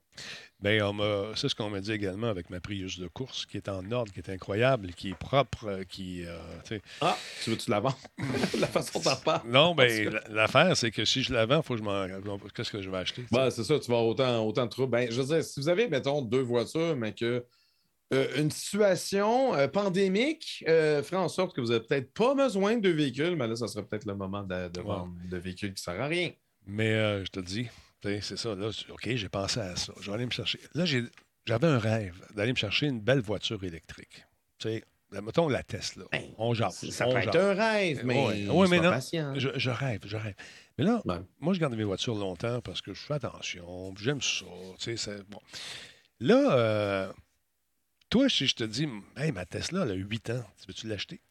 M'a- 0.61 1.35
c'est 1.35 1.49
ce 1.49 1.55
qu'on 1.55 1.69
m'a 1.69 1.79
dit 1.81 1.91
également 1.91 2.27
avec 2.27 2.49
ma 2.49 2.59
Prius 2.59 2.99
de 2.99 3.07
course, 3.07 3.45
qui 3.45 3.57
est 3.57 3.69
en 3.69 3.91
ordre, 3.91 4.11
qui 4.11 4.19
est 4.19 4.29
incroyable, 4.29 4.93
qui 4.93 5.09
est 5.09 5.17
propre, 5.17 5.65
euh, 5.67 5.83
qui. 5.83 6.23
euh, 6.25 6.37
Ah, 7.01 7.15
tu 7.43 7.49
veux-tu 7.51 7.69
la 7.69 7.79
vendre? 7.79 7.97
la 8.59 8.67
façon 8.67 8.99
dont 8.99 9.09
t'en 9.09 9.15
parles. 9.17 9.41
non, 9.47 9.75
la- 9.75 10.23
l'affaire, 10.29 10.75
c'est 10.77 10.89
que 10.91 11.05
si 11.05 11.21
je 11.23 11.33
la 11.33 11.45
vends, 11.45 11.61
faut 11.61 11.73
que 11.75 11.79
je 11.79 11.83
m'en. 11.83 12.07
Qu'est-ce 12.55 12.71
que 12.71 12.81
je 12.81 12.89
vais 12.89 12.97
acheter? 12.97 13.25
Ben, 13.31 13.49
c'est 13.51 13.63
ça, 13.63 13.79
tu 13.79 13.91
vas 13.91 13.97
avoir 13.97 14.05
autant, 14.05 14.45
autant 14.47 14.65
de 14.65 14.69
troubles. 14.71 14.91
Ben, 14.91 15.11
je 15.11 15.21
veux 15.21 15.27
dire, 15.35 15.43
si 15.43 15.59
vous 15.59 15.69
avez, 15.69 15.87
mettons, 15.87 16.21
deux 16.21 16.41
voitures, 16.41 16.95
mais 16.95 17.13
que 17.13 17.43
euh, 18.13 18.27
une 18.37 18.51
situation 18.51 19.53
euh, 19.55 19.67
pandémique 19.67 20.63
euh, 20.67 21.03
ferait 21.03 21.17
en 21.21 21.27
sorte 21.27 21.55
que 21.55 21.61
vous 21.61 21.67
n'avez 21.67 21.83
peut-être 21.83 22.13
pas 22.13 22.33
besoin 22.35 22.75
de 22.77 22.81
deux 22.81 22.93
véhicules, 22.93 23.35
mais 23.35 23.47
là, 23.47 23.55
ça 23.55 23.67
serait 23.67 23.85
peut-être 23.85 24.05
le 24.05 24.15
moment 24.15 24.43
de, 24.43 24.69
de 24.69 24.79
Ouais. 24.79 24.85
vendre 24.85 25.13
de 25.29 25.37
véhicules 25.37 25.73
qui 25.73 25.81
ne 25.81 25.83
servent 25.83 26.01
à 26.01 26.07
rien. 26.07 26.31
Mais 26.65 27.23
je 27.25 27.29
te 27.31 27.39
le 27.39 27.45
dis, 27.45 27.67
c'est 28.03 28.37
ça. 28.37 28.55
Là, 28.55 28.69
OK, 28.89 29.09
j'ai 29.15 29.29
pensé 29.29 29.59
à 29.59 29.75
ça. 29.75 29.93
Je 29.99 30.09
vais 30.09 30.15
aller 30.15 30.25
me 30.25 30.31
chercher. 30.31 30.59
Là, 30.73 30.85
j'avais 30.85 31.67
un 31.67 31.79
rêve 31.79 32.21
d'aller 32.33 32.51
me 32.51 32.57
chercher 32.57 32.87
une 32.87 33.01
belle 33.01 33.19
voiture 33.21 33.61
électrique. 33.63 34.25
Tu 34.59 34.69
sais, 34.69 34.83
mettons 35.21 35.47
la 35.49 35.63
Tesla. 35.63 36.05
Ben, 36.11 36.23
on 36.37 36.53
jase. 36.53 36.89
Ça 36.89 37.07
on 37.07 37.13
peut 37.13 37.19
jase. 37.21 37.27
être 37.35 37.39
un 37.41 37.53
rêve, 37.53 38.01
mais, 38.05 38.25
Ouais, 38.25 38.49
ouais, 38.49 38.67
mais 38.69 38.79
non. 38.79 38.97
Je, 39.35 39.49
je 39.55 39.69
rêve, 39.69 40.01
je 40.05 40.15
rêve. 40.17 40.35
Mais 40.77 40.85
là, 40.85 41.01
moi, 41.39 41.53
je 41.53 41.59
garde 41.59 41.75
mes 41.75 41.83
voitures 41.83 42.15
longtemps 42.15 42.61
parce 42.61 42.81
que 42.81 42.93
je 42.93 42.99
fais 43.01 43.15
attention, 43.15 43.93
j'aime 43.99 44.21
ça. 44.21 44.45
Tu 44.79 44.95
sais, 44.97 45.17
bon. 45.29 45.39
Là, 46.19 47.13
toi, 48.09 48.29
si 48.29 48.47
je 48.47 48.55
te 48.55 48.63
dis, 48.63 48.87
hey, 49.17 49.31
ma 49.31 49.45
Tesla, 49.45 49.83
elle 49.83 49.91
a 49.91 49.95
8 49.95 50.29
ans, 50.31 50.43
tu 50.61 50.67
veux-tu 50.67 50.87
l'acheter? 50.87 51.21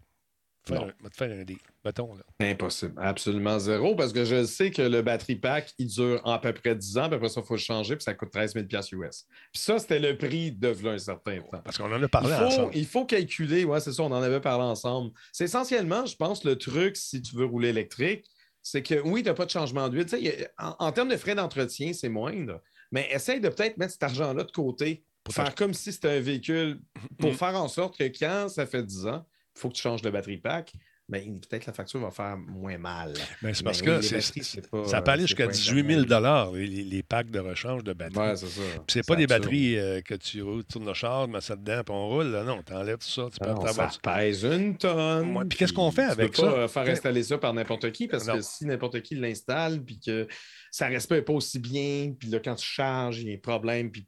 Va 0.68 0.80
te 1.10 1.16
faire 1.16 1.30
un 1.30 1.44
deal. 1.44 1.58
Mettons, 1.84 2.12
là. 2.16 2.24
Impossible. 2.40 2.94
Absolument 2.96 3.56
zéro, 3.60 3.94
parce 3.94 4.12
que 4.12 4.24
je 4.24 4.44
sais 4.44 4.72
que 4.72 4.82
le 4.82 5.00
battery 5.00 5.36
pack, 5.36 5.72
il 5.78 5.86
dure 5.86 6.20
à 6.26 6.40
peu 6.40 6.52
près 6.52 6.74
10 6.74 6.98
ans, 6.98 7.06
puis 7.06 7.14
après 7.14 7.28
ça, 7.28 7.40
il 7.40 7.46
faut 7.46 7.54
le 7.54 7.60
changer, 7.60 7.94
puis 7.94 8.02
ça 8.02 8.14
coûte 8.14 8.32
13 8.32 8.54
000 8.54 8.66
US. 9.00 9.26
Puis 9.52 9.62
ça, 9.62 9.78
c'était 9.78 10.00
le 10.00 10.18
prix 10.18 10.50
de 10.50 10.66
v'là 10.66 10.90
un 10.92 10.98
certain 10.98 11.38
temps. 11.40 11.60
Parce 11.62 11.78
qu'on 11.78 11.84
en 11.84 11.92
a 11.92 11.98
Il 11.98 12.08
parlé 12.08 12.34
faut, 12.34 12.42
ensemble. 12.46 12.72
il 12.76 12.84
faut 12.86 13.04
calculer, 13.06 13.64
ouais, 13.64 13.78
c'est 13.78 13.92
ça, 13.92 14.02
on 14.02 14.06
en 14.10 14.20
avait 14.22 14.40
parlé 14.40 14.64
ensemble. 14.64 15.12
C'est 15.32 15.44
essentiellement, 15.44 16.04
je 16.04 16.16
pense, 16.16 16.42
le 16.42 16.56
truc, 16.58 16.96
si 16.96 17.22
tu 17.22 17.36
veux 17.36 17.44
rouler 17.44 17.68
électrique, 17.68 18.24
c'est 18.60 18.82
que 18.82 19.00
oui, 19.02 19.22
tu 19.22 19.28
n'as 19.28 19.34
pas 19.34 19.46
de 19.46 19.50
changement 19.52 19.88
d'huile. 19.88 20.06
Il 20.20 20.48
En, 20.58 20.74
en 20.80 20.90
termes 20.90 21.10
de 21.10 21.16
frais 21.16 21.36
d'entretien, 21.36 21.92
c'est 21.92 22.08
moindre, 22.08 22.60
mais 22.90 23.08
essaye 23.12 23.40
de 23.40 23.48
peut-être 23.50 23.76
mettre 23.76 23.92
cet 23.92 24.02
argent-là 24.02 24.42
de 24.42 24.50
côté 24.50 25.04
pour 25.26 25.34
faire 25.34 25.54
comme 25.56 25.74
si 25.74 25.92
c'était 25.92 26.10
un 26.16 26.20
véhicule, 26.20 26.80
pour 27.18 27.30
Mhm. 27.30 27.36
faire 27.36 27.56
en 27.56 27.66
sorte 27.68 27.98
que 27.98 28.04
quand 28.04 28.48
ça 28.48 28.64
fait 28.64 28.84
10 28.84 29.06
ans, 29.06 29.26
il 29.56 29.58
faut 29.60 29.68
que 29.68 29.74
tu 29.74 29.82
changes 29.82 30.02
de 30.02 30.08
batterie 30.10 30.36
pack, 30.38 30.72
mais 31.08 31.20
peut-être 31.20 31.66
la 31.66 31.72
facture 31.72 32.00
va 32.00 32.10
faire 32.10 32.36
moins 32.36 32.78
mal. 32.78 33.14
Ben, 33.40 33.54
c'est 33.54 33.62
parce 33.62 33.80
que 33.80 33.90
batteries, 33.90 34.60
pas, 34.70 34.84
ça 34.88 35.02
peut 35.02 35.10
aller 35.12 35.22
jusqu'à 35.22 35.46
pas 35.46 35.52
18 35.52 35.86
000 35.86 36.00
Internet. 36.00 36.52
les, 36.54 36.66
les- 36.82 37.02
packs 37.04 37.30
de 37.30 37.38
rechange 37.38 37.84
de 37.84 37.92
batteries. 37.92 38.18
Ouais, 38.18 38.36
c'est 38.36 38.46
ça. 38.48 38.60
Pas 39.06 39.14
des 39.16 39.22
absurde. 39.24 39.28
batteries 39.28 39.78
euh, 39.78 40.00
que 40.00 40.14
tu 40.14 40.42
tournes 40.68 40.86
le 40.86 40.94
char, 40.94 41.28
mets 41.28 41.40
ça 41.40 41.54
dedans, 41.54 41.82
puis 41.84 41.94
on 41.94 42.08
roule. 42.08 42.26
Là. 42.26 42.42
Non, 42.42 42.60
t'enlèves 42.62 42.98
tout 42.98 43.06
ça. 43.06 43.28
Tu 43.32 43.38
peux 43.38 43.50
Ah 43.50 43.54
non, 43.54 43.66
ça 43.66 43.90
pèse 44.02 44.42
une 44.44 44.76
tonne. 44.76 45.36
Ouais, 45.36 45.44
puis 45.48 45.58
qu'est-ce 45.58 45.72
qu'on 45.72 45.90
fait 45.92 46.06
tu 46.06 46.10
avec 46.12 46.32
peux 46.32 46.42
pas 46.42 46.50
ça? 46.50 46.56
euh, 46.58 46.68
faire 46.68 46.88
installer 46.88 47.22
ça 47.22 47.38
par 47.38 47.54
n'importe 47.54 47.92
qui 47.92 48.08
parce 48.08 48.26
Non. 48.26 48.34
que 48.36 48.40
si 48.42 48.66
n'importe 48.66 49.00
qui 49.02 49.14
l'installe 49.14 49.82
puis 49.84 50.00
que 50.04 50.26
ça 50.72 50.88
respecte 50.88 51.26
pas 51.26 51.32
aussi 51.32 51.58
bien, 51.60 52.12
puis 52.18 52.28
là, 52.28 52.40
quand 52.44 52.56
tu 52.56 52.66
charges, 52.66 53.20
il 53.20 53.28
y 53.28 53.32
a 53.32 53.36
un 53.36 53.38
problème, 53.38 53.90
puis. 53.92 54.06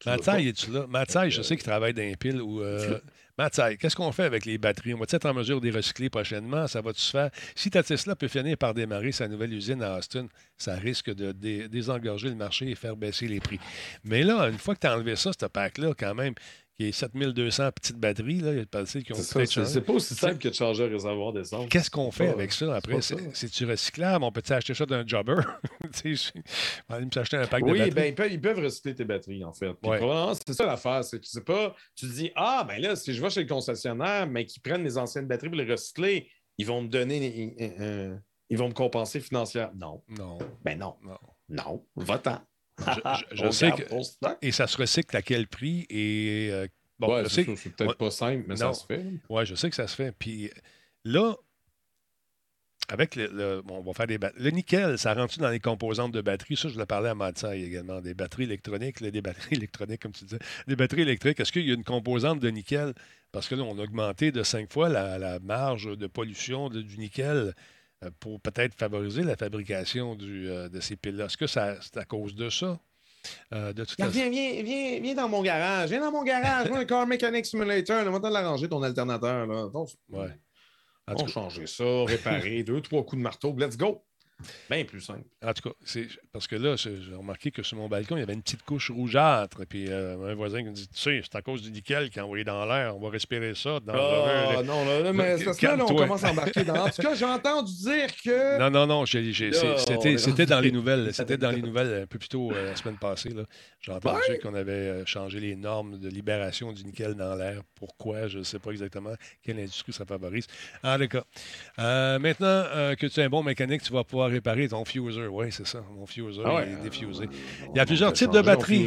tu 0.00 0.08
Mathieu, 0.08 0.48
es-tu 0.48 0.70
là? 0.72 0.86
Mathieu, 0.88 1.28
je 1.30 1.40
euh, 1.40 1.42
sais 1.42 1.56
qu'il 1.56 1.64
travaille 1.64 1.94
dans 1.94 2.02
les 2.02 2.16
piles. 2.16 2.42
Ou, 2.42 2.60
euh... 2.62 2.98
Mathieu, 3.38 3.76
qu'est-ce 3.76 3.94
qu'on 3.94 4.12
fait 4.12 4.24
avec 4.24 4.46
les 4.46 4.56
batteries? 4.56 4.94
On 4.94 4.98
va 4.98 5.04
être 5.10 5.26
en 5.26 5.34
mesure 5.34 5.60
de 5.60 5.66
les 5.66 5.76
recycler 5.76 6.08
prochainement? 6.08 6.66
Ça 6.66 6.80
va-tu 6.80 7.00
se 7.00 7.10
faire? 7.10 7.30
Si 7.54 7.68
ta 7.68 7.82
Tesla 7.82 8.16
peut 8.16 8.28
finir 8.28 8.56
par 8.56 8.72
démarrer 8.72 9.12
sa 9.12 9.28
nouvelle 9.28 9.52
usine 9.52 9.82
à 9.82 9.98
Austin, 9.98 10.26
ça 10.56 10.74
risque 10.76 11.14
de 11.14 11.32
dé- 11.32 11.68
désengorger 11.68 12.30
le 12.30 12.34
marché 12.34 12.70
et 12.70 12.74
faire 12.74 12.96
baisser 12.96 13.28
les 13.28 13.40
prix. 13.40 13.60
Mais 14.04 14.22
là, 14.22 14.48
une 14.48 14.56
fois 14.56 14.74
que 14.74 14.80
tu 14.80 14.86
as 14.86 14.94
enlevé 14.94 15.16
ça, 15.16 15.32
ce 15.38 15.44
pack-là, 15.44 15.92
quand 15.98 16.14
même, 16.14 16.32
qui 16.78 16.88
est 16.88 16.92
7200 16.92 17.72
petites 17.72 17.96
batteries, 17.96 18.40
là, 18.40 18.52
il 18.52 18.56
y 18.56 18.60
a 18.60 18.64
des 18.64 18.68
batteries 18.70 19.02
qui 19.02 19.12
ont 19.12 19.16
C'est 19.16 19.80
pas 19.80 19.92
aussi 19.94 20.14
simple 20.14 20.36
que 20.38 20.48
de 20.48 20.52
changer 20.54 20.84
un 20.84 20.88
réservoir 20.88 21.32
d'essence. 21.32 21.68
Qu'est-ce 21.70 21.90
qu'on 21.90 22.10
fait 22.10 22.26
pas- 22.26 22.32
avec 22.32 22.52
ça 22.52 22.76
après? 22.76 23.00
C'est-tu 23.00 23.64
recyclable? 23.64 24.22
On 24.24 24.30
peut-tu 24.30 24.52
acheter 24.52 24.74
ça 24.74 24.84
d'un 24.84 25.06
jobber? 25.06 25.36
On 25.82 25.88
va 26.88 26.96
aller 26.96 27.06
me 27.06 27.10
s'acheter 27.10 27.38
un 27.38 27.46
pack 27.46 27.64
de 27.64 27.70
Oui, 27.70 27.78
batteries. 27.78 27.94
ben, 27.94 28.04
ils, 28.06 28.14
peuvent, 28.14 28.32
ils 28.32 28.40
peuvent 28.40 28.58
recycler 28.58 28.94
tes 28.94 29.04
batteries, 29.04 29.44
en 29.44 29.52
fait. 29.52 29.74
Ouais. 29.84 30.00
c'est 30.46 30.52
ça 30.54 30.66
l'affaire. 30.66 31.02
C'est 31.04 31.18
que 31.20 31.40
pas, 31.40 31.74
tu 31.94 32.06
te 32.08 32.12
dis, 32.12 32.30
ah, 32.36 32.64
ben 32.68 32.80
là, 32.80 32.94
si 32.94 33.14
je 33.14 33.22
vais 33.22 33.30
chez 33.30 33.42
le 33.42 33.48
concessionnaire, 33.48 34.26
mais 34.26 34.44
qu'ils 34.44 34.60
prennent 34.62 34.84
les 34.84 34.98
anciennes 34.98 35.26
batteries 35.26 35.48
pour 35.48 35.58
les 35.58 35.70
recycler, 35.70 36.28
ils 36.58 36.66
vont 36.66 36.82
me 36.82 36.88
donner, 36.88 37.54
euh, 37.60 37.68
euh, 37.80 38.16
ils 38.50 38.58
vont 38.58 38.68
me 38.68 38.74
compenser 38.74 39.20
financièrement. 39.20 40.02
Non, 40.08 40.18
Non, 40.18 40.38
ben 40.64 40.78
non, 40.78 40.96
non. 41.02 41.18
non, 41.48 41.84
va-t'en. 41.96 42.40
Je- 43.32 43.50
sais 43.50 43.70
que-. 43.72 43.84
Et 44.42 44.52
ça 44.52 44.66
se 44.66 44.76
recycle 44.76 45.16
à 45.16 45.22
quel 45.22 45.46
prix? 45.48 45.86
Et 45.88 46.48
euh, 46.52 46.66
bon, 46.98 47.14
ouais, 47.14 47.24
je 47.24 47.28
c'est 47.28 47.44
sais, 47.44 47.56
c'est 47.56 47.70
peut-être 47.74 47.90
Ouais. 47.90 47.96
pas 47.96 48.10
simple, 48.10 48.44
mais 48.46 48.54
Non. 48.54 48.72
ça 48.72 48.80
se 48.80 48.86
fait. 48.86 49.04
Ouais, 49.28 49.46
je 49.46 49.54
sais 49.54 49.70
que 49.70 49.76
ça 49.76 49.86
se 49.88 49.94
fait. 49.96 50.12
Puis 50.12 50.50
là, 51.04 51.34
avec 52.88 53.16
le, 53.16 53.26
le- 53.32 53.62
bon, 53.62 53.78
on 53.78 53.82
va 53.82 53.92
faire 53.94 54.06
des 54.06 54.18
Le 54.36 54.50
nickel, 54.50 54.96
ça 54.98 55.12
rentre 55.12 55.38
dans 55.40 55.48
les 55.50 55.58
composantes 55.58 56.12
de 56.12 56.20
batterie? 56.20 56.56
Ça, 56.56 56.68
je 56.68 56.78
l'ai 56.78 56.86
parlé 56.86 57.08
à 57.08 57.14
Matsai 57.16 57.60
également. 57.62 58.00
Des 58.00 58.14
batteries 58.14 58.44
électroniques, 58.44 59.00
là, 59.00 59.10
des 59.10 59.22
batteries 59.22 59.56
électroniques, 59.60 60.02
comme 60.02 60.12
tu 60.12 60.24
disais. 60.24 60.38
Des 60.68 60.76
batteries 60.76 61.02
électriques, 61.02 61.40
est-ce 61.40 61.50
qu'il 61.50 61.66
y 61.66 61.70
a 61.72 61.74
une 61.74 61.82
composante 61.84 62.38
de 62.38 62.48
nickel? 62.48 62.92
Parce 63.32 63.48
que 63.48 63.56
là, 63.56 63.64
on 63.64 63.76
a 63.78 63.82
augmenté 63.82 64.30
de 64.30 64.42
cinq 64.44 64.72
fois 64.72 64.88
la, 64.88 65.18
la 65.18 65.40
marge 65.40 65.96
de 65.98 66.06
pollution 66.06 66.68
de- 66.68 66.80
du 66.82 66.96
nickel 66.98 67.36
euh, 67.36 67.52
pour 68.20 68.40
peut-être 68.40 68.74
favoriser 68.74 69.22
la 69.22 69.36
fabrication 69.36 70.14
du, 70.14 70.48
euh, 70.48 70.68
de 70.68 70.80
ces 70.80 70.96
piles-là. 70.96 71.26
Est-ce 71.26 71.36
que 71.36 71.46
c'est 71.46 71.96
à 71.96 72.04
cause 72.04 72.34
de 72.34 72.50
ça? 72.50 72.78
Euh, 73.52 73.72
de 73.72 73.84
toute. 73.84 73.98
Viens, 73.98 74.30
viens, 74.30 74.62
viens, 74.62 75.00
viens 75.00 75.14
dans 75.14 75.28
mon 75.28 75.42
garage. 75.42 75.90
Viens 75.90 76.00
dans 76.00 76.12
mon 76.12 76.22
garage. 76.22 76.68
Moi, 76.68 76.78
un 76.78 76.84
Car 76.84 77.06
Mechanic 77.06 77.44
Simulator. 77.44 78.04
On 78.06 78.10
va 78.10 78.20
t'en 78.20 78.30
l'arranger, 78.30 78.68
ton 78.68 78.82
alternateur. 78.82 79.46
Là. 79.46 79.68
Donc, 79.72 79.88
Ouais. 80.10 80.28
On 81.08 81.26
changer 81.28 81.66
ça, 81.68 81.84
réparer, 82.04 82.64
deux, 82.64 82.80
trois 82.80 83.04
coups 83.04 83.18
de 83.18 83.22
marteau. 83.22 83.54
Let's 83.56 83.76
go. 83.76 84.04
Bien 84.70 84.84
plus 84.84 85.00
simple. 85.00 85.24
En 85.44 85.52
tout 85.54 85.68
cas, 85.68 85.74
c'est 85.84 86.08
parce 86.32 86.46
que 86.46 86.56
là, 86.56 86.76
j'ai 86.76 86.98
remarqué 87.14 87.50
que 87.50 87.62
sur 87.62 87.76
mon 87.78 87.88
balcon, 87.88 88.16
il 88.16 88.20
y 88.20 88.22
avait 88.22 88.34
une 88.34 88.42
petite 88.42 88.62
couche 88.62 88.90
rougeâtre. 88.90 89.66
Puis 89.66 89.86
euh, 89.88 90.30
un 90.30 90.34
voisin 90.34 90.62
qui 90.62 90.68
me 90.68 90.74
dit 90.74 90.88
Tu 90.88 91.00
sais, 91.00 91.20
c'est 91.22 91.36
à 91.36 91.42
cause 91.42 91.62
du 91.62 91.70
nickel 91.70 92.10
qui 92.10 92.20
a 92.20 92.24
envoyé 92.24 92.44
dans 92.44 92.64
l'air, 92.66 92.96
on 92.96 93.00
va 93.00 93.10
respirer 93.10 93.54
ça. 93.54 93.80
Dans 93.80 93.94
Ah, 93.94 94.62
non, 94.62 94.84
là, 94.84 95.00
là, 95.00 95.12
mais 95.12 95.36
parce 95.42 95.56
que 95.56 95.66
là, 95.66 95.76
on 95.80 95.94
commence 95.94 96.24
à 96.24 96.30
embarquer 96.32 96.64
dans. 96.64 96.74
En 96.86 96.90
tout 96.90 97.02
cas, 97.02 97.14
j'ai 97.14 97.24
entendu 97.24 97.72
dire 97.72 98.08
que. 98.22 98.58
Non, 98.58 98.70
non, 98.70 98.86
non, 98.86 99.06
c'était 99.06 100.42
est 100.42 100.46
dans 100.46 100.60
les 100.60 100.72
nouvelles. 100.72 101.12
C'était 101.16 101.38
dans 101.38 101.50
les 101.50 101.62
nouvelles 101.62 102.02
un 102.02 102.06
peu 102.06 102.18
plus 102.18 102.28
tôt 102.28 102.52
euh, 102.52 102.70
la 102.70 102.76
semaine 102.76 102.98
passée. 102.98 103.30
J'ai 103.80 103.92
entendu 103.92 104.20
Ouais. 104.28 104.38
qu'on 104.38 104.54
avait 104.54 104.72
euh, 104.72 105.06
changé 105.06 105.40
les 105.40 105.56
normes 105.56 105.98
de 105.98 106.08
libération 106.08 106.72
du 106.72 106.84
nickel 106.84 107.14
dans 107.14 107.34
l'air. 107.34 107.62
Pourquoi? 107.74 108.28
Je 108.28 108.38
ne 108.38 108.42
sais 108.42 108.58
pas 108.58 108.70
exactement 108.70 109.14
quelle 109.42 109.58
industrie 109.58 109.92
ça 109.92 110.04
favorise. 110.04 110.46
En 110.82 110.98
tout 110.98 111.08
cas, 111.08 111.24
euh, 111.78 112.18
maintenant 112.18 112.64
que 112.96 113.06
tu 113.06 113.20
es 113.20 113.24
un 113.24 113.28
bon 113.28 113.42
mécanique, 113.42 113.82
tu 113.82 113.92
vas 113.92 114.04
pouvoir 114.04 114.25
réparer 114.26 114.68
ton 114.68 114.84
fuser. 114.84 115.26
Oui, 115.26 115.46
c'est 115.50 115.66
ça. 115.66 115.82
Mon 115.94 116.06
fuser 116.06 116.42
Ah 116.44 116.54
ouais. 116.56 116.68
est 116.72 116.82
défusé. 116.82 117.26
On- 117.68 117.72
Il 117.74 117.76
y 117.76 117.80
a 117.80 117.86
plusieurs 117.86 118.12
types 118.12 118.30
de 118.30 118.40
batteries. 118.40 118.86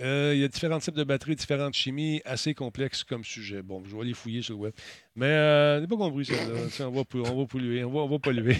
Euh, 0.00 0.32
il 0.34 0.40
y 0.40 0.44
a 0.44 0.48
différents 0.48 0.78
types 0.78 0.94
de 0.94 1.04
batteries, 1.04 1.34
différentes 1.36 1.74
chimies, 1.74 2.20
assez 2.24 2.54
complexes 2.54 3.02
comme 3.04 3.24
sujet. 3.24 3.62
Bon, 3.62 3.82
je 3.84 3.96
vais 3.96 4.04
les 4.04 4.14
fouiller 4.14 4.42
sur 4.42 4.54
le 4.54 4.60
web. 4.60 4.72
Mais 5.16 5.26
euh, 5.26 5.80
n'est 5.80 5.86
pas 5.88 5.96
compris 5.96 6.24
ça. 6.24 6.34
on, 6.86 6.90
va, 6.90 7.02
on 7.14 7.36
va 7.40 7.46
polluer, 7.46 7.82
on 7.84 7.90
va, 7.90 8.00
on 8.00 8.08
va 8.08 8.18
polluer. 8.18 8.56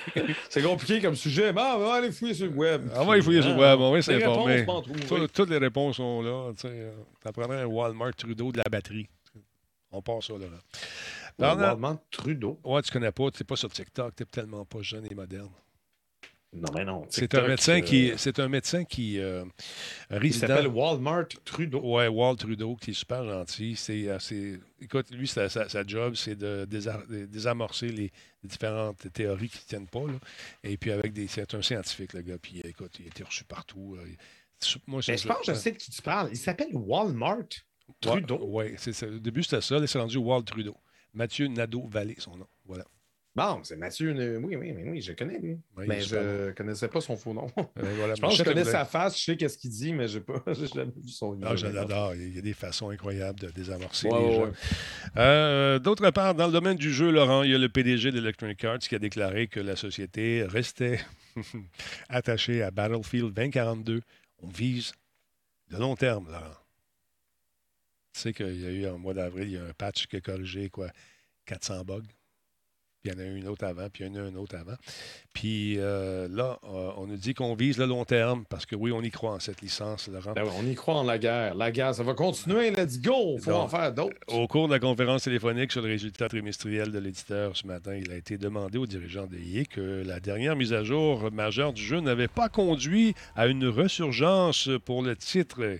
C'est 0.50 0.62
compliqué 0.62 1.00
comme 1.00 1.14
sujet. 1.14 1.52
Bon, 1.52 1.62
on 1.62 1.78
va 1.78 1.94
aller 1.94 2.10
fouiller 2.10 2.34
sur 2.34 2.46
le 2.46 2.52
web. 2.52 2.88
on 2.96 3.04
va 3.04 3.16
les 3.16 3.22
fouiller 3.22 3.42
sur 3.42 3.54
le 3.54 3.60
web, 3.60 3.78
on 3.80 3.92
va 3.92 4.02
s'informer. 4.02 4.66
Toutes 5.32 5.50
les 5.50 5.58
réponses 5.58 5.96
sont 5.96 6.22
là. 6.22 6.52
Tu 6.54 6.68
sais, 6.68 6.92
prendrais 7.32 7.62
un 7.62 7.66
Walmart 7.66 8.14
Trudeau 8.16 8.50
de 8.52 8.58
la 8.58 8.64
batterie. 8.70 9.08
On 9.92 10.00
passe 10.02 10.26
ça, 10.28 10.32
là. 10.34 10.46
Ouais, 10.46 10.48
Pendant- 11.48 11.62
Waldman 11.62 11.98
Trudeau? 12.10 12.58
Ouais, 12.64 12.82
tu 12.82 12.90
connais 12.90 13.12
pas, 13.12 13.30
tu 13.30 13.42
n'es 13.42 13.46
pas 13.46 13.56
sur 13.56 13.70
TikTok, 13.70 14.14
tu 14.16 14.22
es 14.22 14.26
tellement 14.26 14.64
pas 14.64 14.80
jeune 14.82 15.06
et 15.10 15.14
moderne. 15.14 15.48
Non, 16.54 16.68
mais 16.74 16.84
non. 16.84 17.06
C'est 17.08 17.34
un 17.34 17.48
médecin 17.48 17.78
euh, 17.78 17.80
qui, 17.80 18.12
c'est 18.18 18.38
un 18.38 18.48
médecin 18.48 18.84
qui 18.84 19.18
euh, 19.18 19.42
Il 20.22 20.34
s'appelle 20.34 20.66
Walmart 20.66 21.28
Trudeau. 21.46 21.80
Ouais, 21.80 22.08
Walt 22.08 22.36
Trudeau, 22.36 22.76
qui 22.76 22.90
est 22.90 22.94
super 22.94 23.24
gentil. 23.24 23.74
C'est, 23.74 24.06
euh, 24.08 24.58
écoute, 24.78 25.10
lui, 25.12 25.26
sa, 25.26 25.48
sa- 25.48 25.70
sa 25.70 25.82
job, 25.86 26.14
c'est 26.14 26.34
de 26.36 26.66
désa- 26.70 27.06
de 27.08 27.24
désamorcer 27.24 27.88
les, 27.88 28.12
différentes 28.44 29.10
théories 29.14 29.48
qui 29.48 29.58
ne 29.64 29.68
tiennent 29.68 29.86
pas. 29.88 30.00
là. 30.06 30.18
Et 30.62 30.76
puis, 30.76 30.90
avec 30.90 31.12
des. 31.14 31.26
C'est 31.26 31.54
un 31.54 31.62
scientifique, 31.62 32.12
le 32.12 32.20
gars. 32.20 32.38
Puis, 32.38 32.60
écoute, 32.64 32.96
il 32.98 33.06
a 33.06 33.08
été 33.08 33.22
reçu 33.22 33.44
partout. 33.44 33.96
moi, 34.86 35.00
Mais 35.08 35.16
je 35.16 35.26
pense 35.28 35.38
que 35.46 35.54
je 35.54 35.58
sais 35.58 35.72
de 35.72 35.76
qui 35.78 35.90
tu 35.90 36.02
parles. 36.02 36.28
Il 36.32 36.36
s'appelle 36.36 36.68
Walmart 36.74 37.44
Trudeau. 38.00 38.38
Oui, 38.42 38.74
ça. 38.76 39.06
Au 39.06 39.18
début, 39.18 39.42
c'était 39.42 39.60
ça. 39.62 39.78
Là, 39.78 39.86
c'est 39.86 39.98
rendu 39.98 40.18
Walt 40.18 40.42
Trudeau. 40.42 40.76
Mathieu 41.14 41.46
Nadeau-Vallée, 41.46 42.16
son 42.18 42.36
nom. 42.36 42.46
Voilà. 42.66 42.84
Bon, 43.34 43.60
c'est 43.64 43.76
Mathieu. 43.76 44.12
ne- 44.12 44.36
Oui, 44.36 44.56
oui, 44.56 44.72
mais 44.72 44.90
oui, 44.90 45.00
je 45.00 45.12
connais 45.14 45.38
lui. 45.38 45.56
Oui, 45.78 45.86
mais 45.88 46.02
je 46.02 46.16
ne 46.16 46.50
connaissais 46.52 46.88
pas 46.88 47.00
son 47.00 47.16
faux 47.16 47.32
nom. 47.32 47.46
Euh, 47.56 47.94
voilà. 47.96 48.14
je 48.16 48.20
pense 48.20 48.32
que 48.32 48.38
je 48.38 48.44
connais 48.44 48.64
sa 48.64 48.84
face, 48.84 49.18
je 49.18 49.24
sais 49.24 49.36
qu'est-ce 49.38 49.56
qu'il 49.56 49.70
dit, 49.70 49.94
mais 49.94 50.06
je 50.06 50.18
n'ai 50.18 50.66
jamais 50.74 50.92
vu 50.94 51.08
son 51.08 51.38
Ah, 51.42 51.56
je 51.56 51.66
l'adore. 51.66 52.14
Il 52.14 52.34
y 52.36 52.38
a 52.38 52.42
des 52.42 52.52
façons 52.52 52.90
incroyables 52.90 53.40
de 53.40 53.48
désamorcer 53.48 54.08
les 54.08 54.12
gens. 54.34 54.42
ouais. 54.44 54.50
Euh, 55.16 55.78
D'autre 55.78 56.10
part, 56.10 56.34
dans 56.34 56.46
le 56.46 56.52
domaine 56.52 56.76
du 56.76 56.92
jeu, 56.92 57.10
Laurent, 57.10 57.42
il 57.42 57.52
y 57.52 57.54
a 57.54 57.58
le 57.58 57.70
PDG 57.70 58.12
d'Electronic 58.12 58.62
Arts 58.64 58.78
qui 58.80 58.94
a 58.94 58.98
déclaré 58.98 59.46
que 59.46 59.60
la 59.60 59.76
société 59.76 60.44
restait 60.44 61.00
attachée 62.10 62.62
à 62.62 62.70
Battlefield 62.70 63.32
2042. 63.32 64.02
On 64.42 64.48
vise 64.48 64.92
le 65.70 65.78
long 65.78 65.96
terme, 65.96 66.26
Laurent. 66.26 66.56
Tu 68.12 68.20
sais 68.20 68.32
qu'il 68.34 68.60
y 68.60 68.66
a 68.66 68.70
eu 68.70 68.86
en 68.88 68.98
mois 68.98 69.14
d'avril, 69.14 69.44
il 69.48 69.52
y 69.54 69.56
a 69.56 69.64
un 69.64 69.72
patch 69.72 70.06
qui 70.06 70.16
a 70.16 70.20
corrigé 70.20 70.68
quoi, 70.68 70.88
400 71.46 71.82
bugs. 71.84 72.02
Puis 73.02 73.10
il 73.12 73.18
y 73.18 73.20
en 73.20 73.24
a 73.24 73.26
eu 73.26 73.36
une 73.36 73.48
autre 73.48 73.64
avant, 73.64 73.88
puis 73.92 74.04
il 74.04 74.06
y 74.06 74.10
en 74.10 74.14
a 74.14 74.24
eu 74.24 74.30
un 74.30 74.36
autre 74.36 74.54
avant. 74.56 74.76
Puis 75.32 75.74
euh, 75.78 76.28
là, 76.30 76.60
euh, 76.64 76.90
on 76.96 77.06
nous 77.08 77.16
dit 77.16 77.34
qu'on 77.34 77.54
vise 77.56 77.76
le 77.78 77.86
long 77.86 78.04
terme 78.04 78.44
parce 78.48 78.64
que 78.64 78.76
oui, 78.76 78.92
on 78.92 79.02
y 79.02 79.10
croit 79.10 79.32
en 79.32 79.40
cette 79.40 79.60
licence, 79.60 80.06
Laurent. 80.06 80.34
Ben 80.34 80.44
on 80.56 80.64
y 80.64 80.74
croit 80.76 80.94
en 80.94 81.02
la 81.02 81.18
guerre. 81.18 81.56
La 81.56 81.72
guerre, 81.72 81.94
ça 81.96 82.04
va 82.04 82.14
continuer. 82.14 82.70
Let's 82.70 83.00
go. 83.00 83.38
faut 83.38 83.50
Bon. 83.50 83.56
en 83.56 83.68
faire 83.68 83.92
d'autres. 83.92 84.16
Au 84.28 84.46
cours 84.46 84.68
de 84.68 84.74
la 84.74 84.78
conférence 84.78 85.24
téléphonique 85.24 85.72
sur 85.72 85.82
le 85.82 85.88
résultat 85.88 86.28
trimestriel 86.28 86.92
de 86.92 86.98
l'éditeur 87.00 87.56
ce 87.56 87.66
matin, 87.66 87.96
il 87.96 88.12
a 88.12 88.16
été 88.16 88.38
demandé 88.38 88.78
aux 88.78 88.86
dirigeants 88.86 89.26
de 89.26 89.36
EA 89.36 89.64
que 89.64 90.04
la 90.06 90.20
dernière 90.20 90.54
mise 90.54 90.72
à 90.72 90.84
jour 90.84 91.28
majeure 91.32 91.72
du 91.72 91.82
jeu 91.82 91.98
n'avait 91.98 92.28
pas 92.28 92.48
conduit 92.48 93.14
à 93.34 93.48
une 93.48 93.66
resurgence 93.66 94.70
pour 94.84 95.02
le 95.02 95.16
titre 95.16 95.78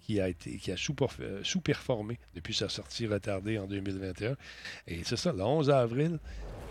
qui 0.00 0.20
a, 0.20 0.28
été, 0.28 0.58
qui 0.58 0.70
a 0.70 0.76
sous-performé 0.76 2.18
depuis 2.34 2.52
sa 2.52 2.68
sortie 2.68 3.06
retardée 3.06 3.58
en 3.58 3.66
2021. 3.66 4.36
Et 4.86 5.00
c'est 5.04 5.16
ça, 5.16 5.32
le 5.32 5.42
11 5.42 5.70
avril, 5.70 6.18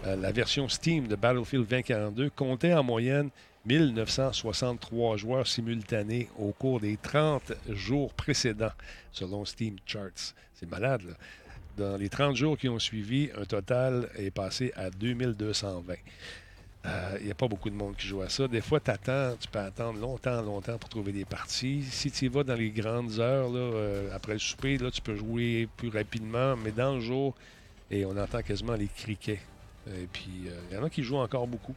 euh, 0.06 0.16
la 0.16 0.32
version 0.32 0.68
Steam 0.68 1.08
de 1.08 1.16
Battlefield 1.16 1.68
2042 1.68 2.30
comptait 2.32 2.74
en 2.74 2.84
moyenne 2.84 3.30
1963 3.66 5.18
joueurs 5.18 5.48
simultanés 5.48 6.30
au 6.38 6.52
cours 6.52 6.82
des 6.82 6.98
30 6.98 7.54
jours 7.70 8.14
précédents, 8.14 8.74
selon 9.12 9.46
Steam 9.46 9.78
Charts. 9.86 10.34
C'est 10.54 10.70
malade, 10.70 11.04
là. 11.04 11.14
Dans 11.78 11.98
les 11.98 12.10
30 12.10 12.36
jours 12.36 12.58
qui 12.58 12.70
ont 12.70 12.78
suivi, 12.78 13.32
un 13.36 13.46
total 13.46 14.08
est 14.16 14.30
passé 14.30 14.72
à 14.76 14.92
2220. 14.92 15.96
Il 17.20 17.26
n'y 17.26 17.32
a 17.32 17.36
pas 17.36 17.48
beaucoup 17.48 17.70
de 17.70 17.76
monde 17.76 17.96
qui 17.96 18.06
joue 18.06 18.22
à 18.22 18.30
ça. 18.30 18.48
Des 18.48 18.62
fois, 18.62 18.80
tu 18.80 18.92
attends, 18.92 19.36
tu 19.40 19.48
peux 19.48 19.60
attendre 19.60 20.00
longtemps, 20.00 20.42
longtemps 20.42 20.78
pour 20.78 20.90
trouver 20.90 21.14
des 21.14 21.26
parties. 21.26 21.82
Si 21.84 22.12
tu 22.12 22.26
y 22.26 22.28
vas 22.28 22.44
dans 22.44 22.56
les 22.56 22.70
grandes 22.70 23.20
heures, 23.20 23.50
euh, 23.56 24.14
après 24.14 24.34
le 24.34 24.40
souper, 24.40 24.78
là, 24.78 24.92
tu 24.92 25.02
peux 25.02 25.16
jouer 25.16 25.68
plus 25.78 25.90
rapidement, 25.90 26.56
mais 26.58 26.72
dans 26.72 26.96
le 26.96 27.00
jour, 27.00 27.34
et 27.90 28.06
on 28.06 28.16
entend 28.18 28.42
quasiment 28.42 28.76
les 28.76 28.88
criquets. 28.88 29.40
Et 29.88 30.08
puis, 30.12 30.30
il 30.46 30.50
euh, 30.50 30.76
y 30.76 30.78
en 30.78 30.84
a 30.84 30.90
qui 30.90 31.04
jouent 31.04 31.18
encore 31.18 31.48
beaucoup. 31.48 31.76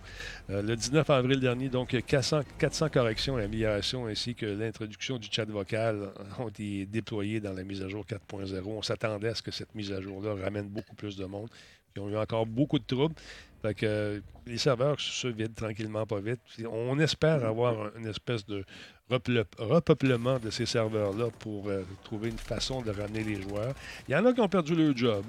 le 0.48 0.74
19 0.74 1.08
avril 1.10 1.40
dernier, 1.40 1.68
donc 1.68 1.96
400, 2.06 2.42
400 2.58 2.88
corrections 2.90 3.38
et 3.38 3.44
améliorations 3.44 4.06
ainsi 4.06 4.34
que 4.34 4.46
l'introduction 4.46 5.18
du 5.18 5.28
chat 5.30 5.44
vocal 5.44 6.10
ont 6.38 6.48
été 6.48 6.86
déployées 6.86 7.40
dans 7.40 7.52
la 7.52 7.64
mise 7.64 7.82
à 7.82 7.88
jour 7.88 8.04
4.0. 8.04 8.62
On 8.66 8.82
s'attendait 8.82 9.28
à 9.28 9.34
ce 9.34 9.42
que 9.42 9.50
cette 9.50 9.74
mise 9.74 9.92
à 9.92 10.00
jour-là 10.00 10.34
ramène 10.34 10.68
beaucoup 10.68 10.94
plus 10.94 11.16
de 11.16 11.24
monde. 11.24 11.48
Ils 11.96 12.00
ont 12.02 12.08
eu 12.10 12.16
encore 12.16 12.46
beaucoup 12.46 12.78
de 12.78 12.84
troubles. 12.84 13.14
Fait 13.62 13.74
que 13.74 13.86
euh, 13.86 14.20
les 14.46 14.58
serveurs 14.58 15.00
se 15.00 15.28
vident 15.28 15.54
tranquillement, 15.54 16.06
pas 16.06 16.20
vite. 16.20 16.40
On 16.70 16.98
espère 16.98 17.44
avoir 17.44 17.96
une 17.96 18.06
espèce 18.06 18.44
de 18.46 18.64
repeuplement 19.08 20.38
de 20.38 20.50
ces 20.50 20.66
serveurs-là 20.66 21.28
pour 21.38 21.68
euh, 21.68 21.82
trouver 22.04 22.28
une 22.28 22.38
façon 22.38 22.82
de 22.82 22.90
ramener 22.90 23.24
les 23.24 23.40
joueurs. 23.40 23.74
Il 24.08 24.12
y 24.12 24.16
en 24.16 24.24
a 24.26 24.32
qui 24.32 24.40
ont 24.40 24.48
perdu 24.48 24.74
leur 24.74 24.96
job. 24.96 25.24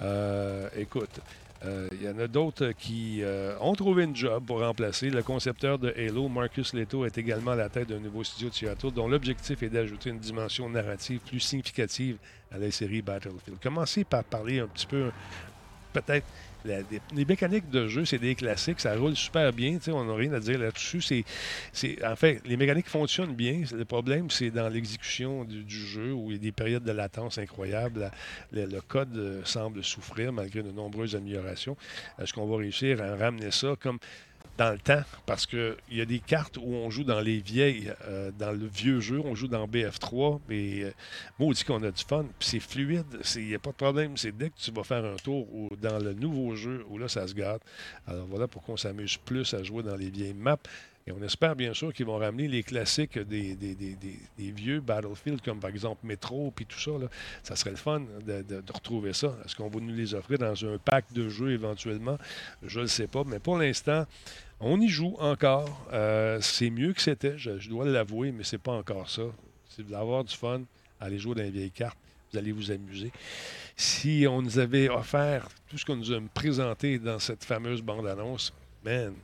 Euh, 0.00 0.68
écoute, 0.76 1.20
il 1.64 2.02
y 2.02 2.08
en 2.08 2.18
a 2.18 2.28
d'autres 2.28 2.72
qui 2.72 3.22
ont 3.60 3.74
trouvé 3.74 4.04
une 4.04 4.14
job 4.14 4.44
pour 4.46 4.60
remplacer. 4.60 5.10
Le 5.10 5.22
concepteur 5.22 5.78
de 5.78 5.92
Halo, 5.96 6.28
Marcus 6.28 6.72
Leto, 6.72 7.04
est 7.04 7.18
également 7.18 7.52
à 7.52 7.56
la 7.56 7.68
tête 7.68 7.88
d'un 7.88 7.98
nouveau 7.98 8.22
studio 8.22 8.48
de 8.48 8.54
Seattle 8.54 8.92
dont 8.92 9.08
l'objectif 9.08 9.62
est 9.62 9.68
d'ajouter 9.68 10.10
une 10.10 10.18
dimension 10.18 10.68
narrative 10.68 11.20
plus 11.20 11.40
significative 11.40 12.18
à 12.52 12.58
la 12.58 12.70
série 12.70 13.02
Battlefield. 13.02 13.58
Commencez 13.60 14.04
par 14.04 14.24
parler 14.24 14.60
un 14.60 14.68
petit 14.68 14.86
peu, 14.86 15.10
peut-être, 15.92 16.26
les 17.14 17.24
mécaniques 17.24 17.70
de 17.70 17.88
jeu, 17.88 18.04
c'est 18.04 18.18
des 18.18 18.34
classiques, 18.34 18.80
ça 18.80 18.94
roule 18.96 19.16
super 19.16 19.52
bien, 19.52 19.78
on 19.88 20.04
n'a 20.04 20.14
rien 20.14 20.32
à 20.32 20.40
dire 20.40 20.58
là-dessus. 20.58 21.24
En 22.04 22.16
fait, 22.16 22.40
les 22.46 22.56
mécaniques 22.56 22.88
fonctionnent 22.88 23.34
bien. 23.34 23.62
Le 23.72 23.84
problème, 23.84 24.30
c'est 24.30 24.50
dans 24.50 24.68
l'exécution 24.68 25.44
du, 25.44 25.64
jeu 25.68 26.12
où 26.12 26.30
il 26.30 26.36
y 26.36 26.36
a 26.36 26.42
des 26.42 26.52
périodes 26.52 26.84
de 26.84 26.92
latence 26.92 27.38
incroyables. 27.38 28.10
le, 28.52 28.80
code 28.80 29.16
euh, 29.16 29.40
semble 29.44 29.82
souffrir 29.84 30.32
malgré 30.32 30.62
de 30.62 30.70
nombreuses 30.70 31.14
améliorations. 31.16 31.76
Est-ce 32.20 32.32
qu'on 32.32 32.46
va 32.46 32.56
réussir 32.58 33.02
à 33.02 33.16
ramener 33.16 33.50
ça 33.50 33.74
comme 33.80 33.98
dans 34.58 34.72
le 34.72 34.78
temps, 34.78 35.02
parce 35.24 35.46
qu'il 35.46 35.76
y 35.92 36.00
a 36.00 36.04
des 36.04 36.18
cartes 36.18 36.56
où 36.56 36.74
on 36.74 36.90
joue 36.90 37.04
dans 37.04 37.20
les 37.20 37.38
vieilles, 37.38 37.92
euh, 38.06 38.32
dans 38.36 38.50
le 38.50 38.66
vieux 38.66 38.98
jeu, 38.98 39.20
on 39.24 39.36
joue 39.36 39.46
dans 39.46 39.66
BF3, 39.68 40.40
mais 40.48 40.82
euh, 40.82 40.92
moi, 41.38 41.48
on 41.48 41.52
dit 41.52 41.62
qu'on 41.62 41.82
a 41.84 41.90
du 41.92 42.04
fun, 42.04 42.24
puis 42.38 42.48
c'est 42.48 42.60
fluide, 42.60 43.06
il 43.36 43.46
n'y 43.46 43.54
a 43.54 43.60
pas 43.60 43.70
de 43.70 43.76
problème. 43.76 44.16
C'est 44.16 44.36
dès 44.36 44.50
que 44.50 44.58
tu 44.58 44.72
vas 44.72 44.82
faire 44.82 45.04
un 45.04 45.16
tour 45.16 45.46
ou 45.54 45.68
dans 45.80 45.98
le 45.98 46.12
nouveau 46.12 46.56
jeu, 46.56 46.84
où 46.90 46.98
là, 46.98 47.06
ça 47.08 47.26
se 47.28 47.34
garde. 47.34 47.60
Alors 48.06 48.26
voilà 48.26 48.48
pourquoi 48.48 48.74
on 48.74 48.76
s'amuse 48.76 49.16
plus 49.16 49.54
à 49.54 49.62
jouer 49.62 49.84
dans 49.84 49.96
les 49.96 50.10
vieilles 50.10 50.34
maps. 50.34 50.58
Et 51.08 51.12
on 51.12 51.22
espère 51.22 51.56
bien 51.56 51.72
sûr 51.72 51.94
qu'ils 51.94 52.04
vont 52.04 52.18
ramener 52.18 52.48
les 52.48 52.62
classiques 52.62 53.18
des, 53.18 53.56
vieux 54.38 54.80
Battlefield, 54.80 55.40
comme 55.40 55.58
par 55.58 55.70
exemple 55.70 56.06
Metro, 56.06 56.52
puis 56.54 56.66
tout 56.66 56.78
ça. 56.78 56.90
Ça 57.42 57.56
serait 57.56 57.70
le 57.70 57.76
fun 57.76 58.02
de, 58.26 58.62
retrouver 58.70 59.14
ça. 59.14 59.34
Est-ce 59.42 59.56
qu'on 59.56 59.70
va 59.70 59.80
nous 59.80 59.94
les 59.94 60.12
offrir 60.12 60.38
dans 60.38 60.66
un 60.66 60.76
pack 60.76 61.06
de 61.14 61.30
jeux 61.30 61.52
éventuellement? 61.52 62.18
Je 62.62 62.80
ne 62.80 62.84
le 62.84 62.88
sais 62.88 63.06
pas. 63.06 63.24
Mais 63.24 63.38
pour 63.38 63.56
l'instant, 63.56 64.04
on 64.60 64.80
y 64.80 64.88
joue 64.88 65.16
encore. 65.18 65.86
Euh, 65.92 66.40
c'est 66.40 66.70
mieux 66.70 66.92
que 66.92 67.00
c'était, 67.00 67.38
je, 67.38 67.68
dois 67.68 67.84
l'avouer, 67.84 68.32
mais 68.32 68.44
c'est 68.44 68.58
pas 68.58 68.72
encore 68.72 69.08
ça. 69.10 69.22
C'est 69.68 69.86
d'avoir 69.86 70.24
du 70.24 70.34
fun, 70.34 70.62
aller 71.00 71.18
jouer 71.18 71.34
dans 71.34 71.42
les 71.42 71.50
vieilles 71.50 71.70
cartes. 71.70 71.98
Vous 72.32 72.38
allez 72.38 72.52
vous 72.52 72.70
amuser. 72.70 73.10
Si 73.76 74.26
on 74.28 74.42
nous 74.42 74.58
avait 74.58 74.88
offert 74.88 75.48
tout 75.68 75.78
ce 75.78 75.84
qu'on 75.84 75.96
nous 75.96 76.12
a 76.12 76.20
présenté 76.34 76.98
dans 76.98 77.18
cette 77.18 77.44
fameuse 77.44 77.80
bande-annonce, 77.80 78.52
man, 78.84 79.14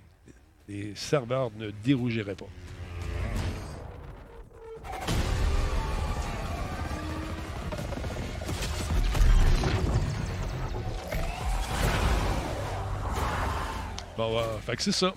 les 0.69 0.95
serveurs 0.95 1.51
ne 1.57 1.71
dérougiraient 1.85 2.37
pas. 2.37 2.49
Bon, 14.17 14.41
fait 14.61 14.77
que 14.77 14.83
c'est 14.83 14.93
ça. 14.93 15.13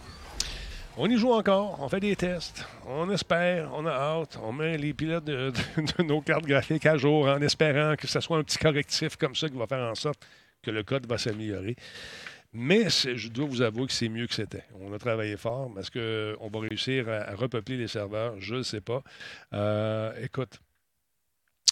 On 0.97 1.07
y 1.07 1.17
joue 1.17 1.31
encore, 1.31 1.79
on 1.79 1.87
fait 1.87 1.99
des 1.99 2.15
tests, 2.15 2.65
on 2.87 3.11
espère, 3.11 3.69
on 3.75 3.85
a 3.85 3.91
hâte, 3.91 4.39
on 4.41 4.51
met 4.51 4.75
les 4.79 4.95
pilotes 4.95 5.25
de, 5.25 5.53
nos 6.03 6.21
cartes 6.21 6.47
graphiques 6.47 6.87
à 6.87 6.97
jour 6.97 7.27
en 7.27 7.39
espérant 7.41 7.95
que 7.95 8.07
ce 8.07 8.19
soit 8.19 8.39
un 8.39 8.43
petit 8.43 8.57
correctif 8.57 9.15
comme 9.15 9.35
ça 9.35 9.47
qui 9.49 9.55
va 9.55 9.67
faire 9.67 9.87
en 9.87 9.93
sorte 9.93 10.25
que 10.63 10.71
le 10.71 10.81
code 10.81 11.05
va 11.05 11.19
s'améliorer. 11.19 11.75
Mais 12.53 12.89
je 12.89 13.27
dois 13.27 13.45
vous 13.45 13.61
avouer 13.61 13.85
que 13.85 13.93
c'est 13.93 14.09
mieux 14.09 14.25
que 14.25 14.33
c'était. 14.33 14.63
On 14.79 14.91
a 14.91 14.97
travaillé 14.97 15.37
fort. 15.37 15.71
Est-ce 15.77 15.91
qu'on 15.91 16.49
va 16.49 16.59
réussir 16.59 17.07
à, 17.07 17.35
repeupler 17.35 17.77
les 17.77 17.87
serveurs? 17.87 18.33
Je 18.39 18.55
ne 18.55 18.63
sais 18.63 18.81
pas. 18.81 19.03
Euh, 19.53 20.11
écoute, 20.23 20.59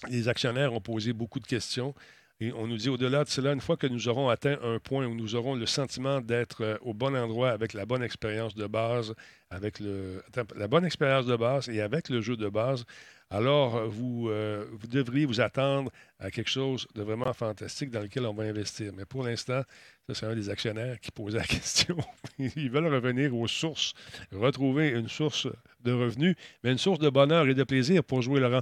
les 0.09 0.27
actionnaires 0.27 0.73
ont 0.73 0.81
posé 0.81 1.13
beaucoup 1.13 1.39
de 1.39 1.47
questions. 1.47 1.95
Et 2.41 2.51
on 2.51 2.67
nous 2.67 2.77
dit 2.77 2.89
au-delà 2.89 3.23
de 3.23 3.29
cela, 3.29 3.53
une 3.53 3.61
fois 3.61 3.77
que 3.77 3.87
nous 3.87 4.09
aurons 4.09 4.27
atteint 4.27 4.57
un 4.61 4.77
point 4.79 5.05
où 5.05 5.15
nous 5.15 5.35
aurons 5.35 5.55
le 5.55 5.65
sentiment 5.65 6.19
d'être 6.19 6.63
euh, 6.63 6.77
au 6.81 6.93
bon 6.93 7.15
endroit 7.15 7.51
avec 7.51 7.73
la 7.73 7.85
bonne 7.85 8.03
expérience 8.03 8.55
de 8.55 8.67
base, 8.67 9.13
avec 9.49 9.79
la 9.79 10.67
bonne 10.67 10.83
expérience 10.83 11.25
de 11.25 11.35
base 11.37 11.69
et 11.69 11.79
avec 11.79 12.09
le 12.09 12.19
jeu 12.21 12.35
de 12.35 12.49
base, 12.49 12.83
alors 13.29 13.75
euh, 13.75 13.87
vous, 13.87 14.29
euh, 14.29 14.65
vous 14.71 14.87
devriez 14.87 15.25
vous 15.25 15.41
attendre 15.41 15.91
à 16.19 16.29
quelque 16.29 16.49
chose 16.49 16.87
de 16.93 17.01
vraiment 17.01 17.33
fantastique 17.33 17.89
dans 17.89 18.01
lequel 18.01 18.25
on 18.25 18.33
va 18.33 18.43
investir. 18.43 18.91
Mais 18.95 19.05
pour 19.05 19.23
l'instant, 19.23 19.61
ça, 20.07 20.13
c'est 20.13 20.25
un 20.25 20.35
des 20.35 20.49
actionnaires 20.49 20.99
qui 20.99 21.11
posait 21.11 21.39
la 21.39 21.43
question. 21.45 21.97
Ils 22.37 22.69
veulent 22.69 22.93
revenir 22.93 23.35
aux 23.35 23.47
sources, 23.47 23.93
retrouver 24.31 24.89
une 24.89 25.09
source 25.09 25.47
de 25.83 25.91
revenus, 25.91 26.35
mais 26.63 26.71
une 26.71 26.77
source 26.77 26.99
de 26.99 27.09
bonheur 27.09 27.47
et 27.47 27.53
de 27.53 27.63
plaisir 27.63 28.03
pour 28.03 28.21
jouer 28.21 28.39
Laurent. 28.39 28.61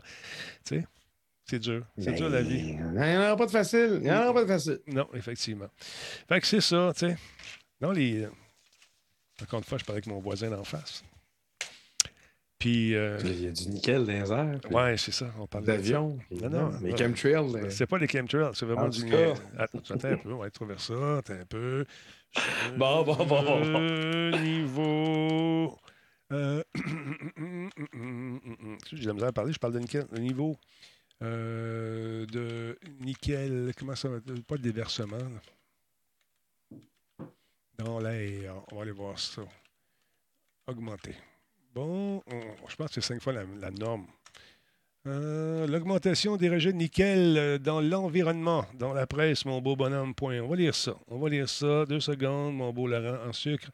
Tu 0.66 0.84
c'est 1.54 1.60
dur. 1.60 1.86
C'est 2.00 2.14
dur 2.14 2.30
la 2.30 2.42
vie. 2.42 2.70
Il 2.70 2.92
n'y 2.92 3.02
en 3.02 3.22
aura 3.22 3.38
pas 3.38 3.46
de 3.46 3.52
facile. 3.52 4.00
Il 4.02 4.04
n'y 4.04 4.12
en 4.12 4.24
aura 4.24 4.34
pas 4.34 4.42
de 4.42 4.48
facile. 4.48 4.80
Non, 4.88 5.08
effectivement. 5.14 5.68
Fait 6.28 6.42
que 6.42 6.48
c'est 6.48 6.62
ça, 6.62 6.92
tu 6.94 7.08
sais. 7.08 7.18
Non, 7.80 7.92
les. 7.92 8.28
Encore 9.42 9.60
une 9.60 9.66
fois, 9.66 9.78
je 9.78 9.86
parlais 9.86 9.98
avec 9.98 10.08
mon 10.08 10.20
voisin 10.20 10.50
d'en 10.50 10.64
face. 10.64 11.04
Puis. 12.58 12.96
Euh, 12.96 13.20
il 13.24 13.44
y 13.44 13.48
a 13.48 13.52
du 13.52 13.68
nickel 13.68 14.06
dans 14.06 14.14
les 14.14 14.32
airs. 14.32 14.60
Oui, 14.72 14.98
c'est 14.98 15.12
ça. 15.12 15.32
On 15.38 15.46
parle 15.46 15.66
d'avion. 15.66 16.18
Non, 16.32 16.50
non. 16.50 16.72
Les 16.82 16.98
chemtrails. 16.98 17.54
Les... 17.54 17.70
C'est 17.70 17.86
pas 17.86 18.00
les 18.00 18.08
chemtrails, 18.08 18.52
c'est 18.56 18.66
vraiment 18.66 18.90
du 18.90 19.04
nickel. 19.04 19.36
Attends, 19.58 19.80
un 19.94 20.18
peu. 20.18 20.34
On 20.34 20.38
va 20.38 20.50
trouver 20.50 20.76
ça. 20.80 21.18
Attends 21.18 21.34
un 21.34 21.46
peu. 21.46 21.86
Bon, 22.78 23.04
bon, 23.04 23.26
bon, 23.26 23.44
bon. 23.44 24.40
Niveau. 24.42 25.78
Euh... 26.32 26.64
J'ai 28.92 29.06
la 29.06 29.14
misère 29.14 29.30
à 29.30 29.32
parler, 29.32 29.54
je 29.54 29.60
parle 29.60 29.74
de 29.74 29.80
nickel. 29.80 30.08
Le 30.12 30.18
niveau. 30.18 30.58
Euh, 31.22 32.26
de 32.26 32.78
nickel, 33.00 33.72
comment 33.78 33.96
ça 33.96 34.10
va 34.10 34.20
Pas 34.48 34.58
de 34.58 34.64
déversement. 34.64 35.18
Dans 37.78 38.00
l'air, 38.00 38.56
on 38.72 38.76
va 38.78 38.82
aller 38.82 38.92
voir 38.92 39.18
ça. 39.18 39.42
Augmenter. 40.68 41.16
Bon, 41.74 42.22
je 42.68 42.76
pense 42.76 42.88
que 42.90 42.94
c'est 42.96 43.02
cinq 43.02 43.22
fois 43.22 43.34
la, 43.34 43.72
norme. 43.72 44.06
Euh, 45.08 45.68
l'augmentation 45.68 46.38
des 46.38 46.50
rejets 46.50 46.72
de 46.72 46.78
nickel 46.78 47.38
euh, 47.38 47.58
dans 47.58 47.82
l'environnement, 47.82 48.66
dans 48.76 48.94
la 48.94 49.06
presse, 49.08 49.44
mon 49.44 49.60
beau 49.60 49.76
bonhomme, 49.76 50.14
point. 50.14 50.40
On 50.40 50.48
va 50.48 50.56
lire 50.56 50.76
ça. 50.76 50.96
On 51.08 51.18
va 51.18 51.30
lire 51.30 51.50
ça. 51.50 51.86
Deux 51.86 52.00
secondes, 52.00 52.56
mon 52.56 52.72
beau 52.72 52.88
Laurent, 52.88 53.28
en 53.28 53.34
sucre. 53.34 53.70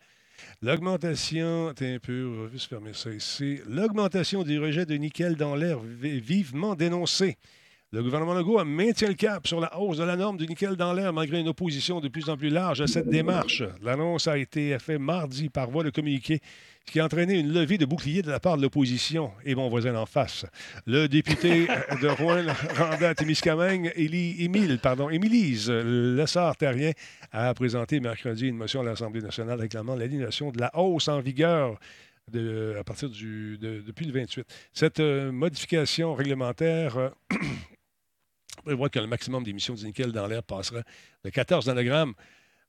L'augmentation. 0.62 1.74
L'augmentation 3.68 4.44
des 4.44 4.58
rejets 4.58 4.86
de 4.86 4.96
nickel 4.96 5.36
dans 5.36 5.56
l'air 5.56 5.80
vivement 5.80 6.76
dénoncée. 6.76 7.38
Le 7.92 8.04
gouvernement 8.04 8.36
Legault 8.36 8.64
maintient 8.66 9.08
le 9.08 9.16
cap 9.16 9.48
sur 9.48 9.60
la 9.60 9.80
hausse 9.80 9.98
de 9.98 10.04
la 10.04 10.16
norme 10.16 10.38
du 10.38 10.46
nickel 10.46 10.76
dans 10.76 10.94
l'air 10.94 11.12
malgré 11.12 11.40
une 11.40 11.48
opposition 11.48 12.00
de 12.00 12.08
plus 12.08 12.30
en 12.30 12.38
plus 12.38 12.50
large 12.50 12.82
à 12.82 12.88
cette 12.88 13.08
démarche. 13.10 13.64
L'annonce 13.82 14.28
a 14.28 14.38
été 14.38 14.78
faite 14.78 15.00
mardi 15.00 15.50
par 15.50 15.72
voie 15.72 15.84
de 15.84 15.90
communiqué 15.90 16.40
ce 16.86 16.92
qui 16.92 17.00
a 17.00 17.06
entraîné 17.06 17.40
une 17.40 17.52
levée 17.52 17.80
de 17.80 17.86
boucliers 17.86 18.22
de 18.22 18.30
la 18.30 18.40
part 18.40 18.58
de 18.58 18.62
l'opposition 18.62 19.32
et 19.44 19.56
mon 19.56 19.70
voisin 19.70 19.96
en 19.96 20.06
face. 20.06 20.46
Le 20.86 21.08
député 21.08 21.66
de 22.02 22.08
Rouen, 22.10 22.46
Randa 22.78 23.16
Témiscamingue, 23.16 23.92
Émile, 23.96 24.78
pardon, 24.82 25.10
Émilise 25.10 25.70
Lessard-Terrien, 25.72 26.92
a 27.32 27.54
présenté 27.56 28.00
mercredi 28.00 28.48
une 28.48 28.58
motion 28.58 28.82
à 28.82 28.84
l'Assemblée 28.84 29.22
nationale 29.22 29.60
réclamant 29.60 29.96
l'annulation 29.96 30.52
de 30.52 30.60
la 30.60 30.72
hausse 30.80 31.08
en 31.08 31.20
vigueur 31.22 31.80
à 32.36 32.84
partir 32.84 33.10
du, 33.10 33.58
de- 33.58 33.82
depuis 33.86 34.06
le 34.06 34.14
28. 34.14 34.46
Cette 34.72 35.00
euh, 35.00 35.32
modification 35.32 36.14
réglementaire 36.14 36.98
euh, 36.98 37.10
prévoit 38.64 38.90
que 38.90 39.00
le 39.00 39.08
maximum 39.08 39.44
d'émissions 39.44 39.76
de 39.76 39.84
nickel 39.84 40.12
dans 40.12 40.28
l'air 40.28 40.44
passera 40.44 40.82
de 41.24 41.30
14 41.30 41.68
nanogrammes 41.68 42.14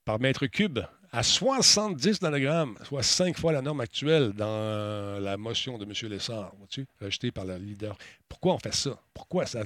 par 0.05 0.18
mètre 0.18 0.47
cube 0.47 0.80
à 1.12 1.22
70 1.22 2.22
nanogrammes, 2.22 2.76
soit 2.84 3.03
cinq 3.03 3.38
fois 3.38 3.53
la 3.53 3.62
norme 3.62 3.80
actuelle 3.80 4.32
dans 4.32 5.20
la 5.20 5.36
motion 5.36 5.76
de 5.76 5.84
M. 5.84 6.11
Lessard, 6.11 6.53
rejetée 7.01 7.32
par 7.32 7.45
le 7.45 7.57
leader. 7.57 7.97
Pourquoi 8.28 8.55
on 8.55 8.59
fait 8.59 8.74
ça? 8.74 9.01
Pourquoi 9.12 9.47
ça? 9.47 9.62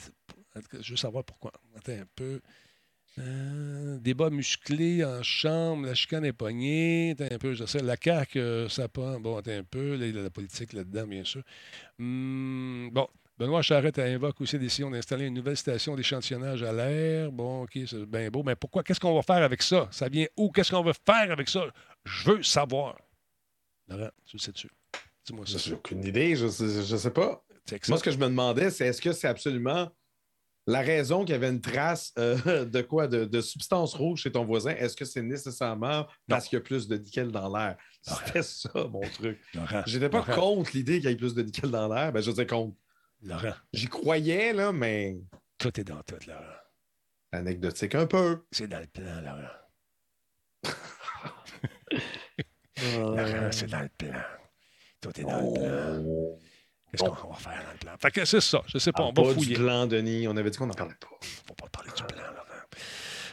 Je 0.80 0.90
veux 0.90 0.96
savoir 0.96 1.24
pourquoi. 1.24 1.52
Attends 1.76 1.92
un 1.92 2.06
peu. 2.16 2.40
Euh, 3.18 3.98
débat 3.98 4.28
musclé 4.30 5.04
en 5.04 5.22
chambre, 5.22 5.86
la 5.86 5.94
chicane 5.94 6.24
est 6.24 6.32
pognée. 6.32 7.12
Attends 7.12 7.34
un 7.34 7.38
peu, 7.38 7.54
je 7.54 7.64
sais. 7.64 7.80
La 7.80 7.96
CAQ, 8.02 8.38
euh, 8.38 8.68
ça 8.68 8.88
pas. 8.88 9.18
Bon, 9.18 9.36
attends 9.36 9.52
un 9.52 9.64
peu. 9.64 9.96
Là, 9.96 10.06
il 10.06 10.16
y 10.16 10.18
a 10.18 10.22
la 10.22 10.30
politique 10.30 10.72
là-dedans, 10.72 11.06
bien 11.06 11.24
sûr. 11.24 11.42
Hum, 12.00 12.90
bon, 12.92 13.06
Benoît 13.36 13.62
Charette 13.62 13.98
invoque 13.98 14.40
aussi 14.40 14.54
la 14.56 14.62
décision 14.62 14.90
d'installer 14.90 15.26
une 15.26 15.34
nouvelle 15.34 15.56
station 15.56 15.96
d'échantillonnage 15.96 16.62
à 16.62 16.72
l'air. 16.72 17.32
Bon, 17.32 17.64
OK, 17.64 17.78
c'est 17.86 18.06
bien 18.06 18.30
beau. 18.30 18.44
Mais 18.44 18.54
pourquoi? 18.54 18.84
Qu'est-ce 18.84 19.00
qu'on 19.00 19.14
va 19.14 19.22
faire 19.22 19.42
avec 19.42 19.60
ça? 19.60 19.88
Ça 19.90 20.08
vient 20.08 20.26
où? 20.36 20.52
Qu'est-ce 20.52 20.70
qu'on 20.70 20.84
va 20.84 20.92
faire 20.92 21.32
avec 21.32 21.48
ça? 21.48 21.66
Je 22.04 22.30
veux 22.30 22.42
savoir. 22.44 22.96
Laurent, 23.88 24.10
tu 24.24 24.36
le 24.36 24.40
sais-tu? 24.40 24.70
Dis-moi 25.26 25.46
ça. 25.46 25.58
J'ai 25.58 25.72
aucune 25.72 26.04
idée, 26.04 26.36
je 26.36 26.46
sais, 26.46 26.84
je 26.84 26.96
sais 26.96 27.10
pas. 27.10 27.44
Moi, 27.88 27.98
ce 27.98 28.04
que 28.04 28.10
je 28.12 28.18
me 28.18 28.26
demandais, 28.26 28.70
c'est 28.70 28.86
est-ce 28.86 29.02
que 29.02 29.12
c'est 29.12 29.26
absolument 29.26 29.90
la 30.66 30.80
raison 30.80 31.24
qu'il 31.24 31.32
y 31.32 31.34
avait 31.34 31.48
une 31.48 31.60
trace 31.60 32.12
euh, 32.18 32.64
de 32.64 32.82
quoi? 32.82 33.08
De, 33.08 33.24
de 33.24 33.40
substance 33.40 33.94
rouge 33.94 34.20
chez 34.20 34.30
ton 34.30 34.44
voisin? 34.44 34.70
Est-ce 34.70 34.94
que 34.94 35.04
c'est 35.04 35.22
nécessairement 35.22 36.06
parce 36.28 36.46
qu'il 36.46 36.56
y 36.56 36.60
a 36.60 36.62
plus 36.62 36.86
de 36.86 36.96
nickel 36.96 37.32
dans 37.32 37.54
l'air? 37.54 37.76
C'était 38.00 38.42
ça, 38.42 38.70
mon 38.74 39.00
truc. 39.00 39.40
J'étais 39.86 40.08
pas 40.08 40.18
Laurent, 40.18 40.54
contre 40.54 40.70
l'idée 40.74 41.00
qu'il 41.00 41.10
y 41.10 41.12
ait 41.12 41.16
plus 41.16 41.34
de 41.34 41.42
nickel 41.42 41.70
dans 41.70 41.92
l'air. 41.92 42.12
Ben, 42.12 42.20
je 42.20 42.30
disais 42.30 42.46
contre. 42.46 42.76
Laurent, 43.24 43.54
J'y 43.72 43.86
croyais, 43.88 44.52
là, 44.52 44.70
mais 44.72 45.16
tout 45.58 45.80
est 45.80 45.84
dans 45.84 46.02
tout, 46.02 46.16
Laurent. 46.26 46.40
anecdotique 47.32 47.94
un 47.94 48.06
peu. 48.06 48.44
C'est 48.52 48.68
dans 48.68 48.80
le 48.80 48.86
plan, 48.86 49.20
Laurent. 49.22 49.48
Laurent, 53.16 53.50
c'est 53.50 53.70
dans 53.70 53.80
le 53.80 53.88
plan. 53.96 54.20
Tout 55.00 55.20
est 55.20 55.24
dans 55.24 55.40
le 55.40 55.52
plan. 55.54 56.02
Oh. 56.06 56.38
Qu'est-ce 56.90 57.02
qu'on 57.02 57.30
va 57.30 57.36
faire 57.36 57.64
dans 57.64 57.72
le 57.72 57.78
plan? 57.78 57.96
Fait 57.98 58.10
que 58.10 58.24
c'est 58.24 58.40
ça. 58.40 58.62
Je 58.66 58.78
sais 58.78 58.92
pas. 58.92 59.02
On 59.04 59.12
va 59.12 59.22
pas 59.22 59.34
fouiller. 59.34 59.56
du 59.56 59.62
plan, 59.62 59.86
Denis. 59.86 60.28
On 60.28 60.36
avait 60.36 60.50
dit 60.50 60.58
qu'on 60.58 60.66
n'en 60.66 60.74
parlait 60.74 60.94
pas. 60.94 61.08
faut 61.46 61.54
pas 61.54 61.68
parler 61.68 61.90
du 61.96 62.02
plan, 62.04 62.22
Laurent. 62.22 62.34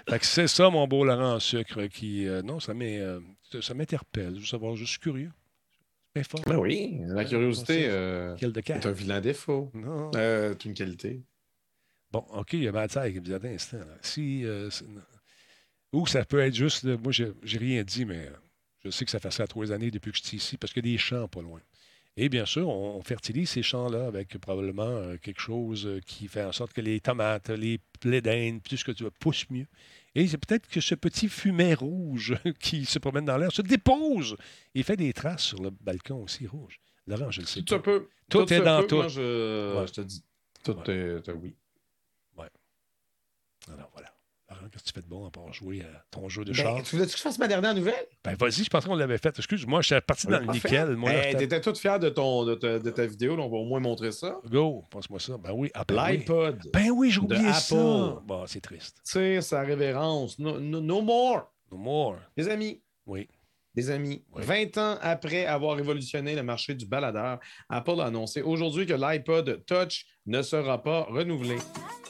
Fait 0.10 0.20
que 0.20 0.26
c'est 0.26 0.48
ça, 0.48 0.70
mon 0.70 0.88
beau 0.88 1.04
Laurent 1.04 1.36
en 1.36 1.39
sucre, 1.39 1.86
qui. 1.88 2.28
euh, 2.28 2.42
non, 2.42 2.58
euh, 2.70 3.20
ça 3.62 3.74
m'interpelle. 3.74 4.36
Je 4.36 4.39
veux 4.39 4.46
savoir, 4.46 4.76
je 4.76 4.86
suis 4.86 5.00
curieux. 5.00 5.32
Fort. 6.24 6.41
Ben 6.45 6.57
oui, 6.57 6.99
la 7.05 7.24
curiosité 7.24 7.86
euh, 7.88 8.36
Quel 8.38 8.51
de 8.51 8.59
est 8.59 8.86
un 8.86 8.91
vilain 8.91 9.22
défaut. 9.22 9.72
Non. 9.74 10.12
Euh, 10.16 10.53
c'est 10.53 10.66
une 10.68 10.74
qualité. 10.74 11.22
Bon, 12.12 12.26
OK, 12.34 12.53
il 12.53 12.64
y 12.64 12.68
a 12.68 12.72
Mathieu 12.74 13.09
qui 13.09 13.20
me 13.22 13.39
dit, 13.39 13.47
instant, 13.47 13.78
là. 13.78 13.97
Si. 14.01 14.43
euh, 14.43 14.70
ou 15.93 16.07
ça 16.07 16.26
peut 16.26 16.39
être 16.39 16.53
juste. 16.55 16.84
là, 16.84 16.97
moi, 16.97 17.12
j'ai 17.12 17.57
rien 17.57 17.84
dit, 17.84 18.05
mais 18.05 18.28
euh, 18.28 18.32
je 18.84 18.89
sais 18.89 19.05
que 19.05 19.12
ça 19.12 19.20
fait 19.20 19.32
ça 19.32 19.47
trois 19.47 19.72
années 19.72 19.91
depuis 19.91 20.12
que 20.12 20.18
je 20.18 20.24
suis 20.24 20.38
ici, 20.38 20.57
parce 20.57 20.74
qu'il 20.74 20.86
y 20.86 20.89
a 20.89 20.93
des 20.93 20.97
champs 20.97 21.28
pas 21.28 21.41
loin. 21.41 21.62
Et 22.18 22.28
bien 22.28 22.45
sûr, 22.45 22.68
on, 22.68 22.97
on 22.97 23.01
fertilise 23.03 23.49
ces 23.49 23.64
champs-là 23.64 24.07
avec 24.07 24.38
probablement 24.38 24.84
euh, 24.84 25.18
quelque 25.18 25.39
chose 25.39 25.86
euh, 25.86 26.01
qui 26.05 26.28
fait 26.28 26.43
en 26.43 26.51
sorte 26.51 26.74
que 26.74 26.82
les 26.82 26.99
tomates, 26.99 27.49
les 27.49 27.80
d'Inde, 28.03 28.62
tout 28.64 28.76
ce 28.76 28.84
que 28.84 28.91
tu 28.91 29.03
veux, 29.03 29.12
poussent 29.12 29.49
mieux. 29.49 29.68
Et 30.16 30.28
c'est 30.28 30.38
peut-être 30.38 30.68
que 30.68 30.82
ce 30.82 30.93
petit 30.95 31.30
fumet 31.30 31.74
rouge 31.74 32.36
qui 32.59 32.86
se 32.86 32.99
promène 32.99 33.26
dans 33.26 33.38
l'air 33.38 33.51
se 33.51 33.62
dépose 33.62 34.36
et 34.76 34.84
fait 34.84 34.97
des 34.97 35.14
traces 35.14 35.43
sur 35.43 35.62
le 35.62 35.70
balcon 35.70 36.22
aussi 36.24 36.47
rouge. 36.47 36.80
Laurent, 37.07 37.32
je 37.32 37.41
le 37.41 37.47
sais 37.47 37.62
Tout 37.62 37.76
pas. 37.76 37.76
un 37.76 37.80
peu. 37.80 38.07
Tout 38.30 38.53
est 38.53 38.62
dans 38.62 38.86
tout. 38.86 38.95
Moi, 38.97 39.07
je, 39.07 39.78
Ouais. 39.80 39.88
je 39.88 39.93
te 39.93 40.01
dis. 40.01 40.24
Tout 40.64 40.74
Ouais. 40.74 40.93
est 40.93 41.28
est 41.28 41.32
oui. 41.34 41.55
Alors 43.72 43.89
voilà. 43.93 44.11
Laurent, 44.62 44.70
qu'est-ce 44.72 44.84
que 44.84 44.89
tu 44.89 44.93
fais 44.93 45.01
de 45.01 45.07
bon 45.07 45.26
à 45.28 45.32
part 45.32 45.51
jouer 45.53 45.82
à 45.82 46.03
ton 46.12 46.30
jeu 46.30 46.43
de 46.45 46.51
Ben, 46.51 46.55
char? 46.57 46.84
tu 46.84 46.95
voulais-tu 46.95 47.12
que 47.14 47.18
je 47.18 47.24
fasse 47.24 47.39
ma 47.39 47.47
dernière 47.47 47.74
nouvelle? 47.76 48.05
Ben 48.24 48.36
vas-y, 48.36 48.64
je 48.64 48.70
pensais 48.70 48.88
qu'on 48.88 48.95
l'avait 48.95 49.18
fait. 49.18 49.38
Excuse-moi, 49.38 49.82
je 49.82 49.93
suis 49.93 50.01
parti 50.01 50.28
dans 50.28 50.39
le 50.39 50.45
nickel. 50.47 50.95
Moi, 50.95 51.12
Hey, 51.12 51.36
T'étais 51.36 51.59
tout 51.62 51.74
fier 51.76 51.99
de, 51.99 52.09
ton, 52.09 52.45
de, 52.45 52.55
ta, 52.55 52.80
de 52.80 52.89
ta 52.89 53.05
vidéo, 53.05 53.36
là, 53.36 53.43
on 53.43 53.49
va 53.49 53.57
au 53.57 53.66
moins 53.66 53.80
montrer 53.80 54.12
ça. 54.12 54.39
Go, 54.49 54.84
pense-moi 54.89 55.20
ça. 55.20 55.38
Ben 55.38 55.51
oui, 55.53 55.72
oui. 55.76 55.95
L'iPod. 56.18 56.70
Ben 56.74 56.89
oui, 56.91 57.12
j'ai 57.12 57.20
oublié 57.20 57.51
ça. 57.53 57.76
Apple. 57.76 58.22
Bon, 58.26 58.45
c'est 58.47 58.62
triste. 58.62 58.97
Tu 59.05 59.12
sais, 59.14 59.41
sa 59.41 59.62
révérence. 59.62 60.38
No, 60.39 60.59
no- 60.59 60.82
no 60.82 61.01
more. 61.01 61.51
No 61.72 61.78
more. 61.78 62.18
Les 62.38 62.49
amis, 62.49 62.82
Oui. 63.05 63.28
Des 63.74 63.90
amis, 63.90 64.22
Oui. 64.36 64.44
20 64.44 64.78
ans 64.78 64.98
après 65.02 65.46
avoir 65.46 65.78
révolutionné 65.78 66.36
le 66.36 66.44
marché 66.44 66.76
du 66.76 66.86
baladeur, 66.86 67.40
Apple 67.70 68.02
a 68.02 68.06
annoncé 68.06 68.42
aujourd'hui 68.42 68.86
que 68.86 68.94
l'iPod 68.94 69.64
Touch 69.66 70.06
ne 70.26 70.42
sera 70.42 70.84
pas 70.84 71.04
renouvelé. 71.04 71.56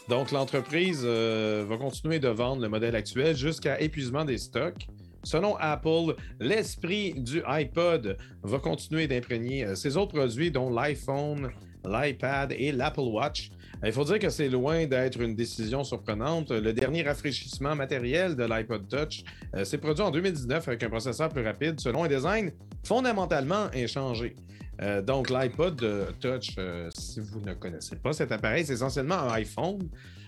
Donc, 0.09 0.31
l'entreprise 0.31 1.03
euh, 1.05 1.63
va 1.69 1.77
continuer 1.77 2.19
de 2.19 2.29
vendre 2.29 2.63
le 2.63 2.69
modèle 2.69 2.95
actuel 2.95 3.35
jusqu'à 3.35 3.79
épuisement 3.79 4.25
des 4.25 4.39
stocks. 4.39 4.87
Selon 5.23 5.55
Apple, 5.57 6.15
l'esprit 6.39 7.13
du 7.13 7.43
iPod 7.45 8.17
va 8.41 8.57
continuer 8.57 9.05
d'imprégner 9.07 9.63
euh, 9.63 9.75
ses 9.75 9.97
autres 9.97 10.15
produits, 10.15 10.49
dont 10.49 10.71
l'iPhone, 10.71 11.51
l'iPad 11.85 12.53
et 12.57 12.71
l'Apple 12.71 13.01
Watch. 13.01 13.51
Euh, 13.83 13.87
Il 13.87 13.93
faut 13.93 14.03
dire 14.03 14.19
que 14.19 14.29
c'est 14.29 14.49
loin 14.49 14.85
d'être 14.85 15.19
une 15.21 15.35
décision 15.35 15.83
surprenante. 15.83 16.51
Le 16.51 16.73
dernier 16.73 17.03
rafraîchissement 17.03 17.75
matériel 17.75 18.35
de 18.35 18.43
l'iPod 18.43 18.87
Touch 18.87 19.23
euh, 19.55 19.63
s'est 19.65 19.77
produit 19.77 20.03
en 20.03 20.11
2019 20.11 20.67
avec 20.67 20.83
un 20.83 20.89
processeur 20.89 21.29
plus 21.29 21.43
rapide, 21.43 21.79
selon 21.79 22.03
un 22.03 22.07
design 22.07 22.51
fondamentalement 22.83 23.67
inchangé. 23.75 24.35
Euh, 24.81 25.01
donc, 25.01 25.29
l'iPod 25.29 25.81
euh, 25.83 26.05
Touch, 26.19 26.55
euh, 26.57 26.89
si 26.97 27.19
vous 27.19 27.39
ne 27.41 27.53
connaissez 27.53 27.95
pas 27.95 28.13
cet 28.13 28.31
appareil, 28.31 28.65
c'est 28.65 28.73
essentiellement 28.73 29.15
un 29.19 29.31
iPhone 29.33 29.79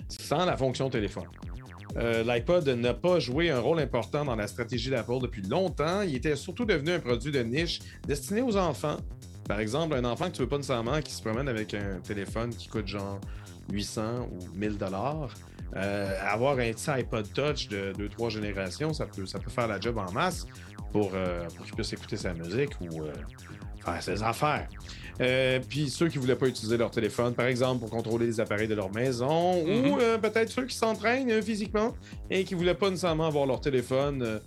sans 0.07 0.45
la 0.45 0.57
fonction 0.57 0.89
téléphone. 0.89 1.27
Euh, 1.97 2.23
L'iPod 2.23 2.67
n'a 2.69 2.93
pas 2.93 3.19
joué 3.19 3.51
un 3.51 3.59
rôle 3.59 3.79
important 3.79 4.25
dans 4.25 4.35
la 4.35 4.47
stratégie 4.47 4.89
d'Apple 4.89 5.19
depuis 5.21 5.41
longtemps. 5.43 6.01
Il 6.01 6.15
était 6.15 6.35
surtout 6.35 6.65
devenu 6.65 6.91
un 6.91 6.99
produit 6.99 7.31
de 7.31 7.39
niche 7.41 7.79
destiné 8.07 8.41
aux 8.41 8.57
enfants. 8.57 8.97
Par 9.47 9.59
exemple, 9.59 9.95
un 9.95 10.05
enfant 10.05 10.25
que 10.27 10.31
tu 10.35 10.41
veux 10.41 10.47
pas 10.47 10.57
nécessairement 10.57 11.01
qui 11.01 11.13
se 11.13 11.21
promène 11.21 11.47
avec 11.49 11.73
un 11.73 11.99
téléphone 12.03 12.49
qui 12.55 12.67
coûte 12.69 12.87
genre 12.87 13.19
800 13.71 14.29
ou 14.31 14.57
1000 14.57 14.77
dollars. 14.77 15.29
Euh, 15.75 16.17
avoir 16.27 16.53
un 16.59 16.71
petit 16.71 16.89
iPod 16.89 17.25
Touch 17.33 17.67
de 17.67 17.93
2-3 17.97 18.29
générations, 18.29 18.93
ça 18.93 19.05
peut, 19.05 19.25
ça 19.25 19.39
peut 19.39 19.49
faire 19.49 19.67
la 19.67 19.79
job 19.79 19.97
en 19.97 20.11
masse 20.11 20.45
pour, 20.91 21.11
euh, 21.15 21.47
pour 21.55 21.65
qu'il 21.65 21.73
puisse 21.75 21.91
écouter 21.93 22.15
sa 22.17 22.33
musique 22.33 22.71
ou 22.79 23.01
euh, 23.01 23.11
faire 23.83 24.01
ses 24.03 24.21
affaires. 24.23 24.67
Puis 25.67 25.89
ceux 25.89 26.07
qui 26.09 26.17
ne 26.17 26.21
voulaient 26.21 26.35
pas 26.35 26.47
utiliser 26.47 26.77
leur 26.77 26.91
téléphone, 26.91 27.33
par 27.33 27.45
exemple, 27.47 27.79
pour 27.81 27.89
contrôler 27.89 28.25
les 28.27 28.39
appareils 28.39 28.67
de 28.67 28.75
leur 28.75 28.91
maison, 28.93 29.63
Mhm. 29.65 29.91
ou 29.91 29.99
euh, 29.99 30.17
peut-être 30.17 30.49
ceux 30.49 30.65
qui 30.65 30.75
s'entraînent 30.75 31.41
physiquement 31.41 31.93
et 32.29 32.43
qui 32.43 32.53
ne 32.53 32.59
voulaient 32.59 32.73
pas 32.75 32.89
nécessairement 32.89 33.27
avoir 33.27 33.45
leur 33.45 33.59
téléphone 33.61 34.39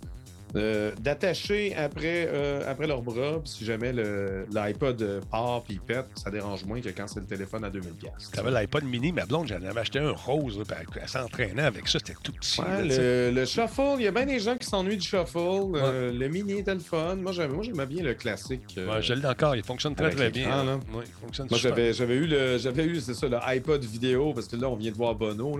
euh, 0.55 0.91
d'attacher 0.99 1.75
après, 1.75 2.27
euh, 2.31 2.61
après 2.69 2.87
leur 2.87 3.01
bras. 3.01 3.39
Puis 3.43 3.51
si 3.57 3.65
jamais 3.65 3.91
le- 3.93 4.45
l'iPod 4.53 5.21
part 5.29 5.63
puis 5.63 5.73
il 5.75 5.81
pète, 5.81 6.05
ça 6.15 6.31
dérange 6.31 6.63
moins 6.65 6.79
que 6.81 6.89
quand 6.89 7.07
c'est 7.07 7.19
le 7.19 7.25
téléphone 7.25 7.63
à 7.63 7.69
2000 7.69 7.91
pièces. 7.93 8.31
T'avais 8.31 8.51
l'iPod 8.51 8.83
mini, 8.83 9.11
ma 9.11 9.25
blonde, 9.25 9.47
j'en 9.47 9.55
avais 9.55 9.79
acheté 9.79 9.99
un 9.99 10.11
rose. 10.11 10.57
Là, 10.59 10.63
elle 11.01 11.07
s'entraînait 11.09 11.61
avec 11.63 11.87
ça, 11.87 11.99
c'était 11.99 12.17
tout 12.23 12.31
petit. 12.31 12.59
Ouais, 12.61 12.83
le, 12.83 13.31
le 13.31 13.45
shuffle, 13.45 13.95
il 13.99 14.03
y 14.03 14.07
a 14.07 14.11
bien 14.11 14.25
des 14.25 14.39
gens 14.39 14.55
qui 14.57 14.67
s'ennuient 14.67 14.97
du 14.97 15.05
shuffle. 15.07 15.37
Euh, 15.37 16.11
le 16.11 16.27
mini 16.29 16.59
était 16.59 16.73
le 16.73 16.79
fun. 16.79 17.15
Moi, 17.15 17.31
j'aimais, 17.31 17.85
bien 17.85 18.03
le 18.03 18.13
classique. 18.13 18.75
euh, 18.77 18.87
Ouais, 18.95 19.01
je 19.01 19.13
l'ai 19.13 19.25
encore, 19.27 19.55
il 19.55 19.63
fonctionne 19.63 19.95
très 19.95 20.09
très 20.09 20.29
bien. 20.29 20.63
là. 20.65 20.79
Oui, 20.93 21.03
il 21.05 21.13
fonctionne 21.21 21.47
Moi, 21.49 21.59
j'avais, 21.59 21.93
j'avais 21.93 22.15
eu 22.15 22.25
le, 22.27 22.57
j'avais 22.57 22.85
eu, 22.85 22.99
c'est 22.99 23.13
ça, 23.13 23.27
le 23.27 23.37
iPod 23.47 23.83
vidéo, 23.83 24.33
parce 24.33 24.47
que 24.47 24.55
là, 24.55 24.69
on 24.69 24.75
vient 24.75 24.91
de 24.91 24.97
voir 24.97 25.15
Bono. 25.15 25.57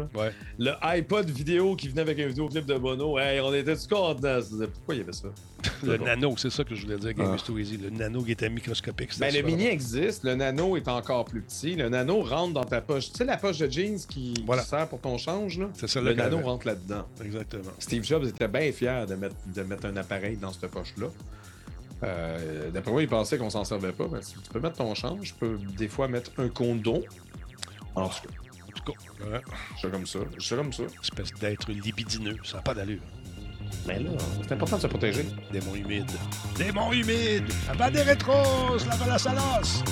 Le 0.59 0.71
iPod 0.81 1.29
vidéo 1.29 1.75
qui 1.75 1.89
venait 1.89 2.01
avec 2.01 2.19
un 2.19 2.27
vidéoclip 2.27 2.65
de 2.65 2.77
Bono. 2.77 3.17
Hey, 3.19 3.39
on 3.41 3.53
était 3.53 3.75
du 3.75 3.87
contents. 3.87 4.39
Pourquoi 4.77 4.95
il 4.95 4.97
y 4.99 5.01
avait 5.01 5.13
ça? 5.13 5.27
Le 5.83 5.97
nano, 5.97 6.35
c'est 6.37 6.49
ça 6.49 6.63
que 6.63 6.73
je 6.75 6.83
voulais 6.85 6.97
dire, 6.97 7.13
Game 7.13 7.31
Ah. 7.33 7.35
is 7.35 7.59
easy. 7.61 7.77
Le 7.77 7.89
nano 7.89 8.23
qui 8.23 8.31
était 8.31 8.49
microscopique. 8.49 9.17
Ben, 9.19 9.33
le 9.33 9.41
mini 9.41 9.65
existe, 9.65 10.23
le 10.23 10.35
nano 10.35 10.77
est 10.77 10.87
encore 10.87 11.25
plus 11.25 11.41
petit. 11.41 11.75
Le 11.75 11.89
nano 11.89 12.21
rentre 12.21 12.53
dans 12.53 12.63
ta 12.63 12.79
poche. 12.81 13.11
Tu 13.11 13.17
sais, 13.17 13.25
la 13.25 13.37
poche 13.37 13.57
de 13.57 13.69
jeans 13.69 13.99
qui, 14.07 14.33
sert 14.65 14.87
pour 14.87 14.99
ton 15.01 15.17
change, 15.17 15.59
là? 15.59 15.69
C'est 15.73 15.87
ça 15.87 15.99
Le 15.99 16.09
le 16.11 16.15
nano 16.15 16.39
rentre 16.39 16.67
là-dedans. 16.67 17.05
Exactement. 17.23 17.71
Steve 17.79 18.03
Jobs 18.05 18.25
était 18.27 18.47
bien 18.47 18.71
fier 18.71 19.05
de 19.05 19.15
mettre, 19.15 19.35
de 19.53 19.61
mettre 19.63 19.85
un 19.87 19.97
appareil 19.97 20.37
dans 20.37 20.51
cette 20.53 20.67
poche-là. 20.71 21.07
Euh, 22.03 22.69
D'après 22.71 22.91
moi, 22.91 23.01
il 23.01 23.07
pensait 23.09 23.37
qu'on 23.37 23.49
s'en 23.49 23.63
servait 23.63 23.91
pas. 23.91 24.07
Mais 24.11 24.19
tu 24.19 24.49
peux 24.51 24.59
mettre 24.59 24.77
ton 24.77 24.93
change, 24.95 25.29
tu 25.29 25.33
peux 25.33 25.57
des 25.77 25.87
fois 25.87 26.07
mettre 26.07 26.31
un 26.37 26.47
condom. 26.49 27.01
En 27.95 28.07
tout 28.09 28.15
cas, 28.21 28.29
En 28.67 28.71
tout 28.71 28.93
cas, 28.93 29.25
ouais, 29.31 29.41
je 29.73 29.79
suis 29.79 29.89
comme 29.89 30.05
ça. 30.05 30.19
Je 30.37 30.43
suis 30.45 30.55
comme 30.55 30.71
ça. 30.73 30.83
espèce 31.01 31.33
d'être 31.39 31.71
libidineux, 31.71 32.37
ça 32.43 32.57
n'a 32.57 32.61
pas 32.63 32.75
d'allure. 32.75 33.01
Mais 33.87 33.99
là, 33.99 34.09
c'est 34.41 34.53
important 34.53 34.77
de 34.77 34.81
se 34.81 34.87
protéger. 34.87 35.25
Démon 35.51 35.75
humide. 35.75 36.11
Démon 36.57 36.91
humide! 36.91 37.51
Avant 37.69 37.89
des 37.89 38.01
rétros, 38.01 38.77
la 38.89 39.07
la 39.07 39.17
salos! 39.17 39.83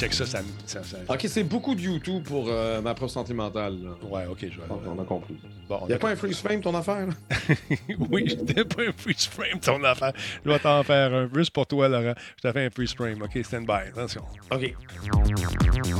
Check 0.00 0.14
ça, 0.14 0.26
ça. 0.26 0.38
ça- 0.66 0.82
ça- 0.82 0.96
Ok, 1.08 1.26
c'est 1.28 1.44
beaucoup 1.44 1.74
de 1.74 1.80
YouTube 1.80 2.22
pour 2.24 2.46
euh, 2.48 2.80
ma 2.80 2.94
propre 2.94 3.12
santé 3.12 3.34
mentale. 3.34 3.74
là. 3.82 3.90
Ouais, 4.08 4.26
ok, 4.26 4.38
je 4.42 4.46
vais. 4.46 4.62
On 4.70 4.80
on 4.98 5.02
a 5.02 5.04
compris. 5.04 5.36
Bon, 5.68 5.78
on 5.82 5.88
Y 5.88 5.92
a 5.92 5.96
a- 5.96 5.98
pas 5.98 6.10
un 6.10 6.16
freeze 6.16 6.38
frame 6.40 6.60
ton 6.60 6.74
affaire? 6.74 7.06
là? 7.06 7.12
oui, 8.10 8.24
je 8.28 8.34
t'ai 8.36 8.64
pas 8.64 8.82
un 8.82 8.92
freeze 8.96 9.26
frame, 9.26 9.60
ton 9.60 9.82
affaire. 9.84 10.12
Je 10.44 10.50
vais 10.50 10.58
t'en 10.58 10.82
faire 10.82 11.12
un. 11.14 11.28
Juste 11.34 11.52
pour 11.52 11.66
toi, 11.66 11.88
Laurent. 11.88 12.14
Je 12.36 12.42
t'ai 12.48 12.52
fait 12.52 12.66
un 12.66 12.70
freeze 12.70 12.94
frame. 12.94 13.22
OK, 13.22 13.38
stand 13.44 13.66
by. 13.66 13.88
Attention. 13.92 14.22
Ok. 14.50 14.74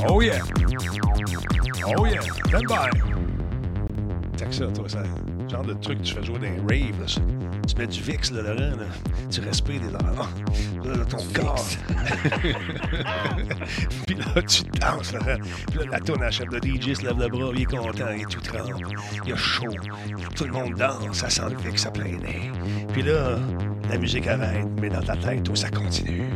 Oh 0.09 0.21
yeah! 0.21 0.39
Oh 1.97 2.05
yeah! 2.05 2.21
Stand 2.47 2.67
by! 2.67 4.37
Check 4.37 4.53
ça, 4.53 4.67
toi, 4.67 4.89
ça. 4.89 5.03
Genre 5.51 5.65
de 5.65 5.73
truc 5.73 5.97
que 5.97 6.03
tu 6.03 6.13
fais 6.13 6.23
jouer 6.23 6.39
dans 6.39 6.45
les 6.69 6.85
raves, 6.85 7.01
là. 7.01 7.07
Tu 7.67 7.75
mets 7.75 7.87
du 7.87 8.01
VIX, 8.01 8.31
là, 8.31 8.41
Laurent, 8.41 8.77
là. 8.77 8.85
Tu 9.29 9.41
respires 9.41 9.81
des. 9.81 9.91
Là, 9.91 9.99
là, 10.95 11.05
ton 11.05 11.17
corps. 11.33 11.65
Puis 14.07 14.15
là, 14.15 14.41
tu 14.43 14.63
danses, 14.79 15.11
Laurent. 15.13 15.35
Puis 15.67 15.79
là, 15.79 15.85
la 15.91 15.99
tourne 15.99 16.23
achève, 16.23 16.47
le 16.51 16.59
DJ 16.59 16.93
se 16.93 17.03
lève 17.03 17.19
le 17.19 17.27
bras, 17.27 17.51
il 17.53 17.63
est 17.63 17.65
content, 17.65 18.11
il 18.15 18.21
est 18.21 18.29
tout 18.29 18.39
trempe. 18.39 18.81
Il 19.25 19.33
a 19.33 19.35
chaud. 19.35 19.75
Tout 20.37 20.45
le 20.45 20.53
monde 20.53 20.75
danse, 20.75 21.17
ça 21.17 21.29
sent 21.29 21.49
le 21.49 21.57
VIX 21.57 21.85
à 21.85 21.91
plein 21.91 22.17
nez. 22.17 22.49
Puis 22.93 23.01
là, 23.01 23.37
la 23.89 23.97
musique 23.97 24.27
arrête, 24.27 24.67
mais 24.79 24.87
dans 24.87 25.03
ta 25.03 25.17
tête, 25.17 25.43
toi, 25.43 25.57
ça 25.57 25.69
continue. 25.69 26.29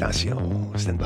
Attention, 0.00 0.70
stand 0.74 0.96
by. 0.96 1.04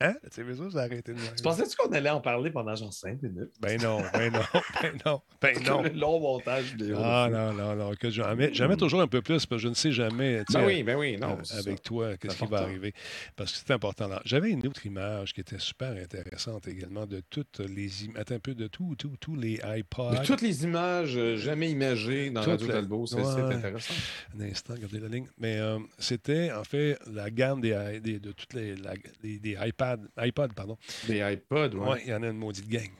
Hein? 0.00 0.14
Tu 0.32 0.44
sais, 0.44 0.54
ça, 0.54 0.70
ça 0.70 0.78
a 0.78 0.82
arrêté 0.84 1.12
de 1.12 1.18
même. 1.18 1.34
Tu 1.36 1.42
pensais-tu 1.42 1.76
qu'on 1.76 1.90
allait 1.92 2.08
en 2.10 2.20
parler 2.20 2.50
pendant 2.52 2.72
genre 2.76 2.92
5 2.92 3.20
minutes? 3.20 3.50
Ben 3.60 3.82
non, 3.82 4.00
ben 4.12 4.32
non, 4.32 4.40
ben 4.82 4.98
non, 5.04 5.20
ben 5.42 5.62
non. 5.64 5.82
Le 5.82 5.88
long 5.90 6.20
montage 6.20 6.72
vidéo. 6.74 6.96
Ah 7.02 7.28
non, 7.30 7.52
non, 7.52 7.74
non, 7.74 7.92
que 7.98 8.08
jamais, 8.08 8.54
jamais 8.54 8.76
toujours 8.76 9.00
un 9.00 9.08
peu 9.08 9.22
plus, 9.22 9.44
parce 9.44 9.60
que 9.60 9.66
je 9.66 9.68
ne 9.68 9.74
sais 9.74 9.90
jamais, 9.90 10.44
Ben 10.52 10.64
oui, 10.64 10.82
ben 10.84 10.96
oui, 10.96 11.16
non. 11.16 11.32
euh, 11.32 11.58
avec 11.58 11.78
ça. 11.78 11.82
toi, 11.82 12.16
qu'est-ce 12.16 12.36
qui 12.36 12.46
va 12.46 12.58
arriver. 12.58 12.92
Parce 13.34 13.50
que 13.52 13.58
c'est 13.58 13.72
important. 13.72 14.06
là. 14.06 14.22
J'avais 14.24 14.50
une 14.50 14.64
autre 14.68 14.86
image 14.86 15.32
qui 15.32 15.40
était 15.40 15.58
super 15.58 15.90
intéressante 15.90 16.68
également 16.68 17.04
de 17.06 17.20
toutes 17.28 17.58
les 17.60 18.04
images, 18.04 18.24
un 18.30 18.38
peu 18.38 18.54
de 18.54 18.68
tout, 18.68 18.94
tout, 18.96 19.16
tous 19.18 19.34
les 19.34 19.60
iPods. 19.64 20.12
De 20.20 20.24
toutes 20.24 20.42
les 20.42 20.62
images 20.62 21.16
euh, 21.16 21.36
jamais 21.36 21.70
imagées 21.70 22.30
dans 22.30 22.42
Radio 22.42 22.68
Talbot, 22.68 23.06
c'est 23.06 23.16
Ouais, 23.16 23.22
c'est 23.24 23.42
ouais. 23.42 23.54
intéressant. 23.54 23.94
Un 24.38 24.42
instant, 24.42 24.74
regardez 24.74 25.00
la 25.00 25.08
ligne. 25.08 25.26
Mais 25.38 25.58
euh, 25.58 25.78
c'était 25.98 26.52
en 26.52 26.62
fait 26.62 26.98
la 27.12 27.30
gamme 27.30 27.60
des, 27.60 27.70
i- 27.96 28.00
des- 28.00 28.20
de 28.20 28.30
toutes 28.30 28.54
les, 28.54 28.76
la- 28.76 28.94
des 29.22 29.56
iPads, 29.66 29.87
iPod, 30.16 30.54
pardon. 30.54 30.76
Des 31.06 31.18
iPods, 31.18 31.76
ouais. 31.76 31.88
Ouais, 31.88 32.02
il 32.04 32.10
y 32.10 32.14
en 32.14 32.22
a 32.22 32.28
une 32.28 32.38
maudite 32.38 32.68
gang. 32.68 32.90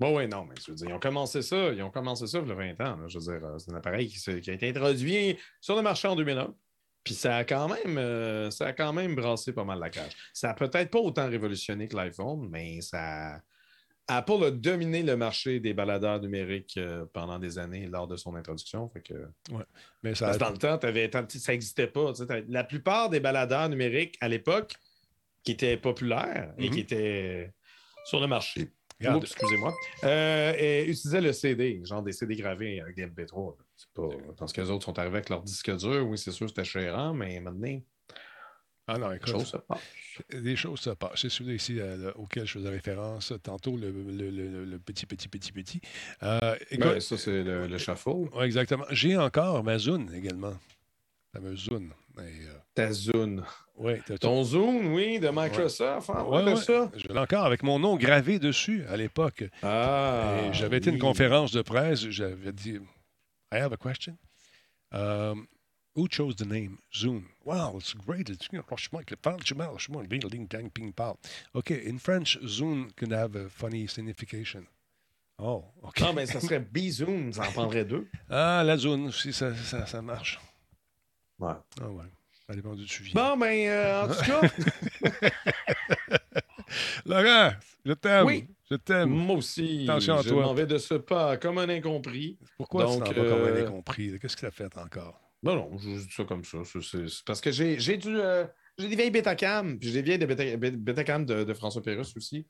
Bon, 0.00 0.16
ouais, 0.16 0.26
non, 0.26 0.46
mais 0.46 0.54
je 0.64 0.70
veux 0.70 0.76
dire, 0.76 0.88
ils 0.88 0.94
ont 0.94 0.98
commencé 0.98 1.42
ça, 1.42 1.72
ils 1.72 1.82
ont 1.82 1.90
commencé 1.90 2.26
ça 2.26 2.38
il 2.38 2.48
y 2.48 2.50
a 2.50 2.54
20 2.54 2.80
ans. 2.80 2.96
là. 2.96 3.06
Je 3.06 3.18
veux 3.18 3.24
dire, 3.24 3.46
euh, 3.46 3.58
c'est 3.58 3.70
un 3.70 3.76
appareil 3.76 4.08
qui, 4.08 4.30
a 4.30 4.52
été 4.54 4.68
introduit 4.70 5.38
sur 5.60 5.76
le 5.76 5.82
marché 5.82 6.08
en 6.08 6.16
2001. 6.16 6.54
Puis 7.04 7.14
ça 7.14 7.36
a 7.36 7.44
quand 7.44 7.68
même, 7.68 7.98
euh, 7.98 8.50
ça 8.50 8.68
a 8.68 8.72
quand 8.72 8.94
même 8.94 9.14
brassé 9.14 9.52
pas 9.52 9.64
mal 9.64 9.78
la 9.78 9.90
cage. 9.90 10.12
Ça 10.32 10.50
a 10.50 10.54
peut-être 10.54 10.90
pas 10.90 10.98
autant 10.98 11.28
révolutionné 11.28 11.86
que 11.86 11.96
l'iPhone, 11.96 12.48
mais 12.50 12.80
ça 12.80 13.40
Apple 14.08 14.44
a 14.44 14.50
dominé 14.50 15.02
le 15.02 15.16
marché 15.16 15.60
des 15.60 15.72
baladeurs 15.72 16.20
numériques 16.20 16.76
euh, 16.78 17.04
pendant 17.12 17.38
des 17.38 17.58
années 17.58 17.86
lors 17.86 18.08
de 18.08 18.16
son 18.16 18.34
introduction. 18.34 18.88
Fait 18.88 19.02
que, 19.02 19.14
Mais 20.02 20.14
ça 20.14 20.26
parce 20.26 20.38
dans 20.38 20.50
le 20.50 20.58
temps, 20.58 21.28
ça 21.28 21.52
n'existait 21.52 21.86
pas. 21.86 22.12
La 22.48 22.64
plupart 22.64 23.08
des 23.08 23.20
baladeurs 23.20 23.68
numériques 23.68 24.16
à 24.20 24.28
l'époque 24.28 24.74
qui 25.44 25.52
étaient 25.52 25.76
populaires 25.76 26.52
et 26.58 26.66
Mhm. 26.68 26.74
qui 26.74 26.80
étaient 26.80 27.52
sur 28.04 28.20
le 28.20 28.26
marché. 28.26 28.70
Regarde. 29.00 29.22
Excusez-moi. 29.24 29.74
Euh, 30.04 30.52
et 30.58 30.82
utilisaient 30.82 31.22
le 31.22 31.32
CD, 31.32 31.80
genre 31.84 32.02
des 32.02 32.12
CD 32.12 32.36
gravés 32.36 32.80
avec 32.80 32.94
des 32.96 33.04
MP3. 33.06 33.56
là. 33.58 33.64
C'est 33.76 33.88
pas... 33.94 34.08
Parce 34.36 34.52
que 34.52 34.60
les 34.60 34.70
autres 34.70 34.84
sont 34.84 34.98
arrivés 34.98 35.16
avec 35.16 35.30
leur 35.30 35.42
disque 35.42 35.74
dur, 35.76 36.06
oui, 36.06 36.18
c'est 36.18 36.32
sûr, 36.32 36.46
c'était 36.48 36.64
chérant, 36.64 37.14
mais 37.14 37.40
maintenant, 37.40 37.80
Ah 38.86 38.98
non, 38.98 39.08
les 39.08 39.16
écoute, 39.16 39.28
choses 39.30 39.46
se 39.46 39.56
passent. 39.56 39.80
Des 40.34 40.54
choses 40.56 40.80
se 40.80 40.90
passent. 40.90 41.12
C'est 41.22 41.30
celui 41.30 41.54
ici 41.54 41.78
euh, 41.80 42.12
auquel 42.16 42.44
je 42.44 42.52
faisais 42.58 42.68
référence 42.68 43.32
tantôt, 43.42 43.76
le, 43.76 43.90
le- 43.90 44.30
le- 44.30 44.64
le 44.66 44.78
petit, 44.78 45.06
petit, 45.06 45.28
petit, 45.28 45.52
petit. 45.52 45.80
Euh, 46.22 46.56
écoute, 46.70 47.00
ça, 47.00 47.16
c'est 47.16 47.42
le, 47.42 47.78
shuffle. 47.78 48.10
ouais, 48.34 48.44
exactement. 48.44 48.84
J'ai 48.90 49.16
encore 49.16 49.64
ma 49.64 49.78
Zune 49.78 50.12
également. 50.14 50.58
La 51.32 51.40
fameuse 51.40 51.64
Zune. 51.70 51.90
Mais, 52.16 52.22
euh, 52.46 52.52
Ta 52.74 52.92
Zune. 52.92 53.44
ouais, 53.76 54.00
t'as- 54.04 54.18
Ton 54.18 54.42
Zune, 54.44 54.92
oui, 54.92 55.18
de 55.20 55.28
Microsoft. 55.32 56.10
hein, 56.10 56.24
ouais, 56.24 56.56
ça. 56.56 56.90
Je 56.96 57.08
l'ai 57.08 57.18
encore 57.18 57.44
avec 57.44 57.62
mon 57.62 57.78
nom 57.78 57.96
gravé 57.96 58.38
dessus 58.38 58.84
à 58.88 58.96
l'époque. 58.96 59.44
Ah. 59.62 60.38
Et 60.44 60.52
J'avais 60.52 60.78
été 60.78 60.88
à 60.88 60.92
une 60.92 60.96
oui. 60.96 61.00
conférence 61.00 61.52
de 61.52 61.62
presse, 61.62 62.08
j'avais 62.10 62.52
dit 62.52 62.78
I 63.52 63.56
have 63.58 63.72
a 63.72 63.76
question. 63.76 64.16
Um, 64.92 65.46
who 65.94 66.06
chose 66.10 66.34
the 66.36 66.46
name? 66.46 66.78
Zoom? 66.94 67.24
Wow, 67.44 67.78
it's 67.78 67.94
great. 67.94 68.28
It's 68.28 68.46
you 68.52 68.58
know. 68.58 68.64
Okay, 71.54 71.82
in 71.88 71.98
French, 71.98 72.38
Zoom 72.46 72.90
can 72.96 73.12
have 73.12 73.36
a 73.36 73.48
funny 73.48 73.86
signification. 73.88 74.64
Oh, 75.38 75.64
OK. 75.82 76.00
Non, 76.00 76.12
mais 76.12 76.26
ça 76.26 76.38
serait 76.40 76.60
Bizoom, 76.72 77.32
ça 77.32 77.48
en 77.48 77.52
prendrait 77.52 77.84
deux. 77.84 78.06
Ah, 78.28 78.62
la 78.64 78.76
zone, 78.76 79.10
si 79.10 79.32
ça, 79.32 79.54
ça, 79.56 79.86
ça 79.86 80.02
marche. 80.02 80.38
Ouais. 81.40 81.52
Ah 81.80 81.88
ouais, 81.88 82.04
ça 82.46 82.54
dépend 82.54 82.76
tu 82.76 83.02
viens. 83.02 83.14
Bon, 83.14 83.36
ben, 83.38 83.68
euh, 83.68 84.02
en 84.04 84.08
tout 84.08 84.20
cas, 84.24 84.40
Laurent, 87.06 87.52
je 87.84 87.92
t'aime. 87.94 88.26
Oui. 88.26 88.46
Je 88.70 88.76
t'aime. 88.76 89.08
moi 89.10 89.36
aussi, 89.36 89.84
Attention 89.88 90.18
à 90.18 90.22
je 90.22 90.28
toi. 90.28 90.42
m'en 90.44 90.54
vais 90.54 90.66
de 90.66 90.78
ce 90.78 90.94
pas 90.94 91.36
comme 91.36 91.58
un 91.58 91.68
incompris. 91.68 92.38
Pourquoi 92.56 92.84
Donc, 92.84 93.04
tu 93.04 93.14
pas 93.14 93.20
comme 93.24 93.42
un 93.42 93.46
euh, 93.46 93.66
incompris? 93.66 94.18
Qu'est-ce 94.20 94.36
que 94.36 94.40
tu 94.40 94.46
as 94.46 94.50
fait 94.52 94.76
encore? 94.78 95.20
Non, 95.42 95.56
non, 95.56 95.78
je 95.78 95.88
dis 95.88 96.12
ça 96.12 96.24
comme 96.24 96.44
ça. 96.44 96.58
C'est- 96.64 97.24
parce 97.24 97.40
que 97.40 97.50
j'ai 97.50 97.80
j'ai 97.80 97.96
du. 97.96 98.14
euh, 98.16 98.44
j'ai 98.78 98.88
des 98.88 98.96
vieilles 98.96 99.10
Betacam, 99.10 99.78
puis 99.78 99.88
j'ai 99.90 100.02
des 100.02 100.16
vieilles 100.36 100.56
Betacam 100.76 101.24
de, 101.26 101.42
de 101.44 101.54
François 101.54 101.82
Pérusse 101.82 102.16
aussi. 102.16 102.46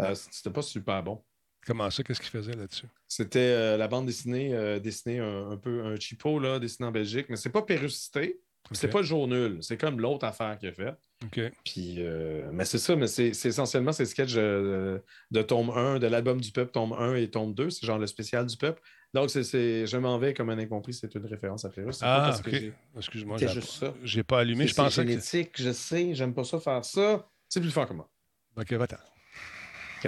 Euh, 0.00 0.14
C'était 0.14 0.50
pas 0.52 0.62
super 0.62 1.02
bon. 1.02 1.24
Comment 1.66 1.90
ça? 1.90 2.02
Qu'est-ce 2.02 2.20
qu'il 2.20 2.30
faisait 2.30 2.54
là-dessus? 2.54 2.86
C'était 3.08 3.38
euh, 3.38 3.76
la 3.76 3.88
bande 3.88 4.06
dessinée, 4.06 4.54
euh, 4.54 4.78
dessinée 4.78 5.18
un, 5.20 5.50
un 5.50 5.56
peu 5.56 5.84
un 5.84 5.96
cheapo, 5.96 6.38
là, 6.38 6.58
dessinée 6.58 6.88
en 6.88 6.92
Belgique, 6.92 7.26
mais 7.28 7.36
c'est 7.36 7.50
pas 7.50 7.62
Pérusité, 7.62 8.40
puis 8.64 8.76
c'est 8.76 8.88
pas 8.88 9.00
le 9.00 9.06
jour 9.06 9.28
nul. 9.28 9.58
C'est 9.62 9.76
comme 9.76 10.00
l'autre 10.00 10.24
affaire 10.26 10.58
qu'il 10.58 10.68
a 10.68 10.72
fait. 10.72 10.94
OK. 11.24 11.40
Puis, 11.64 11.96
euh, 11.98 12.50
mais 12.52 12.64
c'est 12.64 12.78
ça, 12.78 12.96
mais 12.96 13.06
c'est 13.06 13.28
essentiellement 13.30 13.92
ces 13.92 14.04
sketchs 14.04 14.34
euh, 14.36 14.98
de 15.30 15.42
tome 15.42 15.70
1, 15.70 15.98
de 15.98 16.06
l'album 16.06 16.40
du 16.40 16.50
peuple, 16.50 16.72
tome 16.72 16.92
1 16.92 17.14
et 17.16 17.30
tome 17.30 17.54
2. 17.54 17.70
C'est 17.70 17.86
genre 17.86 17.98
le 17.98 18.06
spécial 18.06 18.44
du 18.46 18.56
peuple. 18.56 18.82
Donc, 19.14 19.30
c'est- 19.30 19.86
Je 19.86 19.96
m'en 19.96 20.18
vais 20.18 20.34
comme 20.34 20.50
un 20.50 20.58
incompris, 20.58 20.92
c'est 20.92 21.14
une 21.14 21.24
référence 21.24 21.64
à 21.64 21.70
Pérus. 21.70 21.98
Ah, 22.02 22.36
OK. 22.46 22.54
Excuse-moi, 22.96 23.38
c'est 23.38 23.48
j'ai 23.48 23.54
juste 23.54 23.70
ça. 23.74 23.94
j'ai 24.02 24.22
pas 24.24 24.40
allumé. 24.40 24.66
Je 24.66 24.74
c'est 24.74 24.82
pensais 24.82 25.02
que. 25.04 25.08
génétique, 25.10 25.50
je 25.54 25.72
sais, 25.72 26.14
j'aime 26.14 26.34
pas 26.34 26.44
ça 26.44 26.58
faire 26.58 26.84
ça. 26.84 27.26
C'est 27.48 27.60
plus 27.60 27.70
fort 27.70 27.86
que 27.88 27.94
moi. 27.94 28.10
OK, 28.58 28.72
va-t'en. 28.72 28.96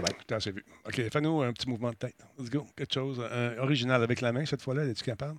Vu. 0.01 0.65
OK, 0.85 1.11
fais-nous 1.11 1.43
un 1.43 1.53
petit 1.53 1.69
mouvement 1.69 1.91
de 1.91 1.97
tête. 1.97 2.17
Let's 2.39 2.51
go. 2.51 2.67
Quelque 2.77 2.93
chose. 2.93 3.21
Un 3.21 3.57
original 3.59 4.03
avec 4.03 4.21
la 4.21 4.33
main 4.33 4.45
cette 4.45 4.63
fois-là. 4.63 4.85
Es-tu 4.85 5.05
capable? 5.05 5.39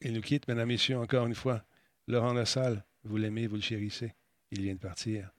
Il 0.00 0.12
nous 0.12 0.20
quitte, 0.20 0.46
mesdames, 0.48 0.68
messieurs, 0.68 0.98
encore 0.98 1.26
une 1.26 1.34
fois. 1.34 1.64
Laurent 2.06 2.34
Lassalle, 2.34 2.84
vous 3.04 3.16
l'aimez, 3.16 3.46
vous 3.46 3.56
le 3.56 3.62
chérissez. 3.62 4.12
Il 4.50 4.60
vient 4.60 4.74
de 4.74 4.78
partir. 4.78 5.30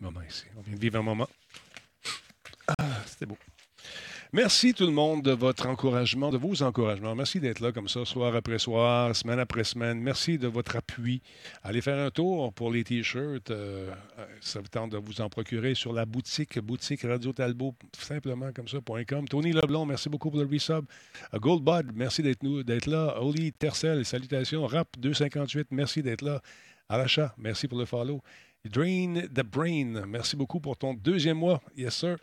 Moment 0.00 0.22
ici. 0.22 0.46
On 0.56 0.62
vient 0.62 0.74
de 0.74 0.80
vivre 0.80 0.98
un 0.98 1.02
moment. 1.02 1.28
Ah, 2.78 3.02
c'était 3.06 3.26
beau. 3.26 3.36
Merci 4.34 4.72
tout 4.72 4.86
le 4.86 4.92
monde 4.92 5.20
de 5.20 5.32
votre 5.32 5.66
encouragement, 5.66 6.30
de 6.30 6.38
vos 6.38 6.62
encouragements. 6.62 7.14
Merci 7.14 7.38
d'être 7.38 7.60
là 7.60 7.70
comme 7.70 7.86
ça, 7.86 8.06
soir 8.06 8.34
après 8.34 8.58
soir, 8.58 9.14
semaine 9.14 9.38
après 9.38 9.62
semaine. 9.62 10.00
Merci 10.00 10.38
de 10.38 10.48
votre 10.48 10.74
appui. 10.74 11.20
Allez 11.62 11.82
faire 11.82 11.98
un 11.98 12.10
tour 12.10 12.50
pour 12.54 12.70
les 12.72 12.82
T-shirts. 12.82 13.50
euh, 13.50 13.92
ça 14.40 14.60
vous 14.60 14.68
tente 14.68 14.92
de 14.92 14.96
vous 14.96 15.20
en 15.20 15.28
procurer 15.28 15.74
sur 15.74 15.92
la 15.92 16.06
boutique, 16.06 16.58
boutique 16.60 17.02
Radio 17.02 17.34
Talbot, 17.34 17.74
simplement 17.92 18.52
comme 18.54 18.68
ça, 18.68 18.78
.com. 19.06 19.28
Tony 19.28 19.52
Leblond, 19.52 19.84
merci 19.84 20.08
beaucoup 20.08 20.30
pour 20.30 20.40
le 20.40 20.46
resub. 20.46 20.86
Euh, 21.34 21.38
Goldbud, 21.38 21.92
merci 21.94 22.22
d'être 22.22 22.86
là. 22.86 23.20
Oli 23.20 23.52
Tercel, 23.52 24.02
salutations. 24.06 24.66
Rap 24.66 24.88
258, 24.98 25.66
merci 25.72 26.02
d'être 26.02 26.22
là. 26.22 26.40
À 26.88 26.96
l'achat, 26.96 27.34
merci 27.36 27.68
pour 27.68 27.78
le 27.78 27.84
follow. 27.84 28.22
Drain 28.70 29.26
the 29.34 29.42
Brain, 29.42 30.06
merci 30.06 30.36
beaucoup 30.36 30.60
pour 30.60 30.76
ton 30.76 30.94
deuxième 30.94 31.38
mois. 31.38 31.60
Yes, 31.76 31.96
sir. 31.96 32.16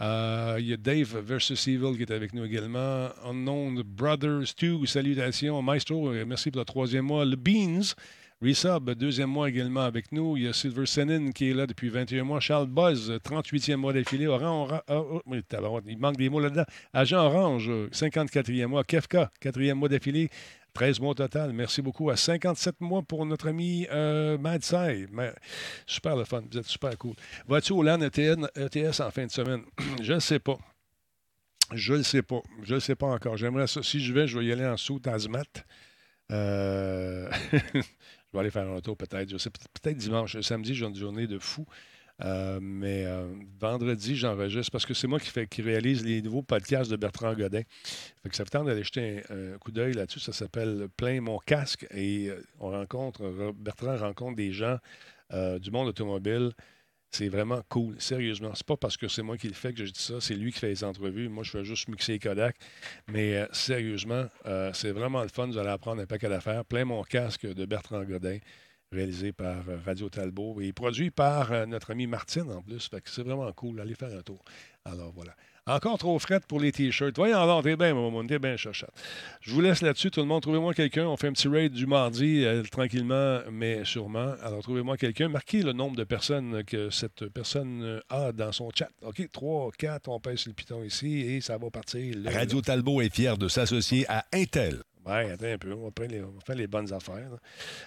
Euh, 0.00 0.56
Il 0.58 0.66
y 0.66 0.72
a 0.72 0.78
Dave 0.78 1.18
versus 1.18 1.68
Evil 1.68 1.94
qui 1.96 2.02
est 2.02 2.10
avec 2.10 2.32
nous 2.32 2.44
également. 2.46 3.10
Unknown 3.26 3.82
Brothers 3.82 4.54
2, 4.58 4.86
salutations. 4.86 5.60
Maestro, 5.60 6.10
merci 6.26 6.50
pour 6.50 6.60
le 6.60 6.64
troisième 6.64 7.04
mois. 7.04 7.26
Le 7.26 7.36
Beans, 7.36 7.94
Resub, 8.40 8.90
deuxième 8.92 9.28
mois 9.28 9.50
également 9.50 9.82
avec 9.82 10.10
nous. 10.12 10.38
Il 10.38 10.44
y 10.44 10.48
a 10.48 10.54
Silver 10.54 10.86
Senin 10.86 11.30
qui 11.30 11.50
est 11.50 11.54
là 11.54 11.66
depuis 11.66 11.90
21 11.90 12.24
mois. 12.24 12.40
Charles 12.40 12.68
Buzz, 12.68 13.12
38e 13.22 13.76
mois 13.76 13.92
d'affilée. 13.92 14.26
Orange, 14.26 14.70
oh, 14.88 15.20
oh, 15.26 15.80
il 15.86 15.98
manque 15.98 16.16
des 16.16 16.30
mots 16.30 16.40
là-dedans. 16.40 16.64
Agent 16.94 17.22
Orange, 17.22 17.70
54e 17.92 18.66
mois. 18.66 18.82
Kefka, 18.82 19.30
4e 19.42 19.74
mois 19.74 19.90
d'affilée. 19.90 20.30
13 20.74 21.00
mois 21.00 21.10
au 21.10 21.14
total. 21.14 21.52
Merci 21.52 21.82
beaucoup. 21.82 22.10
À 22.10 22.16
57 22.16 22.80
mois 22.80 23.02
pour 23.02 23.26
notre 23.26 23.48
ami 23.48 23.86
euh, 23.90 24.38
Madsai. 24.38 25.06
Super 25.86 26.16
le 26.16 26.24
fun. 26.24 26.42
Vous 26.50 26.58
êtes 26.58 26.66
super 26.66 26.96
cool. 26.98 27.14
Vas-tu 27.46 27.72
au 27.72 27.82
LAN 27.82 28.00
ETS 28.00 28.36
e 28.56 29.02
en 29.02 29.10
fin 29.10 29.26
de 29.26 29.30
semaine? 29.30 29.62
je 30.02 30.12
ne 30.14 30.20
sais 30.20 30.38
pas. 30.38 30.58
Je 31.72 31.94
ne 31.94 32.02
sais 32.02 32.22
pas. 32.22 32.42
Je 32.62 32.74
ne 32.74 32.80
sais 32.80 32.94
pas 32.94 33.06
encore. 33.06 33.36
J'aimerais 33.36 33.66
ça. 33.66 33.82
Si 33.82 34.00
je 34.00 34.12
vais, 34.12 34.26
je 34.26 34.38
vais 34.38 34.46
y 34.46 34.52
aller 34.52 34.66
en 34.66 34.76
sous 34.76 34.98
Tazmat. 34.98 35.44
Euh... 36.30 37.30
je 37.52 37.80
vais 38.32 38.38
aller 38.38 38.50
faire 38.50 38.68
un 38.68 38.80
tour 38.80 38.96
peut-être. 38.96 39.30
Je 39.30 39.38
sais 39.38 39.50
peut-être 39.50 39.96
dimanche. 39.96 40.40
Samedi, 40.40 40.74
j'ai 40.74 40.86
une 40.86 40.96
journée 40.96 41.26
de 41.26 41.38
fou. 41.38 41.66
Euh, 42.24 42.58
mais 42.62 43.04
euh, 43.04 43.26
vendredi, 43.58 44.16
j'enregistre 44.16 44.70
parce 44.70 44.86
que 44.86 44.94
c'est 44.94 45.06
moi 45.06 45.18
qui, 45.18 45.62
réalise 45.62 46.04
les 46.04 46.22
nouveaux 46.22 46.42
podcasts 46.42 46.90
de 46.90 46.96
Bertrand 46.96 47.34
Godin. 47.34 47.62
Ça 48.30 48.44
fait 48.44 48.50
temps 48.50 48.64
d'aller 48.64 48.84
jeter 48.84 49.22
un, 49.30 49.58
coup 49.58 49.72
d'œil 49.72 49.94
là-dessus. 49.94 50.20
Ça 50.20 50.32
s'appelle 50.32 50.88
Plein 50.96 51.20
mon 51.20 51.38
casque 51.38 51.86
et 51.90 52.28
euh, 52.28 52.42
on 52.60 52.70
rencontre, 52.70 53.52
Bertrand 53.56 53.96
rencontre 53.96 54.36
des 54.36 54.52
gens 54.52 54.78
du 55.60 55.70
monde 55.70 55.88
automobile. 55.88 56.52
C'est 57.10 57.28
vraiment 57.28 57.62
cool, 57.70 57.98
sérieusement. 57.98 58.52
C'est 58.54 58.66
pas 58.66 58.76
parce 58.76 58.98
que 58.98 59.08
c'est 59.08 59.22
moi 59.22 59.38
qui 59.38 59.48
le 59.48 59.54
fais 59.54 59.72
que 59.72 59.82
je 59.84 59.90
dis 59.90 60.00
ça, 60.00 60.20
c'est 60.20 60.34
lui 60.34 60.52
qui 60.52 60.58
fait 60.58 60.68
les 60.68 60.84
entrevues. 60.84 61.30
Moi, 61.30 61.42
je 61.42 61.50
fais 61.50 61.64
juste 61.64 61.88
mixer 61.88 62.18
Kodak. 62.18 62.56
Mais 63.10 63.46
sérieusement, 63.52 64.26
c'est 64.74 64.90
vraiment 64.90 65.22
le 65.22 65.28
fun. 65.28 65.46
Vous 65.46 65.56
allez 65.56 65.70
apprendre 65.70 66.02
un 66.02 66.06
paquet 66.06 66.28
d'affaires. 66.28 66.66
Plein 66.66 66.84
mon 66.84 67.02
casque 67.02 67.46
de 67.46 67.64
Bertrand 67.64 68.04
Godin 68.04 68.38
réalisé 68.92 69.32
par 69.32 69.68
euh, 69.68 69.78
Radio 69.84 70.08
Talbot 70.08 70.60
et 70.60 70.72
produit 70.72 71.10
par 71.10 71.52
euh, 71.52 71.66
notre 71.66 71.90
ami 71.90 72.06
Martine 72.06 72.50
en 72.50 72.62
plus. 72.62 72.90
c'est 73.04 73.22
vraiment 73.22 73.50
cool. 73.52 73.80
Allez 73.80 73.94
faire 73.94 74.14
un 74.16 74.22
tour. 74.22 74.44
Alors 74.84 75.12
voilà. 75.12 75.34
Encore 75.64 75.96
trop 75.96 76.18
frette 76.18 76.44
pour 76.46 76.58
les 76.58 76.72
t-shirts. 76.72 77.16
Voyons 77.16 77.38
alors, 77.38 77.62
t'es 77.62 77.76
bien, 77.76 77.94
mon 77.94 78.26
t'es 78.26 78.40
bien 78.40 78.56
chachotte. 78.56 78.90
Je 79.40 79.52
vous 79.52 79.60
laisse 79.60 79.80
là-dessus. 79.80 80.10
Tout 80.10 80.20
le 80.20 80.26
monde, 80.26 80.42
trouvez-moi 80.42 80.74
quelqu'un. 80.74 81.06
On 81.06 81.16
fait 81.16 81.28
un 81.28 81.32
petit 81.32 81.46
raid 81.46 81.72
du 81.72 81.86
mardi, 81.86 82.44
euh, 82.44 82.64
tranquillement, 82.64 83.40
mais 83.50 83.84
sûrement. 83.84 84.34
Alors, 84.42 84.60
trouvez-moi 84.62 84.96
quelqu'un. 84.96 85.28
Marquez 85.28 85.62
le 85.62 85.72
nombre 85.72 85.96
de 85.96 86.02
personnes 86.02 86.64
que 86.64 86.90
cette 86.90 87.28
personne 87.28 88.00
a 88.08 88.32
dans 88.32 88.50
son 88.50 88.70
chat. 88.74 88.90
OK, 89.02 89.22
3, 89.30 89.70
4, 89.78 90.08
on 90.08 90.18
pèse 90.18 90.46
le 90.46 90.52
piton 90.52 90.82
ici 90.82 91.20
et 91.20 91.40
ça 91.40 91.58
va 91.58 91.70
partir. 91.70 92.16
Radio 92.26 92.60
Talbot 92.60 93.00
est 93.00 93.14
fier 93.14 93.38
de 93.38 93.46
s'associer 93.46 94.04
à 94.08 94.24
Intel. 94.32 94.82
Oui, 95.04 95.30
attends 95.30 95.46
un 95.46 95.58
peu. 95.58 95.72
On 95.72 95.84
va, 95.86 95.90
faire 96.44 96.56
les, 96.56 96.66
bonnes 96.66 96.92
affaires. 96.92 97.30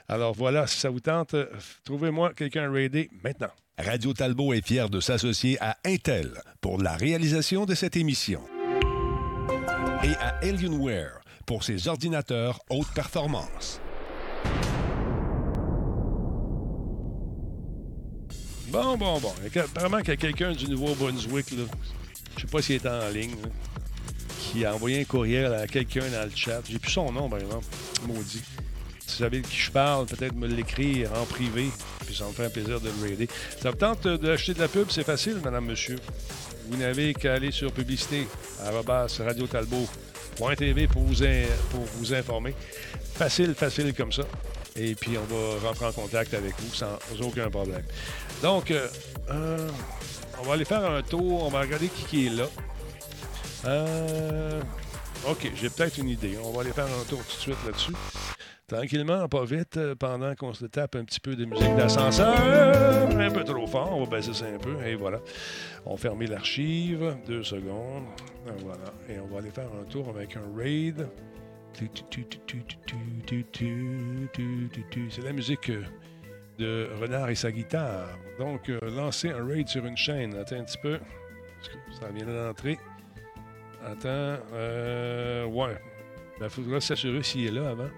Alors 0.08 0.34
voilà, 0.34 0.68
si 0.68 0.80
ça 0.80 0.90
vous 0.90 1.00
tente, 1.00 1.34
euh, 1.34 1.48
trouvez-moi 1.84 2.34
quelqu'un 2.34 2.70
à 2.70 2.72
raider 2.72 3.10
maintenant. 3.24 3.52
Radio 3.78 4.14
Talbot 4.14 4.54
est 4.54 4.66
fier 4.66 4.90
de 4.90 5.00
s'associer 5.00 5.58
à 5.62 5.78
Intel 5.86 6.32
pour 6.62 6.82
la 6.82 6.96
réalisation 6.96 7.66
de 7.66 7.74
cette 7.76 7.96
émission. 7.96 8.42
Et 10.04 10.14
à 10.16 10.38
Alienware 10.42 11.22
pour 11.46 11.64
ses 11.64 11.88
ordinateurs 11.88 12.60
haute 12.70 12.92
performance. 12.94 13.82
Bon, 18.68 18.98
bon, 18.98 19.20
bon. 19.20 19.34
Apparemment 19.56 20.00
qu'il 20.00 20.10
y 20.10 20.12
a 20.12 20.18
quelqu'un 20.18 20.52
du 20.52 20.68
Nouveau-Brunswick. 20.68 21.46
Je 21.50 21.62
ne 21.62 21.66
sais 22.42 22.48
pas 22.52 22.62
s'il 22.62 22.76
est 22.76 22.86
en 22.86 23.10
ligne 23.10 23.36
qui 24.52 24.66
a 24.66 24.74
envoyé 24.74 25.02
un 25.02 25.04
courriel 25.04 25.54
à 25.54 25.68
quelqu'un 25.68 26.08
dans 26.10 26.24
le 26.24 26.36
chat. 26.36 26.62
J'ai 26.70 26.80
plus 26.80 26.92
son 26.92 27.12
nom, 27.12 27.30
par 27.30 27.40
exemple. 27.40 27.66
Maudit. 28.08 28.42
Si 29.08 29.18
vous 29.18 29.24
savez 29.24 29.42
de 29.42 29.48
qui 29.48 29.58
je 29.58 29.72
parle, 29.72 30.08
peut-être 30.08 30.36
me 30.36 30.48
l'écrire 30.48 31.12
en 31.14 31.26
privé, 31.26 31.70
puis 32.06 32.16
ça 32.16 32.26
me 32.26 32.32
fait 32.32 32.46
un 32.46 32.50
plaisir 32.50 32.82
de 32.82 32.90
le 32.90 33.08
raider. 33.08 33.28
Ça 33.62 33.70
vous 33.70 33.78
tente 33.78 34.08
d'acheter 34.08 34.54
de 34.54 34.60
la 34.60 34.68
pub, 34.68 34.88
c'est 34.90 35.04
facile, 35.04 35.40
madame, 35.44 35.66
monsieur. 35.66 35.98
Vous 36.68 36.78
n'avez 36.78 37.14
qu'à 37.14 37.34
aller 37.34 37.52
sur 37.52 37.72
publicité, 37.72 38.28
Radio 38.60 39.48
Talbot.tv 39.48 40.88
pour 40.88 41.04
vous, 41.04 41.24
pour 41.70 41.86
vous 41.98 42.14
informer. 42.14 42.56
Facile, 43.14 43.54
facile 43.54 43.94
comme 43.94 44.12
ça. 44.12 44.24
Et 44.76 44.96
puis, 44.96 45.12
on 45.18 45.34
va 45.34 45.68
rentrer 45.68 45.86
en 45.86 45.92
contact 45.92 46.34
avec 46.34 46.54
vous 46.60 46.74
sans 46.74 46.98
aucun 47.22 47.50
problème. 47.50 47.84
Donc, 48.42 48.72
euh, 48.72 48.88
euh, 49.30 49.70
on 50.42 50.44
va 50.44 50.54
aller 50.54 50.66
faire 50.66 50.84
un 50.84 51.02
tour. 51.02 51.44
On 51.44 51.50
va 51.50 51.62
regarder 51.62 51.88
qui, 51.88 52.04
qui 52.06 52.28
est 52.28 52.30
là. 52.32 52.48
Euh, 53.66 54.62
OK, 55.30 55.52
j'ai 55.56 55.70
peut-être 55.70 55.98
une 55.98 56.10
idée. 56.10 56.38
On 56.44 56.52
va 56.52 56.62
aller 56.62 56.72
faire 56.72 56.86
un 56.86 57.04
tour 57.10 57.20
tout 57.20 57.36
de 57.36 57.42
suite 57.42 57.58
là-dessus. 57.66 57.94
Tranquillement, 58.68 59.28
pas 59.28 59.46
vite, 59.46 59.78
euh, 59.78 59.94
pendant 59.94 60.34
qu'on 60.34 60.54
se 60.54 60.66
tape 60.66 60.96
un 60.96 61.04
petit 61.04 61.20
peu 61.20 61.36
de 61.36 61.46
musique 61.46 61.76
d'ascenseur. 61.76 62.36
Un 62.36 63.30
peu 63.30 63.44
trop 63.44 63.68
fort, 63.68 63.96
on 63.96 64.06
va 64.06 64.18
baisser 64.18 64.34
ça 64.34 64.46
un 64.46 64.58
peu. 64.58 64.84
Et 64.84 64.96
voilà. 64.96 65.20
On 65.86 65.96
ferme 65.98 66.24
l'archive. 66.24 67.16
Deux 67.28 67.44
secondes. 67.44 68.06
Voilà. 68.64 68.94
Et 69.08 69.20
on 69.20 69.28
va 69.28 69.40
aller 69.40 69.52
faire 69.52 69.70
un 69.80 69.84
tour 69.84 70.10
avec 70.10 70.36
un 70.36 70.58
raid. 70.58 71.08
C'est 75.10 75.24
la 75.24 75.34
musique 75.34 75.72
de 76.58 76.90
Renard 77.00 77.30
et 77.30 77.36
sa 77.36 77.52
guitare. 77.52 78.18
Donc, 78.40 78.70
euh, 78.70 78.80
lancer 78.96 79.30
un 79.30 79.46
raid 79.46 79.68
sur 79.68 79.86
une 79.86 79.98
chaîne. 79.98 80.34
Attends 80.36 80.58
un 80.58 80.64
petit 80.64 80.80
peu. 80.80 81.00
Ça 82.00 82.10
vient 82.10 82.26
d'entrer. 82.26 82.80
Attends. 83.86 84.40
Euh, 84.54 85.46
ouais. 85.46 85.78
Il 86.36 86.40
ben, 86.40 86.50
faudra 86.50 86.82
s'assurer 86.82 87.24
s'il 87.24 87.48
est 87.48 87.52
là 87.52 87.70
avant. 87.70 87.90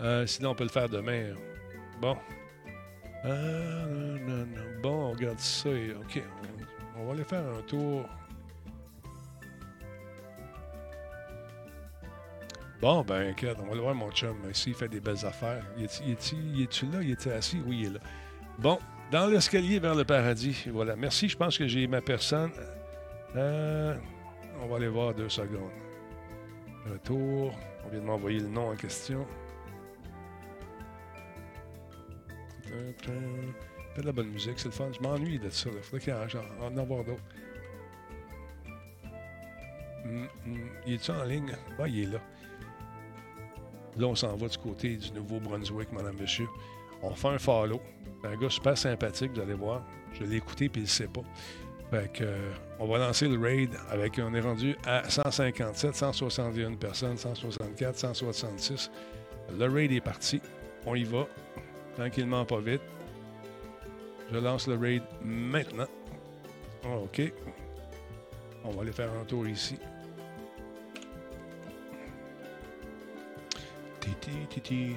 Euh, 0.00 0.26
sinon, 0.26 0.50
on 0.50 0.54
peut 0.54 0.64
le 0.64 0.70
faire 0.70 0.88
demain. 0.88 1.34
Bon. 2.00 2.16
Ah, 3.22 3.28
non, 3.28 4.18
non, 4.26 4.46
non. 4.46 4.80
Bon, 4.82 5.04
on 5.06 5.10
regarde 5.12 5.38
ça. 5.38 5.68
OK. 5.68 6.22
On, 6.98 7.06
va 7.06 7.12
aller 7.12 7.24
faire 7.24 7.44
un 7.46 7.62
tour. 7.62 8.04
Bon, 12.80 13.02
ben, 13.02 13.30
inquiète, 13.30 13.58
on 13.60 13.66
va 13.66 13.72
aller 13.72 13.80
voir 13.80 13.94
mon 13.94 14.10
chum. 14.10 14.36
Ici, 14.50 14.70
il 14.70 14.74
fait 14.74 14.88
des 14.88 15.00
belles 15.00 15.24
affaires. 15.24 15.62
Il 15.78 15.84
est-tu 15.84 16.86
là? 16.86 17.02
Il 17.02 17.12
était 17.12 17.32
assis? 17.32 17.62
Oui, 17.66 17.80
il 17.82 17.86
est 17.86 17.94
là. 17.94 18.00
Bon, 18.58 18.78
dans 19.10 19.26
l'escalier 19.26 19.78
vers 19.78 19.94
le 19.94 20.04
paradis. 20.04 20.66
Voilà. 20.72 20.96
Merci, 20.96 21.28
je 21.28 21.36
pense 21.36 21.56
que 21.56 21.68
j'ai 21.68 21.86
ma 21.86 22.00
personne. 22.00 22.50
Euh, 23.36 23.94
on 24.62 24.66
va 24.66 24.76
aller 24.76 24.88
voir 24.88 25.14
deux 25.14 25.28
secondes. 25.28 25.70
Retour. 26.90 27.54
On 27.84 27.88
vient 27.88 28.00
de 28.00 28.04
m'envoyer 28.04 28.40
le 28.40 28.48
nom 28.48 28.70
en 28.70 28.76
question. 28.76 29.26
Fait 33.94 34.02
de 34.02 34.06
la 34.06 34.12
bonne 34.12 34.28
musique, 34.28 34.58
c'est 34.58 34.66
le 34.66 34.72
fun. 34.72 34.90
Je 34.92 35.00
m'ennuie 35.00 35.38
de 35.38 35.50
ça. 35.50 35.68
Il 35.72 35.82
faudrait 35.82 36.00
qu'il 36.00 36.12
y 36.12 36.64
en, 36.64 36.78
avoir 36.78 37.04
d'autres. 37.04 37.22
Mm, 40.04 40.24
mm. 40.46 40.68
Il 40.86 40.94
est-tu 40.94 41.10
en 41.10 41.24
ligne? 41.24 41.52
Ah, 41.78 41.88
il 41.88 42.04
est 42.04 42.12
là. 42.12 42.20
Là, 43.96 44.06
on 44.06 44.14
s'en 44.14 44.36
va 44.36 44.48
du 44.48 44.58
côté 44.58 44.96
du 44.96 45.12
Nouveau-Brunswick, 45.12 45.92
madame, 45.92 46.16
monsieur. 46.18 46.46
On 47.02 47.14
fait 47.14 47.28
un 47.28 47.38
follow. 47.38 47.80
Un 48.22 48.36
gars 48.36 48.50
super 48.50 48.78
sympathique, 48.78 49.32
vous 49.34 49.40
allez 49.40 49.54
voir. 49.54 49.84
Je 50.12 50.24
l'ai 50.24 50.36
écouté, 50.36 50.68
puis 50.68 50.82
il 50.82 50.84
ne 50.84 50.88
sait 50.88 51.08
pas. 51.08 51.22
Fait 51.90 52.22
on 52.80 52.86
va 52.86 52.98
lancer 52.98 53.28
le 53.28 53.38
raid 53.38 53.70
avec. 53.90 54.18
On 54.18 54.32
est 54.34 54.40
rendu 54.40 54.74
à 54.86 55.08
157, 55.08 55.94
161 55.94 56.74
personnes, 56.74 57.18
164, 57.18 57.96
166. 57.96 58.90
Le 59.56 59.66
raid 59.68 59.92
est 59.92 60.00
parti. 60.00 60.40
On 60.86 60.94
y 60.94 61.04
va. 61.04 61.26
Tranquillement, 61.96 62.44
pas 62.46 62.60
vite. 62.60 62.80
Je 64.32 64.38
lance 64.38 64.66
le 64.66 64.76
raid 64.76 65.02
maintenant. 65.22 65.88
OK. 66.84 67.20
On 68.64 68.70
va 68.70 68.82
aller 68.82 68.92
faire 68.92 69.10
un 69.12 69.24
tour 69.24 69.46
ici. 69.46 69.78
Titi, 74.00 74.30
titi. 74.48 74.96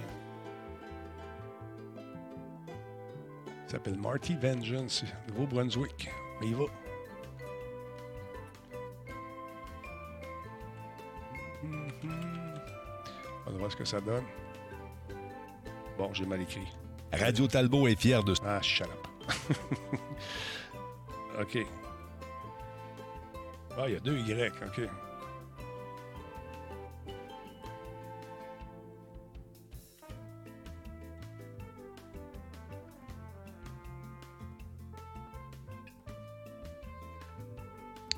Il 3.66 3.70
s'appelle 3.70 3.98
Marty 3.98 4.36
Vengeance, 4.36 5.04
Nouveau-Brunswick. 5.30 6.10
On 6.40 6.46
y 6.46 6.54
va. 6.54 6.83
On 13.46 13.52
va 13.52 13.58
voir 13.58 13.72
ce 13.72 13.78
que 13.78 13.86
ça 13.86 14.02
donne. 14.02 14.24
Bon, 15.98 16.14
j'ai 16.14 16.26
mal 16.26 16.42
écrit. 16.42 16.68
Radio 17.12 17.48
Talbot 17.48 17.88
est 17.88 18.00
fier 18.00 18.24
de... 18.24 18.34
Ah, 18.46 18.62
shut 18.62 18.88
up. 18.88 19.08
OK. 21.40 21.60
Ah, 23.78 23.88
il 23.88 23.94
y 23.94 23.96
a 23.96 24.00
deux 24.00 24.18
Y, 24.18 24.52
OK. 24.66 24.82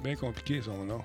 Bien 0.04 0.16
compliqué 0.16 0.62
son 0.62 0.86
nom. 0.86 1.04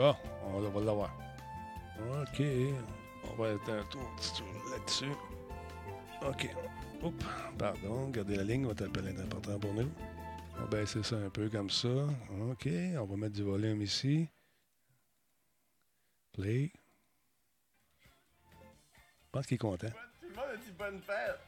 Bon, 0.00 0.16
on 0.46 0.60
va 0.60 0.80
l'avoir. 0.80 1.14
OK. 2.22 2.42
On 3.24 3.34
va 3.34 3.50
être 3.50 3.68
un 3.68 3.82
tour 3.90 4.10
là-dessus. 4.70 5.12
OK. 6.22 6.48
Oups, 7.02 7.26
pardon, 7.58 8.08
gardez 8.08 8.36
la 8.36 8.44
ligne, 8.44 8.64
va 8.64 8.72
être 8.72 8.82
important 9.20 9.58
pour 9.58 9.74
nous. 9.74 9.90
On 10.56 10.60
va 10.62 10.66
baisser 10.68 11.02
ça 11.02 11.16
un 11.16 11.28
peu 11.28 11.50
comme 11.50 11.68
ça. 11.68 11.90
OK, 12.50 12.66
on 12.96 13.04
va 13.04 13.16
mettre 13.16 13.34
du 13.34 13.42
volume 13.42 13.82
ici. 13.82 14.26
Play. 16.32 16.72
Je 18.00 19.30
pense 19.30 19.46
qu'il 19.46 19.56
est 19.56 19.58
content. 19.58 19.88
Tout 19.88 20.28
le 20.30 20.34
monde 20.34 20.44
a 20.50 20.56
dit 20.56 20.72
bonne 20.78 21.00
fête. 21.02 21.40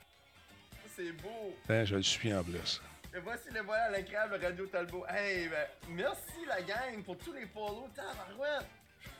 C'est 0.95 1.13
beau. 1.13 1.55
Ben, 1.67 1.87
je 1.87 1.97
le 1.97 2.03
suis 2.03 2.35
en 2.35 2.45
plus. 2.45 2.83
Et 3.15 3.21
voici 3.21 3.51
le 3.53 3.61
voilà 3.61 3.91
l'incroyable 3.91 4.43
Radio 4.43 4.67
Talbot. 4.67 5.05
Hey, 5.07 5.47
ben, 5.49 5.67
merci 5.91 6.47
la 6.49 6.63
gang 6.63 7.03
pour 7.05 7.19
tous 7.19 7.33
les 7.33 7.45
polos. 7.45 7.91
Tabarouette. 7.95 8.67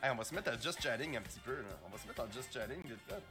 Hey, 0.01 0.09
on 0.09 0.15
va 0.15 0.23
se 0.23 0.33
mettre 0.33 0.49
à 0.51 0.59
just 0.59 0.81
chatting 0.81 1.15
un 1.15 1.21
petit 1.21 1.39
peu. 1.39 1.61
Là. 1.61 1.79
On 1.85 1.89
va 1.89 1.97
se 1.99 2.07
mettre 2.07 2.23
en 2.23 2.31
just 2.31 2.51
chatting 2.51 2.81
vite 2.83 2.99
fait. 3.07 3.21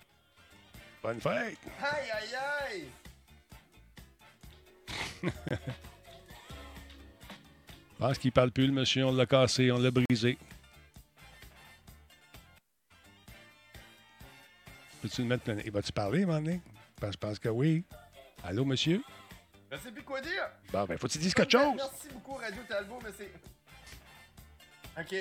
Bonne 1.02 1.20
fête! 1.20 1.58
Aïe, 1.80 2.10
aïe, 2.12 2.34
aïe! 2.70 2.88
Je 7.92 7.98
pense 7.98 8.18
qu'il 8.18 8.30
parle 8.30 8.52
plus, 8.52 8.68
le 8.68 8.72
monsieur. 8.72 9.04
On 9.06 9.12
l'a 9.12 9.26
cassé, 9.26 9.72
on 9.72 9.78
l'a 9.78 9.90
brisé. 9.90 10.38
Peux-tu 15.00 15.22
le 15.22 15.28
mettre 15.28 15.42
plein? 15.42 15.58
Il 15.64 15.72
va-tu 15.72 15.92
parler, 15.92 16.24
Mané? 16.24 16.60
Je 17.02 17.16
pense 17.16 17.40
que 17.40 17.48
oui. 17.48 17.84
Allô, 18.44 18.64
monsieur? 18.64 19.02
Je 19.72 19.78
sais 19.78 19.90
plus 19.90 20.02
quoi 20.02 20.20
dire. 20.20 20.50
Bon, 20.70 20.84
ben, 20.84 20.98
faut 20.98 21.06
que 21.06 21.12
tu 21.12 21.18
dises 21.18 21.32
quelque 21.32 21.52
chose? 21.52 21.74
Merci 21.74 22.08
beaucoup, 22.12 22.34
Radio 22.34 22.62
Talbot, 22.68 22.98
mais 23.02 23.10
c'est. 23.16 23.32
OK. 25.00 25.16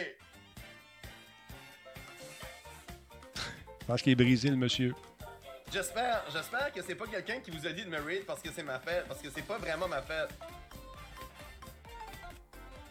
Je 3.80 3.86
pense 3.88 4.02
qu'il 4.02 4.12
est 4.12 4.16
brisé, 4.16 4.50
le 4.50 4.58
monsieur. 4.58 4.94
J'espère, 5.72 6.26
j'espère 6.34 6.74
que 6.74 6.82
c'est 6.82 6.96
pas 6.96 7.08
quelqu'un 7.08 7.40
qui 7.40 7.50
vous 7.50 7.66
a 7.66 7.72
dit 7.72 7.86
de 7.86 7.90
me 7.90 8.02
raid 8.02 8.26
parce 8.26 8.42
que 8.42 8.50
c'est 8.54 8.64
ma 8.64 8.78
fête, 8.78 9.08
parce 9.08 9.22
que 9.22 9.30
c'est 9.34 9.42
pas 9.42 9.58
vraiment 9.58 9.88
ma 9.88 10.02
fête. 10.02 10.32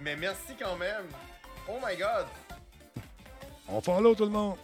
Mais 0.00 0.16
merci 0.16 0.54
quand 0.58 0.76
même. 0.76 1.04
Oh 1.68 1.76
my 1.86 1.94
god. 1.94 2.26
On 3.68 3.82
follow 3.82 4.14
tout 4.14 4.24
le 4.24 4.30
monde. 4.30 4.56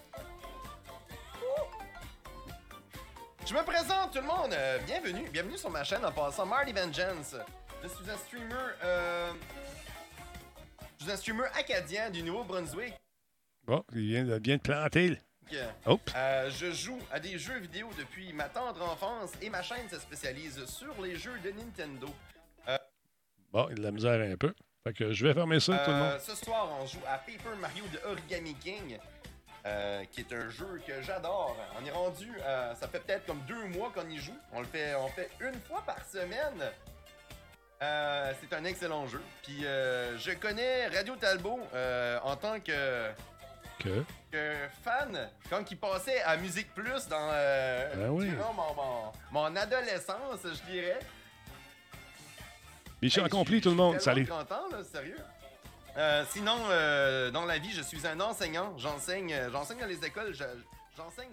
Je 3.47 3.55
me 3.55 3.63
présente 3.63 4.13
tout 4.13 4.19
le 4.19 4.27
monde. 4.27 4.53
Euh, 4.53 4.79
bienvenue, 4.85 5.29
bienvenue 5.31 5.57
sur 5.57 5.71
ma 5.71 5.85
chaîne 5.85 6.05
en 6.05 6.11
passant 6.11 6.45
Marty 6.45 6.73
Vengeance. 6.73 7.37
Je 7.81 7.87
suis 7.87 8.11
un 8.11 8.17
streamer, 8.17 8.55
euh... 8.83 9.33
je 10.99 11.05
suis 11.05 11.13
un 11.13 11.17
streamer 11.17 11.47
acadien 11.57 12.11
du 12.11 12.25
Nouveau-Brunswick. 12.25 12.95
Bon, 13.65 13.85
il 13.93 14.09
vient 14.09 14.25
de 14.25 14.41
bien 14.41 14.59
te 14.59 14.65
planter. 14.65 15.21
Oups. 15.87 16.13
Euh, 16.17 16.51
je 16.51 16.73
joue 16.73 16.99
à 17.13 17.21
des 17.21 17.39
jeux 17.39 17.59
vidéo 17.61 17.89
depuis 17.97 18.33
ma 18.33 18.49
tendre 18.49 18.83
enfance 18.83 19.31
et 19.41 19.49
ma 19.49 19.63
chaîne 19.63 19.89
se 19.89 20.01
spécialise 20.01 20.67
sur 20.67 21.01
les 21.01 21.15
jeux 21.15 21.39
de 21.45 21.53
Nintendo. 21.53 22.09
Euh, 22.67 22.77
bon, 23.53 23.69
il 23.69 23.75
a 23.75 23.77
de 23.77 23.83
la 23.83 23.91
misère 23.93 24.21
un 24.21 24.37
peu. 24.37 24.53
Fait 24.83 24.93
que 24.93 25.13
je 25.13 25.25
vais 25.25 25.35
fermer 25.35 25.61
ça, 25.61 25.79
tout 25.79 25.91
le 25.91 25.97
monde. 25.97 26.13
Euh, 26.15 26.19
ce 26.19 26.35
soir, 26.35 26.69
on 26.81 26.87
joue 26.87 27.03
à 27.09 27.19
Paper 27.19 27.57
Mario 27.61 27.85
de 27.93 28.01
Origami 28.09 28.55
King, 28.55 28.99
qui 30.13 30.21
est 30.21 30.33
un 30.33 30.49
jeu 30.49 30.81
que 30.87 31.03
j'adore. 31.03 31.57
On 31.81 31.85
est 31.85 31.91
rendu, 31.91 32.31
ça 32.79 32.89
fait 32.89 33.01
peut-être 33.01 33.27
comme 33.27 33.41
deux 33.49 33.65
mois 33.67 33.91
qu'on 33.95 34.09
y 34.09 34.19
joue. 34.19 34.37
On 34.53 34.61
le 34.61 34.67
fait, 34.67 34.95
on 34.95 35.09
fait 35.09 35.31
une 35.41 35.61
fois 35.63 35.83
par 35.85 36.05
semaine. 36.05 36.63
c'est 37.81 38.57
un 38.57 38.65
excellent 38.65 39.07
jeu. 39.07 39.23
Puis 39.43 39.63
je 39.63 40.35
connais 40.39 40.89
Radio 40.89 41.17
Talbot 41.17 41.61
en 42.23 42.37
tant 42.37 42.61
que 42.61 43.11
que? 43.79 44.05
fan, 44.83 45.31
quand 45.49 45.71
il 45.71 45.77
passait 45.77 46.21
à 46.23 46.37
Musique 46.37 46.73
Plus 46.75 47.09
dans, 47.09 47.31
euh, 47.33 47.95
ben 47.95 48.09
oui. 48.11 48.31
mon, 48.31 49.13
mon, 49.33 49.57
adolescence, 49.57 50.41
je 50.45 50.71
dirais. 50.73 50.99
Mission 53.03 53.23
hey, 53.23 53.27
accomplie, 53.27 53.61
tout 53.61 53.71
le 53.71 53.77
monde. 53.77 54.01
Salut. 54.01 54.27
content, 54.27 54.69
là, 54.71 54.83
sérieux. 54.85 55.19
Euh, 55.97 56.25
sinon, 56.29 56.59
euh, 56.69 57.31
dans 57.31 57.45
la 57.45 57.59
vie, 57.59 57.73
je 57.73 57.83
suis 57.83 58.07
un 58.07 58.21
enseignant. 58.21 58.77
J'enseigne, 58.77 59.35
j'enseigne 59.51 59.81
dans 59.81 59.87
les 59.87 60.05
écoles. 60.05 60.35
J'enseigne 60.97 61.31